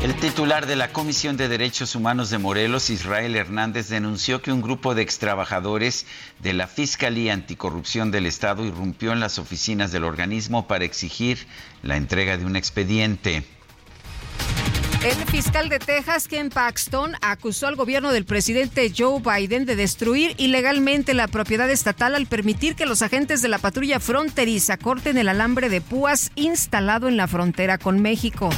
El 0.02 0.14
titular 0.14 0.66
de 0.66 0.76
la 0.76 0.92
Comisión 0.92 1.36
de 1.36 1.48
Derechos 1.48 1.94
Humanos 1.94 2.30
de 2.30 2.38
Morelos, 2.38 2.90
Israel 2.90 3.34
Hernández, 3.34 3.88
denunció 3.88 4.42
que 4.42 4.52
un 4.52 4.62
grupo 4.62 4.94
de 4.94 5.02
extrabajadores 5.02 6.06
de 6.40 6.52
la 6.52 6.66
Fiscalía 6.66 7.32
Anticorrupción 7.32 8.10
del 8.10 8.26
Estado 8.26 8.64
irrumpió 8.64 9.12
en 9.12 9.20
las 9.20 9.38
oficinas 9.38 9.92
del 9.92 10.04
organismo 10.04 10.68
para 10.68 10.84
exigir 10.84 11.46
la 11.82 11.96
entrega 11.96 12.36
de 12.36 12.44
un 12.44 12.56
expediente. 12.56 13.44
El 15.04 15.14
fiscal 15.26 15.68
de 15.68 15.78
Texas, 15.78 16.26
Ken 16.26 16.50
Paxton, 16.50 17.14
acusó 17.20 17.68
al 17.68 17.76
gobierno 17.76 18.12
del 18.12 18.24
presidente 18.24 18.92
Joe 18.96 19.20
Biden 19.20 19.64
de 19.64 19.76
destruir 19.76 20.34
ilegalmente 20.36 21.14
la 21.14 21.28
propiedad 21.28 21.70
estatal 21.70 22.14
al 22.14 22.26
permitir 22.26 22.74
que 22.74 22.86
los 22.86 23.02
agentes 23.02 23.40
de 23.42 23.48
la 23.48 23.58
patrulla 23.58 24.00
fronteriza 24.00 24.76
corten 24.76 25.16
el 25.18 25.28
alambre 25.28 25.68
de 25.68 25.80
púas 25.80 26.32
instalado 26.34 27.08
en 27.08 27.16
la 27.16 27.28
frontera 27.28 27.78
con 27.78 28.00
México. 28.00 28.50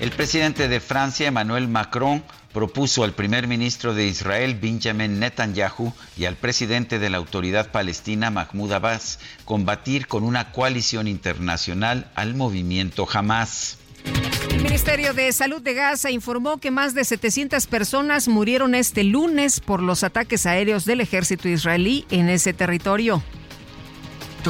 El 0.00 0.10
presidente 0.10 0.68
de 0.68 0.80
Francia, 0.80 1.28
Emmanuel 1.28 1.68
Macron, 1.68 2.22
propuso 2.52 3.04
al 3.04 3.12
primer 3.12 3.48
ministro 3.48 3.94
de 3.94 4.06
Israel, 4.06 4.54
Benjamin 4.54 5.18
Netanyahu, 5.18 5.92
y 6.16 6.24
al 6.24 6.36
presidente 6.36 6.98
de 6.98 7.10
la 7.10 7.18
autoridad 7.18 7.70
palestina, 7.70 8.30
Mahmoud 8.30 8.72
Abbas, 8.72 9.18
combatir 9.44 10.06
con 10.06 10.22
una 10.22 10.52
coalición 10.52 11.08
internacional 11.08 12.10
al 12.14 12.34
movimiento 12.34 13.06
Hamas. 13.12 13.78
El 14.54 14.62
Ministerio 14.62 15.14
de 15.14 15.32
Salud 15.32 15.60
de 15.60 15.74
Gaza 15.74 16.12
informó 16.12 16.58
que 16.58 16.70
más 16.70 16.94
de 16.94 17.04
700 17.04 17.66
personas 17.66 18.28
murieron 18.28 18.76
este 18.76 19.02
lunes 19.02 19.58
por 19.58 19.82
los 19.82 20.04
ataques 20.04 20.46
aéreos 20.46 20.84
del 20.84 21.00
ejército 21.00 21.48
israelí 21.48 22.06
en 22.10 22.28
ese 22.28 22.52
territorio. 22.52 23.20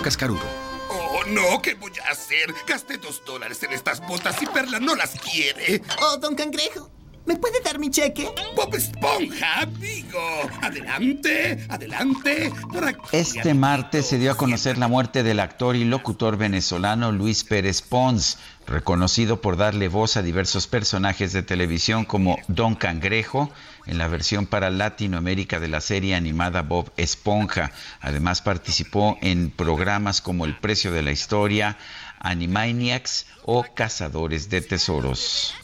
Cascarudo. 0.03 0.43
Oh, 0.91 1.23
no, 1.29 1.63
¿qué 1.63 1.73
voy 1.73 1.93
a 2.07 2.13
hacer? 2.13 2.55
Gasté 2.69 2.99
dos 2.99 3.23
dólares 3.25 3.63
en 3.63 3.73
estas 3.73 4.07
botas 4.07 4.43
y 4.43 4.47
Perla 4.47 4.79
no 4.79 4.95
las 4.95 5.19
quiere. 5.19 5.81
Oh, 6.03 6.19
don 6.19 6.35
Cangrejo, 6.35 6.91
¿me 7.27 7.37
puede 7.37 7.61
dar 7.61 7.79
mi 7.79 7.91
cheque? 7.91 8.29
Bob 8.55 8.75
Esponja, 8.75 9.63
amigo. 9.63 10.21
Adelante, 10.61 11.65
adelante. 11.69 12.53
Por 12.73 12.85
aquí. 12.85 13.01
Este 13.13 13.55
martes 13.55 14.07
se 14.07 14.19
dio 14.19 14.33
a 14.33 14.37
conocer 14.37 14.79
la 14.79 14.89
muerte 14.89 15.23
del 15.23 15.41
actor 15.41 15.77
y 15.77 15.85
locutor 15.85 16.37
venezolano 16.37 17.13
Luis 17.13 17.45
Pérez 17.45 17.83
Pons, 17.83 18.39
reconocido 18.67 19.41
por 19.41 19.57
darle 19.57 19.89
voz 19.89 20.17
a 20.17 20.23
diversos 20.23 20.67
personajes 20.67 21.33
de 21.33 21.43
televisión 21.43 22.05
como 22.05 22.39
Don 22.49 22.75
Cangrejo 22.75 23.51
en 23.87 23.99
la 23.99 24.09
versión 24.09 24.47
para 24.47 24.71
Latinoamérica 24.71 25.61
de 25.61 25.69
la 25.69 25.81
serie 25.81 26.15
animada 26.15 26.63
Bob 26.63 26.91
Esponja. 26.97 27.73
Además 28.01 28.43
participó 28.43 29.19
en 29.21 29.51
programas 29.51 30.21
como 30.21 30.45
El 30.45 30.57
precio 30.59 30.93
de 30.93 31.03
la 31.03 31.13
historia, 31.13 31.77
Animaniacs 32.21 33.27
o 33.45 33.65
Cazadores 33.75 34.49
de 34.49 34.63
Tesoros. 34.63 35.55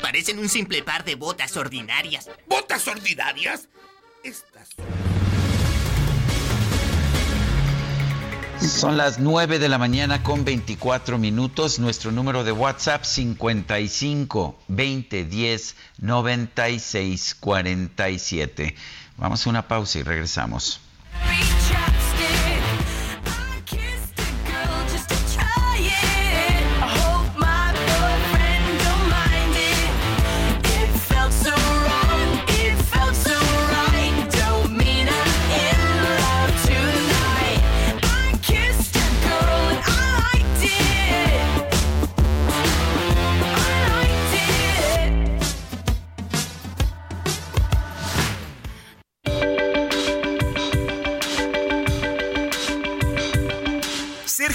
Parecen 0.00 0.38
un 0.38 0.48
simple 0.48 0.82
par 0.82 1.04
de 1.04 1.14
botas 1.14 1.56
ordinarias. 1.56 2.30
¿Botas 2.48 2.86
ordinarias? 2.88 3.68
Estas 4.24 4.68
Son 8.60 8.96
las 8.96 9.18
9 9.18 9.58
de 9.58 9.68
la 9.68 9.78
mañana 9.78 10.22
con 10.22 10.44
24 10.44 11.18
minutos. 11.18 11.78
Nuestro 11.80 12.12
número 12.12 12.44
de 12.44 12.52
WhatsApp 12.52 13.04
55 13.04 14.58
20 14.68 15.24
10 15.24 15.76
96 15.98 17.34
47. 17.34 18.76
Vamos 19.16 19.46
a 19.46 19.50
una 19.50 19.66
pausa 19.68 19.98
y 19.98 20.02
regresamos. 20.02 20.80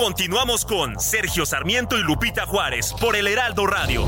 Continuamos 0.00 0.64
con 0.64 0.98
Sergio 0.98 1.44
Sarmiento 1.44 1.98
y 1.98 2.02
Lupita 2.02 2.46
Juárez 2.46 2.94
por 2.98 3.16
el 3.16 3.26
Heraldo 3.26 3.66
Radio. 3.66 4.06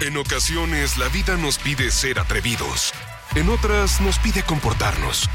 En 0.00 0.16
ocasiones 0.16 0.98
la 0.98 1.06
vida 1.10 1.36
nos 1.36 1.58
pide 1.58 1.92
ser 1.92 2.18
atrevidos. 2.18 2.92
En 3.36 3.48
otras 3.48 4.00
nos 4.00 4.18
pide 4.18 4.42
comportarnos. 4.42 5.30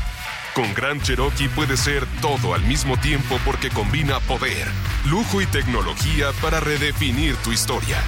Con 0.54 0.74
Gran 0.74 1.00
Cherokee 1.02 1.48
puede 1.48 1.78
ser 1.78 2.06
todo 2.20 2.54
al 2.54 2.64
mismo 2.64 2.98
tiempo 2.98 3.40
porque 3.46 3.70
combina 3.70 4.20
poder, 4.20 4.68
lujo 5.06 5.40
y 5.42 5.46
tecnología 5.46 6.34
para 6.42 6.60
redefinir 6.60 7.38
tu 7.38 7.54
historia. 7.54 8.04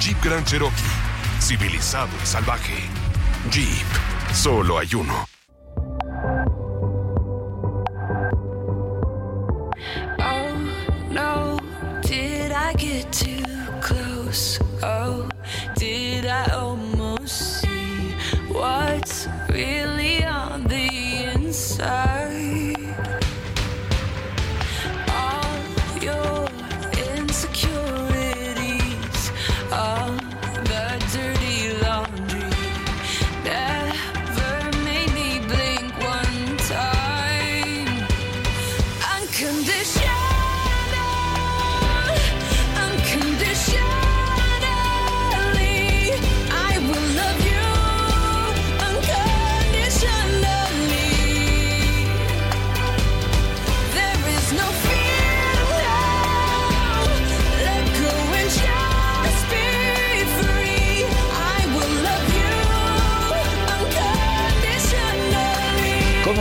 Jeep 0.00 0.16
Grand 0.24 0.46
Cherokee. 0.46 1.07
Civilizado 1.40 2.10
y 2.22 2.26
salvaje. 2.26 2.74
Jeep. 3.50 3.86
Solo 4.32 4.78
hay 4.78 4.94
uno. 4.94 5.26
Oh 10.18 10.54
no, 11.10 11.58
did 12.02 12.52
I 12.52 12.74
get 12.74 13.10
too 13.10 13.42
close? 13.80 14.58
Oh, 14.82 15.28
did 15.76 16.26
I 16.26 16.50
almost 16.52 17.62
see 17.62 18.14
what's 18.52 19.26
really 19.48 20.24
on 20.24 20.64
the 20.64 21.32
inside? 21.34 22.47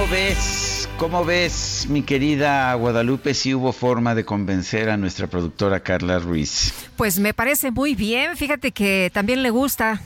Ves? 0.09 0.89
¿Cómo 0.97 1.23
ves, 1.25 1.85
mi 1.89 2.01
querida 2.01 2.73
Guadalupe, 2.73 3.33
si 3.33 3.53
hubo 3.53 3.71
forma 3.71 4.15
de 4.15 4.25
convencer 4.25 4.89
a 4.89 4.97
nuestra 4.97 5.27
productora 5.27 5.79
Carla 5.81 6.19
Ruiz? 6.19 6.73
Pues 6.95 7.19
me 7.19 7.33
parece 7.33 7.71
muy 7.71 7.93
bien. 7.95 8.35
Fíjate 8.35 8.71
que 8.71 9.11
también 9.13 9.43
le 9.43 9.49
gusta. 9.49 10.01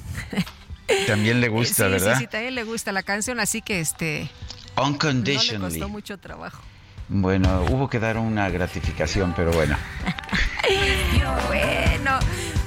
También 1.08 1.40
le 1.40 1.48
gusta, 1.48 1.86
sí, 1.86 1.92
¿verdad? 1.92 2.16
Sí, 2.16 2.22
sí, 2.22 2.28
también 2.28 2.56
le 2.56 2.64
gusta 2.64 2.92
la 2.92 3.04
canción, 3.04 3.40
así 3.40 3.62
que 3.62 3.80
este 3.80 4.30
no 4.76 4.84
le 4.84 4.90
Unconditionally. 4.90 5.80
costó 5.80 5.90
mucho 5.90 6.18
trabajo. 6.18 6.62
Bueno, 7.08 7.66
hubo 7.70 7.90
que 7.90 8.00
dar 8.00 8.18
una 8.18 8.50
gratificación, 8.50 9.34
pero 9.36 9.52
bueno. 9.52 9.78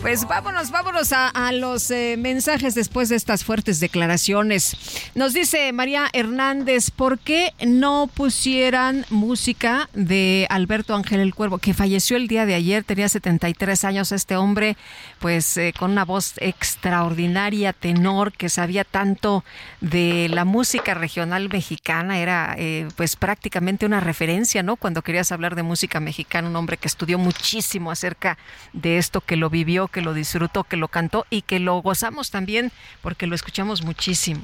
Pues 0.05 0.29
vámonos, 0.29 0.71
vámonos 0.71 1.15
a, 1.15 1.29
a 1.29 1.51
los 1.53 1.91
eh, 1.91 2.17
mensajes 2.19 2.75
después 2.75 3.09
de 3.09 3.17
estas 3.17 3.43
fuertes 3.43 3.81
declaraciones. 3.81 4.77
Nos 5.15 5.33
dice 5.33 5.73
María 5.73 6.11
Hernández, 6.13 6.91
¿por 6.91 7.19
qué 7.19 7.55
no 7.67 8.11
pusieran 8.13 9.07
música 9.09 9.89
de 9.95 10.47
Alberto 10.51 10.95
Ángel 10.95 11.21
el 11.21 11.35
Cuervo, 11.35 11.57
que 11.57 11.73
falleció 11.73 12.19
el 12.19 12.29
día 12.29 12.45
de 12.45 12.53
ayer, 12.53 12.85
tenía 12.85 13.09
73 13.09 13.83
años 13.85 14.13
este 14.13 14.37
hombre, 14.37 14.77
pues 15.21 15.57
eh, 15.57 15.73
con 15.79 15.93
una 15.93 16.05
voz 16.05 16.35
extraordinaria, 16.37 17.73
tenor, 17.73 18.33
que 18.33 18.51
sabía 18.51 18.85
tanto 18.85 19.43
de 19.81 20.29
la 20.29 20.45
música 20.45 20.93
regional 20.93 21.49
mexicana, 21.49 22.19
era 22.19 22.55
eh, 22.59 22.89
pues 22.95 23.17
prácticamente 23.17 23.87
una 23.87 24.01
referencia, 24.01 24.63
¿no? 24.63 24.77
Cuando 24.77 25.01
querías 25.01 25.33
hablar 25.33 25.55
de 25.55 25.63
música 25.63 25.99
mexicana, 25.99 26.51
un 26.51 26.57
hombre 26.57 26.77
que 26.77 26.89
estudió 26.89 27.17
muchísimo 27.17 27.91
acerca 27.91 28.37
de 28.75 28.99
esto, 28.99 29.23
que 29.23 29.37
lo 29.37 29.49
vivió, 29.49 29.89
que 29.95 30.03
lo 30.03 30.13
disfrutó, 30.13 30.65
que 30.65 30.77
lo 30.77 30.89
cantó 30.89 31.25
y 31.31 31.43
que 31.43 31.61
lo 31.61 31.77
gozamos 31.81 32.33
también 32.33 32.73
porque 33.01 33.29
lo 33.29 33.37
escuchamos 33.37 33.83
muchísimo. 33.83 34.43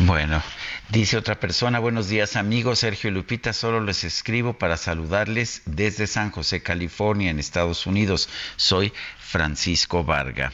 Bueno, 0.00 0.42
dice 0.88 1.16
otra 1.16 1.38
persona, 1.38 1.78
buenos 1.78 2.08
días 2.08 2.34
amigos, 2.34 2.80
Sergio 2.80 3.12
Lupita, 3.12 3.52
solo 3.52 3.80
les 3.80 4.02
escribo 4.02 4.58
para 4.58 4.76
saludarles 4.76 5.62
desde 5.66 6.08
San 6.08 6.30
José, 6.32 6.62
California, 6.62 7.30
en 7.30 7.38
Estados 7.38 7.86
Unidos. 7.86 8.28
Soy 8.56 8.92
Francisco 9.18 10.02
Varga. 10.02 10.52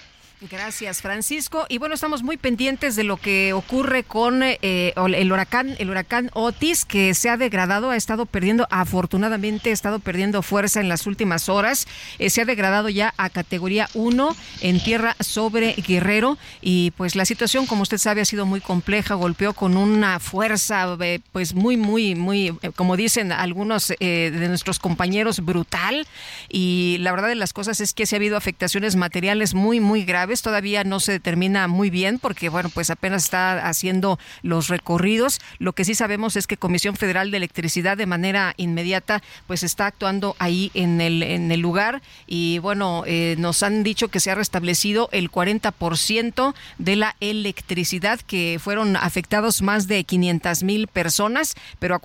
Gracias, 0.48 1.02
Francisco. 1.02 1.66
Y 1.68 1.76
bueno, 1.76 1.94
estamos 1.94 2.22
muy 2.22 2.38
pendientes 2.38 2.96
de 2.96 3.04
lo 3.04 3.18
que 3.18 3.52
ocurre 3.52 4.04
con 4.04 4.42
eh, 4.42 4.58
el 4.96 5.30
huracán, 5.30 5.76
el 5.78 5.90
huracán 5.90 6.30
Otis, 6.32 6.86
que 6.86 7.12
se 7.12 7.28
ha 7.28 7.36
degradado, 7.36 7.90
ha 7.90 7.96
estado 7.96 8.24
perdiendo, 8.24 8.66
afortunadamente, 8.70 9.68
ha 9.68 9.74
estado 9.74 9.98
perdiendo 9.98 10.40
fuerza 10.40 10.80
en 10.80 10.88
las 10.88 11.06
últimas 11.06 11.50
horas. 11.50 11.86
Eh, 12.18 12.30
se 12.30 12.40
ha 12.40 12.46
degradado 12.46 12.88
ya 12.88 13.12
a 13.18 13.28
categoría 13.28 13.90
1 13.92 14.34
en 14.62 14.82
tierra 14.82 15.14
sobre 15.20 15.74
Guerrero. 15.74 16.38
Y 16.62 16.92
pues 16.92 17.16
la 17.16 17.26
situación, 17.26 17.66
como 17.66 17.82
usted 17.82 17.98
sabe, 17.98 18.22
ha 18.22 18.24
sido 18.24 18.46
muy 18.46 18.62
compleja. 18.62 19.16
Golpeó 19.16 19.52
con 19.52 19.76
una 19.76 20.20
fuerza, 20.20 20.96
eh, 21.02 21.20
pues 21.32 21.52
muy, 21.52 21.76
muy, 21.76 22.14
muy, 22.14 22.48
eh, 22.62 22.70
como 22.74 22.96
dicen 22.96 23.30
algunos 23.32 23.88
de 23.88 24.46
nuestros 24.48 24.78
compañeros, 24.78 25.44
brutal. 25.44 26.06
Y 26.48 26.96
la 27.00 27.10
verdad 27.10 27.28
de 27.28 27.34
las 27.34 27.52
cosas 27.52 27.82
es 27.82 27.92
que 27.92 28.06
sí 28.06 28.14
ha 28.14 28.18
habido 28.18 28.38
afectaciones 28.38 28.96
materiales 28.96 29.52
muy, 29.52 29.80
muy 29.80 30.04
graves 30.06 30.29
todavía 30.42 30.84
no 30.84 31.00
se 31.00 31.12
determina 31.12 31.66
muy 31.66 31.90
bien 31.90 32.18
porque, 32.18 32.48
bueno, 32.48 32.70
pues 32.72 32.90
apenas 32.90 33.24
está 33.24 33.68
haciendo 33.68 34.18
los 34.42 34.68
recorridos. 34.68 35.40
Lo 35.58 35.72
que 35.72 35.84
sí 35.84 35.94
sabemos 35.94 36.36
es 36.36 36.46
que 36.46 36.56
Comisión 36.56 36.96
Federal 36.96 37.30
de 37.30 37.38
Electricidad 37.38 37.96
de 37.96 38.06
manera 38.06 38.54
inmediata 38.56 39.22
pues 39.46 39.62
está 39.62 39.86
actuando 39.86 40.36
ahí 40.38 40.70
en 40.74 41.00
el, 41.00 41.22
en 41.22 41.50
el 41.50 41.60
lugar 41.60 42.02
y, 42.26 42.58
bueno, 42.60 43.02
eh, 43.06 43.34
nos 43.38 43.62
han 43.62 43.82
dicho 43.82 44.08
que 44.08 44.20
se 44.20 44.30
ha 44.30 44.34
restablecido 44.36 45.08
el 45.12 45.30
40% 45.30 46.54
de 46.78 46.96
la 46.96 47.16
electricidad 47.20 48.20
que 48.20 48.58
fueron 48.62 48.96
afectados 48.96 49.62
más 49.62 49.88
de 49.88 50.04
500 50.04 50.62
mil 50.62 50.86
personas, 50.86 51.54
pero 51.78 52.00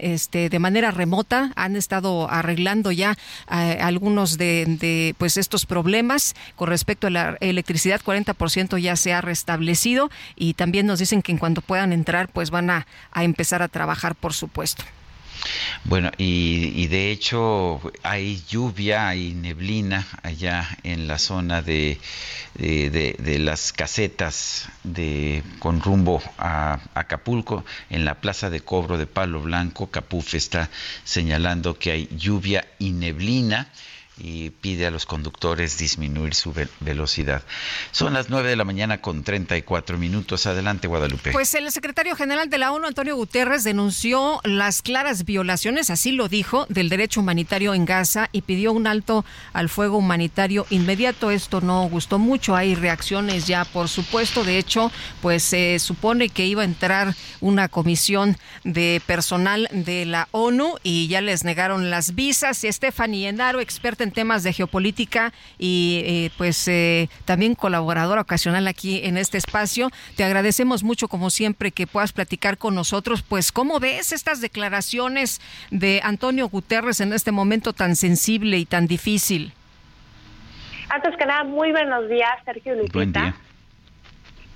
este, 0.00 0.48
de 0.48 0.58
manera 0.58 0.90
remota 0.90 1.52
han 1.56 1.76
estado 1.76 2.30
arreglando 2.30 2.92
ya 2.92 3.16
eh, 3.50 3.78
algunos 3.80 4.38
de, 4.38 4.64
de, 4.66 5.14
pues 5.18 5.36
estos 5.36 5.66
problemas 5.66 6.34
con 6.56 6.68
respecto 6.68 7.06
a 7.06 7.10
la 7.10 7.23
electricidad 7.40 8.00
40% 8.00 8.78
ya 8.78 8.96
se 8.96 9.12
ha 9.12 9.20
restablecido 9.20 10.10
y 10.36 10.54
también 10.54 10.86
nos 10.86 10.98
dicen 10.98 11.22
que 11.22 11.32
en 11.32 11.38
cuanto 11.38 11.60
puedan 11.60 11.92
entrar 11.92 12.28
pues 12.28 12.50
van 12.50 12.70
a, 12.70 12.86
a 13.12 13.24
empezar 13.24 13.62
a 13.62 13.68
trabajar 13.68 14.14
por 14.14 14.32
supuesto. 14.32 14.84
Bueno, 15.84 16.10
y, 16.16 16.72
y 16.74 16.86
de 16.86 17.10
hecho 17.10 17.80
hay 18.02 18.42
lluvia, 18.48 19.08
hay 19.08 19.34
neblina 19.34 20.06
allá 20.22 20.66
en 20.82 21.06
la 21.06 21.18
zona 21.18 21.60
de, 21.60 21.98
de, 22.54 23.38
las 23.38 23.72
casetas 23.72 24.68
de, 24.82 25.42
con 25.58 25.80
rumbo 25.80 26.22
a 26.38 26.78
Acapulco, 26.94 27.64
en 27.90 28.04
la 28.04 28.20
plaza 28.20 28.50
de 28.50 28.60
cobro 28.60 28.96
de 28.96 29.06
Palo 29.06 29.40
Blanco. 29.40 29.90
Capuf 29.90 30.34
está 30.34 30.70
señalando 31.04 31.78
que 31.78 31.90
hay 31.90 32.08
lluvia 32.16 32.66
y 32.78 32.92
neblina. 32.92 33.68
Y 34.16 34.50
pide 34.50 34.86
a 34.86 34.90
los 34.90 35.06
conductores 35.06 35.76
disminuir 35.78 36.34
su 36.34 36.54
velocidad. 36.80 37.42
Son 37.90 38.14
las 38.14 38.30
9 38.30 38.48
de 38.48 38.56
la 38.56 38.64
mañana 38.64 39.00
con 39.00 39.24
34 39.24 39.98
minutos. 39.98 40.46
Adelante, 40.46 40.86
Guadalupe. 40.86 41.32
Pues 41.32 41.54
el 41.54 41.70
secretario 41.72 42.14
general 42.14 42.48
de 42.48 42.58
la 42.58 42.72
ONU, 42.72 42.86
Antonio 42.86 43.16
Guterres, 43.16 43.64
denunció 43.64 44.40
las 44.44 44.82
claras 44.82 45.24
violaciones, 45.24 45.90
así 45.90 46.12
lo 46.12 46.28
dijo, 46.28 46.66
del 46.68 46.88
derecho 46.88 47.20
humanitario 47.20 47.74
en 47.74 47.86
Gaza 47.86 48.28
y 48.30 48.42
pidió 48.42 48.72
un 48.72 48.86
alto 48.86 49.24
al 49.52 49.68
fuego 49.68 49.98
humanitario 49.98 50.66
inmediato. 50.70 51.30
Esto 51.30 51.60
no 51.60 51.82
gustó 51.88 52.18
mucho. 52.18 52.54
Hay 52.54 52.76
reacciones 52.76 53.46
ya, 53.46 53.64
por 53.64 53.88
supuesto. 53.88 54.44
De 54.44 54.58
hecho, 54.58 54.92
pues 55.22 55.42
se 55.42 55.78
supone 55.80 56.28
que 56.28 56.46
iba 56.46 56.62
a 56.62 56.66
entrar 56.66 57.14
una 57.40 57.68
comisión 57.68 58.36
de 58.62 59.02
personal 59.06 59.68
de 59.72 60.04
la 60.04 60.28
ONU 60.30 60.76
y 60.82 61.08
ya 61.08 61.20
les 61.20 61.42
negaron 61.42 61.90
las 61.90 62.14
visas. 62.14 62.64
Stephanie 62.64 63.28
Endaro, 63.28 63.60
experta 63.60 64.03
en 64.04 64.12
temas 64.12 64.44
de 64.44 64.52
geopolítica 64.52 65.32
y 65.58 66.02
eh, 66.04 66.30
pues 66.38 66.68
eh, 66.68 67.08
también 67.24 67.56
colaboradora 67.56 68.20
ocasional 68.20 68.68
aquí 68.68 69.00
en 69.04 69.16
este 69.16 69.38
espacio. 69.38 69.90
Te 70.16 70.22
agradecemos 70.22 70.84
mucho, 70.84 71.08
como 71.08 71.30
siempre, 71.30 71.72
que 71.72 71.88
puedas 71.88 72.12
platicar 72.12 72.56
con 72.56 72.74
nosotros. 72.74 73.22
Pues, 73.22 73.50
¿cómo 73.50 73.80
ves 73.80 74.12
estas 74.12 74.40
declaraciones 74.40 75.40
de 75.70 76.00
Antonio 76.04 76.48
Guterres 76.48 77.00
en 77.00 77.12
este 77.12 77.32
momento 77.32 77.72
tan 77.72 77.96
sensible 77.96 78.58
y 78.58 78.66
tan 78.66 78.86
difícil? 78.86 79.52
Antes 80.90 81.16
que 81.16 81.26
nada, 81.26 81.44
muy 81.44 81.72
buenos 81.72 82.08
días, 82.08 82.30
Sergio 82.44 82.76
Lupita. 82.76 83.34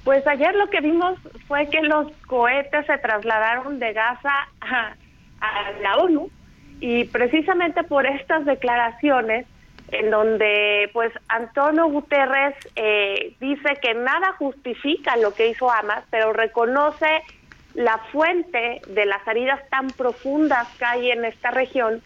Pues 0.04 0.26
ayer 0.26 0.54
lo 0.54 0.70
que 0.70 0.80
vimos 0.80 1.18
fue 1.48 1.68
que 1.68 1.82
los 1.82 2.06
cohetes 2.26 2.86
se 2.86 2.96
trasladaron 2.98 3.78
de 3.78 3.92
Gaza 3.92 4.48
a, 4.60 4.94
a 5.40 5.72
la 5.82 5.96
ONU 5.96 6.30
y 6.80 7.04
precisamente 7.04 7.82
por 7.84 8.06
estas 8.06 8.44
declaraciones 8.44 9.46
en 9.90 10.10
donde 10.10 10.90
pues 10.92 11.12
Antonio 11.28 11.86
Guterres 11.86 12.54
eh, 12.76 13.34
dice 13.40 13.78
que 13.80 13.94
nada 13.94 14.32
justifica 14.38 15.16
lo 15.16 15.34
que 15.34 15.48
hizo 15.48 15.70
Hamas, 15.70 16.04
pero 16.10 16.32
reconoce 16.32 17.22
la 17.74 17.98
fuente 18.12 18.82
de 18.86 19.06
las 19.06 19.26
heridas 19.26 19.60
tan 19.70 19.88
profundas 19.88 20.68
que 20.78 20.84
hay 20.84 21.10
en 21.10 21.24
esta 21.24 21.50
región. 21.50 22.02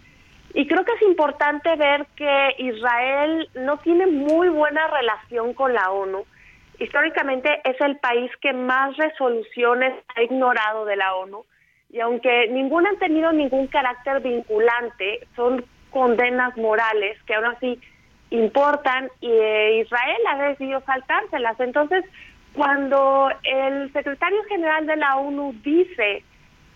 Y 0.55 0.66
creo 0.69 0.85
que 0.85 0.93
es 0.93 1.03
importante 1.03 1.74
ver 1.77 2.07
que 2.15 2.55
Israel 2.59 3.49
no 3.55 3.78
tiene 3.78 4.07
muy 4.07 4.49
buena 4.49 4.86
relación 4.89 5.55
con 5.55 5.73
la 5.73 5.90
ONU. 5.90 6.24
Históricamente 6.78 7.61
es 7.65 7.81
el 7.81 7.97
país 7.97 8.31
que 8.40 8.53
más 8.53 8.97
resoluciones 8.97 9.94
ha 10.15 10.23
ignorado 10.23 10.85
de 10.85 10.97
la 10.97 11.15
ONU 11.15 11.44
y 11.93 12.01
aunque 12.01 12.48
ninguna 12.48 12.89
han 12.89 12.98
tenido 12.98 13.32
ningún 13.32 13.66
carácter 13.66 14.20
vinculante, 14.20 15.27
son 15.36 15.64
condenas 15.90 16.56
morales 16.56 17.23
que 17.24 17.35
aún 17.35 17.44
así 17.44 17.78
importan 18.31 19.10
y 19.20 19.31
eh, 19.31 19.81
Israel 19.82 20.16
ha 20.31 20.48
decidido 20.48 20.81
saltárselas. 20.81 21.60
Entonces, 21.60 22.02
cuando 22.55 23.28
el 23.44 23.93
secretario 23.93 24.43
general 24.44 24.86
de 24.86 24.97
la 24.97 25.16
ONU 25.16 25.55
dice 25.62 26.24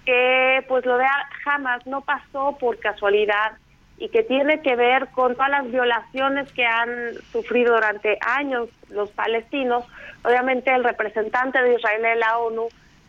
que 0.05 0.63
pues 0.69 0.85
lo 0.85 0.99
de 0.99 1.07
Hamas 1.47 1.87
no 1.87 2.03
pasó 2.03 2.59
por 2.59 2.79
casualidad 2.79 3.53
y 3.97 4.11
que 4.11 4.23
tiene 4.23 4.61
que 4.61 4.77
ver 4.77 5.09
con 5.09 5.35
todas 5.35 5.49
las 5.49 5.71
violaciones 5.71 6.53
que 6.53 6.67
han 6.67 7.15
sufrido 7.33 7.75
durante 7.75 8.19
años 8.21 8.69
los 8.91 9.11
palestinos, 9.13 9.87
obviamente 10.23 10.75
el 10.75 10.85
representante 10.85 11.63
de 11.63 11.75
Israel 11.75 12.05
en 12.05 12.21
la 12.21 12.37
ONU 12.37 12.69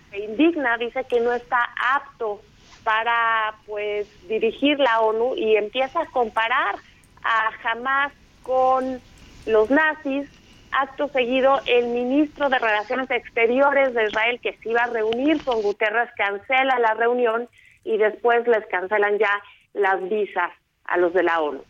se 0.10 0.20
indigna, 0.20 0.78
dice 0.78 1.04
que 1.06 1.20
no 1.20 1.34
está 1.34 1.70
apto 1.96 2.42
para 2.84 3.56
pues 3.66 4.08
dirigir 4.28 4.80
la 4.80 5.02
ONU 5.02 5.36
y 5.36 5.56
empieza 5.56 6.02
a 6.02 6.06
comparar 6.08 6.76
a 7.24 7.50
Hamas 7.64 8.14
con 8.44 9.02
los 9.46 9.70
nazis. 9.70 10.30
Acto 10.72 11.08
seguido, 11.10 11.60
el 11.66 11.88
ministro 11.88 12.50
de 12.50 12.60
Relaciones 12.60 13.10
Exteriores 13.10 13.94
de 13.94 14.06
Israel, 14.06 14.40
que 14.42 14.54
se 14.58 14.70
iba 14.70 14.84
a 14.84 14.88
reunir 14.88 15.44
con 15.44 15.62
Guterres, 15.62 16.10
cancela 16.16 16.78
la 16.80 16.94
reunión 16.94 17.48
y 17.84 17.98
después 17.98 18.46
les 18.48 18.66
cancelan 18.68 19.18
ya 19.18 19.42
las 19.74 20.08
visas 20.10 20.52
a 20.86 20.98
los 20.98 21.14
de 21.14 21.24
la 21.24 21.42
ONU. 21.42 21.64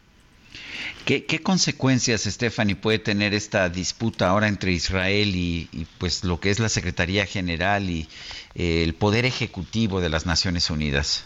¿Qué, 1.05 1.41
consecuencias, 1.41 2.23
Stephanie, 2.23 2.75
puede 2.75 2.99
tener 2.99 3.33
esta 3.33 3.69
disputa 3.69 4.27
ahora 4.27 4.49
entre 4.49 4.71
Israel 4.71 5.31
y, 5.35 5.87
pues 5.99 6.25
lo 6.25 6.41
que 6.41 6.49
es 6.49 6.59
la 6.59 6.67
Secretaría 6.67 7.25
General 7.25 7.89
y 7.89 8.09
eh, 8.55 8.83
el 8.83 8.93
Poder 8.93 9.23
Ejecutivo 9.23 10.01
de 10.01 10.09
las 10.09 10.25
Naciones 10.25 10.69
Unidas? 10.69 11.25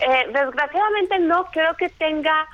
Eh, 0.00 0.26
desgraciadamente 0.32 1.18
no 1.18 1.46
creo 1.46 1.74
que 1.76 1.88
tenga 1.88 2.46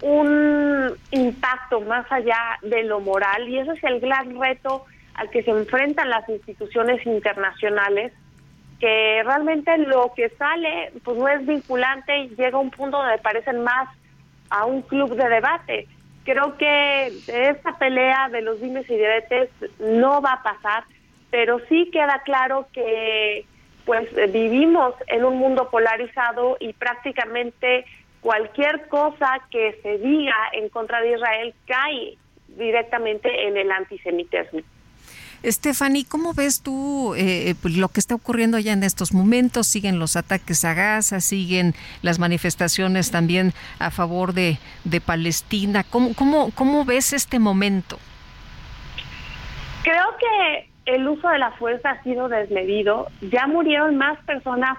un 0.00 0.96
impacto 1.10 1.82
más 1.82 2.10
allá 2.10 2.58
de 2.62 2.84
lo 2.84 3.00
moral 3.00 3.48
y 3.48 3.58
ese 3.58 3.72
es 3.72 3.84
el 3.84 4.00
gran 4.00 4.40
reto 4.40 4.86
al 5.12 5.28
que 5.28 5.42
se 5.42 5.50
enfrentan 5.50 6.08
las 6.08 6.26
instituciones 6.28 7.04
internacionales 7.04 8.12
que 8.80 9.22
realmente 9.24 9.76
lo 9.78 10.12
que 10.14 10.30
sale 10.30 10.92
pues 11.04 11.18
no 11.18 11.28
es 11.28 11.44
vinculante 11.44 12.16
y 12.16 12.28
llega 12.30 12.56
a 12.56 12.60
un 12.60 12.70
punto 12.70 12.96
donde 12.96 13.18
parecen 13.18 13.62
más 13.62 13.88
a 14.50 14.66
un 14.66 14.82
club 14.82 15.14
de 15.14 15.28
debate. 15.28 15.86
Creo 16.24 16.56
que 16.58 17.06
esta 17.26 17.78
pelea 17.78 18.28
de 18.28 18.42
los 18.42 18.60
dimes 18.60 18.88
y 18.90 18.94
diretes 18.94 19.50
no 19.78 20.20
va 20.20 20.34
a 20.34 20.42
pasar, 20.42 20.84
pero 21.30 21.58
sí 21.68 21.90
queda 21.92 22.22
claro 22.24 22.66
que 22.72 23.46
pues 23.84 24.06
vivimos 24.30 24.94
en 25.06 25.24
un 25.24 25.38
mundo 25.38 25.70
polarizado 25.70 26.58
y 26.60 26.74
prácticamente 26.74 27.86
cualquier 28.20 28.86
cosa 28.88 29.40
que 29.50 29.78
se 29.82 29.96
diga 29.98 30.36
en 30.52 30.68
contra 30.68 31.00
de 31.00 31.14
Israel 31.14 31.54
cae 31.66 32.18
directamente 32.48 33.46
en 33.46 33.56
el 33.56 33.70
antisemitismo. 33.70 34.60
Stephanie, 35.44 36.04
¿cómo 36.08 36.34
ves 36.34 36.62
tú 36.62 37.14
eh, 37.16 37.54
pues, 37.62 37.76
lo 37.76 37.88
que 37.88 38.00
está 38.00 38.14
ocurriendo 38.14 38.58
ya 38.58 38.72
en 38.72 38.82
estos 38.82 39.14
momentos? 39.14 39.66
Siguen 39.66 39.98
los 39.98 40.16
ataques 40.16 40.64
a 40.64 40.74
Gaza, 40.74 41.20
siguen 41.20 41.74
las 42.02 42.18
manifestaciones 42.18 43.10
también 43.10 43.52
a 43.78 43.90
favor 43.90 44.32
de, 44.32 44.58
Palestina. 45.04 45.84
¿Cómo, 45.84 46.14
cómo, 46.14 46.50
¿Cómo 46.54 46.84
ves 46.84 47.12
este 47.12 47.38
momento? 47.38 47.98
Creo 49.84 50.16
que 50.18 50.68
el 50.86 51.06
uso 51.06 51.28
de 51.28 51.38
la 51.38 51.52
fuerza 51.52 51.90
ha 51.90 52.02
sido 52.02 52.28
desmedido. 52.28 53.08
Ya 53.20 53.46
murieron 53.46 53.96
más 53.96 54.18
personas 54.24 54.76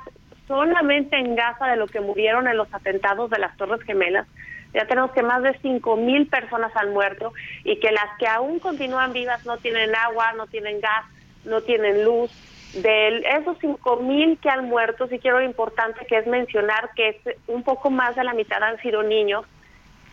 solamente 0.47 1.17
en 1.17 1.35
Gaza 1.35 1.67
de 1.67 1.77
lo 1.77 1.87
que 1.87 2.01
murieron 2.01 2.47
en 2.47 2.57
los 2.57 2.71
atentados 2.73 3.29
de 3.29 3.39
las 3.39 3.55
Torres 3.55 3.81
Gemelas. 3.83 4.27
Ya 4.73 4.85
tenemos 4.85 5.11
que 5.11 5.23
más 5.23 5.41
de 5.41 5.57
cinco 5.61 5.97
mil 5.97 6.27
personas 6.27 6.71
han 6.75 6.93
muerto 6.93 7.33
y 7.63 7.79
que 7.79 7.91
las 7.91 8.17
que 8.19 8.27
aún 8.27 8.59
continúan 8.59 9.13
vivas 9.13 9.45
no 9.45 9.57
tienen 9.57 9.95
agua, 9.95 10.33
no 10.33 10.47
tienen 10.47 10.79
gas, 10.79 11.05
no 11.45 11.61
tienen 11.61 12.03
luz. 12.03 12.31
De 12.73 13.23
esos 13.39 13.57
cinco 13.59 13.97
mil 13.97 14.37
que 14.37 14.49
han 14.49 14.65
muerto, 14.65 15.07
sí 15.07 15.17
quiero 15.17 15.39
lo 15.39 15.45
importante 15.45 16.05
que 16.05 16.17
es 16.17 16.27
mencionar 16.27 16.91
que 16.95 17.09
es 17.09 17.37
un 17.47 17.63
poco 17.63 17.89
más 17.89 18.15
de 18.15 18.23
la 18.23 18.33
mitad 18.33 18.61
han 18.61 18.79
sido 18.81 19.01
niños 19.01 19.45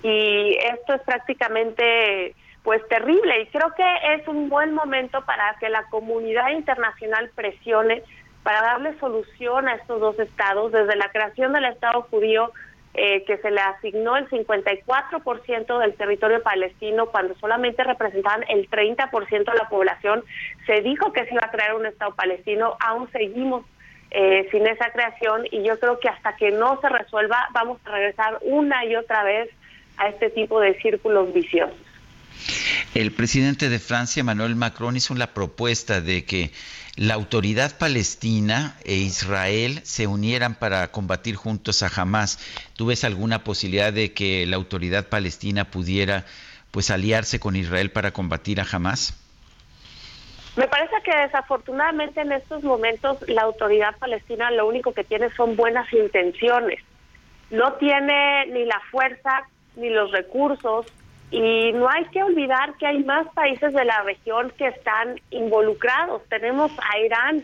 y 0.02 0.56
esto 0.56 0.94
es 0.94 1.02
prácticamente 1.02 2.34
pues 2.62 2.86
terrible 2.88 3.42
y 3.42 3.46
creo 3.46 3.72
que 3.76 4.14
es 4.14 4.26
un 4.26 4.48
buen 4.48 4.74
momento 4.74 5.24
para 5.24 5.54
que 5.60 5.68
la 5.68 5.84
comunidad 5.84 6.50
internacional 6.50 7.30
presione 7.34 8.02
para 8.42 8.62
darle 8.62 8.98
solución 8.98 9.68
a 9.68 9.74
estos 9.74 10.00
dos 10.00 10.18
estados 10.18 10.72
desde 10.72 10.96
la 10.96 11.10
creación 11.10 11.52
del 11.52 11.66
Estado 11.66 12.02
judío 12.10 12.52
eh, 12.98 13.24
que 13.26 13.36
se 13.38 13.50
le 13.50 13.60
asignó 13.60 14.16
el 14.16 14.26
54% 14.30 15.78
del 15.78 15.94
territorio 15.94 16.42
palestino 16.42 17.06
cuando 17.06 17.34
solamente 17.36 17.84
representaban 17.84 18.44
el 18.48 18.70
30% 18.70 19.28
de 19.30 19.58
la 19.58 19.68
población. 19.68 20.24
Se 20.64 20.80
dijo 20.80 21.12
que 21.12 21.26
se 21.26 21.34
iba 21.34 21.44
a 21.44 21.50
crear 21.50 21.74
un 21.74 21.84
Estado 21.84 22.14
palestino, 22.14 22.74
aún 22.80 23.10
seguimos 23.12 23.66
eh, 24.10 24.48
sin 24.50 24.66
esa 24.66 24.90
creación 24.92 25.42
y 25.50 25.62
yo 25.62 25.78
creo 25.78 26.00
que 26.00 26.08
hasta 26.08 26.36
que 26.36 26.52
no 26.52 26.80
se 26.80 26.88
resuelva 26.88 27.48
vamos 27.52 27.80
a 27.84 27.90
regresar 27.90 28.38
una 28.40 28.84
y 28.86 28.96
otra 28.96 29.24
vez 29.24 29.50
a 29.98 30.08
este 30.08 30.30
tipo 30.30 30.58
de 30.60 30.80
círculos 30.80 31.34
viciosos. 31.34 31.76
El 32.94 33.12
presidente 33.12 33.68
de 33.68 33.78
Francia, 33.78 34.20
Emmanuel 34.20 34.56
Macron, 34.56 34.96
hizo 34.96 35.14
la 35.14 35.34
propuesta 35.34 36.00
de 36.00 36.24
que 36.24 36.50
la 36.96 37.14
autoridad 37.14 37.76
palestina 37.78 38.74
e 38.84 38.94
Israel 38.94 39.80
se 39.84 40.06
unieran 40.06 40.54
para 40.54 40.90
combatir 40.92 41.36
juntos 41.36 41.82
a 41.82 41.90
Hamas. 41.94 42.38
¿Tú 42.74 42.86
ves 42.86 43.04
alguna 43.04 43.44
posibilidad 43.44 43.92
de 43.92 44.14
que 44.14 44.46
la 44.46 44.56
autoridad 44.56 45.08
palestina 45.08 45.66
pudiera 45.66 46.24
pues 46.70 46.90
aliarse 46.90 47.38
con 47.38 47.54
Israel 47.54 47.90
para 47.90 48.12
combatir 48.12 48.60
a 48.60 48.66
Hamas? 48.70 49.14
Me 50.56 50.66
parece 50.68 50.94
que 51.04 51.14
desafortunadamente 51.14 52.22
en 52.22 52.32
estos 52.32 52.64
momentos 52.64 53.18
la 53.28 53.42
autoridad 53.42 53.94
palestina 53.98 54.50
lo 54.50 54.66
único 54.66 54.92
que 54.92 55.04
tiene 55.04 55.30
son 55.34 55.54
buenas 55.54 55.92
intenciones. 55.92 56.80
No 57.50 57.74
tiene 57.74 58.46
ni 58.46 58.64
la 58.64 58.80
fuerza 58.90 59.46
ni 59.76 59.90
los 59.90 60.10
recursos 60.12 60.86
y 61.36 61.72
no 61.74 61.86
hay 61.90 62.06
que 62.06 62.22
olvidar 62.22 62.74
que 62.78 62.86
hay 62.86 63.04
más 63.04 63.26
países 63.34 63.74
de 63.74 63.84
la 63.84 64.02
región 64.04 64.50
que 64.56 64.68
están 64.68 65.20
involucrados. 65.28 66.22
Tenemos 66.30 66.72
a 66.78 66.98
Irán, 66.98 67.42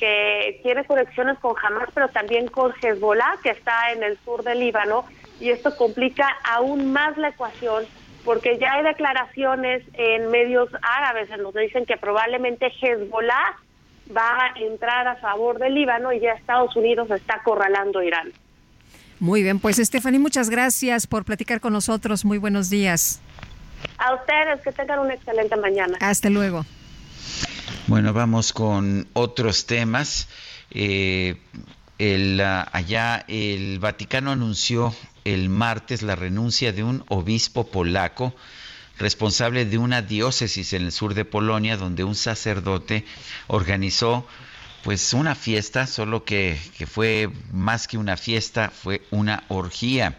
que 0.00 0.58
tiene 0.62 0.86
conexiones 0.86 1.38
con 1.40 1.54
Hamas, 1.62 1.90
pero 1.92 2.08
también 2.08 2.48
con 2.48 2.72
Hezbollah, 2.80 3.36
que 3.42 3.50
está 3.50 3.92
en 3.92 4.02
el 4.02 4.16
sur 4.24 4.42
del 4.42 4.60
Líbano, 4.60 5.04
y 5.38 5.50
esto 5.50 5.76
complica 5.76 6.26
aún 6.44 6.92
más 6.94 7.18
la 7.18 7.28
ecuación 7.28 7.84
porque 8.24 8.58
ya 8.58 8.72
hay 8.72 8.84
declaraciones 8.84 9.84
en 9.92 10.30
medios 10.30 10.70
árabes 10.82 11.30
en 11.30 11.42
los 11.42 11.52
que 11.52 11.60
dicen 11.60 11.84
que 11.84 11.96
probablemente 11.98 12.72
Hezbollah 12.80 13.56
va 14.16 14.46
a 14.46 14.58
entrar 14.58 15.06
a 15.08 15.16
favor 15.16 15.58
del 15.58 15.74
Líbano 15.74 16.12
y 16.12 16.20
ya 16.20 16.32
Estados 16.32 16.74
Unidos 16.74 17.10
está 17.10 17.34
acorralando 17.36 17.98
a 17.98 18.04
Irán. 18.04 18.32
Muy 19.20 19.42
bien, 19.42 19.60
pues 19.60 19.76
Stephanie, 19.76 20.18
muchas 20.18 20.50
gracias 20.50 21.06
por 21.06 21.24
platicar 21.24 21.60
con 21.60 21.72
nosotros. 21.72 22.24
Muy 22.24 22.38
buenos 22.38 22.68
días. 22.68 23.20
A 23.98 24.14
ustedes, 24.14 24.60
que 24.62 24.72
tengan 24.72 25.00
una 25.00 25.14
excelente 25.14 25.56
mañana. 25.56 25.96
Hasta 26.00 26.30
luego. 26.30 26.64
Bueno, 27.86 28.12
vamos 28.12 28.52
con 28.52 29.08
otros 29.12 29.66
temas. 29.66 30.28
Eh, 30.70 31.36
el, 31.98 32.40
ah, 32.40 32.68
allá 32.72 33.24
el 33.28 33.78
Vaticano 33.78 34.32
anunció 34.32 34.94
el 35.24 35.48
martes 35.48 36.02
la 36.02 36.16
renuncia 36.16 36.72
de 36.72 36.82
un 36.82 37.04
obispo 37.08 37.68
polaco 37.68 38.34
responsable 38.98 39.64
de 39.64 39.78
una 39.78 40.02
diócesis 40.02 40.72
en 40.72 40.84
el 40.84 40.92
sur 40.92 41.14
de 41.14 41.24
Polonia 41.24 41.76
donde 41.76 42.04
un 42.04 42.14
sacerdote 42.14 43.04
organizó 43.46 44.26
pues 44.82 45.12
una 45.14 45.34
fiesta, 45.34 45.86
solo 45.86 46.24
que, 46.24 46.58
que 46.78 46.86
fue 46.86 47.28
más 47.52 47.88
que 47.88 47.98
una 47.98 48.16
fiesta, 48.16 48.70
fue 48.70 49.02
una 49.10 49.42
orgía. 49.48 50.18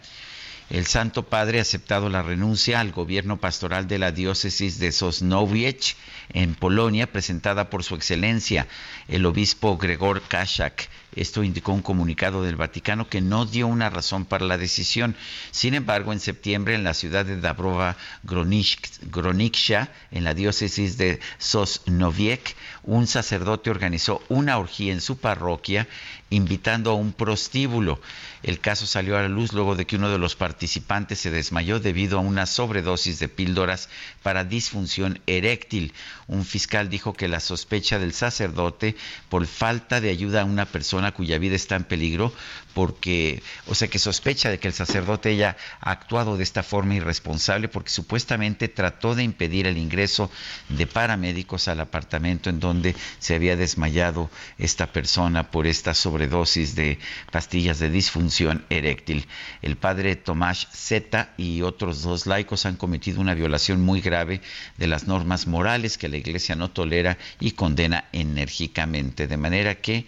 El 0.69 0.85
Santo 0.85 1.23
Padre 1.23 1.59
ha 1.59 1.61
aceptado 1.61 2.09
la 2.09 2.21
renuncia 2.21 2.81
al 2.81 2.91
gobierno 2.91 3.37
pastoral 3.37 3.87
de 3.87 3.99
la 3.99 4.11
diócesis 4.11 4.79
de 4.79 4.91
Sosnowiec 4.91 5.95
en 6.33 6.55
Polonia, 6.55 7.07
presentada 7.07 7.69
por 7.69 7.85
su 7.85 7.95
excelencia, 7.95 8.67
el 9.07 9.25
obispo 9.25 9.77
Gregor 9.77 10.21
Kaszak. 10.27 10.89
Esto 11.17 11.43
indicó 11.43 11.73
un 11.73 11.81
comunicado 11.81 12.43
del 12.43 12.57
Vaticano 12.57 13.09
que 13.09 13.21
no 13.21 13.47
dio 13.47 13.65
una 13.65 13.89
razón 13.89 14.25
para 14.25 14.45
la 14.45 14.59
decisión. 14.59 15.15
Sin 15.49 15.73
embargo, 15.73 16.13
en 16.13 16.19
septiembre, 16.19 16.75
en 16.75 16.83
la 16.83 16.93
ciudad 16.93 17.25
de 17.25 17.41
Dabrova 17.41 17.97
Groniksha, 18.23 19.89
en 20.11 20.23
la 20.23 20.35
diócesis 20.35 20.99
de 20.99 21.19
Sosnowiec, 21.39 22.55
un 22.83 23.07
sacerdote 23.07 23.71
organizó 23.71 24.21
una 24.29 24.59
orgía 24.59 24.93
en 24.93 25.01
su 25.01 25.17
parroquia 25.17 25.87
invitando 26.29 26.91
a 26.91 26.95
un 26.95 27.13
prostíbulo. 27.13 27.99
El 28.43 28.59
caso 28.59 28.85
salió 28.85 29.17
a 29.17 29.21
la 29.23 29.27
luz 29.27 29.53
luego 29.53 29.75
de 29.75 29.87
que 29.87 29.95
uno 29.95 30.09
de 30.09 30.19
los 30.19 30.35
participantes 30.35 31.19
se 31.19 31.31
desmayó 31.31 31.79
debido 31.79 32.19
a 32.19 32.21
una 32.21 32.45
sobredosis 32.45 33.17
de 33.17 33.27
píldoras 33.27 33.89
para 34.21 34.43
disfunción 34.43 35.19
eréctil. 35.25 35.93
Un 36.27 36.43
fiscal 36.43 36.89
dijo 36.89 37.13
que 37.13 37.27
la 37.27 37.39
sospecha 37.39 37.99
del 37.99 38.13
sacerdote 38.13 38.95
por 39.29 39.47
falta 39.47 40.01
de 40.01 40.09
ayuda 40.09 40.41
a 40.41 40.45
una 40.45 40.65
persona 40.65 41.13
cuya 41.13 41.37
vida 41.37 41.55
está 41.55 41.75
en 41.75 41.85
peligro 41.85 42.33
porque, 42.77 43.41
o 43.65 43.73
sea, 43.73 43.87
que 43.87 43.97
sospecha 43.97 44.51
de 44.51 44.59
que 44.59 44.67
el 44.67 44.73
sacerdote 44.75 45.29
haya 45.29 45.57
actuado 45.81 46.37
de 46.37 46.43
esta 46.43 46.61
forma 46.61 46.93
irresponsable 46.93 47.69
porque 47.69 47.89
supuestamente 47.89 48.67
trató 48.67 49.15
de 49.15 49.23
impedir 49.23 49.65
el 49.65 49.79
ingreso 49.79 50.29
de 50.69 50.85
paramédicos 50.85 51.67
al 51.69 51.79
apartamento 51.79 52.51
en 52.51 52.59
donde 52.59 52.95
se 53.17 53.33
había 53.33 53.55
desmayado 53.55 54.29
esta 54.59 54.93
persona 54.93 55.49
por 55.49 55.65
esta 55.65 55.95
sobredosis 55.95 56.75
de 56.75 56.99
pastillas 57.31 57.79
de 57.79 57.89
disfunción 57.89 58.63
eréctil. 58.69 59.25
El 59.63 59.75
padre 59.77 60.15
Tomás 60.15 60.67
Zeta 60.71 61.33
y 61.35 61.63
otros 61.63 62.03
dos 62.03 62.27
laicos 62.27 62.67
han 62.67 62.75
cometido 62.75 63.21
una 63.21 63.33
violación 63.33 63.81
muy 63.81 64.01
grave 64.01 64.39
de 64.77 64.85
las 64.85 65.07
normas 65.07 65.47
morales 65.47 65.97
que 65.97 66.09
la 66.09 66.17
Iglesia 66.17 66.55
no 66.55 66.69
tolera 66.69 67.17
y 67.39 67.53
condena 67.53 68.05
enérgicamente, 68.11 69.25
de 69.25 69.37
manera 69.37 69.73
que 69.81 70.05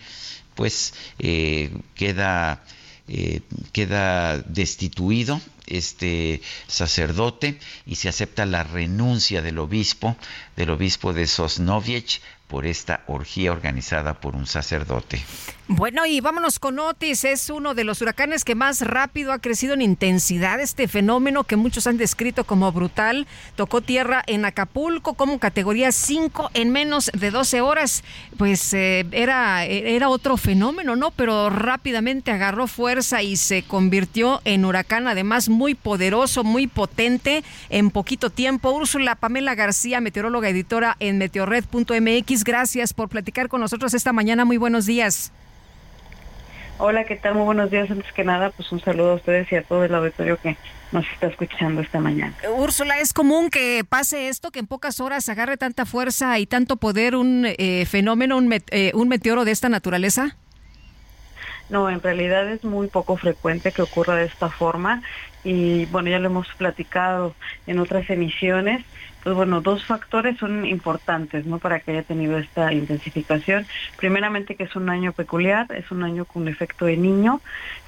pues 0.59 0.93
eh, 1.19 1.71
queda, 1.95 2.65
eh, 3.07 3.39
queda 3.71 4.39
destituido 4.39 5.39
este 5.67 6.41
sacerdote 6.67 7.57
y 7.85 7.95
se 7.95 8.09
acepta 8.09 8.45
la 8.45 8.65
renuncia 8.65 9.41
del 9.41 9.57
obispo, 9.57 10.17
del 10.57 10.71
obispo 10.71 11.13
de 11.13 11.27
Sosnoviech, 11.27 12.19
por 12.49 12.65
esta 12.65 13.03
orgía 13.05 13.51
organizada 13.51 14.15
por 14.15 14.35
un 14.35 14.47
sacerdote. 14.47 15.23
Bueno, 15.71 16.07
y 16.07 16.19
vámonos 16.19 16.57
con 16.57 16.79
Otis. 16.79 17.25
Es 17.25 17.51
uno 17.51 17.75
de 17.75 17.83
los 17.83 18.01
huracanes 18.01 18.43
que 18.43 18.55
más 18.55 18.81
rápido 18.81 19.31
ha 19.31 19.37
crecido 19.37 19.75
en 19.75 19.83
intensidad. 19.83 20.59
Este 20.59 20.87
fenómeno 20.87 21.43
que 21.43 21.57
muchos 21.57 21.85
han 21.85 21.97
descrito 21.97 22.43
como 22.43 22.71
brutal 22.71 23.27
tocó 23.55 23.81
tierra 23.81 24.23
en 24.25 24.45
Acapulco 24.45 25.13
como 25.13 25.37
categoría 25.37 25.91
5 25.91 26.49
en 26.55 26.71
menos 26.71 27.11
de 27.13 27.29
12 27.29 27.61
horas. 27.61 28.03
Pues 28.35 28.73
eh, 28.73 29.05
era, 29.11 29.63
era 29.63 30.09
otro 30.09 30.37
fenómeno, 30.37 30.95
¿no? 30.95 31.11
Pero 31.11 31.51
rápidamente 31.51 32.31
agarró 32.31 32.65
fuerza 32.65 33.21
y 33.21 33.37
se 33.37 33.61
convirtió 33.61 34.41
en 34.45 34.65
huracán, 34.65 35.07
además 35.07 35.49
muy 35.49 35.75
poderoso, 35.75 36.43
muy 36.43 36.65
potente 36.65 37.43
en 37.69 37.91
poquito 37.91 38.31
tiempo. 38.31 38.71
Úrsula 38.71 39.13
Pamela 39.13 39.53
García, 39.53 40.01
meteoróloga 40.01 40.49
editora 40.49 40.97
en 40.99 41.19
meteorred.mx, 41.19 42.38
gracias 42.43 42.93
por 42.93 43.09
platicar 43.09 43.47
con 43.47 43.61
nosotros 43.61 43.93
esta 43.93 44.13
mañana. 44.13 44.45
Muy 44.45 44.57
buenos 44.57 44.85
días. 44.85 45.31
Hola, 46.81 47.03
¿qué 47.03 47.17
tal? 47.17 47.35
Muy 47.35 47.43
buenos 47.43 47.69
días. 47.69 47.91
Antes 47.91 48.11
que 48.13 48.23
nada, 48.23 48.51
pues 48.51 48.71
un 48.71 48.79
saludo 48.79 49.11
a 49.11 49.15
ustedes 49.15 49.51
y 49.51 49.55
a 49.57 49.63
todo 49.63 49.83
el 49.83 49.93
auditorio 49.93 50.37
que 50.37 50.55
nos 50.93 51.05
está 51.11 51.27
escuchando 51.27 51.81
esta 51.81 51.99
mañana. 51.99 52.33
Úrsula, 52.55 52.99
¿es 52.99 53.11
común 53.11 53.49
que 53.49 53.83
pase 53.87 54.29
esto, 54.29 54.49
que 54.49 54.59
en 54.59 54.67
pocas 54.67 55.01
horas 55.01 55.27
agarre 55.27 55.57
tanta 55.57 55.85
fuerza 55.85 56.39
y 56.39 56.45
tanto 56.45 56.77
poder 56.77 57.15
un 57.15 57.45
eh, 57.45 57.85
fenómeno, 57.85 58.37
un, 58.37 58.49
eh, 58.71 58.91
un 58.95 59.09
meteoro 59.09 59.43
de 59.43 59.51
esta 59.51 59.67
naturaleza? 59.67 60.37
No, 61.69 61.89
en 61.89 62.01
realidad 62.01 62.49
es 62.49 62.63
muy 62.63 62.87
poco 62.87 63.17
frecuente 63.17 63.73
que 63.73 63.81
ocurra 63.81 64.15
de 64.15 64.25
esta 64.25 64.49
forma 64.49 65.03
y 65.43 65.85
bueno, 65.87 66.09
ya 66.09 66.19
lo 66.19 66.27
hemos 66.27 66.47
platicado 66.57 67.35
en 67.67 67.79
otras 67.79 68.09
emisiones 68.09 68.83
pues 69.23 69.35
bueno, 69.35 69.59
dos 69.61 69.83
factores 69.85 70.37
son 70.37 70.65
importantes, 70.65 71.45
¿no? 71.45 71.59
Para 71.59 71.79
que 71.79 71.91
haya 71.91 72.03
tenido 72.03 72.37
esta 72.37 72.71
intensificación. 72.71 73.67
Primeramente 73.97 74.55
que 74.55 74.63
es 74.63 74.75
un 74.75 74.89
año 74.89 75.11
peculiar, 75.11 75.67
es 75.73 75.91
un 75.91 76.03
año 76.03 76.25
con 76.25 76.47
efecto 76.47 76.85
de 76.85 76.95
niño, 76.95 77.41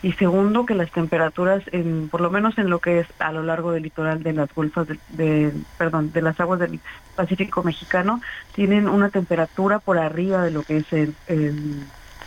y 0.04 0.12
segundo 0.14 0.66
que 0.66 0.76
las 0.76 0.92
temperaturas, 0.92 1.64
por 2.10 2.22
lo 2.22 2.30
menos 2.30 2.58
en 2.58 2.70
lo 2.70 2.80
que 2.80 3.00
es 3.00 3.08
a 3.20 3.32
lo 3.32 3.44
largo 3.44 3.72
del 3.72 3.84
litoral 3.84 4.24
de 4.24 4.34
las 4.34 4.54
golfas, 4.54 4.88
de, 5.10 5.54
perdón, 5.78 6.12
de 6.12 6.22
las 6.22 6.40
aguas 6.40 6.60
del 6.60 6.80
Pacífico 7.16 7.64
mexicano, 7.64 8.22
tienen 8.54 8.90
una 8.90 9.10
temperatura 9.10 9.80
por 9.80 9.98
arriba 9.98 10.44
de 10.44 10.52
lo 10.52 10.64
que 10.64 10.78
es 10.78 10.94
el, 10.94 11.16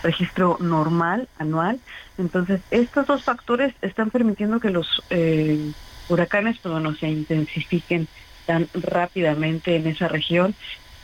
registro 0.03 0.59
normal 0.61 1.29
anual. 1.39 1.81
Entonces, 2.19 2.61
estos 2.71 3.07
dos 3.07 3.25
factores 3.25 3.75
están 3.81 4.11
permitiendo 4.11 4.61
que 4.61 4.69
los 4.69 5.03
eh, 5.09 5.73
huracanes, 6.11 6.59
pues 6.59 6.73
bueno, 6.73 6.95
se 6.95 7.09
intensifiquen 7.09 8.07
tan 8.47 8.69
rápidamente 8.75 9.77
en 9.77 9.87
esa 9.87 10.09
región 10.09 10.55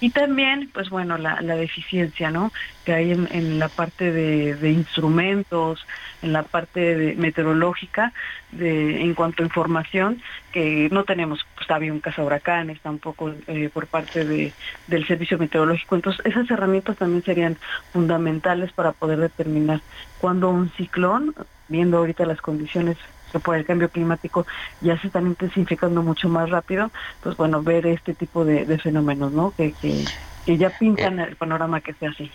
y 0.00 0.10
también, 0.10 0.70
pues 0.72 0.88
bueno, 0.88 1.18
la, 1.18 1.36
deficiencia, 1.42 2.30
¿no? 2.30 2.50
Que 2.86 2.94
hay 2.94 3.12
en, 3.12 3.58
la 3.58 3.68
parte 3.68 4.10
de, 4.10 4.70
instrumentos, 4.70 5.86
en 6.22 6.32
la 6.32 6.42
parte 6.42 6.96
de 6.96 7.14
meteorológica, 7.16 8.14
de, 8.50 9.02
en 9.02 9.14
cuanto 9.14 9.42
a 9.42 9.46
información, 9.46 10.22
que 10.52 10.88
no 10.90 11.04
tenemos, 11.04 11.46
pues 11.54 11.70
había 11.70 11.92
un 11.92 12.02
huracanes 12.16 12.80
tampoco 12.80 13.34
eh, 13.46 13.68
por 13.72 13.86
parte 13.88 14.24
de, 14.24 14.54
del 14.86 15.06
servicio 15.06 15.36
meteorológico. 15.36 15.96
Entonces, 15.96 16.24
esas 16.24 16.50
herramientas 16.50 16.96
también 16.96 17.22
serían 17.22 17.58
fundamentales 17.92 18.72
para 18.72 18.92
poder 18.92 19.18
determinar 19.18 19.82
cuándo 20.18 20.48
un 20.48 20.70
ciclón, 20.70 21.34
viendo 21.68 21.98
ahorita 21.98 22.24
las 22.24 22.40
condiciones 22.40 22.96
que 23.30 23.40
por 23.40 23.56
el 23.56 23.64
cambio 23.64 23.88
climático 23.88 24.46
ya 24.80 25.00
se 25.00 25.06
están 25.06 25.26
intensificando 25.26 26.02
mucho 26.02 26.28
más 26.28 26.50
rápido, 26.50 26.90
pues 27.22 27.36
bueno, 27.36 27.62
ver 27.62 27.86
este 27.86 28.14
tipo 28.14 28.44
de, 28.44 28.78
fenómenos, 28.78 29.32
¿no? 29.32 29.52
Que, 29.56 29.72
que, 29.80 30.56
ya 30.56 30.70
pintan 30.70 31.20
eh. 31.20 31.26
el 31.28 31.36
panorama 31.36 31.80
que 31.80 31.94
sea 31.94 32.10
así. 32.10 32.30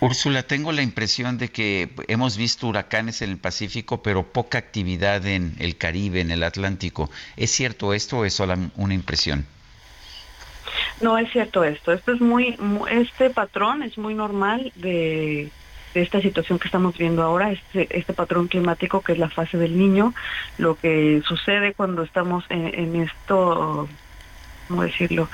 Úrsula, 0.00 0.42
tengo 0.42 0.72
la 0.72 0.82
impresión 0.82 1.38
de 1.38 1.48
que 1.48 1.88
hemos 2.08 2.36
visto 2.36 2.66
huracanes 2.66 3.22
en 3.22 3.30
el 3.30 3.38
Pacífico, 3.38 4.02
pero 4.02 4.24
poca 4.24 4.58
actividad 4.58 5.24
en 5.26 5.54
el 5.60 5.76
Caribe, 5.76 6.20
en 6.20 6.30
el 6.30 6.42
Atlántico. 6.42 7.10
¿Es 7.36 7.50
cierto 7.52 7.94
esto 7.94 8.18
o 8.18 8.24
es 8.24 8.34
solo 8.34 8.54
una 8.76 8.94
impresión? 8.94 9.46
No, 11.00 11.16
es 11.18 11.30
cierto 11.30 11.64
esto. 11.64 11.92
Esto 11.92 12.12
es 12.12 12.20
muy, 12.20 12.58
este 12.90 13.30
patrón 13.30 13.82
es 13.82 13.96
muy 13.96 14.14
normal 14.14 14.72
de 14.76 15.50
de 15.94 16.02
esta 16.02 16.20
situación 16.20 16.58
que 16.58 16.68
estamos 16.68 16.98
viendo 16.98 17.22
ahora, 17.22 17.52
este, 17.52 17.86
este 17.96 18.12
patrón 18.12 18.48
climático 18.48 19.00
que 19.00 19.12
es 19.12 19.18
la 19.18 19.30
fase 19.30 19.56
del 19.56 19.78
niño, 19.78 20.12
lo 20.58 20.74
que 20.74 21.22
sucede 21.24 21.72
cuando 21.72 22.02
estamos 22.02 22.44
en, 22.50 22.96
esto, 22.96 23.88
¿cómo 24.68 24.82
decirlo? 24.82 25.28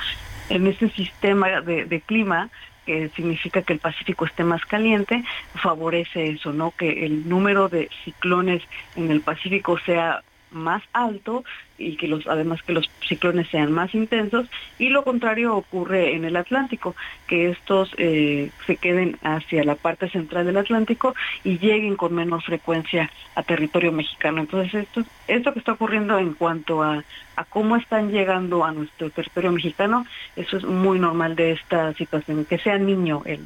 En 0.51 0.67
este 0.67 0.91
sistema 0.91 1.63
de, 1.63 2.03
clima 2.05 2.51
que 2.85 3.09
significa 3.11 3.63
que 3.63 3.73
el 3.73 3.79
Pacífico 3.79 4.25
esté 4.27 4.45
más 4.45 4.65
caliente, 4.65 5.25
favorece 5.55 6.31
eso, 6.31 6.53
¿no? 6.53 6.73
Que 6.73 7.07
el 7.07 7.29
número 7.29 7.69
de 7.69 7.89
ciclones 8.05 8.63
en 8.97 9.11
el 9.11 9.21
Pacífico 9.21 9.79
sea 9.79 10.23
más 10.51 10.83
alto 10.93 11.45
y 11.79 11.97
que 11.97 12.09
los 12.09 12.27
además 12.27 12.63
que 12.63 12.73
los 12.73 12.91
ciclones 13.07 13.49
sean 13.49 13.73
más 13.73 13.95
intensos 13.95 14.47
y 14.79 14.91
lo 14.91 15.03
contrario 15.03 15.57
ocurre 15.57 16.15
en 16.15 16.25
el 16.25 16.37
Atlántico 16.37 16.95
que 17.27 17.51
estos 17.51 17.93
eh, 17.97 18.51
se 18.67 18.77
queden 18.77 19.19
hacia 19.23 19.65
la 19.65 19.77
parte 19.77 20.09
central 20.11 20.47
del 20.47 20.59
Atlántico 20.59 21.15
y 21.43 21.59
lleguen 21.59 21.97
con 21.97 22.15
menor 22.15 22.43
frecuencia 22.43 23.11
a 23.35 23.43
territorio 23.43 23.93
mexicano. 23.93 24.41
Entonces 24.41 24.75
esto 24.75 25.03
esto 25.29 25.53
que 25.53 25.61
está 25.61 25.73
ocurriendo 25.73 26.19
en 26.19 26.35
cuanto 26.35 26.83
a, 26.83 27.03
a 27.37 27.45
cómo 27.45 27.77
están 27.77 28.11
llegando 28.11 28.65
a 28.65 28.73
nuestro 28.73 29.11
territorio 29.11 29.53
mexicano 29.53 30.07
eso 30.37 30.57
es 30.57 30.65
muy 30.65 30.99
normal 30.99 31.37
de 31.37 31.53
esta 31.53 31.93
situación 31.95 32.45
que 32.45 32.59
sea 32.59 32.79
niño 32.79 33.23
el, 33.25 33.41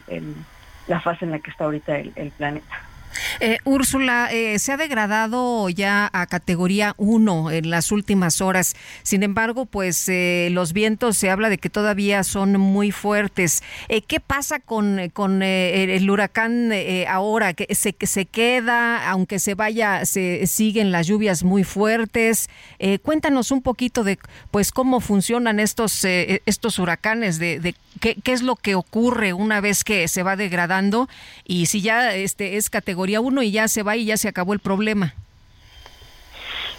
la 0.88 1.00
fase 1.00 1.24
en 1.24 1.30
la 1.30 1.38
que 1.38 1.50
está 1.50 1.64
ahorita 1.64 1.98
el 1.98 2.32
planeta 2.36 2.93
eh, 3.40 3.58
Úrsula, 3.64 4.28
eh, 4.32 4.58
se 4.58 4.72
ha 4.72 4.76
degradado 4.76 5.68
ya 5.68 6.10
a 6.12 6.26
categoría 6.26 6.94
1 6.98 7.50
en 7.50 7.70
las 7.70 7.92
últimas 7.92 8.40
horas. 8.40 8.74
Sin 9.02 9.22
embargo, 9.22 9.66
pues 9.66 10.08
eh, 10.08 10.48
los 10.52 10.72
vientos 10.72 11.16
se 11.16 11.30
habla 11.30 11.48
de 11.48 11.58
que 11.58 11.70
todavía 11.70 12.22
son 12.24 12.58
muy 12.58 12.90
fuertes. 12.90 13.62
Eh, 13.88 14.02
¿Qué 14.02 14.20
pasa 14.20 14.60
con, 14.60 15.10
con 15.12 15.42
el 15.42 16.10
huracán 16.10 16.72
ahora? 17.08 17.54
¿Que 17.54 17.74
se, 17.74 17.92
que 17.92 18.06
se 18.06 18.26
queda, 18.26 19.10
aunque 19.10 19.38
se 19.38 19.54
vaya, 19.54 20.04
se 20.04 20.46
siguen 20.46 20.92
las 20.92 21.06
lluvias 21.06 21.42
muy 21.44 21.64
fuertes? 21.64 22.48
cuéntanos 23.02 23.50
un 23.50 23.62
poquito 23.62 24.04
de 24.04 24.18
pues 24.50 24.70
cómo 24.70 25.00
funcionan 25.00 25.58
estos, 25.58 26.04
estos 26.04 26.78
huracanes, 26.78 27.38
de, 27.38 27.60
de 27.60 27.74
qué, 28.00 28.16
qué 28.22 28.32
es 28.32 28.42
lo 28.42 28.56
que 28.56 28.74
ocurre 28.74 29.32
una 29.32 29.60
vez 29.60 29.84
que 29.84 30.06
se 30.08 30.22
va 30.22 30.36
degradando 30.36 31.08
y 31.44 31.66
si 31.66 31.80
ya 31.80 32.14
este 32.14 32.56
es 32.56 32.70
categoría 32.70 33.03
uno 33.20 33.42
y 33.42 33.50
ya 33.50 33.68
se 33.68 33.82
va 33.82 33.96
y 33.96 34.06
ya 34.06 34.16
se 34.16 34.28
acabó 34.28 34.52
el 34.52 34.60
problema. 34.60 35.14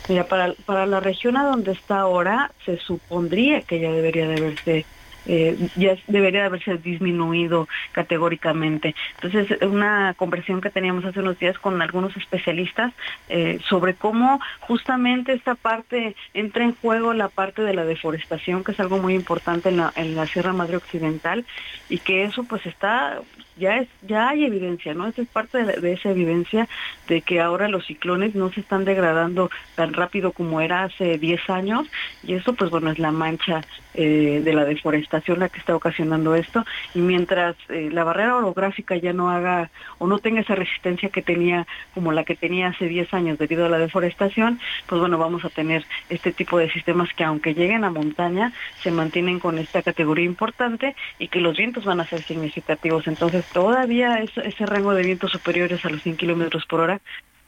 Mira, 0.07 0.27
para, 0.27 0.53
para 0.65 0.85
la 0.85 0.99
región 0.99 1.35
a 1.35 1.43
donde 1.45 1.71
está 1.71 1.99
ahora, 1.99 2.51
se 2.65 2.77
supondría 2.77 3.61
que 3.61 3.79
ya 3.79 3.91
debería 3.91 4.27
de 4.27 4.35
haberse 4.35 4.85
eh, 5.27 5.69
ya 5.75 5.97
debería 6.07 6.41
de 6.41 6.45
haberse 6.47 6.77
disminuido 6.77 7.67
categóricamente. 7.91 8.95
Entonces, 9.15 9.59
una 9.61 10.13
conversación 10.15 10.61
que 10.61 10.69
teníamos 10.69 11.03
hace 11.05 11.19
unos 11.19 11.39
días 11.39 11.57
con 11.57 11.81
algunos 11.81 12.15
especialistas 12.15 12.93
eh, 13.29 13.59
sobre 13.67 13.95
cómo 13.95 14.39
justamente 14.59 15.33
esta 15.33 15.55
parte 15.55 16.15
entra 16.33 16.63
en 16.63 16.75
juego 16.75 17.13
la 17.13 17.29
parte 17.29 17.63
de 17.63 17.73
la 17.73 17.85
deforestación, 17.85 18.63
que 18.63 18.73
es 18.73 18.79
algo 18.79 18.99
muy 18.99 19.15
importante 19.15 19.69
en 19.69 19.77
la, 19.77 19.91
en 19.95 20.15
la 20.15 20.27
Sierra 20.27 20.53
Madre 20.53 20.77
Occidental, 20.77 21.45
y 21.89 21.97
que 21.97 22.23
eso 22.23 22.43
pues 22.43 22.65
está 22.65 23.19
ya 23.57 23.77
es 23.77 23.87
ya 24.01 24.29
hay 24.29 24.45
evidencia, 24.45 24.93
¿no? 24.93 25.07
Esa 25.07 25.21
es 25.21 25.27
parte 25.27 25.63
de, 25.63 25.93
esa 25.93 26.09
evidencia 26.09 26.67
de 27.07 27.21
que 27.21 27.41
ahora 27.41 27.67
los 27.67 27.85
ciclones 27.85 28.35
no 28.35 28.51
se 28.51 28.61
están 28.61 28.85
degradando 28.85 29.49
tan 29.75 29.93
rápido 29.93 30.31
como 30.31 30.61
era 30.61 30.83
hace 30.83 31.17
10 31.17 31.49
años 31.49 31.87
y 32.23 32.33
eso 32.33 32.53
pues 32.53 32.69
bueno 32.69 32.91
es 32.91 32.99
la 32.99 33.11
mancha 33.11 33.61
eh, 33.97 34.41
de 34.43 34.53
la 34.53 34.65
deforestación 34.65 35.39
la 35.39 35.49
que 35.49 35.59
está 35.59 35.75
ocasionando 35.75 36.35
esto 36.35 36.65
y 36.93 36.99
mientras 36.99 37.55
eh, 37.69 37.89
la 37.91 38.03
barrera 38.03 38.35
orográfica 38.35 38.95
ya 38.97 39.13
no 39.13 39.29
haga 39.29 39.69
o 39.97 40.07
no 40.07 40.19
tenga 40.19 40.41
esa 40.41 40.55
resistencia 40.55 41.09
que 41.09 41.21
tenía 41.21 41.65
como 41.93 42.11
la 42.11 42.23
que 42.23 42.35
tenía 42.35 42.67
hace 42.67 42.87
10 42.87 43.13
años 43.13 43.37
debido 43.37 43.65
a 43.65 43.69
la 43.69 43.79
deforestación, 43.79 44.59
pues 44.87 44.99
bueno, 44.99 45.17
vamos 45.17 45.45
a 45.45 45.49
tener 45.49 45.85
este 46.09 46.31
tipo 46.31 46.57
de 46.57 46.69
sistemas 46.71 47.09
que 47.13 47.23
aunque 47.23 47.53
lleguen 47.53 47.83
a 47.83 47.89
montaña 47.89 48.53
se 48.81 48.91
mantienen 48.91 49.39
con 49.39 49.57
esta 49.57 49.81
categoría 49.81 50.25
importante 50.25 50.95
y 51.19 51.27
que 51.27 51.39
los 51.39 51.57
vientos 51.57 51.85
van 51.85 51.99
a 51.99 52.05
ser 52.05 52.21
significativos. 52.21 53.07
Entonces 53.07 53.45
todavía 53.53 54.19
ese 54.19 54.65
rango 54.65 54.93
de 54.93 55.03
vientos 55.03 55.31
superiores 55.31 55.83
a 55.85 55.89
los 55.89 56.01
100 56.01 56.17
kilómetros 56.17 56.65
por 56.65 56.81
hora 56.81 57.01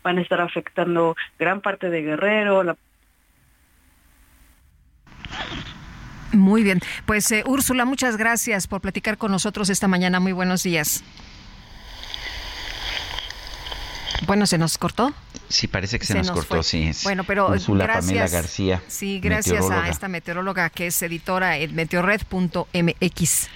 van 0.03 0.17
a 0.19 0.21
estar 0.21 0.39
afectando 0.39 1.15
gran 1.37 1.61
parte 1.61 1.89
de 1.89 2.01
Guerrero, 2.01 2.63
la 2.63 2.77
muy 6.37 6.63
bien. 6.63 6.79
Pues 7.05 7.31
eh, 7.31 7.43
Úrsula, 7.45 7.85
muchas 7.85 8.17
gracias 8.17 8.67
por 8.67 8.81
platicar 8.81 9.17
con 9.17 9.31
nosotros 9.31 9.69
esta 9.69 9.87
mañana. 9.87 10.19
Muy 10.19 10.31
buenos 10.31 10.63
días. 10.63 11.03
Bueno, 14.25 14.47
¿se 14.47 14.57
nos 14.57 14.77
cortó? 14.77 15.13
Sí, 15.49 15.67
parece 15.67 15.99
que 15.99 16.05
se, 16.05 16.15
nos, 16.15 16.31
cortó, 16.31 16.63
sí. 16.63 16.91
Bueno, 17.03 17.23
pero 17.23 17.49
Úrsula 17.49 17.85
gracias. 17.85 18.05
Pamela 18.05 18.27
García. 18.27 18.83
Sí, 18.87 19.19
gracias 19.19 19.69
a 19.69 19.87
esta 19.87 20.07
meteoróloga 20.07 20.69
que 20.69 20.87
es 20.87 21.01
editora 21.01 21.57
en 21.57 21.75
meteorred.mx. 21.75 23.49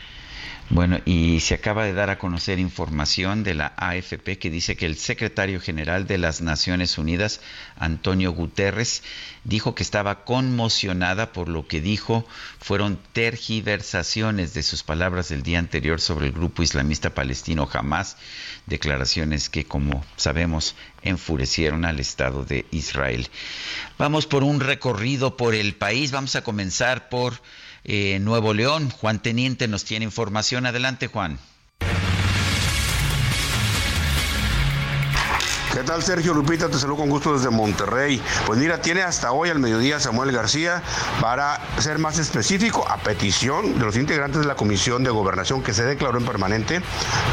Bueno, 0.70 1.00
y 1.04 1.42
se 1.42 1.56
acaba 1.56 1.84
de 1.84 1.94
dar 1.94 2.10
a 2.10 2.18
conocer 2.18 2.58
información 2.58 3.44
de 3.44 3.56
la 3.56 3.74
AFP 3.76 4.38
que 4.40 4.50
dice 4.50 4.78
que 4.78 4.86
el 4.86 4.96
secretario 4.96 5.60
general 5.60 6.08
de 6.08 6.18
las 6.18 6.42
Naciones 6.42 6.98
Unidas, 6.98 7.42
Antonio 7.76 8.32
Guterres, 8.32 9.04
dijo 9.44 9.76
que 9.76 9.84
estaba 9.84 10.24
conmocionada 10.24 11.34
por 11.34 11.50
lo 11.50 11.68
que 11.68 11.82
dijo 11.82 12.26
fueron 12.60 12.98
tergiversaciones 13.12 14.54
de 14.54 14.64
sus 14.64 14.84
palabras 14.84 15.28
del 15.28 15.44
día 15.44 15.60
anterior 15.60 16.00
sobre 16.00 16.28
el 16.28 16.32
grupo 16.32 16.64
islamista 16.64 17.10
palestino 17.10 17.68
Hamas, 17.72 18.16
declaraciones 18.66 19.50
que, 19.50 19.66
como 19.66 20.06
sabemos, 20.16 20.76
enfurecieron 21.02 21.84
al 21.84 22.00
Estado 22.00 22.46
de 22.46 22.66
Israel. 22.72 23.28
Vamos 23.98 24.26
por 24.26 24.44
un 24.44 24.62
recorrido 24.62 25.36
por 25.36 25.54
el 25.54 25.76
país, 25.76 26.12
vamos 26.12 26.36
a 26.38 26.44
comenzar 26.44 27.10
por 27.10 27.42
eh, 27.84 28.20
Nuevo 28.20 28.54
León. 28.54 28.90
Juan 28.90 29.22
Teniente 29.22 29.68
nos 29.68 29.86
tiene 29.86 30.06
información. 30.06 30.66
Adelante, 30.66 31.08
Juan. 31.08 31.40
¿Qué 35.74 35.84
tal, 35.84 36.04
Sergio 36.04 36.34
Lupita? 36.34 36.68
Te 36.68 36.78
saludo 36.78 36.98
con 36.98 37.10
gusto 37.10 37.34
desde 37.34 37.50
Monterrey. 37.50 38.22
Pues 38.46 38.60
mira, 38.60 38.82
tiene 38.82 39.04
hasta 39.04 39.32
hoy 39.32 39.50
al 39.50 39.60
mediodía 39.60 40.02
Samuel 40.02 40.34
García 40.34 40.84
para 41.22 41.62
ser 41.78 41.98
más 41.98 42.20
específico, 42.20 42.86
a 42.90 42.98
petición 42.98 43.80
de 43.80 43.86
los 43.86 43.96
integrantes 43.96 44.42
de 44.42 44.48
la 44.48 44.56
Comisión 44.56 45.06
de 45.06 45.12
Gobernación 45.12 45.64
que 45.64 45.74
se 45.74 45.86
declaró 45.86 46.18
en 46.18 46.26
permanente, 46.26 46.82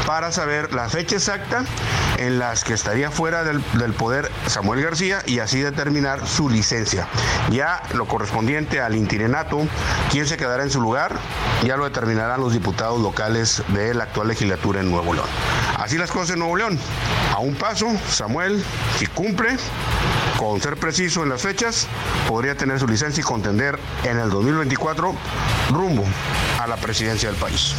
para 0.07 0.31
saber 0.31 0.73
la 0.73 0.87
fecha 0.87 1.17
exacta 1.17 1.65
en 2.17 2.39
las 2.39 2.63
que 2.63 2.73
estaría 2.73 3.11
fuera 3.11 3.43
del, 3.43 3.61
poder 3.93 4.31
Samuel 4.47 4.81
García 4.81 5.21
y 5.25 5.39
así 5.39 5.59
determinar 5.59 6.25
su 6.25 6.49
licencia. 6.49 7.09
Ya 7.51 7.83
lo 7.93 8.07
correspondiente 8.07 8.79
al 8.79 8.95
interinato, 8.95 9.67
quién 10.11 10.27
se 10.27 10.37
quedará 10.37 10.63
en 10.63 10.71
su 10.71 10.79
lugar, 10.79 11.13
ya 11.65 11.75
lo 11.75 11.83
determinarán 11.83 12.39
los 12.39 12.53
diputados 12.53 13.01
locales 13.01 13.63
de 13.67 13.93
la 13.93 14.05
actual 14.05 14.29
legislatura 14.29 14.79
en 14.79 14.89
Nuevo 14.89 15.13
León. 15.13 15.27
Así 15.77 15.97
las 15.97 16.11
cosas 16.11 16.31
en 16.31 16.39
Nuevo 16.39 16.55
León. 16.55 16.79
A 17.33 17.39
un 17.39 17.55
paso, 17.55 17.87
Samuel, 18.09 18.28
si 18.97 19.07
cumple, 19.07 19.57
con 20.37 20.61
ser 20.61 20.77
preciso 20.77 21.23
en 21.23 21.29
las 21.29 21.41
fechas, 21.41 21.87
podría 22.27 22.55
tener 22.55 22.79
su 22.79 22.87
licencia 22.87 23.21
y 23.21 23.23
contender 23.23 23.79
en 24.03 24.19
el 24.19 24.29
2024 24.29 25.15
rumbo 25.71 26.05
a 26.59 26.67
la 26.67 26.77
presidencia 26.77 27.29
del 27.29 27.39
país 27.39 27.75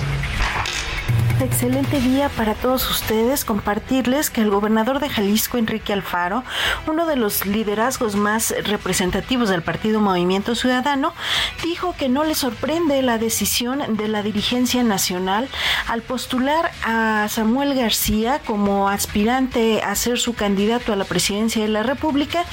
excelente 1.45 2.01
día 2.01 2.29
para 2.31 2.55
todos 2.55 2.89
ustedes. 2.91 3.45
Compartirles 3.45 4.31
que 4.31 4.41
el 4.43 4.51
gobernador 4.51 5.01
de 5.01 5.09
Jalisco, 5.09 5.59
Enrique 5.59 5.93
Alfaro, 5.93 6.45
uno 6.87 7.07
de 7.07 7.17
los 7.17 7.47
liderazgos 7.47 8.17
más 8.17 8.55
representativos 8.65 9.49
del 9.49 9.63
partido 9.63 10.01
Movimiento 10.01 10.55
Ciudadano, 10.55 11.15
dijo 11.63 11.95
que 11.97 12.09
no 12.09 12.25
le 12.25 12.35
sorprende 12.35 13.03
la 13.03 13.19
decisión 13.19 13.97
de 13.97 14.09
la 14.09 14.23
dirigencia 14.23 14.83
nacional 14.83 15.49
al 15.89 16.03
postular 16.03 16.71
a 16.85 17.27
Samuel 17.29 17.75
García 17.75 18.41
como 18.45 18.89
aspirante 18.89 19.83
a 19.83 19.95
ser 19.95 20.19
su 20.19 20.35
candidato 20.35 20.93
a 20.93 20.97
la 20.97 21.05
presidencia 21.05 21.63
de 21.63 21.69
la 21.69 21.83
República 21.83 22.45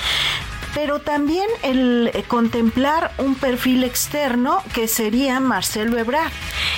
pero 0.73 0.99
también 0.99 1.47
el 1.63 2.11
eh, 2.13 2.23
contemplar 2.27 3.11
un 3.17 3.35
perfil 3.35 3.83
externo 3.83 4.61
que 4.73 4.87
sería 4.87 5.39
Marcelo 5.39 5.97
Ebrard. 5.97 6.31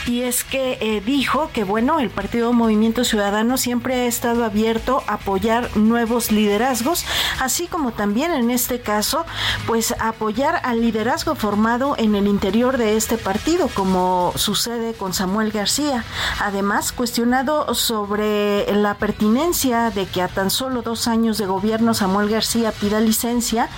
Y 0.07 0.21
es 0.21 0.43
que 0.43 0.77
eh, 0.81 1.01
dijo 1.05 1.49
que, 1.53 1.63
bueno, 1.63 1.99
el 1.99 2.09
Partido 2.09 2.53
Movimiento 2.53 3.03
Ciudadano 3.03 3.57
siempre 3.57 3.95
ha 3.95 4.05
estado 4.05 4.43
abierto 4.43 5.03
a 5.07 5.15
apoyar 5.15 5.75
nuevos 5.77 6.31
liderazgos, 6.31 7.05
así 7.39 7.67
como 7.67 7.91
también 7.91 8.31
en 8.31 8.49
este 8.49 8.79
caso, 8.79 9.25
pues 9.67 9.93
apoyar 9.99 10.61
al 10.63 10.81
liderazgo 10.81 11.35
formado 11.35 11.95
en 11.97 12.15
el 12.15 12.27
interior 12.27 12.77
de 12.77 12.95
este 12.95 13.17
partido, 13.17 13.69
como 13.73 14.33
sucede 14.35 14.93
con 14.93 15.13
Samuel 15.13 15.51
García. 15.51 16.03
Además, 16.39 16.91
cuestionado 16.91 17.73
sobre 17.73 18.71
la 18.73 18.95
pertinencia 18.95 19.91
de 19.91 20.05
que 20.05 20.21
a 20.21 20.27
tan 20.27 20.49
solo 20.49 20.81
dos 20.81 21.07
años 21.07 21.37
de 21.37 21.45
gobierno 21.45 21.93
Samuel 21.93 22.29
García 22.29 22.71
pida 22.71 22.99
licencia, 22.99 23.69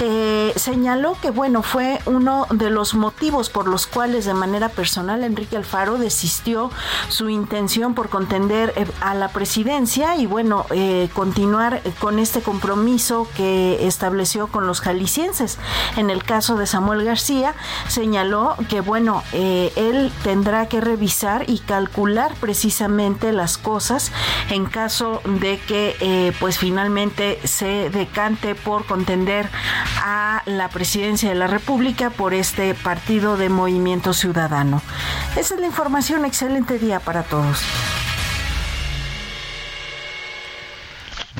eh, 0.00 0.52
señaló 0.56 1.16
que 1.20 1.30
bueno 1.30 1.62
fue 1.62 2.00
uno 2.06 2.46
de 2.50 2.70
los 2.70 2.94
motivos 2.94 3.50
por 3.50 3.68
los 3.68 3.86
cuales 3.86 4.24
de 4.24 4.34
manera 4.34 4.70
personal 4.70 5.24
Enrique 5.24 5.56
Alfaro 5.56 5.98
desistió 5.98 6.70
su 7.08 7.28
intención 7.28 7.94
por 7.94 8.08
contender 8.08 8.72
eh, 8.76 8.86
a 9.00 9.14
la 9.14 9.28
presidencia 9.28 10.16
y 10.16 10.26
bueno 10.26 10.64
eh, 10.70 11.08
continuar 11.12 11.82
con 11.98 12.18
este 12.18 12.40
compromiso 12.40 13.28
que 13.36 13.86
estableció 13.86 14.46
con 14.46 14.66
los 14.66 14.80
jaliscienses. 14.80 15.58
En 15.96 16.10
el 16.10 16.24
caso 16.24 16.56
de 16.56 16.66
Samuel 16.66 17.04
García 17.04 17.54
señaló 17.88 18.56
que 18.68 18.80
bueno 18.80 19.22
él 19.32 20.12
tendrá 20.22 20.66
que 20.66 20.80
revisar 20.80 21.44
y 21.48 21.58
calcular 21.58 22.34
precisamente 22.40 23.32
las 23.32 23.58
cosas 23.58 24.12
en 24.50 24.64
caso 24.66 25.20
de 25.24 25.58
que 25.60 26.34
pues 26.40 26.58
finalmente 26.58 27.38
se 27.44 27.90
decante 27.90 28.54
por 28.54 28.86
contender 28.86 29.39
a 29.96 30.42
la 30.46 30.68
presidencia 30.68 31.28
de 31.28 31.34
la 31.34 31.46
República 31.46 32.10
por 32.10 32.34
este 32.34 32.74
partido 32.74 33.36
de 33.36 33.48
Movimiento 33.48 34.12
Ciudadano. 34.12 34.82
Esa 35.36 35.54
es 35.54 35.60
la 35.60 35.66
información. 35.66 36.24
Excelente 36.24 36.78
día 36.78 37.00
para 37.00 37.22
todos. 37.22 37.62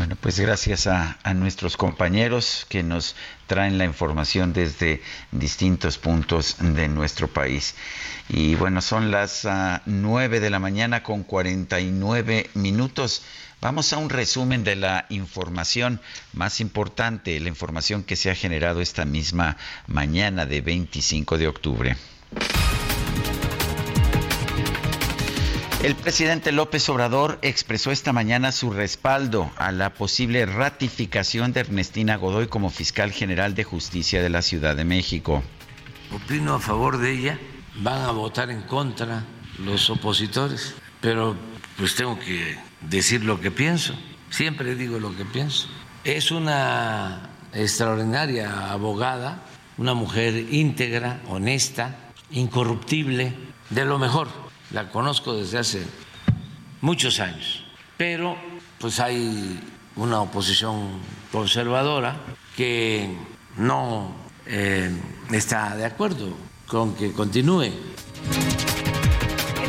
Bueno, 0.01 0.17
pues 0.19 0.41
gracias 0.41 0.87
a, 0.87 1.19
nuestros 1.35 1.77
compañeros 1.77 2.65
que 2.71 2.83
nos 2.83 3.17
traen 3.47 3.77
la 3.77 3.85
información 3.85 4.55
desde 4.55 5.03
distintos 5.31 5.99
puntos 5.99 6.57
de 6.59 6.89
nuestro 6.89 7.29
país. 7.29 7.75
Y 8.31 8.55
bueno, 8.55 8.81
son 8.81 9.11
las 9.11 9.45
uh, 9.45 9.81
9 9.85 10.41
de 10.41 10.49
la 10.49 10.59
mañana 10.59 11.03
con 11.03 11.23
49 11.23 12.49
minutos. 12.55 13.23
Vamos 13.61 13.93
a 13.93 13.99
un 13.99 14.09
resumen 14.09 14.65
de 14.65 14.75
la 14.75 15.05
información 15.11 16.01
más 16.33 16.61
importante, 16.61 17.39
la 17.41 17.49
información 17.51 18.03
que 18.03 18.17
se 18.17 18.31
ha 18.31 18.35
generado 18.35 18.81
esta 18.81 19.05
misma 19.05 19.59
mañana 19.87 20.47
de 20.47 20.63
25 20.63 21.37
de 21.37 21.47
octubre. 21.47 21.97
El 25.83 25.95
presidente 25.95 26.53
López 26.53 26.89
Obrador 26.89 27.39
expresó 27.43 27.91
esta 27.91 28.15
mañana 28.15 28.51
su 28.51 28.71
respaldo 28.71 29.51
a 29.59 29.73
la 29.73 29.93
posible 29.93 30.47
ratificación 30.47 31.53
de 31.53 31.61
Ernestina 31.61 32.17
Godoy 32.17 32.47
como 32.47 32.71
fiscal 32.71 33.13
general 33.13 33.55
de 33.55 33.65
justicia 33.65 34.23
de 34.23 34.31
la 34.31 34.41
Ciudad 34.41 34.75
de 34.75 34.85
México. 34.85 35.43
Opino 36.15 36.55
a 36.55 36.61
favor 36.61 36.97
de 36.97 37.13
ella, 37.13 37.39
van 37.77 38.01
a 38.01 38.11
votar 38.11 38.51
en 38.51 38.63
contra 38.63 39.23
los 39.59 39.91
opositores, 39.91 40.75
pero 41.03 41.37
pues 41.77 41.95
tengo 41.95 42.19
que 42.19 42.70
decir 42.81 43.25
lo 43.25 43.41
que 43.41 43.51
pienso, 43.51 43.95
siempre 44.31 44.75
digo 44.75 44.99
lo 44.99 45.17
que 45.17 45.25
pienso. 45.25 45.69
Es 46.05 46.31
una 46.31 47.31
extraordinaria 47.53 48.71
abogada, 48.71 49.43
una 49.77 49.95
mujer 49.95 50.35
íntegra, 50.53 51.21
honesta, 51.29 51.97
incorruptible, 52.31 53.35
de 53.71 53.85
lo 53.85 53.99
mejor 53.99 54.29
la 54.71 54.91
conozco 54.91 55.35
desde 55.35 55.59
hace 55.59 55.87
muchos 56.81 57.21
años, 57.21 57.65
pero 57.97 58.37
pues 58.79 59.01
hay 59.01 59.61
una 59.97 60.21
oposición 60.21 61.01
conservadora 61.31 62.17
que 62.57 63.17
no 63.57 64.15
eh, 64.47 64.91
está 65.33 65.77
de 65.77 65.85
acuerdo 65.85 66.29
con 66.67 66.95
que 66.95 67.13
continúe. 67.13 67.73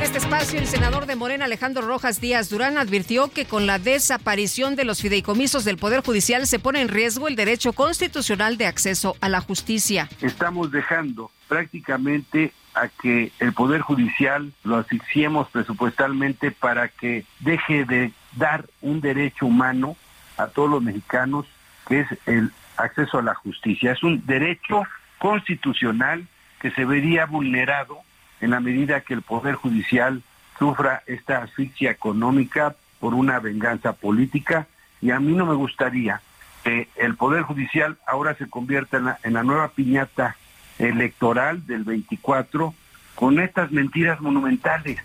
En 0.02 0.06
este 0.06 0.18
espacio, 0.18 0.58
el 0.58 0.66
senador 0.66 1.06
de 1.06 1.16
Morena, 1.16 1.46
Alejandro 1.46 1.84
Rojas 1.84 2.20
Díaz 2.20 2.50
Durán, 2.50 2.80
advirtió 2.80 3.28
que 3.28 3.46
con 3.46 3.68
la 3.68 3.78
desaparición 3.78 4.76
de 4.76 4.84
los 4.84 5.00
fideicomisos 5.00 5.64
del 5.64 5.78
Poder 5.78 6.02
Judicial 6.02 6.48
se 6.48 6.58
pone 6.58 6.82
en 6.82 6.88
riesgo 6.88 7.28
el 7.28 7.36
derecho 7.36 7.72
constitucional 7.72 8.58
de 8.58 8.66
acceso 8.66 9.16
a 9.22 9.30
la 9.30 9.42
justicia. 9.42 10.10
Estamos 10.20 10.72
dejando 10.72 11.30
prácticamente 11.48 12.52
a 12.74 12.88
que 12.88 13.32
el 13.38 13.54
Poder 13.54 13.82
Judicial 13.82 14.52
lo 14.64 14.78
asfixiemos 14.78 15.48
presupuestalmente 15.50 16.50
para 16.50 16.88
que 16.88 17.24
deje 17.40 17.86
de 17.86 18.12
dar 18.36 18.66
un 18.82 19.02
derecho 19.02 19.46
humano 19.46 19.96
a 20.36 20.48
todos 20.48 20.72
los 20.72 20.82
mexicanos, 20.82 21.46
que 21.88 22.00
es 22.00 22.08
el 22.26 22.52
acceso 22.76 23.20
a 23.20 23.22
la 23.22 23.36
justicia. 23.36 23.92
Es 23.92 24.02
un 24.02 24.26
derecho 24.26 24.82
constitucional 25.20 26.26
que 26.60 26.72
se 26.72 26.86
vería 26.86 27.28
vulnerado 27.28 28.02
en 28.42 28.50
la 28.50 28.60
medida 28.60 29.02
que 29.02 29.14
el 29.14 29.22
Poder 29.22 29.56
Judicial 29.56 30.22
sufra 30.60 31.04
esta 31.08 31.44
asfixia 31.44 31.92
económica 31.92 32.76
por 33.00 33.14
una 33.14 33.40
venganza 33.40 33.94
política 33.94 34.68
y 35.02 35.12
a 35.12 35.20
mí 35.20 35.34
no 35.34 35.46
me 35.46 35.56
gustaría 35.56 36.22
que 36.64 36.90
el 36.98 37.16
Poder 37.16 37.44
Judicial 37.44 37.98
ahora 38.06 38.36
se 38.36 38.50
convierta 38.50 38.98
en 38.98 39.06
la, 39.06 39.20
en 39.24 39.34
la 39.34 39.44
nueva 39.44 39.70
piñata 39.70 40.36
electoral 40.78 41.66
del 41.66 41.84
24 41.84 42.74
con 43.16 43.40
estas 43.40 43.72
mentiras 43.72 44.22
monumentales. 44.22 45.00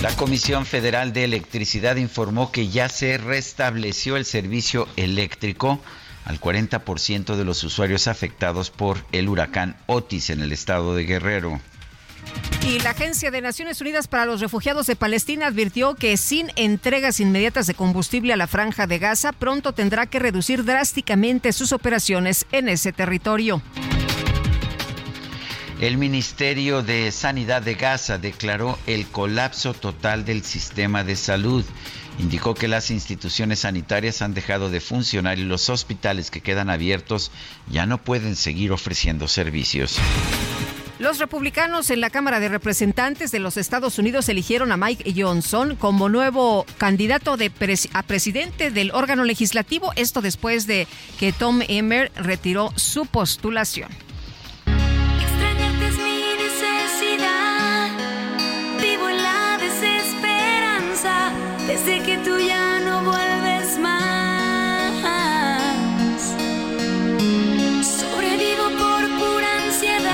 La 0.00 0.10
Comisión 0.16 0.64
Federal 0.64 1.12
de 1.12 1.24
Electricidad 1.24 1.96
informó 1.96 2.52
que 2.52 2.68
ya 2.68 2.88
se 2.88 3.18
restableció 3.18 4.16
el 4.16 4.24
servicio 4.24 4.88
eléctrico 4.96 5.78
al 6.24 6.40
40% 6.40 7.36
de 7.36 7.44
los 7.44 7.62
usuarios 7.64 8.08
afectados 8.08 8.70
por 8.70 9.04
el 9.12 9.28
huracán 9.28 9.76
Otis 9.86 10.30
en 10.30 10.40
el 10.40 10.52
estado 10.52 10.94
de 10.94 11.04
Guerrero. 11.04 11.60
Y 12.62 12.78
la 12.80 12.90
Agencia 12.90 13.30
de 13.30 13.40
Naciones 13.40 13.80
Unidas 13.80 14.06
para 14.06 14.26
los 14.26 14.40
Refugiados 14.40 14.86
de 14.86 14.94
Palestina 14.94 15.46
advirtió 15.46 15.94
que 15.94 16.16
sin 16.16 16.52
entregas 16.56 17.18
inmediatas 17.18 17.66
de 17.66 17.74
combustible 17.74 18.32
a 18.32 18.36
la 18.36 18.46
franja 18.46 18.86
de 18.86 18.98
Gaza, 18.98 19.32
pronto 19.32 19.72
tendrá 19.72 20.06
que 20.06 20.18
reducir 20.18 20.64
drásticamente 20.64 21.52
sus 21.52 21.72
operaciones 21.72 22.46
en 22.52 22.68
ese 22.68 22.92
territorio. 22.92 23.62
El 25.80 25.96
Ministerio 25.96 26.82
de 26.82 27.10
Sanidad 27.10 27.62
de 27.62 27.74
Gaza 27.74 28.18
declaró 28.18 28.78
el 28.86 29.06
colapso 29.06 29.72
total 29.72 30.26
del 30.26 30.44
sistema 30.44 31.04
de 31.04 31.16
salud. 31.16 31.64
Indicó 32.20 32.54
que 32.54 32.68
las 32.68 32.90
instituciones 32.90 33.60
sanitarias 33.60 34.20
han 34.20 34.34
dejado 34.34 34.68
de 34.68 34.82
funcionar 34.82 35.38
y 35.38 35.44
los 35.44 35.70
hospitales 35.70 36.30
que 36.30 36.42
quedan 36.42 36.68
abiertos 36.68 37.30
ya 37.70 37.86
no 37.86 37.96
pueden 37.96 38.36
seguir 38.36 38.72
ofreciendo 38.72 39.26
servicios. 39.26 39.98
Los 40.98 41.18
republicanos 41.18 41.88
en 41.88 42.02
la 42.02 42.10
Cámara 42.10 42.38
de 42.38 42.50
Representantes 42.50 43.30
de 43.30 43.38
los 43.38 43.56
Estados 43.56 43.98
Unidos 43.98 44.28
eligieron 44.28 44.70
a 44.70 44.76
Mike 44.76 45.14
Johnson 45.16 45.76
como 45.76 46.10
nuevo 46.10 46.66
candidato 46.76 47.38
a 47.94 48.02
presidente 48.02 48.70
del 48.70 48.90
órgano 48.90 49.24
legislativo, 49.24 49.94
esto 49.96 50.20
después 50.20 50.66
de 50.66 50.86
que 51.18 51.32
Tom 51.32 51.62
Emmer 51.68 52.12
retiró 52.16 52.70
su 52.76 53.06
postulación. 53.06 53.88
Desde 61.84 62.02
que 62.02 62.18
tú 62.18 62.38
ya 62.38 62.78
no 62.80 63.04
vuelves 63.04 63.78
más. 63.78 64.10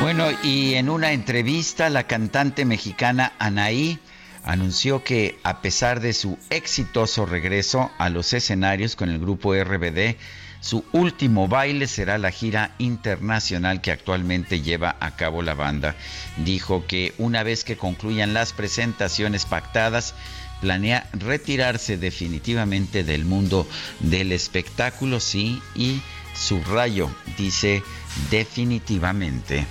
Bueno, 0.00 0.26
y 0.44 0.74
en 0.74 0.88
una 0.88 1.12
entrevista 1.12 1.90
la 1.90 2.04
cantante 2.06 2.64
mexicana 2.64 3.32
Anaí 3.38 3.98
anunció 4.44 5.02
que 5.02 5.38
a 5.42 5.60
pesar 5.60 6.00
de 6.00 6.12
su 6.12 6.38
exitoso 6.50 7.26
regreso 7.26 7.90
a 7.98 8.08
los 8.10 8.32
escenarios 8.32 8.94
con 8.94 9.10
el 9.10 9.18
grupo 9.18 9.54
RBD, 9.54 10.16
su 10.60 10.84
último 10.92 11.48
baile 11.48 11.86
será 11.86 12.18
la 12.18 12.30
gira 12.30 12.74
internacional 12.78 13.80
que 13.80 13.90
actualmente 13.90 14.62
lleva 14.62 14.96
a 15.00 15.16
cabo 15.16 15.42
la 15.42 15.54
banda. 15.54 15.96
Dijo 16.38 16.86
que 16.86 17.12
una 17.18 17.42
vez 17.42 17.64
que 17.64 17.76
concluyan 17.76 18.34
las 18.34 18.52
presentaciones 18.52 19.44
pactadas, 19.44 20.14
planea 20.60 21.08
retirarse 21.12 21.96
definitivamente 21.98 23.04
del 23.04 23.24
mundo 23.24 23.66
del 24.00 24.32
espectáculo, 24.32 25.20
sí, 25.20 25.60
y 25.74 26.00
subrayo, 26.34 27.10
dice 27.36 27.82
definitivamente. 28.30 29.66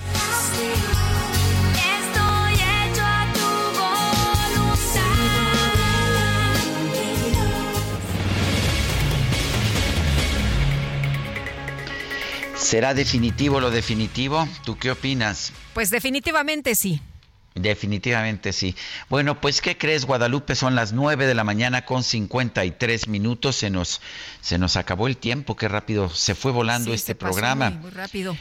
¿Será 12.55 12.95
definitivo 12.95 13.59
lo 13.59 13.69
definitivo? 13.69 14.49
¿Tú 14.65 14.75
qué 14.77 14.89
opinas? 14.89 15.53
Pues 15.75 15.91
definitivamente 15.91 16.73
sí. 16.73 16.99
Definitivamente 17.55 18.51
sí. 18.51 18.75
Bueno, 19.09 19.39
pues 19.39 19.61
¿qué 19.61 19.77
crees, 19.77 20.03
Guadalupe? 20.05 20.55
Son 20.55 20.75
las 20.75 20.91
9 20.91 21.25
de 21.25 21.33
la 21.33 21.45
mañana 21.45 21.85
con 21.85 22.03
53 22.03 23.07
minutos. 23.07 23.55
Se 23.55 23.69
nos, 23.69 24.01
se 24.41 24.57
nos 24.57 24.75
acabó 24.75 25.07
el 25.07 25.15
tiempo. 25.15 25.55
Qué 25.55 25.69
rápido 25.69 26.09
se 26.09 26.35
fue 26.35 26.51
volando 26.51 26.93
este 26.93 27.15
programa. 27.15 27.69
muy 27.69 27.91
rápido. 27.91 28.35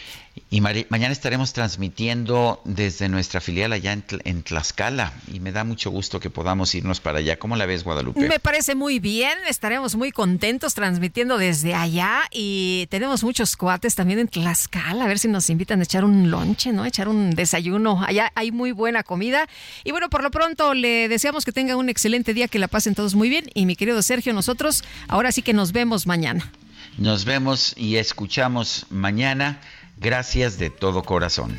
Y 0.51 0.61
mañana 0.61 1.11
estaremos 1.11 1.53
transmitiendo 1.53 2.61
desde 2.65 3.09
nuestra 3.09 3.41
filial 3.41 3.73
allá 3.73 3.93
en, 3.93 4.43
Tlaxcala 4.43 5.13
y 5.33 5.39
me 5.39 5.53
da 5.53 5.63
mucho 5.63 5.91
gusto 5.91 6.19
que 6.19 6.29
podamos 6.29 6.75
irnos 6.75 7.01
para 7.01 7.19
allá. 7.19 7.39
¿Cómo 7.39 7.55
la 7.57 7.67
ves, 7.67 7.85
Guadalupe? 7.85 8.29
Me 8.29 8.41
parece 8.41 8.75
muy 8.75 8.99
bien, 8.99 9.37
estaremos 9.49 9.95
muy 9.95 10.11
contentos 10.11 10.75
transmitiendo 10.75 11.39
desde 11.39 11.75
allá 11.75 12.23
y 12.33 12.87
tenemos 12.91 13.23
muchos 13.23 13.57
cuates 13.57 13.95
también 13.95 14.19
en 14.19 14.29
Tlaxcala, 14.29 15.05
a 15.05 15.09
ver 15.09 15.21
si 15.21 15.29
nos 15.29 15.51
invitan 15.51 15.81
a 15.81 15.85
echar 15.85 16.05
un 16.05 16.31
lonche, 16.31 16.73
¿no? 16.73 16.85
echar 16.85 17.09
un 17.09 17.31
desayuno. 17.31 18.03
Allá 18.05 18.33
hay 18.35 18.51
muy 18.51 18.73
buena 18.73 19.05
comida 19.05 19.49
y 19.85 19.93
bueno, 19.93 20.11
por 20.11 20.23
lo 20.23 20.33
pronto 20.33 20.75
le 20.75 21.09
deseamos 21.09 21.45
que 21.45 21.53
tenga 21.53 21.77
un 21.77 21.89
excelente 21.89 22.35
día, 22.35 22.49
que 22.49 22.59
la 22.59 22.69
pasen 22.69 22.97
todos 22.97 23.15
muy 23.15 23.29
bien 23.29 23.51
y 23.55 23.67
mi 23.67 23.77
querido 23.77 24.03
Sergio, 24.03 24.33
nosotros 24.33 24.83
ahora 25.07 25.31
sí 25.31 25.43
que 25.43 25.53
nos 25.53 25.71
vemos 25.71 26.07
mañana. 26.09 26.51
Nos 26.99 27.25
vemos 27.25 27.75
y 27.77 27.97
escuchamos 27.97 28.87
mañana. 28.89 29.61
Gracias 29.97 30.59
de 30.59 30.71
todo 30.71 31.03
corazón. 31.03 31.59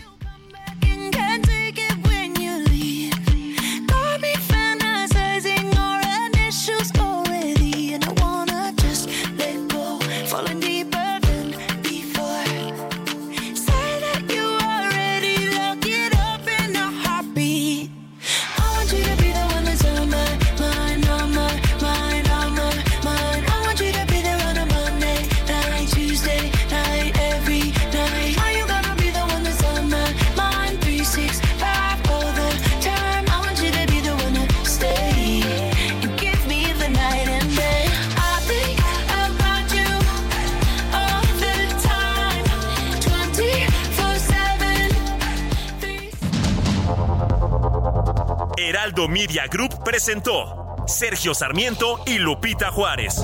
Heraldo 48.86 49.08
Media 49.08 49.48
Group 49.48 49.84
presentó 49.84 50.86
Sergio 50.86 51.34
Sarmiento 51.34 52.00
y 52.06 52.20
Lupita 52.20 52.70
Juárez. 52.70 53.16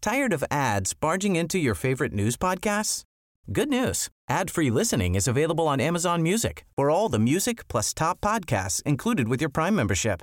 Tired 0.00 0.32
of 0.32 0.44
ads 0.48 0.94
barging 0.94 1.34
into 1.34 1.58
your 1.58 1.74
favorite 1.74 2.12
news 2.12 2.36
podcasts? 2.36 3.02
Good 3.52 3.68
news. 3.68 4.08
Ad-free 4.28 4.70
listening 4.70 5.16
is 5.16 5.26
available 5.26 5.66
on 5.66 5.80
Amazon 5.80 6.22
Music 6.22 6.64
for 6.76 6.88
all 6.88 7.08
the 7.08 7.18
music 7.18 7.66
plus 7.66 7.92
top 7.92 8.20
podcasts 8.20 8.80
included 8.84 9.26
with 9.26 9.40
your 9.40 9.50
Prime 9.50 9.74
membership. 9.74 10.22